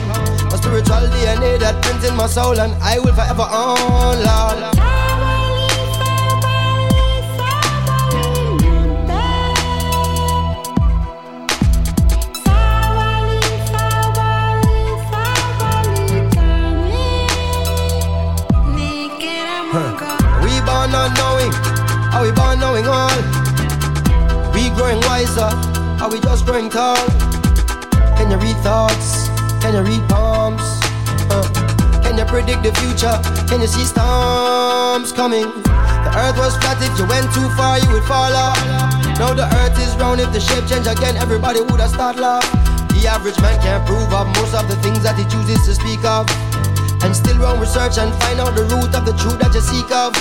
A 0.52 0.57
spiritual 0.57 1.06
DNA 1.14 1.60
that 1.60 1.82
prints 1.84 2.07
in 2.07 2.16
my 2.16 2.28
soul 2.28 2.60
and 2.60 2.74
I 2.82 2.99
will 2.99 3.14
forever 3.14 3.48
own, 3.48 4.24
Lord. 4.26 5.09
Growing 24.90 25.06
wiser, 25.06 25.49
are 26.02 26.10
we 26.10 26.20
just 26.20 26.48
growing 26.48 26.68
tall? 26.68 26.98
Can 28.18 28.32
you 28.32 28.38
read 28.38 28.57
thoughts? 28.66 29.30
Can 29.61 29.76
you 29.76 29.84
read 29.86 30.02
palms? 30.10 30.66
Uh, 31.30 31.45
can 32.02 32.18
you 32.18 32.26
predict 32.26 32.64
the 32.64 32.74
future? 32.82 33.14
Can 33.45 33.61
you 33.61 33.68
see 33.68 33.86
storms 33.86 35.11
coming? 35.11 35.45
The 35.61 36.11
earth 36.18 36.38
was 36.38 36.57
flat, 36.57 36.82
if 36.82 36.98
you 36.98 37.06
went 37.06 37.30
too 37.38 37.45
far, 37.53 37.78
you 37.78 37.90
would 37.91 38.03
fall 38.06 38.34
off. 38.34 38.57
Now 39.22 39.34
the 39.38 39.45
earth 39.61 39.78
is 39.78 39.95
round, 39.98 40.22
if 40.22 40.34
the 40.34 40.40
shape 40.40 40.66
change 40.66 40.88
again, 40.88 41.18
everybody 41.18 41.61
would 41.61 41.80
have 41.80 41.91
start 41.91 42.18
laugh. 42.18 42.49
The 42.90 43.06
average 43.06 43.40
man 43.41 43.61
can't 43.61 43.86
prove 43.86 44.10
up 44.11 44.26
most 44.41 44.56
of 44.56 44.68
the 44.68 44.76
things 44.82 45.03
that 45.03 45.14
he 45.14 45.26
chooses 45.30 45.61
to 45.70 45.76
speak 45.78 46.03
of. 46.03 46.26
And 47.06 47.16
still 47.16 47.38
run 47.38 47.60
research 47.60 47.99
and 47.99 48.10
find 48.26 48.40
out 48.41 48.56
the 48.56 48.66
root 48.66 48.95
of 48.98 49.06
the 49.06 49.14
truth 49.22 49.38
that 49.38 49.53
you 49.53 49.61
seek 49.61 49.91
of. 49.94 50.18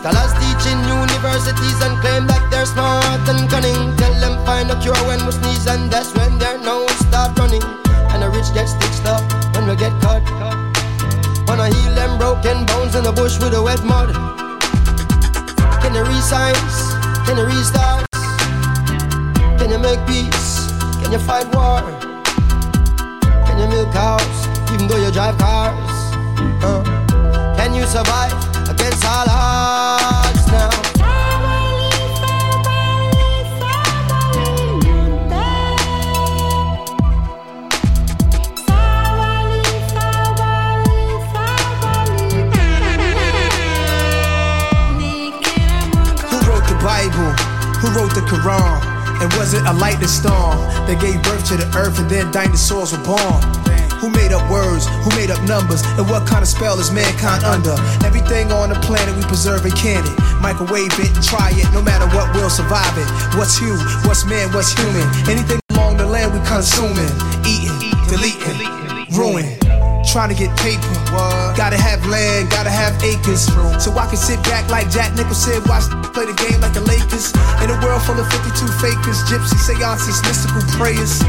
Scholars 0.00 0.32
teach 0.40 0.64
in 0.72 0.80
universities 0.88 1.76
and 1.84 1.92
claim 2.00 2.24
that 2.24 2.40
they're 2.48 2.64
smart 2.64 3.20
and 3.28 3.44
cunning. 3.52 3.92
Tell 4.00 4.16
them 4.16 4.40
find 4.48 4.72
a 4.72 4.76
cure 4.80 4.96
when 5.04 5.20
we 5.28 5.32
sneeze 5.32 5.68
and 5.68 5.92
that's 5.92 6.16
when 6.16 6.40
their 6.40 6.56
nose 6.56 6.88
start 7.04 7.36
running. 7.36 7.60
And 8.08 8.24
the 8.24 8.32
rich 8.32 8.48
get 8.56 8.64
stitched 8.64 9.04
up 9.04 9.20
when 9.52 9.68
we 9.68 9.76
get 9.76 9.92
cut. 10.00 10.24
Wanna 11.44 11.68
heal 11.68 11.92
them 11.92 12.16
broken 12.16 12.64
bones 12.64 12.96
in 12.96 13.04
the 13.04 13.12
bush 13.12 13.36
with 13.44 13.52
the 13.52 13.60
wet 13.60 13.84
mud. 13.84 14.08
Can 15.84 15.92
you 15.92 16.00
resize? 16.08 16.80
Can 17.28 17.36
you 17.36 17.44
restart? 17.44 18.08
Can 19.60 19.68
you 19.68 19.76
make 19.84 20.00
peace? 20.08 20.72
Can 21.04 21.12
you 21.12 21.20
fight 21.20 21.44
war? 21.52 21.84
Can 23.44 23.56
you 23.60 23.68
milk 23.68 23.92
cows 23.92 24.48
even 24.72 24.88
though 24.88 24.96
you 24.96 25.12
drive 25.12 25.36
cars? 25.36 25.76
Can 27.60 27.74
you 27.74 27.84
survive 27.84 28.49
Who 28.70 28.76
wrote 46.46 46.66
the 46.68 46.78
Bible? 46.84 47.34
Who 47.80 47.88
wrote 47.98 48.14
the 48.14 48.22
Quran? 48.30 48.86
And 49.20 49.32
was 49.34 49.52
it 49.52 49.62
a 49.66 49.72
lightning 49.72 50.06
storm 50.06 50.58
that 50.86 50.98
gave 51.00 51.20
birth 51.24 51.44
to 51.48 51.56
the 51.56 51.66
earth 51.76 51.98
and 51.98 52.08
then 52.08 52.30
dinosaurs 52.30 52.92
were 52.92 53.04
born? 53.04 53.59
Who 54.00 54.08
made 54.08 54.32
up 54.32 54.40
words? 54.50 54.88
Who 55.04 55.10
made 55.14 55.30
up 55.30 55.42
numbers? 55.44 55.82
And 56.00 56.08
what 56.08 56.26
kind 56.26 56.40
of 56.40 56.48
spell 56.48 56.80
is 56.80 56.90
mankind 56.90 57.44
under? 57.44 57.76
Everything 58.00 58.50
on 58.50 58.70
the 58.70 58.80
planet 58.80 59.14
we 59.14 59.22
preserve 59.24 59.64
and 59.64 59.76
can 59.76 60.00
it. 60.00 60.16
Microwave 60.40 60.92
it 60.98 61.12
and 61.14 61.22
try 61.22 61.52
it, 61.52 61.68
no 61.74 61.82
matter 61.82 62.08
what, 62.16 62.34
we'll 62.34 62.48
survive 62.48 62.96
it. 62.96 63.08
What's 63.36 63.60
you? 63.60 63.76
What's 64.08 64.24
man? 64.24 64.52
What's 64.52 64.72
human? 64.72 65.04
Anything 65.28 65.60
along 65.72 65.98
the 65.98 66.06
land 66.06 66.32
we 66.32 66.40
consuming, 66.48 67.12
eating, 67.44 67.92
deleting, 68.08 68.56
ruin. 69.12 69.59
Trying 70.10 70.34
to 70.34 70.34
get 70.34 70.50
paper. 70.58 70.90
Gotta 71.54 71.78
have 71.78 72.02
land, 72.10 72.50
gotta 72.50 72.68
have 72.68 72.98
acres. 72.98 73.46
So 73.78 73.94
I 73.94 74.10
can 74.10 74.18
sit 74.18 74.42
back 74.42 74.66
like 74.66 74.90
Jack 74.90 75.14
Nicholson, 75.14 75.62
watch 75.70 75.86
play 76.10 76.26
the 76.26 76.34
game 76.34 76.58
like 76.58 76.74
the 76.74 76.82
Lakers. 76.82 77.30
In 77.62 77.70
a 77.70 77.78
world 77.78 78.02
full 78.02 78.18
of 78.18 78.26
52 78.26 78.58
fakers, 78.82 79.22
gypsy 79.30 79.54
seances, 79.54 80.18
mystical 80.26 80.66
prayers. 80.74 81.22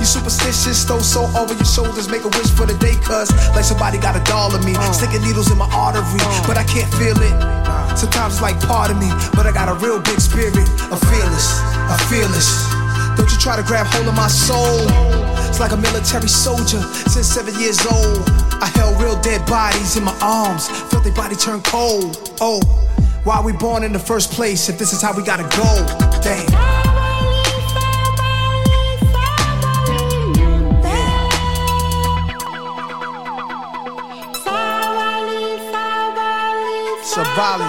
You 0.00 0.08
superstitious, 0.08 0.80
throw 0.88 1.04
so 1.04 1.28
over 1.36 1.52
your 1.52 1.68
shoulders, 1.68 2.08
make 2.08 2.24
a 2.24 2.32
wish 2.32 2.48
for 2.48 2.64
the 2.64 2.72
day, 2.80 2.96
cuz 3.04 3.28
like 3.52 3.68
somebody 3.68 4.00
got 4.00 4.16
a 4.16 4.24
doll 4.24 4.48
of 4.56 4.64
me, 4.64 4.72
uh. 4.80 4.92
sticking 4.96 5.20
needles 5.20 5.52
in 5.52 5.58
my 5.60 5.68
artery, 5.76 6.00
uh. 6.24 6.46
but 6.48 6.56
I 6.56 6.64
can't 6.64 6.88
feel 6.96 7.20
it. 7.20 7.36
Sometimes 8.00 8.40
it's 8.40 8.42
like 8.42 8.56
part 8.64 8.88
of 8.88 8.96
me, 8.96 9.12
but 9.36 9.44
I 9.44 9.52
got 9.52 9.68
a 9.68 9.76
real 9.84 10.00
big 10.00 10.24
spirit, 10.24 10.56
a 10.88 10.96
fearless, 10.96 11.60
a 11.92 12.00
fearless. 12.08 12.48
Don't 13.12 13.28
you 13.28 13.36
try 13.36 13.60
to 13.60 13.62
grab 13.62 13.84
hold 13.92 14.08
of 14.08 14.16
my 14.16 14.28
soul. 14.28 14.88
It's 15.52 15.60
like 15.60 15.72
a 15.72 15.76
military 15.76 16.28
soldier 16.28 16.80
since 16.80 17.26
seven 17.26 17.54
years 17.60 17.84
old. 17.84 18.22
I 18.62 18.72
held 18.74 18.98
real 19.02 19.20
dead 19.20 19.44
bodies 19.44 19.98
in 19.98 20.04
my 20.04 20.18
arms, 20.22 20.66
felt 20.90 21.04
their 21.04 21.12
body 21.12 21.36
turn 21.36 21.60
cold. 21.60 22.32
Oh, 22.40 22.58
why 23.24 23.38
we 23.44 23.52
born 23.52 23.84
in 23.84 23.92
the 23.92 23.98
first 23.98 24.32
place 24.32 24.70
if 24.70 24.78
this 24.78 24.94
is 24.94 25.02
how 25.02 25.14
we 25.14 25.22
gotta 25.22 25.42
go? 25.54 25.84
Damn. 26.22 26.48
Savali. 37.04 37.68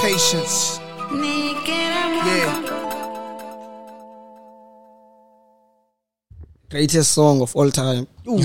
Patience. 0.00 0.78
Yeah. 2.24 2.67
Greatest 6.70 7.12
song 7.12 7.40
of 7.40 7.56
all 7.56 7.70
time. 7.70 8.06
Yo, 8.24 8.36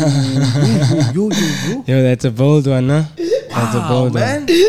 that's 1.86 2.24
a 2.26 2.32
bold 2.32 2.68
one, 2.68 2.88
huh? 2.88 3.04
That's 3.18 3.76
a 3.76 3.80
Wow, 3.80 3.90
bold 3.90 4.14
man. 4.14 4.48
one. 4.48 4.60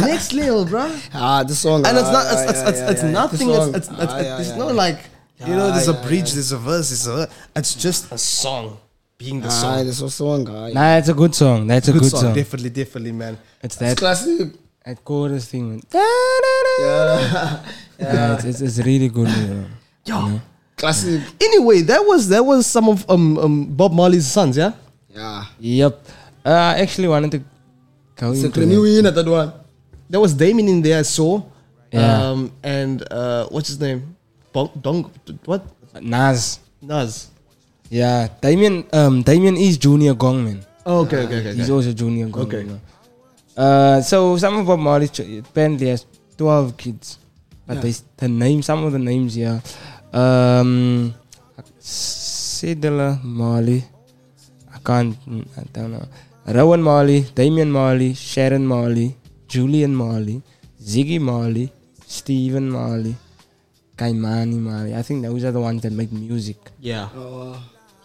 Next 0.00 0.32
level, 0.32 0.64
bro. 0.64 0.96
Ah, 1.12 1.42
the 1.42 1.54
song. 1.54 1.84
And 1.86 1.98
it's 1.98 2.06
ah, 2.06 2.12
not. 2.12 2.26
It's, 2.26 2.34
yeah, 2.42 2.50
it's, 2.50 2.60
yeah, 2.60 2.68
it's, 2.68 2.78
yeah, 2.78 2.90
it's 2.90 3.02
nothing. 3.02 3.50
It's, 3.50 3.66
it's, 3.78 3.88
it's, 3.88 4.12
Ah, 4.12 4.38
it's 4.40 4.56
not 4.56 4.74
like 4.76 4.98
you 5.40 5.46
know. 5.54 5.68
Ah, 5.68 5.72
There's 5.74 5.88
a 5.88 5.94
bridge. 5.94 6.28
yeah. 6.28 6.34
There's 6.34 6.52
a 6.52 6.58
verse. 6.58 6.88
There's 6.90 7.06
a. 7.08 7.28
It's 7.56 7.74
just 7.74 8.12
a 8.12 8.18
song 8.18 8.78
being 9.18 9.40
the 9.40 9.48
Ah, 9.48 9.62
song. 9.62 9.86
this 9.86 10.00
was 10.00 10.14
song. 10.14 10.46
ah, 10.48 10.66
yeah. 10.66 10.74
Nah, 10.74 10.96
it's 10.98 11.08
a 11.08 11.14
good 11.14 11.34
song. 11.34 11.66
That's 11.66 11.88
a 11.88 11.92
good, 11.92 12.04
song. 12.04 12.32
Definitely, 12.34 12.70
definitely, 12.70 13.12
man. 13.12 13.38
It's 13.62 13.74
that 13.76 13.96
classic. 13.98 14.52
that 14.84 15.04
chorus 15.04 15.46
thing. 15.48 15.82
Yeah. 16.78 17.62
Yeah, 17.98 18.34
it's, 18.34 18.44
it's, 18.44 18.60
it's 18.60 18.78
really 18.86 19.08
good. 19.08 19.28
You 19.28 19.46
know. 19.48 19.64
Yo, 20.04 20.40
Classic. 20.76 21.22
Anyway, 21.40 21.80
that 21.82 22.00
was 22.04 22.28
that 22.28 22.44
was 22.44 22.66
some 22.66 22.88
of 22.88 23.08
um, 23.08 23.38
um 23.38 23.64
Bob 23.74 23.92
Marley's 23.92 24.26
sons, 24.26 24.56
yeah. 24.56 24.72
Yeah. 25.08 25.44
Yep. 25.58 25.94
Uh, 26.44 26.50
I 26.50 26.78
actually 26.80 27.08
wanted 27.08 27.30
to 27.32 27.38
go 28.16 28.32
It's 28.32 28.42
a 28.42 28.46
into 28.46 28.60
Grammy 28.60 28.74
that. 28.76 28.80
winner, 28.80 29.10
that 29.10 29.26
one. 29.26 29.52
There 30.08 30.20
was 30.20 30.34
Damian 30.34 30.68
in 30.68 30.82
there, 30.82 30.98
I 30.98 31.02
saw. 31.02 31.42
Yeah. 31.90 32.28
Um, 32.30 32.52
and 32.62 33.02
uh, 33.10 33.46
what's 33.48 33.68
his 33.68 33.80
name? 33.80 34.14
Bong, 34.52 34.70
Dong, 34.80 35.10
what? 35.46 35.64
Nas. 36.00 36.60
Nas. 36.82 37.30
Yeah, 37.88 38.28
Damian. 38.40 38.84
Um, 38.92 39.22
Damian 39.22 39.56
is 39.56 39.78
Junior 39.78 40.14
Gong 40.14 40.44
man. 40.44 40.60
Oh, 40.84 41.00
okay, 41.06 41.24
okay, 41.24 41.38
okay, 41.40 41.54
He's 41.54 41.64
okay. 41.70 41.72
also 41.72 41.92
Junior 41.92 42.28
Gong. 42.28 42.46
Okay. 42.46 42.62
You. 42.64 42.80
Uh, 43.56 44.00
so 44.02 44.36
some 44.36 44.58
of 44.58 44.66
Bob 44.66 44.78
Marley's 44.78 45.18
apparently 45.40 45.88
has 45.88 46.04
twelve 46.36 46.76
kids, 46.76 47.18
but 47.66 47.76
Yeah. 47.76 47.80
they 47.80 47.94
the 48.18 48.28
name 48.28 48.60
some 48.62 48.84
of 48.84 48.92
the 48.92 48.98
names 48.98 49.34
here. 49.34 49.62
Um, 50.16 51.12
Cedella 51.78 53.22
Marley. 53.22 53.84
I 54.72 54.78
can't. 54.78 55.16
I 55.58 55.64
don't 55.72 55.92
know. 55.92 56.08
Rohan 56.46 56.80
Marley, 56.80 57.26
Damian 57.34 57.70
Marley, 57.70 58.14
Sharon 58.14 58.66
Marley, 58.66 59.16
Julian 59.46 59.94
Marley, 59.94 60.42
Ziggy 60.80 61.20
Marley, 61.20 61.70
Stephen 62.06 62.70
Marley, 62.70 63.14
Ky-Mani 63.98 64.56
Marley. 64.56 64.94
I 64.94 65.02
think 65.02 65.22
those 65.22 65.44
are 65.44 65.52
the 65.52 65.60
ones 65.60 65.82
that 65.82 65.92
make 65.92 66.12
music. 66.12 66.56
Yeah. 66.80 67.08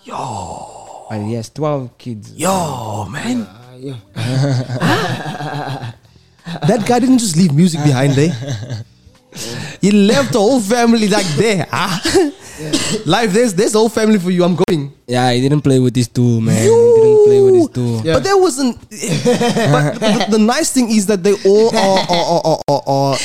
Yo. 0.03 1.05
But 1.09 1.19
he 1.21 1.33
has 1.33 1.49
12 1.49 1.97
kids. 1.97 2.33
Yo, 2.35 3.05
man. 3.09 3.47
yeah. 3.79 3.95
that 6.67 6.85
guy 6.87 6.99
didn't 6.99 7.19
just 7.19 7.37
leave 7.37 7.53
music 7.53 7.83
behind 7.83 8.13
there. 8.13 8.35
he 9.81 9.91
left 9.91 10.33
the 10.33 10.39
whole 10.39 10.59
family 10.59 11.07
like 11.07 11.25
there. 11.37 11.67
Ah. 11.71 12.01
Life, 13.05 13.31
there's 13.33 13.53
there's 13.53 13.71
the 13.71 13.79
whole 13.79 13.89
family 13.89 14.19
for 14.19 14.29
you. 14.29 14.43
I'm 14.43 14.55
going. 14.55 14.93
Yeah, 15.07 15.31
he 15.31 15.41
didn't 15.41 15.61
play 15.61 15.79
with 15.79 15.95
his 15.95 16.07
tool, 16.07 16.41
man. 16.41 16.61
He 16.61 16.67
didn't 16.67 17.25
play 17.25 17.41
with 17.41 17.55
his 17.55 17.69
tool. 17.69 18.03
But 18.03 18.23
there 18.23 18.37
wasn't. 18.37 18.79
but 18.79 19.97
the, 19.97 20.27
the 20.31 20.39
nice 20.39 20.71
thing 20.71 20.89
is 20.91 21.05
that 21.07 21.23
they 21.23 21.33
all 21.43 21.75
are, 21.75 21.99
are, 22.05 22.25
are, 22.29 22.41
are, 22.45 22.61
are, 22.67 22.83
are 22.87 23.17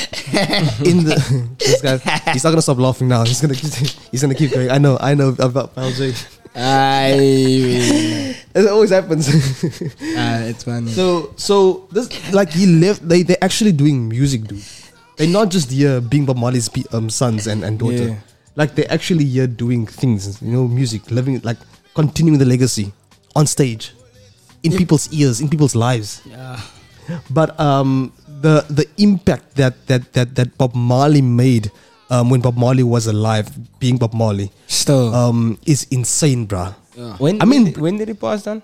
in 0.87 1.05
the. 1.05 1.17
this 1.59 1.83
guy, 1.83 1.99
he's 2.33 2.45
not 2.45 2.51
gonna 2.51 2.63
stop 2.63 2.79
laughing 2.79 3.09
now. 3.09 3.25
He's 3.25 3.41
gonna 3.41 3.55
keep, 3.55 3.73
he's 4.11 4.23
gonna 4.23 4.35
keep 4.35 4.53
going. 4.53 4.71
I 4.71 4.79
know, 4.79 4.97
I 5.01 5.15
know 5.15 5.35
about 5.39 5.75
LJ. 5.75 6.17
Aye. 6.57 8.35
it 8.55 8.67
always 8.69 8.91
happens. 8.91 9.29
Ah, 10.17 10.41
it's 10.49 10.65
funny. 10.65 10.91
So 10.93 11.35
so 11.37 11.87
this 11.93 12.09
like 12.33 12.49
he 12.49 12.65
left. 12.65 13.07
They 13.07 13.23
they 13.23 13.37
actually 13.43 13.73
doing 13.73 14.09
music, 14.09 14.49
dude. 14.49 14.65
They're 15.17 15.29
not 15.29 15.51
just 15.51 15.71
here 15.71 16.01
being 16.01 16.27
Bob 16.27 16.37
Marley's 16.37 16.69
pe- 16.69 16.89
um, 16.93 17.09
sons 17.09 17.47
and 17.47 17.65
and 17.65 17.79
daughter. 17.79 18.09
Yeah. 18.09 18.21
Like 18.57 18.75
they're 18.75 18.91
actually 18.93 19.25
here 19.25 19.47
doing 19.47 19.87
things. 19.87 20.41
You 20.43 20.53
know, 20.53 20.69
music, 20.69 21.11
living 21.11 21.41
like 21.45 21.57
continuing 21.95 22.39
the 22.39 22.45
legacy 22.45 22.93
on 23.35 23.47
stage, 23.47 23.93
in 24.63 24.73
people's 24.73 25.13
ears, 25.13 25.41
in 25.41 25.49
people's 25.49 25.75
lives. 25.75 26.21
Yeah. 26.25 26.61
But 27.31 27.59
um, 27.61 28.13
the 28.41 28.65
the 28.69 28.85
impact 28.99 29.57
that 29.57 29.75
that 29.87 30.13
that 30.13 30.35
that 30.35 30.59
Bob 30.59 30.75
Marley 30.75 31.23
made 31.23 31.71
um, 32.11 32.31
when 32.31 32.41
Bob 32.41 32.57
Marley 32.57 32.83
was 32.83 33.07
alive, 33.07 33.49
being 33.79 33.97
Bob 33.97 34.13
Marley, 34.13 34.51
still 34.67 35.15
um, 35.15 35.59
is 35.67 35.87
insane, 35.91 36.47
bruh. 36.47 36.75
When 37.21 37.41
I 37.41 37.45
mean, 37.45 37.73
when 37.77 37.99
did, 37.99 38.09
he 38.09 38.15
pass 38.15 38.47
on? 38.47 38.63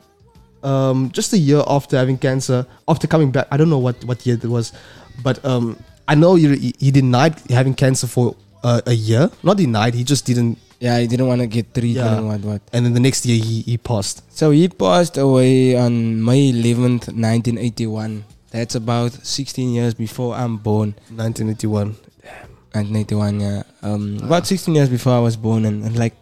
um, 0.62 1.10
just 1.10 1.32
a 1.32 1.38
year 1.38 1.62
after 1.66 1.96
having 1.96 2.18
cancer, 2.18 2.66
after 2.88 3.06
coming 3.06 3.30
back. 3.30 3.46
I 3.50 3.56
don't 3.56 3.70
know 3.70 3.78
what 3.78 4.02
what 4.04 4.24
year 4.26 4.38
it 4.40 4.44
was, 4.44 4.72
but 5.22 5.44
um, 5.44 5.76
I 6.08 6.14
know 6.14 6.34
he, 6.34 6.74
he- 6.78 6.90
denied 6.90 7.34
having 7.50 7.74
cancer 7.74 8.06
for 8.06 8.34
uh, 8.64 8.80
a 8.86 8.92
year. 8.92 9.30
Not 9.42 9.56
denied, 9.56 9.94
he 9.94 10.04
just 10.04 10.26
didn't. 10.26 10.58
Yeah, 10.80 10.98
he 10.98 11.06
didn't 11.06 11.28
want 11.28 11.40
to 11.40 11.46
get 11.46 11.72
treatment 11.72 12.06
Yeah. 12.10 12.18
and 12.18 12.26
what 12.26 12.40
what. 12.40 12.62
And 12.72 12.84
then 12.84 12.92
the 12.92 13.00
next 13.00 13.24
year 13.24 13.38
he, 13.42 13.62
he 13.62 13.78
passed. 13.78 14.22
So 14.34 14.50
he 14.50 14.66
passed 14.68 15.16
away 15.16 15.76
on 15.78 16.18
May 16.24 16.50
11th, 16.52 17.06
1981. 17.14 18.24
That's 18.50 18.74
about 18.74 19.12
16 19.12 19.70
years 19.70 19.94
before 19.94 20.34
I'm 20.34 20.56
born. 20.58 20.94
1981. 21.14 21.94
1981, 22.74 23.40
yeah. 23.40 23.62
Um, 23.82 24.18
About 24.22 24.46
16 24.46 24.74
years 24.74 24.88
before 24.88 25.12
I 25.12 25.18
was 25.20 25.36
born, 25.36 25.64
and, 25.66 25.84
and 25.84 25.96
like 25.98 26.14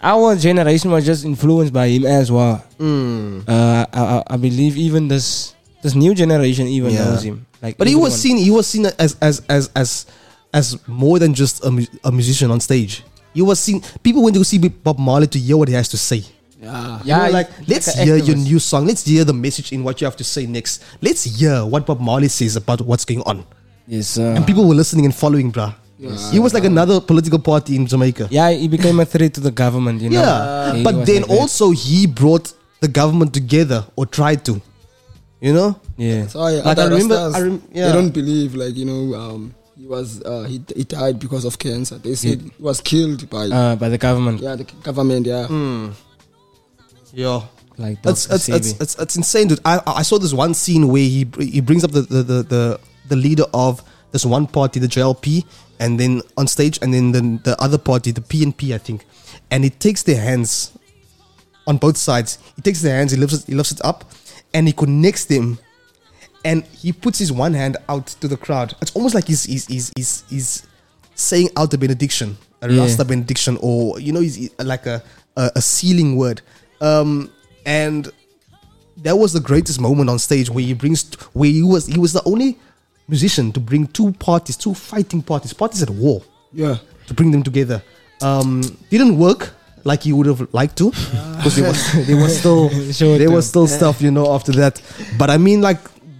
our 0.00 0.36
generation 0.36 0.90
was 0.90 1.04
just 1.04 1.24
influenced 1.24 1.72
by 1.72 1.88
him 1.88 2.06
as 2.06 2.30
well. 2.32 2.64
Mm. 2.78 3.44
Uh, 3.48 3.86
I, 3.92 4.00
I, 4.00 4.22
I 4.34 4.36
believe 4.36 4.76
even 4.76 5.08
this 5.08 5.54
this 5.82 5.94
new 5.94 6.14
generation 6.14 6.66
even 6.66 6.92
Yeah. 6.92 7.04
knows 7.04 7.22
him. 7.22 7.46
Like, 7.62 7.76
but 7.76 7.86
he 7.88 7.94
was 7.96 8.14
seen. 8.20 8.36
He 8.36 8.50
was 8.50 8.66
seen 8.66 8.86
as 8.98 9.16
as 9.20 9.42
as 9.48 9.70
as 9.74 10.06
as 10.54 10.78
more 10.88 11.18
than 11.18 11.34
just 11.34 11.64
a, 11.64 11.70
mu- 11.70 11.86
a 12.04 12.12
musician 12.12 12.50
on 12.50 12.60
stage. 12.60 13.04
He 13.34 13.42
was 13.42 13.58
seen. 13.60 13.82
People 14.02 14.22
went 14.22 14.36
to 14.36 14.44
see 14.44 14.58
Bob 14.58 14.98
Marley 14.98 15.26
to 15.28 15.38
hear 15.38 15.56
what 15.56 15.68
he 15.68 15.74
has 15.74 15.88
to 15.88 15.96
say. 15.98 16.22
Yeah. 16.60 16.64
You 16.64 16.68
know, 16.88 17.00
Yeah, 17.04 17.28
like 17.28 17.50
let's 17.68 17.86
like 17.88 17.96
an 17.98 18.06
hear 18.06 18.16
your 18.16 18.36
new 18.36 18.58
song. 18.58 18.86
Let's 18.86 19.04
hear 19.04 19.24
the 19.24 19.32
message 19.34 19.72
in 19.72 19.84
what 19.84 20.00
you 20.00 20.06
have 20.06 20.16
to 20.16 20.24
say 20.24 20.46
next. 20.46 20.82
Let's 21.00 21.24
hear 21.24 21.64
what 21.64 21.86
Bob 21.86 22.00
Marley 22.00 22.28
says 22.28 22.56
about 22.56 22.80
what's 22.80 23.04
going 23.04 23.22
on. 23.22 23.44
Yes, 23.86 24.08
sir. 24.08 24.34
And 24.34 24.46
people 24.46 24.66
were 24.68 24.74
listening 24.74 25.04
and 25.04 25.14
following, 25.14 25.50
bruh. 25.52 25.74
Yes, 25.98 26.30
he 26.30 26.38
was 26.38 26.54
like 26.54 26.64
another 26.64 27.00
political 27.00 27.38
party 27.40 27.74
in 27.74 27.86
Jamaica. 27.86 28.28
Yeah, 28.30 28.50
he 28.50 28.68
became 28.68 29.00
a 29.00 29.04
threat 29.04 29.34
to 29.34 29.40
the 29.40 29.50
government. 29.50 30.00
You 30.00 30.10
know. 30.10 30.20
Yeah, 30.22 30.74
He 30.74 30.84
but 30.84 31.04
then 31.06 31.22
like 31.22 31.30
that. 31.30 31.38
also 31.40 31.70
he 31.72 32.06
brought 32.06 32.52
the 32.80 32.86
government 32.88 33.34
together 33.34 33.84
or 33.96 34.06
tried 34.06 34.44
to. 34.44 34.60
You 35.40 35.52
know? 35.54 35.80
Yeah. 35.98 36.26
So 36.28 36.40
I, 36.40 36.62
Like, 36.62 36.66
I 36.66 36.70
other 36.70 36.88
remember- 36.94 37.14
Rastas, 37.16 37.34
I 37.34 37.40
rem- 37.42 37.62
yeah. 37.74 37.86
They 37.88 37.92
don't 37.92 38.14
believe 38.14 38.54
like 38.54 38.76
you 38.76 38.84
know 38.86 39.02
um, 39.18 39.54
he 39.76 39.84
was 39.86 40.22
uh, 40.22 40.44
he 40.44 40.62
he 40.76 40.84
died 40.84 41.18
because 41.18 41.44
of 41.44 41.58
cancer. 41.58 41.98
They 41.98 42.14
said 42.14 42.40
he 42.40 42.52
was 42.62 42.80
killed 42.80 43.28
by 43.28 43.46
Uh, 43.50 43.74
by 43.76 43.88
the 43.90 43.98
government. 43.98 44.40
yeah 44.40 44.54
the 44.56 44.64
government 44.86 45.26
yeah. 45.26 45.46
Hmm. 45.46 45.90
Yeah. 47.12 47.42
Like 47.76 47.98
It's 48.04 48.26
Dr. 48.26 48.34
it's, 48.36 48.48
it's 48.48 48.70
it's 48.80 48.94
it's 48.98 49.16
insane, 49.16 49.48
dude. 49.48 49.60
I 49.64 49.80
I 49.86 50.02
saw 50.02 50.18
this 50.18 50.32
one 50.32 50.54
scene 50.54 50.88
where 50.88 51.02
he 51.02 51.26
he 51.38 51.60
brings 51.60 51.84
up 51.84 51.92
the 51.92 52.02
the, 52.02 52.22
the, 52.22 52.38
the, 52.42 52.80
the 53.08 53.16
leader 53.16 53.44
of 53.54 53.82
this 54.10 54.24
one 54.26 54.46
party, 54.46 54.80
the 54.80 54.88
JLP, 54.88 55.44
and 55.78 55.98
then 56.00 56.22
on 56.36 56.46
stage, 56.48 56.78
and 56.82 56.92
then 56.94 57.12
the, 57.12 57.20
the 57.44 57.54
other 57.62 57.78
party, 57.78 58.10
the 58.10 58.20
PNP, 58.22 58.74
I 58.74 58.78
think, 58.78 59.04
and 59.50 59.62
he 59.62 59.70
takes 59.70 60.02
their 60.02 60.20
hands 60.20 60.72
on 61.66 61.76
both 61.78 61.96
sides. 61.96 62.38
He 62.56 62.62
takes 62.62 62.82
their 62.82 62.96
hands, 62.96 63.12
he 63.12 63.18
lifts 63.18 63.36
it, 63.36 63.46
he 63.46 63.54
lifts 63.54 63.70
it 63.72 63.80
up, 63.84 64.10
and 64.54 64.66
he 64.66 64.72
connects 64.72 65.26
them, 65.26 65.58
and 66.48 66.64
he 66.68 66.92
puts 66.92 67.18
his 67.18 67.30
one 67.30 67.52
hand 67.52 67.76
out 67.90 68.06
to 68.06 68.26
the 68.26 68.36
crowd. 68.36 68.74
It's 68.80 68.90
almost 68.96 69.14
like 69.14 69.26
he's 69.26 69.44
he's 69.44 69.66
he's 69.66 69.92
he's, 69.94 70.24
he's 70.30 70.66
saying 71.14 71.50
out 71.58 71.70
the 71.70 71.76
benediction, 71.78 72.38
a 72.62 72.72
Yeah. 72.72 72.80
Rasta 72.80 73.04
benediction, 73.04 73.58
or 73.60 74.00
you 74.00 74.12
know, 74.14 74.20
he's 74.20 74.50
like 74.58 74.86
a 74.86 75.02
a, 75.36 75.50
a 75.56 75.60
sealing 75.60 76.16
word. 76.16 76.40
Um, 76.80 77.30
and 77.66 78.10
that 79.02 79.16
was 79.16 79.34
the 79.34 79.40
greatest 79.40 79.78
moment 79.78 80.08
on 80.08 80.18
stage 80.18 80.48
where 80.48 80.64
he 80.64 80.72
brings 80.72 81.12
where 81.34 81.50
he 81.50 81.62
was 81.62 81.86
he 81.86 81.98
was 81.98 82.14
the 82.14 82.22
only 82.24 82.58
musician 83.08 83.52
to 83.52 83.60
bring 83.60 83.86
two 83.88 84.12
parties, 84.12 84.56
two 84.56 84.72
fighting 84.72 85.22
parties, 85.22 85.52
parties 85.52 85.82
at 85.82 85.90
war. 85.90 86.22
Yeah. 86.52 86.78
To 87.08 87.14
bring 87.14 87.30
them 87.30 87.42
together. 87.42 87.82
Um, 88.22 88.62
didn't 88.88 89.18
work 89.18 89.52
like 89.84 90.02
he 90.02 90.12
would 90.12 90.26
have 90.26 90.52
liked 90.52 90.76
to 90.78 90.90
because 90.90 91.56
there 91.56 91.68
was 91.68 92.06
there 92.08 92.16
was 92.16 92.38
still 92.38 92.68
there 93.18 93.30
was 93.30 93.46
still 93.48 93.66
stuff 93.66 94.00
you 94.00 94.10
know 94.10 94.32
after 94.32 94.52
that. 94.52 94.80
But 95.18 95.28
I 95.28 95.36
mean, 95.36 95.60
like 95.60 95.78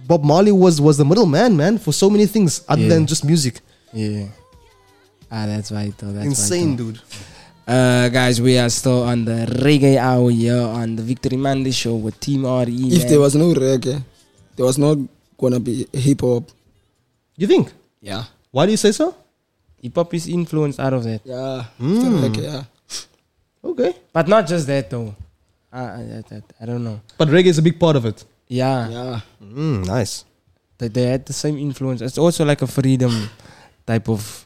Bob 0.09 0.23
Marley 0.25 0.51
was 0.51 0.81
was 0.81 0.97
the 0.97 1.05
middleman 1.05 1.53
man 1.55 1.57
man, 1.61 1.73
for 1.77 1.93
so 1.93 2.09
many 2.09 2.25
things 2.25 2.61
other 2.67 2.81
Yeah. 2.81 2.89
than 2.97 3.05
just 3.05 3.23
music. 3.23 3.61
Yeah. 3.93 4.25
Ah, 5.31 5.45
that's 5.45 5.69
right. 5.71 5.93
Though. 5.97 6.11
That's 6.11 6.25
Insane, 6.25 6.75
dude. 6.75 6.99
Uh, 7.67 8.09
guys, 8.09 8.41
we 8.41 8.57
are 8.57 8.69
still 8.69 9.03
on 9.03 9.25
the 9.29 9.45
reggae 9.61 9.97
hour 10.01 10.31
here 10.31 10.57
on 10.81 10.95
the 10.97 11.03
Victory 11.03 11.37
Monday 11.37 11.69
show 11.69 11.95
with 11.95 12.19
Team 12.19 12.41
RE. 12.43 12.65
If 12.97 13.01
man. 13.05 13.07
there 13.09 13.19
was 13.21 13.35
no 13.35 13.53
reggae, 13.53 14.01
there 14.55 14.65
was 14.65 14.79
not 14.81 14.97
gonna 15.37 15.59
be 15.59 15.85
hip 15.93 16.21
hop. 16.21 16.45
You 17.37 17.45
think? 17.45 17.69
Yeah. 18.01 18.23
Why 18.49 18.65
do 18.65 18.71
you 18.73 18.81
say 18.81 18.91
so? 18.91 19.13
hip 19.81 19.93
hop 19.95 20.11
is 20.17 20.27
influenced 20.27 20.79
out 20.79 20.93
of 20.93 21.03
that. 21.03 21.21
Yeah. 21.23 21.65
Mm. 21.79 22.25
Reggae, 22.25 22.43
yeah. 22.49 22.63
Okay. 23.63 23.93
But 24.11 24.27
not 24.27 24.47
just 24.47 24.65
that 24.65 24.89
though. 24.89 25.13
Uh, 25.71 25.77
I, 25.77 26.23
I, 26.35 26.41
I 26.61 26.65
don't 26.65 26.83
know. 26.83 26.99
But 27.19 27.27
reggae 27.27 27.53
is 27.53 27.59
a 27.59 27.61
big 27.61 27.79
part 27.79 27.95
of 27.95 28.05
it. 28.05 28.25
Yeah. 28.49 28.89
Yeah. 28.89 29.19
Mm, 29.41 29.85
nice. 29.85 30.25
They, 30.77 30.87
they 30.89 31.05
had 31.05 31.25
the 31.25 31.33
same 31.33 31.57
influence. 31.57 32.01
It's 32.01 32.17
also 32.17 32.43
like 32.45 32.61
a 32.61 32.67
freedom 32.67 33.29
type 33.85 34.09
of 34.09 34.45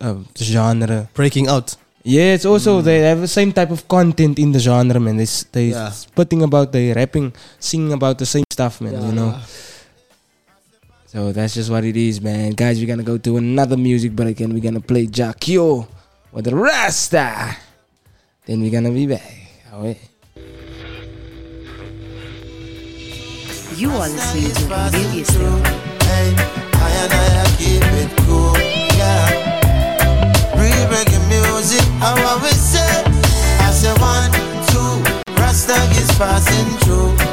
uh, 0.00 0.16
genre. 0.38 1.08
Breaking 1.14 1.46
out. 1.48 1.76
Yeah, 2.02 2.32
it's 2.32 2.46
also 2.46 2.80
they 2.80 3.00
have 3.04 3.20
the 3.20 3.28
same 3.28 3.52
type 3.52 3.70
of 3.70 3.86
content 3.86 4.38
in 4.38 4.52
the 4.52 4.58
genre, 4.58 4.98
man. 4.98 5.18
They 5.20 5.26
they 5.52 5.66
Yeah. 5.76 5.90
spitting 5.90 6.42
about, 6.42 6.72
they 6.72 6.92
rapping, 6.96 7.34
singing 7.58 7.92
about 7.92 8.16
the 8.16 8.24
same 8.24 8.44
stuff, 8.50 8.80
man. 8.80 8.94
You 8.96 9.12
know. 9.12 9.36
So 11.06 11.32
that's 11.32 11.54
just 11.54 11.68
what 11.68 11.84
it 11.84 11.96
is, 11.96 12.22
man. 12.22 12.52
Guys, 12.52 12.78
we're 12.80 12.86
gonna 12.86 13.02
go 13.02 13.18
to 13.18 13.36
another 13.36 13.76
music 13.76 14.12
break 14.16 14.40
and 14.40 14.54
we're 14.54 14.62
gonna 14.64 14.80
play 14.80 15.06
Jah 15.06 15.34
Cure 15.38 15.86
with 16.32 16.44
the 16.46 16.54
Rasta. 16.56 17.56
Then 18.46 18.62
we're 18.62 18.70
gonna 18.70 18.92
be 18.94 19.06
back. 19.06 19.28
Oh, 19.74 19.84
yeah. 19.84 19.94
You 23.80 23.88
are 23.92 24.10
listening 24.10 24.52
to 24.52 24.64
Radio 24.74 25.24
Stereo. 25.24 25.56
Hey, 26.04 26.36
I 26.36 26.90
and 27.00 27.14
I 27.14 27.46
keep 27.56 27.82
it 27.96 28.10
cool, 28.26 28.52
yeah. 28.98 29.24
Real 30.52 30.84
reggae 30.92 31.16
music, 31.30 31.80
how 31.96 32.12
I 32.12 32.34
will 32.42 32.60
say. 32.60 33.04
I 33.64 33.70
say 33.72 33.94
one, 33.96 34.30
two, 34.68 35.32
Rasta 35.40 35.80
is 35.98 36.10
passing 36.18 36.76
through. 36.80 37.29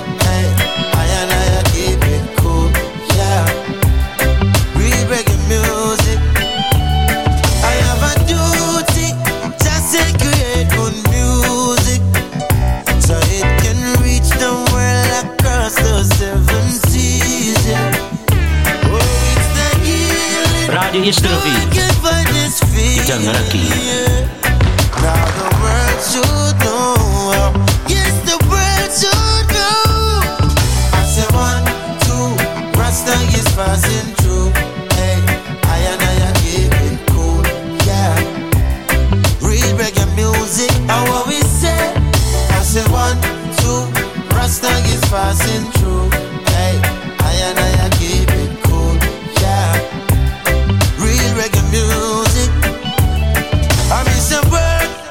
The 28.26 28.38
world 28.50 28.92
should 28.98 29.46
know. 29.54 29.94
I 30.98 31.04
say 31.06 31.28
one, 31.38 31.66
two, 32.02 32.34
Rasta 32.80 33.14
is 33.38 33.46
passing 33.54 34.10
through. 34.16 34.50
Hey, 34.98 35.22
I 35.70 35.78
and 35.92 36.02
I 36.02 36.14
are 36.28 36.36
keeping 36.42 36.98
cool. 37.14 37.46
Yeah, 37.86 38.18
real 39.46 39.78
reggae 39.78 40.08
music. 40.16 40.72
How 40.90 41.06
we 41.28 41.42
say? 41.42 41.94
I 42.58 42.64
say 42.64 42.86
one, 42.90 43.22
two, 43.62 43.86
Rasta 44.36 44.72
is 44.90 45.02
passing 45.12 45.66
through. 45.74 46.37
Music. 51.72 52.50
I 53.92 54.04
miss 54.08 54.32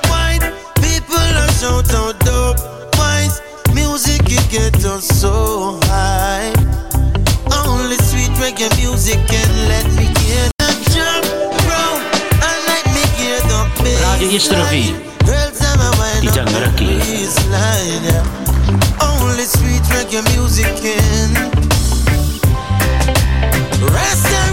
wine. 0.09 0.43
People 0.81 1.17
are 1.17 1.53
shout 1.59 1.93
out 1.95 2.19
dope 2.25 2.61
wines. 2.99 3.41
Music 3.75 4.21
it 4.27 4.47
get 4.51 4.85
us 4.85 5.07
so 5.07 5.79
high. 5.85 6.53
Only 7.53 7.97
sweet 7.97 8.31
reggae 8.41 8.71
music 8.79 9.19
can 9.29 9.51
let 9.69 9.87
me 9.97 10.07
get 10.25 10.51
a 10.61 10.71
jump 10.93 11.25
round 11.69 12.03
and 12.47 12.59
let 12.71 12.85
me 12.95 13.03
hear 13.19 13.39
the 13.51 13.61
bass. 13.83 14.01
Radio 14.05 14.29
Istrofi. 14.39 14.85
Girls 15.27 15.61
I'm 15.63 15.81
a 15.81 15.91
wine 15.99 16.23
Itangaraki. 16.25 17.01
baseline, 17.01 18.05
yeah. 18.07 19.03
Only 19.03 19.45
sweet 19.45 19.83
reggae 19.95 20.23
music 20.35 20.71
can. 20.83 21.31
Rasta 23.93 24.46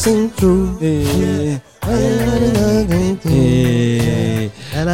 passing 0.00 0.30
through. 0.30 0.78
Hey. 0.78 1.60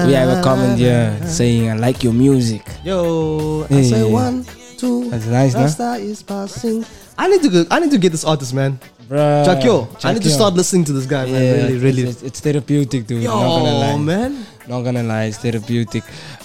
We 0.07 0.12
have 0.19 0.39
a 0.39 0.43
comment 0.43 0.78
here 0.78 1.15
saying, 1.27 1.70
I 1.70 1.74
like 1.77 2.03
your 2.03 2.12
music. 2.12 2.62
Yo, 2.83 3.66
I 3.70 3.83
say 3.83 4.03
one, 4.11 4.45
two. 4.78 5.09
That's 5.11 5.27
nice? 5.27 5.55
Rasta 5.55 5.95
is 6.03 6.23
passing. 6.23 6.85
I 7.16 7.28
need 7.28 7.43
to 7.43 7.49
go. 7.49 7.65
I 7.70 7.78
need 7.78 7.93
to 7.93 7.99
get 7.99 8.11
this 8.11 8.24
artist, 8.24 8.53
man. 8.53 8.78
Bruh. 9.09 9.47
Jakyo, 9.47 9.87
I 10.05 10.12
need 10.12 10.23
to 10.24 10.31
start 10.31 10.55
listening 10.55 10.83
to 10.87 10.93
this 10.93 11.07
guy, 11.07 11.27
man. 11.27 11.35
Yeah, 11.43 11.53
really, 11.62 11.78
really. 11.78 12.03
It's, 12.11 12.23
it's 12.23 12.41
therapeutic, 12.41 13.07
dude. 13.07 13.23
Yo, 13.23 13.31
not 13.31 13.62
gonna 13.62 13.78
lie. 13.78 13.99
man. 13.99 14.47
Not 14.66 14.83
gonna 14.83 15.05
lie, 15.05 15.24
it's 15.31 15.39
therapeutic. 15.39 16.03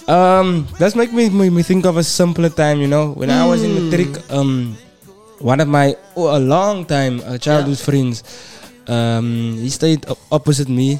Um, 0.07 0.67
that's 0.77 0.93
make 0.95 1.11
me, 1.11 1.29
me 1.29 1.49
me 1.49 1.63
think 1.63 1.85
of 1.85 1.97
a 1.97 2.03
simpler 2.03 2.49
time. 2.49 2.77
You 2.79 2.87
know, 2.87 3.13
when 3.13 3.31
I 3.31 3.47
was 3.47 3.63
in 3.63 3.71
Mm. 3.71 3.89
matric, 3.89 4.31
um, 4.31 4.77
one 5.41 5.59
of 5.59 5.67
my 5.67 5.95
oh, 6.15 6.37
a 6.37 6.39
long 6.39 6.85
time 6.85 7.19
uh, 7.25 7.37
childhood 7.37 7.79
friends, 7.79 8.23
um, 8.87 9.57
he 9.59 9.69
stayed 9.69 10.05
opposite 10.31 10.69
me. 10.69 10.99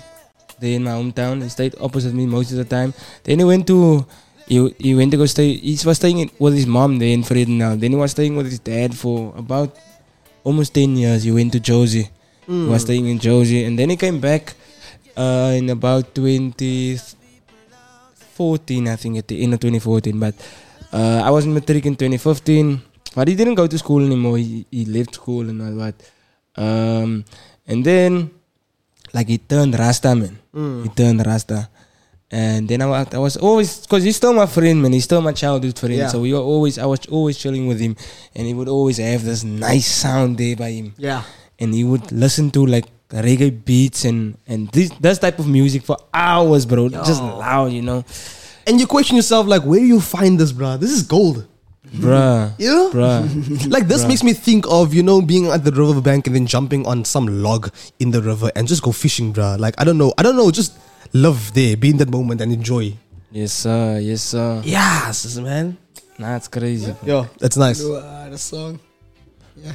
There 0.59 0.75
in 0.77 0.83
my 0.83 0.91
hometown, 0.91 1.41
he 1.41 1.49
stayed 1.49 1.75
opposite 1.81 2.13
me 2.13 2.25
most 2.25 2.51
of 2.51 2.57
the 2.57 2.65
time. 2.65 2.93
Then 3.23 3.39
he 3.39 3.45
went 3.45 3.65
to. 3.67 4.05
He, 4.47 4.69
he 4.77 4.93
went 4.95 5.11
to 5.11 5.17
go 5.17 5.25
stay. 5.25 5.53
He 5.55 5.77
was 5.85 5.97
staying 5.97 6.19
in, 6.19 6.29
with 6.37 6.53
his 6.53 6.67
mom 6.67 6.99
there 6.99 7.09
in 7.13 7.23
Vredenau. 7.23 7.79
Then 7.79 7.91
he 7.91 7.97
was 7.97 8.11
staying 8.11 8.35
with 8.35 8.45
his 8.47 8.59
dad 8.59 8.93
for 8.97 9.33
about 9.37 9.75
almost 10.43 10.73
10 10.75 10.97
years. 10.97 11.23
He 11.23 11.31
went 11.31 11.53
to 11.53 11.59
Jozi. 11.59 12.09
He 12.45 12.51
Mm. 12.51 12.67
was 12.69 12.81
staying 12.81 13.07
in 13.07 13.17
Jozi. 13.19 13.65
And 13.65 13.79
then 13.79 13.89
he 13.89 13.95
came 13.95 14.19
back 14.19 14.53
uh, 15.15 15.53
in 15.55 15.69
about 15.69 16.13
2014, 16.15 18.87
I 18.87 18.95
think, 18.97 19.17
at 19.17 19.27
the 19.27 19.41
end 19.41 19.53
of 19.53 19.59
2014. 19.61 20.19
But 20.19 20.35
uh, 20.91 21.21
I 21.23 21.29
was 21.29 21.45
in 21.45 21.53
matric 21.53 21.85
in 21.85 21.95
2015. 21.95 22.81
But 23.13 23.27
he 23.27 23.35
didn't 23.35 23.55
go 23.55 23.67
to 23.67 23.77
school 23.77 24.05
anymore. 24.05 24.37
He, 24.37 24.65
he 24.71 24.85
left 24.85 25.15
school 25.15 25.49
and 25.49 25.61
all 25.61 25.75
that. 25.83 25.95
Um, 26.55 27.25
and 27.67 27.83
then, 27.83 28.31
like, 29.13 29.27
he 29.27 29.37
turned 29.37 29.77
Rasta, 29.77 30.15
man. 30.15 30.39
Mm. 30.55 30.83
He 30.83 30.89
turned 30.89 31.25
Rasta. 31.25 31.69
And 32.33 32.69
then 32.69 32.81
I 32.81 32.85
was, 32.85 33.13
I 33.13 33.17
was 33.17 33.35
always, 33.35 33.81
because 33.81 34.05
he's 34.05 34.15
still 34.15 34.31
my 34.31 34.45
friend, 34.45 34.81
man. 34.81 34.93
He's 34.93 35.03
still 35.03 35.19
my 35.19 35.33
childhood 35.33 35.77
friend. 35.77 35.95
Yeah. 35.95 36.07
So 36.07 36.21
we 36.21 36.33
were 36.33 36.39
always, 36.39 36.79
I 36.79 36.85
was 36.85 37.05
always 37.07 37.37
chilling 37.37 37.67
with 37.67 37.81
him. 37.81 37.97
And 38.33 38.47
he 38.47 38.53
would 38.53 38.69
always 38.69 38.97
have 38.99 39.25
this 39.25 39.43
nice 39.43 39.87
sound 39.87 40.37
there 40.37 40.55
by 40.55 40.71
him. 40.71 40.93
Yeah. 40.97 41.23
And 41.59 41.73
he 41.73 41.83
would 41.83 42.09
listen 42.13 42.49
to 42.51 42.65
like 42.65 42.85
reggae 43.09 43.65
beats 43.65 44.05
and, 44.05 44.37
and 44.47 44.69
this, 44.69 44.91
this 45.01 45.19
type 45.19 45.39
of 45.39 45.47
music 45.49 45.83
for 45.83 45.97
hours, 46.13 46.65
bro. 46.65 46.87
Just 46.87 47.21
loud, 47.21 47.73
you 47.73 47.81
know. 47.81 48.05
And 48.65 48.79
you 48.79 48.87
question 48.87 49.17
yourself, 49.17 49.47
like, 49.47 49.63
where 49.63 49.81
do 49.81 49.85
you 49.85 49.99
find 49.99 50.39
this, 50.39 50.53
bro? 50.53 50.77
This 50.77 50.91
is 50.91 51.03
gold. 51.03 51.45
Bruh. 51.89 52.53
You 52.59 52.69
know? 52.69 52.89
Bruh. 52.93 53.25
like 53.73 53.87
this 53.87 54.03
Bruh. 54.03 54.07
makes 54.09 54.23
me 54.23 54.33
think 54.33 54.65
of 54.69 54.93
you 54.93 55.01
know 55.03 55.21
being 55.21 55.47
at 55.47 55.63
the 55.65 55.71
riverbank 55.71 56.27
and 56.27 56.35
then 56.35 56.45
jumping 56.45 56.85
on 56.85 57.03
some 57.05 57.41
log 57.41 57.73
in 57.99 58.11
the 58.11 58.21
river 58.21 58.51
and 58.55 58.67
just 58.67 58.83
go 58.83 58.91
fishing, 58.91 59.33
bruh. 59.33 59.57
Like 59.59 59.73
I 59.79 59.83
don't 59.83 59.97
know, 59.97 60.13
I 60.17 60.23
don't 60.23 60.37
know, 60.37 60.51
just 60.51 60.77
love 61.13 61.53
there, 61.53 61.75
be 61.75 61.89
in 61.89 61.97
that 61.97 62.09
moment 62.09 62.39
and 62.41 62.53
enjoy. 62.53 62.93
Yes, 63.31 63.53
sir. 63.53 63.97
Yes, 63.99 64.21
sir. 64.21 64.61
Yes, 64.63 65.37
man. 65.37 65.77
Nah, 66.19 66.35
it's 66.35 66.47
crazy. 66.47 66.93
Yo, 67.03 67.25
that's 67.39 67.57
nice. 67.57 67.81
Yo, 67.81 67.95
uh, 67.95 68.29
the 68.29 68.37
song. 68.37 68.79
Yeah. 69.57 69.73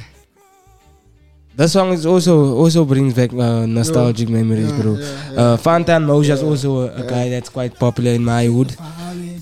That 1.57 1.69
song 1.69 1.91
is 1.91 2.05
also 2.05 2.53
also 2.55 2.85
brings 2.85 3.15
back 3.15 3.33
uh, 3.33 3.65
nostalgic 3.65 4.29
memories, 4.29 4.69
Yeah, 4.71 4.81
bro. 4.81 4.93
yeah, 4.93 5.41
Uh, 5.41 5.57
Fantan 5.57 6.05
Mojah 6.05 6.37
is 6.37 6.43
also 6.43 6.87
a, 6.87 7.01
a 7.01 7.09
guy 7.09 7.29
that's 7.29 7.49
quite 7.49 7.73
popular 7.77 8.11
in 8.11 8.23
my 8.23 8.45
hood. 8.45 8.77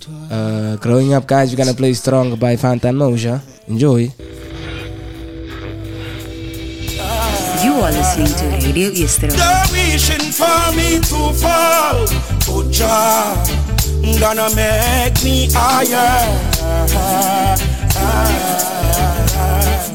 Uh, 0.04 0.76
growing 0.78 1.14
up, 1.14 1.26
guys, 1.28 1.52
we're 1.52 1.58
gonna 1.58 1.74
play 1.74 1.94
Strong 1.94 2.36
by 2.36 2.56
Fantan 2.56 2.96
Mojah. 2.96 3.40
Enjoy. 3.68 4.12
You 7.64 7.74
are 7.82 7.92
listening 7.92 8.34
to 8.36 8.46
Radio 8.66 8.90
Eastern. 8.90 9.30
They're 9.30 9.66
wishing 9.72 10.32
for 10.32 10.72
me 10.76 11.00
to 11.00 11.34
fall. 11.40 12.06
Good 12.46 12.74
job, 12.74 13.48
gonna 14.20 14.50
make 14.56 15.24
me 15.24 15.48
higher. 15.52 17.16
You 19.90 19.95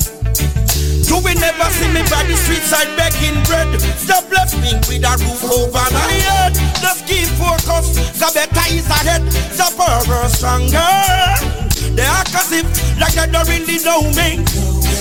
will 1.23 1.39
never 1.39 1.69
see 1.71 1.89
me 1.93 2.03
by 2.09 2.25
the 2.25 2.37
street 2.37 2.65
side 2.65 2.91
begging 2.97 3.41
bread. 3.45 3.69
Stop 3.97 4.29
blessing 4.29 4.81
with 4.89 5.05
a 5.05 5.13
roof 5.21 5.45
over 5.45 5.87
my 5.93 6.13
head. 6.25 6.55
Just 6.81 7.07
keep 7.07 7.29
focus, 7.37 7.97
the 8.19 8.29
better 8.35 8.67
is 8.73 8.89
ahead. 8.89 9.23
The 9.57 9.67
power 9.77 10.29
stronger. 10.29 11.61
They 11.95 12.07
as 12.07 12.53
if 12.53 12.67
like 13.01 13.15
they 13.15 13.31
don't 13.31 13.49
really 13.49 13.79
know 13.85 14.03
me. 14.17 14.45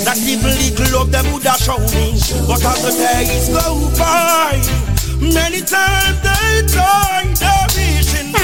That 0.03 0.17
even 0.23 0.55
little 0.55 0.99
love 0.99 1.11
them 1.11 1.31
would 1.33 1.43
have 1.43 1.59
shown 1.59 1.83
me. 1.91 2.15
But 2.47 2.63
as 2.63 2.81
the 2.83 2.91
days 2.95 3.49
go 3.49 3.91
by, 3.99 4.59
many 5.19 5.61
times 5.61 6.17
they 6.23 6.63
try, 6.71 7.27
they're 7.35 7.67
wishing 7.75 8.31
for. 8.31 8.39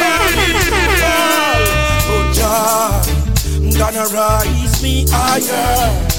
Oh, 2.12 2.24
God, 2.36 3.08
gonna 3.78 4.06
rise 4.14 4.84
me 4.84 5.06
higher. 5.10 6.15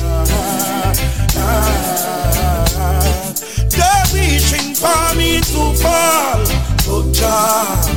They're 3.70 4.06
wishing 4.12 4.74
for 4.74 5.14
me 5.16 5.40
to 5.40 5.74
fall, 5.82 6.42
but 6.86 7.12
Jah 7.12 7.96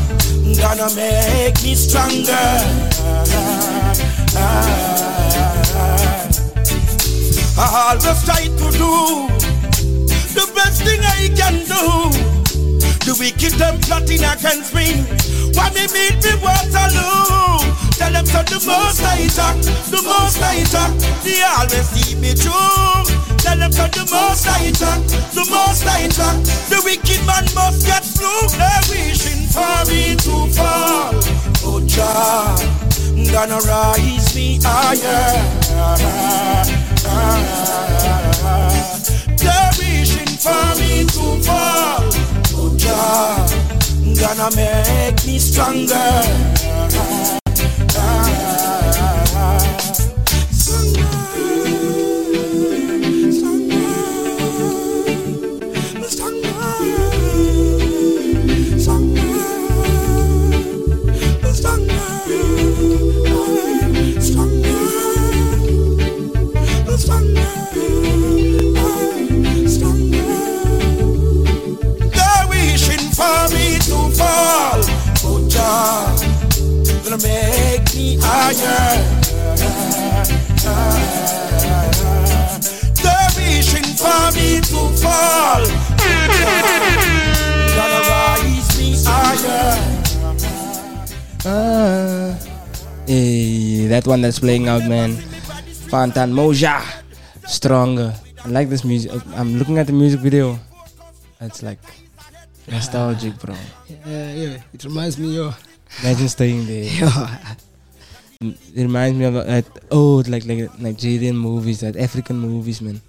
gonna 0.59 0.93
make 0.93 1.61
me 1.63 1.73
stronger. 1.73 2.33
I 7.57 7.91
always 7.91 8.23
try 8.23 8.45
to 8.45 8.67
do 8.77 9.27
the 10.35 10.51
best 10.55 10.83
thing 10.83 10.99
I 11.01 11.29
can 11.35 11.55
do. 11.65 12.09
The 13.05 13.15
wicked 13.19 13.53
them 13.53 13.79
plotting 13.81 14.23
against 14.23 14.73
me. 14.73 15.03
Why 15.55 15.69
me 15.71 15.87
meet 15.95 16.23
me 16.23 16.33
Waterloo? 16.43 17.63
Tell 17.97 18.11
them 18.11 18.25
so 18.25 18.43
the 18.43 18.63
most 18.67 19.01
I 19.03 19.27
talk, 19.27 19.57
the 19.89 20.01
most 20.03 20.41
I 20.43 20.63
talk. 20.65 20.91
They 21.23 21.41
always 21.41 21.89
see 21.89 22.15
me 22.15 22.33
through. 22.33 23.18
Tell 23.41 23.57
them 23.57 23.71
the 23.71 24.05
most 24.11 24.47
I 24.47 24.71
talk, 24.71 25.01
the 25.33 25.45
most 25.49 25.85
I 25.87 26.07
talk. 26.07 26.35
The 26.69 26.81
wicked 26.83 27.25
man 27.25 27.45
must 27.55 27.85
get 27.85 28.03
through. 28.03 28.49
They're 28.57 28.81
wishing 28.89 29.47
for 29.47 29.85
me 29.89 30.15
to 30.15 30.47
fall. 30.53 31.13
Oh 31.63 31.79
Jah, 31.85 32.55
gonna 33.31 33.59
rise 33.65 34.35
me 34.35 34.59
higher. 34.61 35.43
They're 39.37 39.71
wishing 39.79 40.37
for 40.37 40.75
me 40.79 41.05
to 41.05 41.39
fall. 41.43 42.03
Oh 42.59 42.71
Jah, 42.77 43.47
gonna 44.19 44.49
make 44.55 45.25
me 45.25 45.39
stronger. 45.39 47.38
Make 77.21 77.95
me 77.95 78.17
higher. 78.21 78.95
They're 82.95 83.31
wishing 83.35 83.89
for 83.99 84.31
me 84.31 84.63
to 84.63 84.81
fall. 85.03 85.63
Gonna 87.75 88.01
rise 88.07 88.71
me 88.79 88.95
higher. 89.03 89.75
Ah. 91.45 92.39
Hey, 93.05 93.87
that 93.87 94.07
one 94.07 94.21
that's 94.21 94.39
playing 94.39 94.67
out, 94.69 94.87
man. 94.87 95.17
Fantan 95.91 96.31
Mojah. 96.31 96.83
Stronger. 97.47 98.13
I 98.45 98.47
like 98.47 98.69
this 98.69 98.85
music. 98.85 99.11
I'm 99.35 99.57
looking 99.57 99.77
at 99.77 99.87
the 99.87 99.93
music 99.93 100.21
video. 100.21 100.57
It's 101.41 101.63
like 101.63 101.79
nostalgic, 102.67 103.37
bro. 103.39 103.55
Yeah, 104.05 104.31
yeah. 104.31 104.57
It 104.73 104.83
reminds 104.85 105.17
me 105.17 105.39
of. 105.39 105.68
Imagine 106.01 106.29
staying 106.29 106.65
there. 106.67 106.85
Yeah. 106.99 107.55
It 108.73 108.83
reminds 108.87 109.19
me 109.19 109.25
of 109.25 109.33
that 109.33 109.65
old, 109.91 110.29
like 110.29 110.45
like 110.45 110.71
Nigerian 110.79 111.35
movies, 111.35 111.81
that 111.81 111.97
African 111.97 112.37
movies, 112.39 112.79
man. 112.79 113.01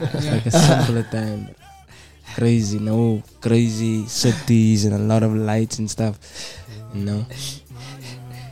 It's 0.00 0.24
yeah. 0.26 0.32
like 0.34 0.46
a 0.46 0.50
simpler 0.50 1.04
time. 1.04 1.54
Crazy, 2.34 2.80
no 2.80 3.22
crazy 3.40 4.06
cities 4.06 4.84
and 4.84 4.94
a 4.94 4.98
lot 4.98 5.22
of 5.22 5.32
lights 5.36 5.78
and 5.78 5.88
stuff. 5.88 6.18
You 6.94 7.04
know. 7.04 7.26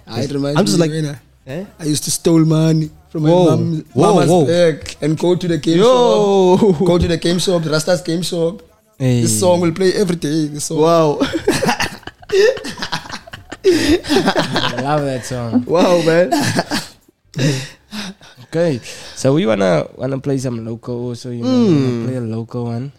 Ah, 0.06 0.20
it 0.20 0.30
reminds 0.30 0.58
I'm 0.60 0.66
just 0.66 0.78
like- 0.78 0.90
when 0.94 1.06
I, 1.06 1.18
Eh? 1.46 1.64
I 1.80 1.84
used 1.84 2.04
to 2.04 2.10
steal 2.10 2.44
money 2.44 2.90
from 3.10 3.24
my 3.24 3.30
Whoa. 3.30 3.44
mom, 3.50 3.84
Whoa, 3.92 4.14
mama's 4.14 4.30
whoa. 4.30 4.46
bag 4.46 4.96
and 5.02 5.18
go 5.18 5.34
to 5.34 5.48
the 5.48 5.58
game 5.58 5.78
Yo. 5.78 6.56
shop. 6.56 6.78
Go 6.86 6.96
to 6.96 7.08
the 7.08 7.18
game 7.18 7.38
shop, 7.38 7.62
the 7.64 7.70
Rasta's 7.70 8.00
game 8.02 8.22
shop. 8.22 8.62
Hey. 8.98 9.20
This 9.22 9.40
song 9.40 9.60
will 9.60 9.72
play 9.72 9.92
every 9.94 10.16
day. 10.16 10.46
This 10.46 10.66
song. 10.66 10.78
Wow. 10.80 11.18
I 13.64 14.80
love 14.82 15.04
that 15.04 15.24
song. 15.24 15.64
Wow, 15.64 16.02
man. 16.02 16.30
Okay, 18.44 18.78
so 19.14 19.34
we 19.34 19.46
wanna 19.46 19.86
wanna 19.96 20.18
play 20.18 20.38
some 20.38 20.64
local 20.64 21.08
also. 21.10 21.30
You 21.30 21.42
know, 21.42 21.48
Mm. 21.48 21.84
wanna 21.84 22.06
play 22.06 22.16
a 22.16 22.20
local 22.20 22.64
one. 22.66 22.92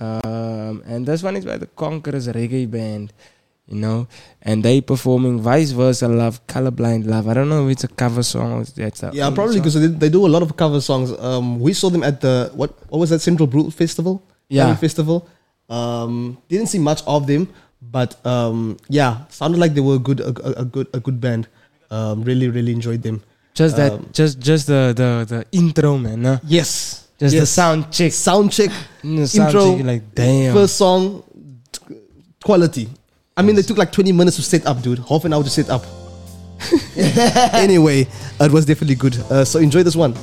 Um, 0.00 0.82
and 0.86 1.04
this 1.06 1.22
one 1.22 1.36
is 1.36 1.44
by 1.44 1.56
the 1.58 1.66
Conquerors 1.66 2.28
Reggae 2.28 2.70
Band. 2.70 3.12
You 3.70 3.78
know, 3.78 4.08
and 4.42 4.64
they 4.64 4.80
performing 4.80 5.38
Vice 5.40 5.70
Versa 5.70 6.08
Love, 6.08 6.44
Colorblind 6.48 7.06
Love. 7.06 7.28
I 7.28 7.34
don't 7.34 7.48
know 7.48 7.66
if 7.68 7.72
it's 7.72 7.84
a 7.84 7.88
cover 7.88 8.24
song 8.24 8.52
or 8.58 8.64
that's 8.64 9.04
a 9.04 9.10
Yeah, 9.14 9.30
probably 9.30 9.58
because 9.60 9.74
they, 9.74 9.86
they 9.86 10.08
do 10.08 10.26
a 10.26 10.32
lot 10.32 10.42
of 10.42 10.56
cover 10.56 10.80
songs. 10.80 11.12
Um, 11.12 11.60
we 11.60 11.72
saw 11.72 11.88
them 11.88 12.02
at 12.02 12.20
the 12.20 12.50
what 12.54 12.74
what 12.90 12.98
was 12.98 13.10
that 13.10 13.20
Central 13.20 13.46
Brew 13.46 13.70
Festival? 13.70 14.22
Yeah. 14.48 14.64
Talent 14.64 14.80
Festival. 14.80 15.28
Um, 15.68 16.38
didn't 16.48 16.66
see 16.66 16.80
much 16.80 17.02
of 17.06 17.28
them, 17.28 17.46
but 17.82 18.14
um, 18.26 18.76
yeah, 18.88 19.26
sounded 19.28 19.58
like 19.58 19.74
they 19.74 19.80
were 19.80 19.96
a 19.96 19.98
good 19.98 20.20
a, 20.20 20.60
a, 20.60 20.64
good 20.64 20.86
a 20.94 21.00
good 21.00 21.20
band. 21.20 21.48
Um, 21.90 22.22
really 22.22 22.48
really 22.48 22.72
enjoyed 22.72 23.02
them. 23.02 23.22
Just 23.54 23.76
that, 23.76 23.92
Um, 23.92 24.08
just 24.12 24.38
just 24.38 24.66
the 24.66 24.92
the 24.94 25.24
the 25.26 25.44
intro, 25.52 25.98
man. 25.98 26.24
Huh? 26.24 26.38
yes, 26.44 27.08
Just 27.18 27.34
the 27.36 27.46
sound 27.46 27.90
check. 27.90 28.12
sound 28.12 28.52
check, 28.52 28.70
Mm, 29.02 29.26
sound 29.26 29.48
intro, 29.48 29.76
check, 29.76 29.86
like 29.86 30.14
damn. 30.14 30.54
first 30.54 30.76
song, 30.76 31.22
t- 31.72 31.96
quality. 32.44 32.88
I 33.36 33.42
mean, 33.42 33.56
they 33.56 33.62
took 33.62 33.78
like 33.78 33.90
20 33.90 34.12
minutes 34.12 34.36
to 34.36 34.42
set 34.42 34.66
up, 34.66 34.82
dude. 34.82 34.98
Half 35.08 35.24
an 35.24 35.32
hour 35.32 35.42
to 35.42 35.50
set 35.50 35.70
up. 35.70 35.84
anyway, 37.54 38.06
it 38.40 38.52
was 38.52 38.66
definitely 38.66 38.94
good. 38.96 39.16
Uh, 39.30 39.44
so 39.44 39.58
enjoy 39.58 39.82
this 39.82 39.96
one. 39.96 40.14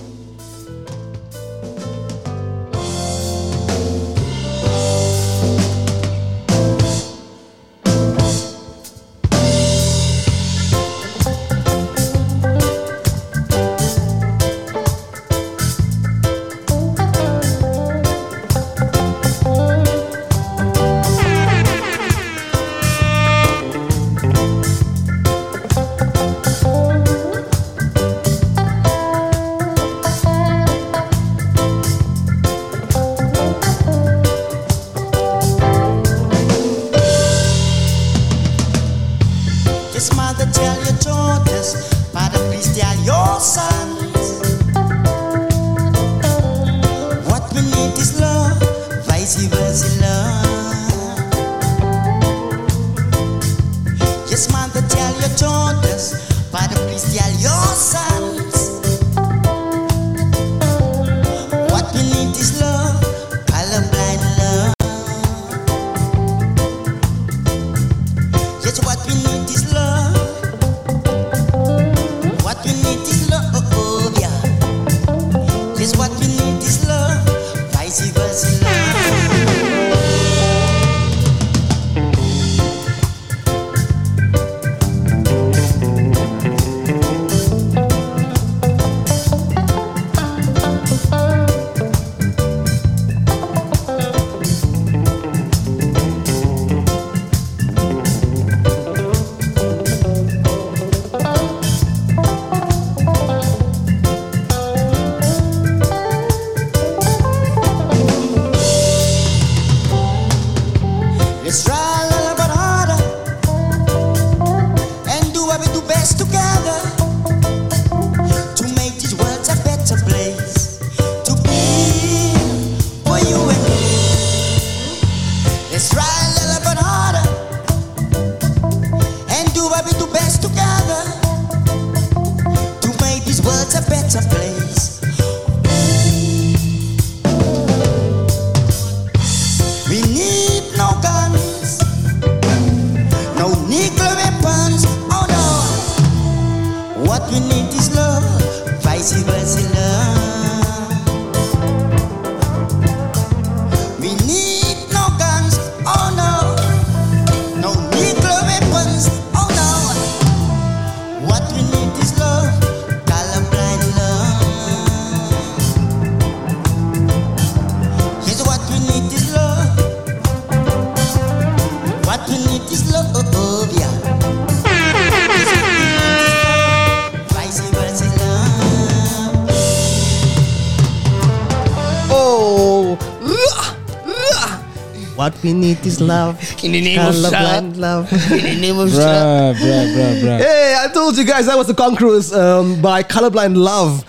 We 185.48 185.54
need 185.54 185.80
is 185.86 186.02
love. 186.02 186.36
In 186.64 186.72
the 186.74 186.82
name 186.82 187.00
of 187.00 187.16
Colorblind 187.16 187.78
love. 187.78 188.12
love. 188.12 188.32
In 188.32 188.44
the 188.44 188.62
name 188.62 188.80
of 188.80 188.90
Bruh, 188.90 189.54
bruh, 189.56 189.86
bruh, 189.96 190.22
bruh. 190.22 190.40
Hey, 190.40 190.76
I 190.84 190.88
told 190.94 191.18
you 191.18 191.24
guys 191.24 191.46
that 191.46 191.58
was 191.58 191.68
the 191.68 191.74
Conquerors 191.74 192.34
um, 192.34 192.82
by 192.82 193.02
Colorblind 193.04 193.56
Love. 193.56 194.04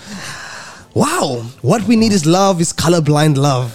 Wow, 0.94 1.44
what 1.62 1.84
we 1.84 1.94
need 1.94 2.12
is 2.12 2.26
love 2.26 2.60
is 2.60 2.72
colorblind 2.72 3.36
love. 3.36 3.70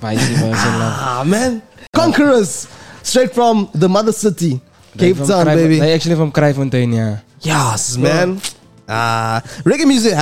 Vice 0.00 0.20
versa, 0.28 0.68
love. 0.82 0.96
Ah, 1.00 1.24
man. 1.26 1.62
Conquerors, 1.94 2.68
straight 3.02 3.32
from 3.32 3.70
the 3.72 3.88
mother 3.88 4.12
city, 4.12 4.60
Cape 4.98 5.16
Town, 5.16 5.46
Kraai- 5.46 5.56
baby. 5.56 5.78
They 5.78 5.94
actually 5.94 6.16
from 6.16 6.30
Kraaifontein, 6.32 6.94
yeah. 6.94 7.20
Yes, 7.40 7.96
man. 7.96 8.40
Ah, 8.86 9.40
reggae 9.64 9.86
music, 9.86 10.12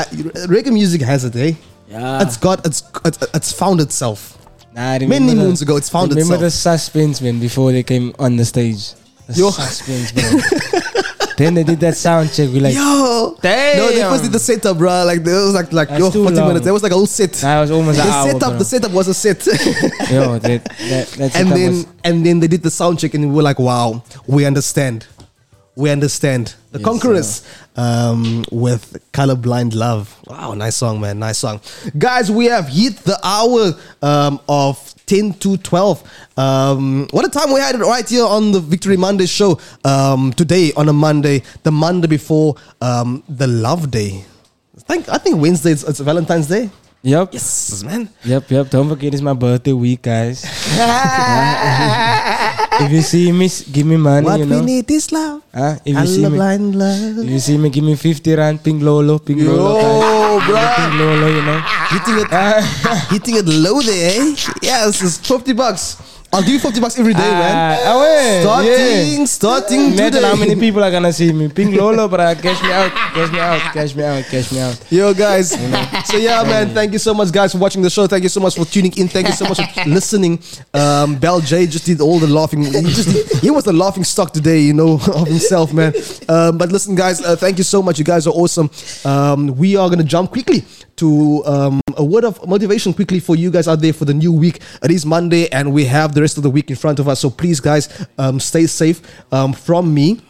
reggae 0.46 0.72
music 0.72 1.00
has 1.02 1.24
it, 1.24 1.34
eh? 1.34 1.52
Yeah. 1.90 2.22
It's 2.22 2.36
got, 2.36 2.64
it's, 2.64 2.82
it's, 3.04 3.18
it's 3.34 3.50
found 3.52 3.80
itself. 3.80 4.37
Nah, 4.78 4.92
Many 4.92 5.06
remember 5.06 5.34
the- 5.34 5.40
moons 5.48 5.60
ago, 5.62 5.76
it's 5.76 5.88
found 5.88 6.10
remember 6.12 6.34
itself. 6.34 6.40
the 6.40 6.50
suspense, 6.52 7.20
man, 7.20 7.40
before 7.40 7.72
they 7.72 7.82
came 7.82 8.14
on 8.18 8.36
the 8.36 8.44
stage. 8.44 8.92
The 9.26 9.34
Yo. 9.40 9.50
suspense, 9.50 10.12
bro. 10.12 11.02
then 11.36 11.54
they 11.54 11.64
did 11.64 11.80
that 11.80 11.96
sound 11.96 12.32
check. 12.32 12.48
We 12.52 12.60
like, 12.60 12.74
Yo, 12.76 13.36
damn. 13.42 13.76
no, 13.78 13.88
they 13.90 14.02
first 14.02 14.22
did 14.22 14.32
the 14.32 14.38
setup, 14.38 14.78
bro. 14.78 15.04
Like 15.04 15.24
there 15.24 15.34
was 15.34 15.54
like 15.54 15.72
like 15.72 15.88
That's 15.88 16.00
yo, 16.00 16.10
forty 16.12 16.36
long. 16.36 16.48
minutes. 16.48 16.64
There 16.64 16.72
was 16.72 16.84
like 16.84 16.92
a 16.92 16.94
whole 16.94 17.06
set. 17.06 17.42
Nah, 17.42 17.60
was 17.60 17.70
almost 17.72 17.98
the 17.98 18.04
hour, 18.08 18.30
setup. 18.30 18.48
bro. 18.50 18.58
The 18.58 18.64
setup 18.64 18.92
was 18.92 19.08
a 19.08 19.14
set. 19.14 19.44
Yo, 20.10 20.38
that, 20.38 20.64
that, 20.64 21.06
that 21.18 21.36
and 21.40 21.50
then 21.50 21.70
was- 21.72 21.86
and 22.04 22.24
then 22.24 22.38
they 22.40 22.46
did 22.46 22.62
the 22.62 22.70
sound 22.70 23.00
check, 23.00 23.14
and 23.14 23.28
we 23.28 23.34
were 23.34 23.42
like, 23.42 23.58
wow, 23.58 24.02
we 24.28 24.44
understand. 24.46 25.06
We 25.76 25.90
understand 25.90 26.54
the 26.72 26.78
Yes, 26.78 26.84
Conquerors 26.84 27.42
um, 27.78 28.44
with 28.50 29.00
colorblind 29.12 29.74
love. 29.74 30.14
Wow, 30.26 30.52
nice 30.54 30.76
song, 30.76 31.00
man. 31.00 31.20
Nice 31.20 31.38
song, 31.38 31.60
guys. 31.96 32.30
We 32.30 32.46
have 32.46 32.68
hit 32.68 32.96
the 32.98 33.18
hour 33.24 33.72
um, 34.02 34.40
of 34.48 34.94
ten 35.06 35.32
to 35.34 35.56
twelve. 35.58 36.02
Um, 36.36 37.06
what 37.12 37.24
a 37.24 37.30
time 37.30 37.54
we 37.54 37.60
had 37.60 37.76
it 37.76 37.78
right 37.78 38.06
here 38.06 38.26
on 38.26 38.52
the 38.52 38.60
Victory 38.60 38.96
Monday 38.96 39.26
show 39.26 39.60
um, 39.84 40.32
today 40.32 40.72
on 40.76 40.88
a 40.88 40.92
Monday, 40.92 41.42
the 41.62 41.70
Monday 41.70 42.08
before 42.08 42.56
um, 42.82 43.22
the 43.28 43.46
Love 43.46 43.90
Day. 43.90 44.24
I 44.76 44.80
think 44.80 45.08
I 45.08 45.18
think 45.18 45.40
Wednesday 45.40 45.70
it's, 45.70 45.84
it's 45.84 46.00
Valentine's 46.00 46.48
Day. 46.48 46.70
Yep. 47.02 47.32
Yes, 47.32 47.84
man. 47.84 48.08
Yep, 48.24 48.50
yep. 48.50 48.70
Don't 48.70 48.88
forget 48.88 49.14
it's 49.14 49.22
my 49.22 49.32
birthday 49.32 49.72
week, 49.72 50.02
guys. 50.02 50.42
if 52.80 52.92
you 52.92 53.02
see 53.02 53.32
me, 53.32 53.48
give 53.72 53.86
me 53.86 53.96
money, 53.96 54.24
What 54.26 54.40
you 54.40 54.46
we 54.46 54.60
need 54.60 54.90
is 54.90 55.10
love. 55.12 55.42
Huh? 55.54 55.76
If 55.84 55.96
you 55.96 56.06
see 56.06 56.28
me, 56.28 56.38
love. 56.38 57.18
if 57.18 57.30
you 57.30 57.38
see 57.38 57.58
me, 57.58 57.70
give 57.70 57.84
me 57.84 57.96
50 57.96 58.34
rand, 58.34 58.62
pink 58.62 58.82
lolo, 58.82 59.18
lolo. 59.18 59.20
Yo, 59.26 60.38
guys. 60.38 60.48
bruh. 60.48 60.76
Pink 60.76 60.94
lolo, 61.00 61.26
you 61.26 61.42
know. 61.42 61.60
hitting 61.90 62.18
it, 62.22 62.30
ah. 62.32 63.06
hitting 63.10 63.36
it 63.36 63.46
low 63.46 63.80
there. 63.80 64.20
Eh? 64.20 64.36
Yes, 64.62 65.02
it's 65.02 65.18
fifty 65.18 65.52
bucks. 65.52 65.96
I'll 66.30 66.42
give 66.42 66.52
you 66.52 66.58
fifty 66.60 66.78
bucks 66.78 66.98
every 66.98 67.14
day, 67.14 67.20
man. 67.20 67.80
Ah, 67.86 67.96
away. 67.96 68.40
Starting, 68.42 69.18
yeah. 69.20 69.24
starting 69.24 69.80
Imagine 69.92 70.12
today. 70.12 70.28
how 70.28 70.36
many 70.36 70.56
people 70.56 70.84
are 70.84 70.90
gonna 70.90 71.10
see 71.12 71.32
me. 71.32 71.48
Pink 71.56 71.74
lolo, 71.74 72.06
but 72.06 72.20
uh, 72.20 72.34
cash 72.34 72.62
me 72.62 72.70
out, 72.70 72.92
cash 72.92 73.32
me 73.32 73.38
out, 73.40 73.60
cash 73.72 73.94
me 73.94 74.02
out, 74.04 74.24
cash 74.24 74.52
me 74.52 74.60
out. 74.60 74.92
Yo, 74.92 75.14
guys. 75.14 75.50
So 76.04 76.18
yeah, 76.18 76.42
man. 76.42 76.74
Thank 76.74 76.92
you 76.92 76.98
so 76.98 77.14
much, 77.14 77.32
guys, 77.32 77.52
for 77.52 77.58
watching 77.58 77.80
the 77.80 77.88
show. 77.88 78.06
Thank 78.06 78.24
you 78.24 78.28
so 78.28 78.40
much 78.40 78.56
for 78.56 78.66
tuning 78.66 78.92
in. 78.98 79.08
Thank 79.08 79.28
you 79.28 79.32
so 79.32 79.46
much 79.48 79.56
for 79.56 79.84
listening. 79.88 80.38
Um, 80.74 81.16
Bell 81.16 81.40
J 81.40 81.66
just 81.66 81.86
did 81.86 82.02
all 82.02 82.18
the 82.18 82.26
laughing. 82.26 82.62
He 82.62 82.82
just 82.82 83.36
he 83.42 83.50
was 83.50 83.64
the 83.64 83.72
laughing 83.72 84.04
stock 84.04 84.30
today, 84.32 84.60
you 84.60 84.74
know, 84.74 84.94
of 85.14 85.26
himself, 85.28 85.72
man. 85.72 85.94
Um, 86.28 86.58
but 86.58 86.70
listen, 86.70 86.94
guys. 86.94 87.22
Uh, 87.22 87.36
thank 87.36 87.56
you 87.56 87.64
so 87.64 87.82
much. 87.82 87.98
You 87.98 88.04
guys 88.04 88.26
are 88.26 88.34
awesome. 88.34 88.70
Um, 89.06 89.56
we 89.56 89.76
are 89.76 89.88
gonna 89.88 90.04
jump 90.04 90.30
quickly 90.30 90.62
to 90.96 91.42
um, 91.46 91.80
a 91.98 92.04
word 92.04 92.24
of 92.24 92.46
motivation 92.48 92.94
quickly 92.94 93.20
for 93.20 93.36
you 93.36 93.50
guys 93.50 93.68
out 93.68 93.80
there 93.80 93.92
for 93.92 94.04
the 94.06 94.14
new 94.14 94.32
week. 94.32 94.60
It 94.82 94.90
is 94.90 95.04
Monday, 95.04 95.48
and 95.50 95.72
we 95.72 95.84
have 95.84 96.14
the 96.14 96.20
rest 96.22 96.36
of 96.36 96.42
the 96.44 96.50
week 96.50 96.70
in 96.70 96.76
front 96.76 96.98
of 97.00 97.08
us. 97.08 97.20
So 97.20 97.28
please, 97.28 97.60
guys, 97.60 98.06
um, 98.16 98.40
stay 98.40 98.66
safe. 98.66 99.02
Um, 99.32 99.52
from 99.52 99.92
me, 99.92 100.20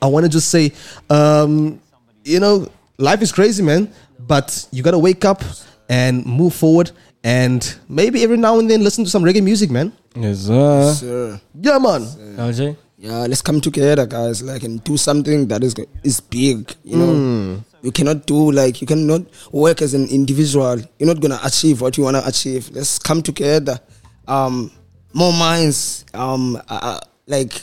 I 0.00 0.06
want 0.06 0.24
to 0.24 0.30
just 0.30 0.48
say, 0.48 0.72
um, 1.10 1.80
you 2.24 2.40
know, 2.40 2.68
life 2.98 3.20
is 3.22 3.32
crazy, 3.32 3.62
man. 3.62 3.92
But 4.18 4.66
you 4.70 4.82
gotta 4.82 4.98
wake 4.98 5.24
up 5.24 5.42
and 5.88 6.24
move 6.24 6.54
forward, 6.54 6.92
and 7.24 7.60
maybe 7.88 8.22
every 8.22 8.36
now 8.36 8.58
and 8.58 8.70
then 8.70 8.84
listen 8.84 9.04
to 9.04 9.10
some 9.10 9.24
reggae 9.24 9.42
music, 9.42 9.70
man. 9.70 9.92
Yes, 10.14 10.38
sir. 10.46 10.92
Sir. 10.94 11.40
Yeah, 11.60 11.78
man. 11.78 12.02
LJ? 12.36 12.76
Yeah, 12.98 13.26
let's 13.26 13.42
come 13.42 13.60
together, 13.60 14.06
guys. 14.06 14.42
Like 14.42 14.62
and 14.62 14.82
do 14.84 14.96
something 14.96 15.48
that 15.48 15.64
is 15.64 15.74
is 16.04 16.20
big. 16.20 16.70
You 16.84 16.96
know, 16.96 17.12
Mm. 17.12 17.64
You 17.82 17.92
cannot 17.92 18.26
do 18.26 18.50
like 18.52 18.80
you 18.80 18.86
cannot 18.86 19.22
work 19.52 19.82
as 19.82 19.94
an 19.94 20.06
individual. 20.08 20.78
You're 20.98 21.06
not 21.12 21.20
gonna 21.20 21.40
achieve 21.44 21.80
what 21.80 21.96
you 21.96 22.04
wanna 22.04 22.22
achieve. 22.26 22.70
Let's 22.72 22.98
come 22.98 23.22
together. 23.22 23.78
Um, 24.28 24.70
more 25.12 25.32
minds. 25.32 26.04
Um, 26.14 26.60
uh, 26.68 27.00
like 27.26 27.62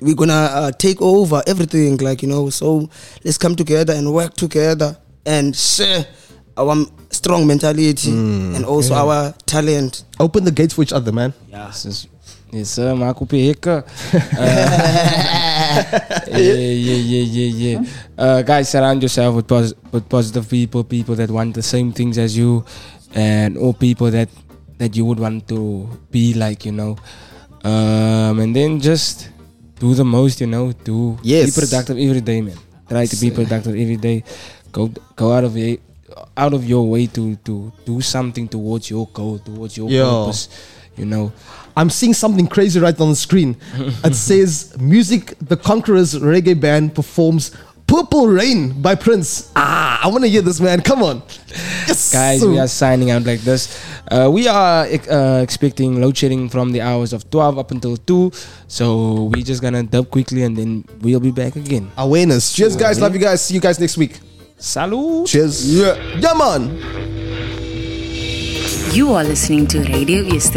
we're 0.00 0.14
gonna 0.14 0.32
uh, 0.32 0.70
take 0.72 1.00
over 1.02 1.42
everything. 1.46 1.96
Like 1.98 2.22
you 2.22 2.28
know, 2.28 2.50
so 2.50 2.88
let's 3.24 3.38
come 3.38 3.56
together 3.56 3.92
and 3.94 4.12
work 4.12 4.34
together 4.34 4.96
and 5.26 5.54
share 5.56 6.06
our 6.56 6.76
strong 7.10 7.46
mentality 7.46 8.10
and 8.10 8.64
also 8.64 8.94
Yeah. 8.94 9.02
our 9.02 9.32
talent. 9.46 10.04
Open 10.18 10.44
the 10.44 10.50
gates 10.50 10.74
for 10.74 10.82
each 10.82 10.92
other, 10.92 11.12
man. 11.12 11.32
Yes, 11.50 12.06
yes, 12.50 12.58
yes 12.58 12.72
sir. 12.72 12.96
Maar 12.96 13.10
ik 13.10 13.20
op 13.20 13.30
je 13.30 13.36
hikken. 13.36 13.84
Uh, 14.14 14.54
yeah, 16.28 16.72
yeah, 16.86 17.00
yeah, 17.10 17.26
yeah, 17.34 17.50
yeah. 17.60 17.80
Uh, 18.18 18.42
guys, 18.46 18.70
surround 18.70 19.00
yourself 19.02 19.34
with, 19.34 19.46
pos- 19.46 19.74
with 19.92 20.08
positive 20.08 20.46
people, 20.48 20.82
people 20.84 21.14
that 21.16 21.30
want 21.30 21.54
the 21.54 21.62
same 21.62 21.92
things 21.92 22.18
as 22.18 22.34
you, 22.36 22.64
and 23.14 23.56
all 23.58 23.72
people 23.72 24.10
that 24.10 24.28
that 24.78 24.94
you 24.96 25.04
would 25.04 25.18
want 25.20 25.46
to 25.48 25.88
be 26.10 26.32
like, 26.34 26.64
you 26.64 26.72
know. 26.72 26.96
Um, 27.64 28.38
and 28.40 28.54
then 28.56 28.80
just 28.80 29.28
do 29.78 29.94
the 29.94 30.04
most, 30.04 30.40
you 30.40 30.46
know. 30.46 30.72
Do 30.84 31.18
Yes. 31.22 31.54
be 31.54 31.60
productive 31.60 31.98
every 31.98 32.20
day, 32.20 32.40
man. 32.40 32.56
Try 32.88 33.06
to 33.06 33.16
be 33.16 33.30
productive 33.30 33.74
every 33.76 33.96
day. 33.96 34.24
Go 34.72 34.90
go 35.16 35.32
out 35.32 35.44
of 35.44 35.56
your 35.56 35.76
out 36.36 36.54
of 36.54 36.64
your 36.64 36.88
way 36.88 37.06
to 37.06 37.36
to 37.44 37.70
do 37.84 38.00
something 38.00 38.48
towards 38.48 38.88
your 38.90 39.06
goal, 39.12 39.38
towards 39.38 39.76
your 39.76 39.90
Yo. 39.90 40.24
purpose. 40.24 40.48
You 40.96 41.04
know. 41.06 41.32
I'm 41.76 41.90
seeing 41.90 42.14
something 42.14 42.46
crazy 42.46 42.80
right 42.80 42.98
on 43.00 43.10
the 43.10 43.16
screen. 43.16 43.56
it 44.04 44.14
says 44.28 44.76
Music 44.78 45.34
the 45.40 45.56
Conquerors 45.56 46.14
reggae 46.14 46.58
band 46.58 46.94
performs 46.94 47.56
Purple 47.90 48.28
Rain 48.28 48.80
by 48.80 48.94
Prince. 48.94 49.50
Ah, 49.56 50.00
I 50.04 50.06
want 50.06 50.22
to 50.22 50.30
hear 50.30 50.42
this, 50.42 50.60
man. 50.60 50.80
Come 50.80 51.02
on. 51.02 51.22
Yes. 51.88 52.12
Guys, 52.12 52.44
we 52.46 52.56
are 52.56 52.68
signing 52.68 53.10
out 53.10 53.24
like 53.24 53.40
this. 53.40 53.82
Uh, 54.08 54.30
we 54.32 54.46
are 54.46 54.86
uh, 54.86 55.40
expecting 55.42 56.00
load 56.00 56.16
shedding 56.16 56.48
from 56.48 56.70
the 56.70 56.80
hours 56.82 57.12
of 57.12 57.28
12 57.30 57.58
up 57.58 57.72
until 57.72 57.96
2. 57.96 58.30
So 58.68 59.24
we're 59.34 59.42
just 59.42 59.60
gonna 59.60 59.82
dub 59.82 60.08
quickly 60.08 60.44
and 60.44 60.56
then 60.56 60.84
we'll 61.00 61.18
be 61.18 61.32
back 61.32 61.56
again. 61.56 61.90
Awareness. 61.98 62.52
Cheers, 62.52 62.76
guys. 62.76 63.00
Love 63.00 63.12
you 63.14 63.20
guys. 63.20 63.44
See 63.44 63.54
you 63.54 63.60
guys 63.60 63.80
next 63.80 63.96
week. 63.96 64.20
Salud. 64.56 65.26
Cheers. 65.26 65.74
Yeah. 65.74 65.96
Yeah, 66.16 66.34
man. 66.34 66.70
You 68.94 69.12
are 69.14 69.24
listening 69.24 69.66
to 69.68 69.80
Radio 69.82 70.22
East 70.22 70.52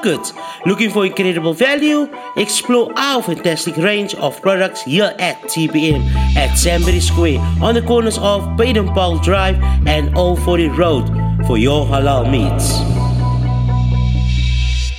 market. 0.00 0.32
Looking 0.66 0.90
for 0.90 1.04
incredible 1.06 1.54
value? 1.54 2.08
Explore 2.36 2.92
our 2.96 3.22
fantastic 3.22 3.76
range 3.76 4.14
of 4.14 4.40
products 4.40 4.82
here 4.82 5.14
at 5.18 5.40
TBM 5.42 6.36
at 6.36 6.56
Sambury 6.56 7.00
Square 7.00 7.40
on 7.62 7.74
the 7.74 7.82
corners 7.82 8.18
of 8.18 8.56
Baden 8.56 8.88
Powell 8.88 9.18
Drive 9.18 9.56
and 9.86 10.16
Old 10.16 10.40
Forty 10.42 10.68
Road 10.68 11.06
for 11.46 11.58
your 11.58 11.86
halal 11.86 12.30
meats. 12.30 12.89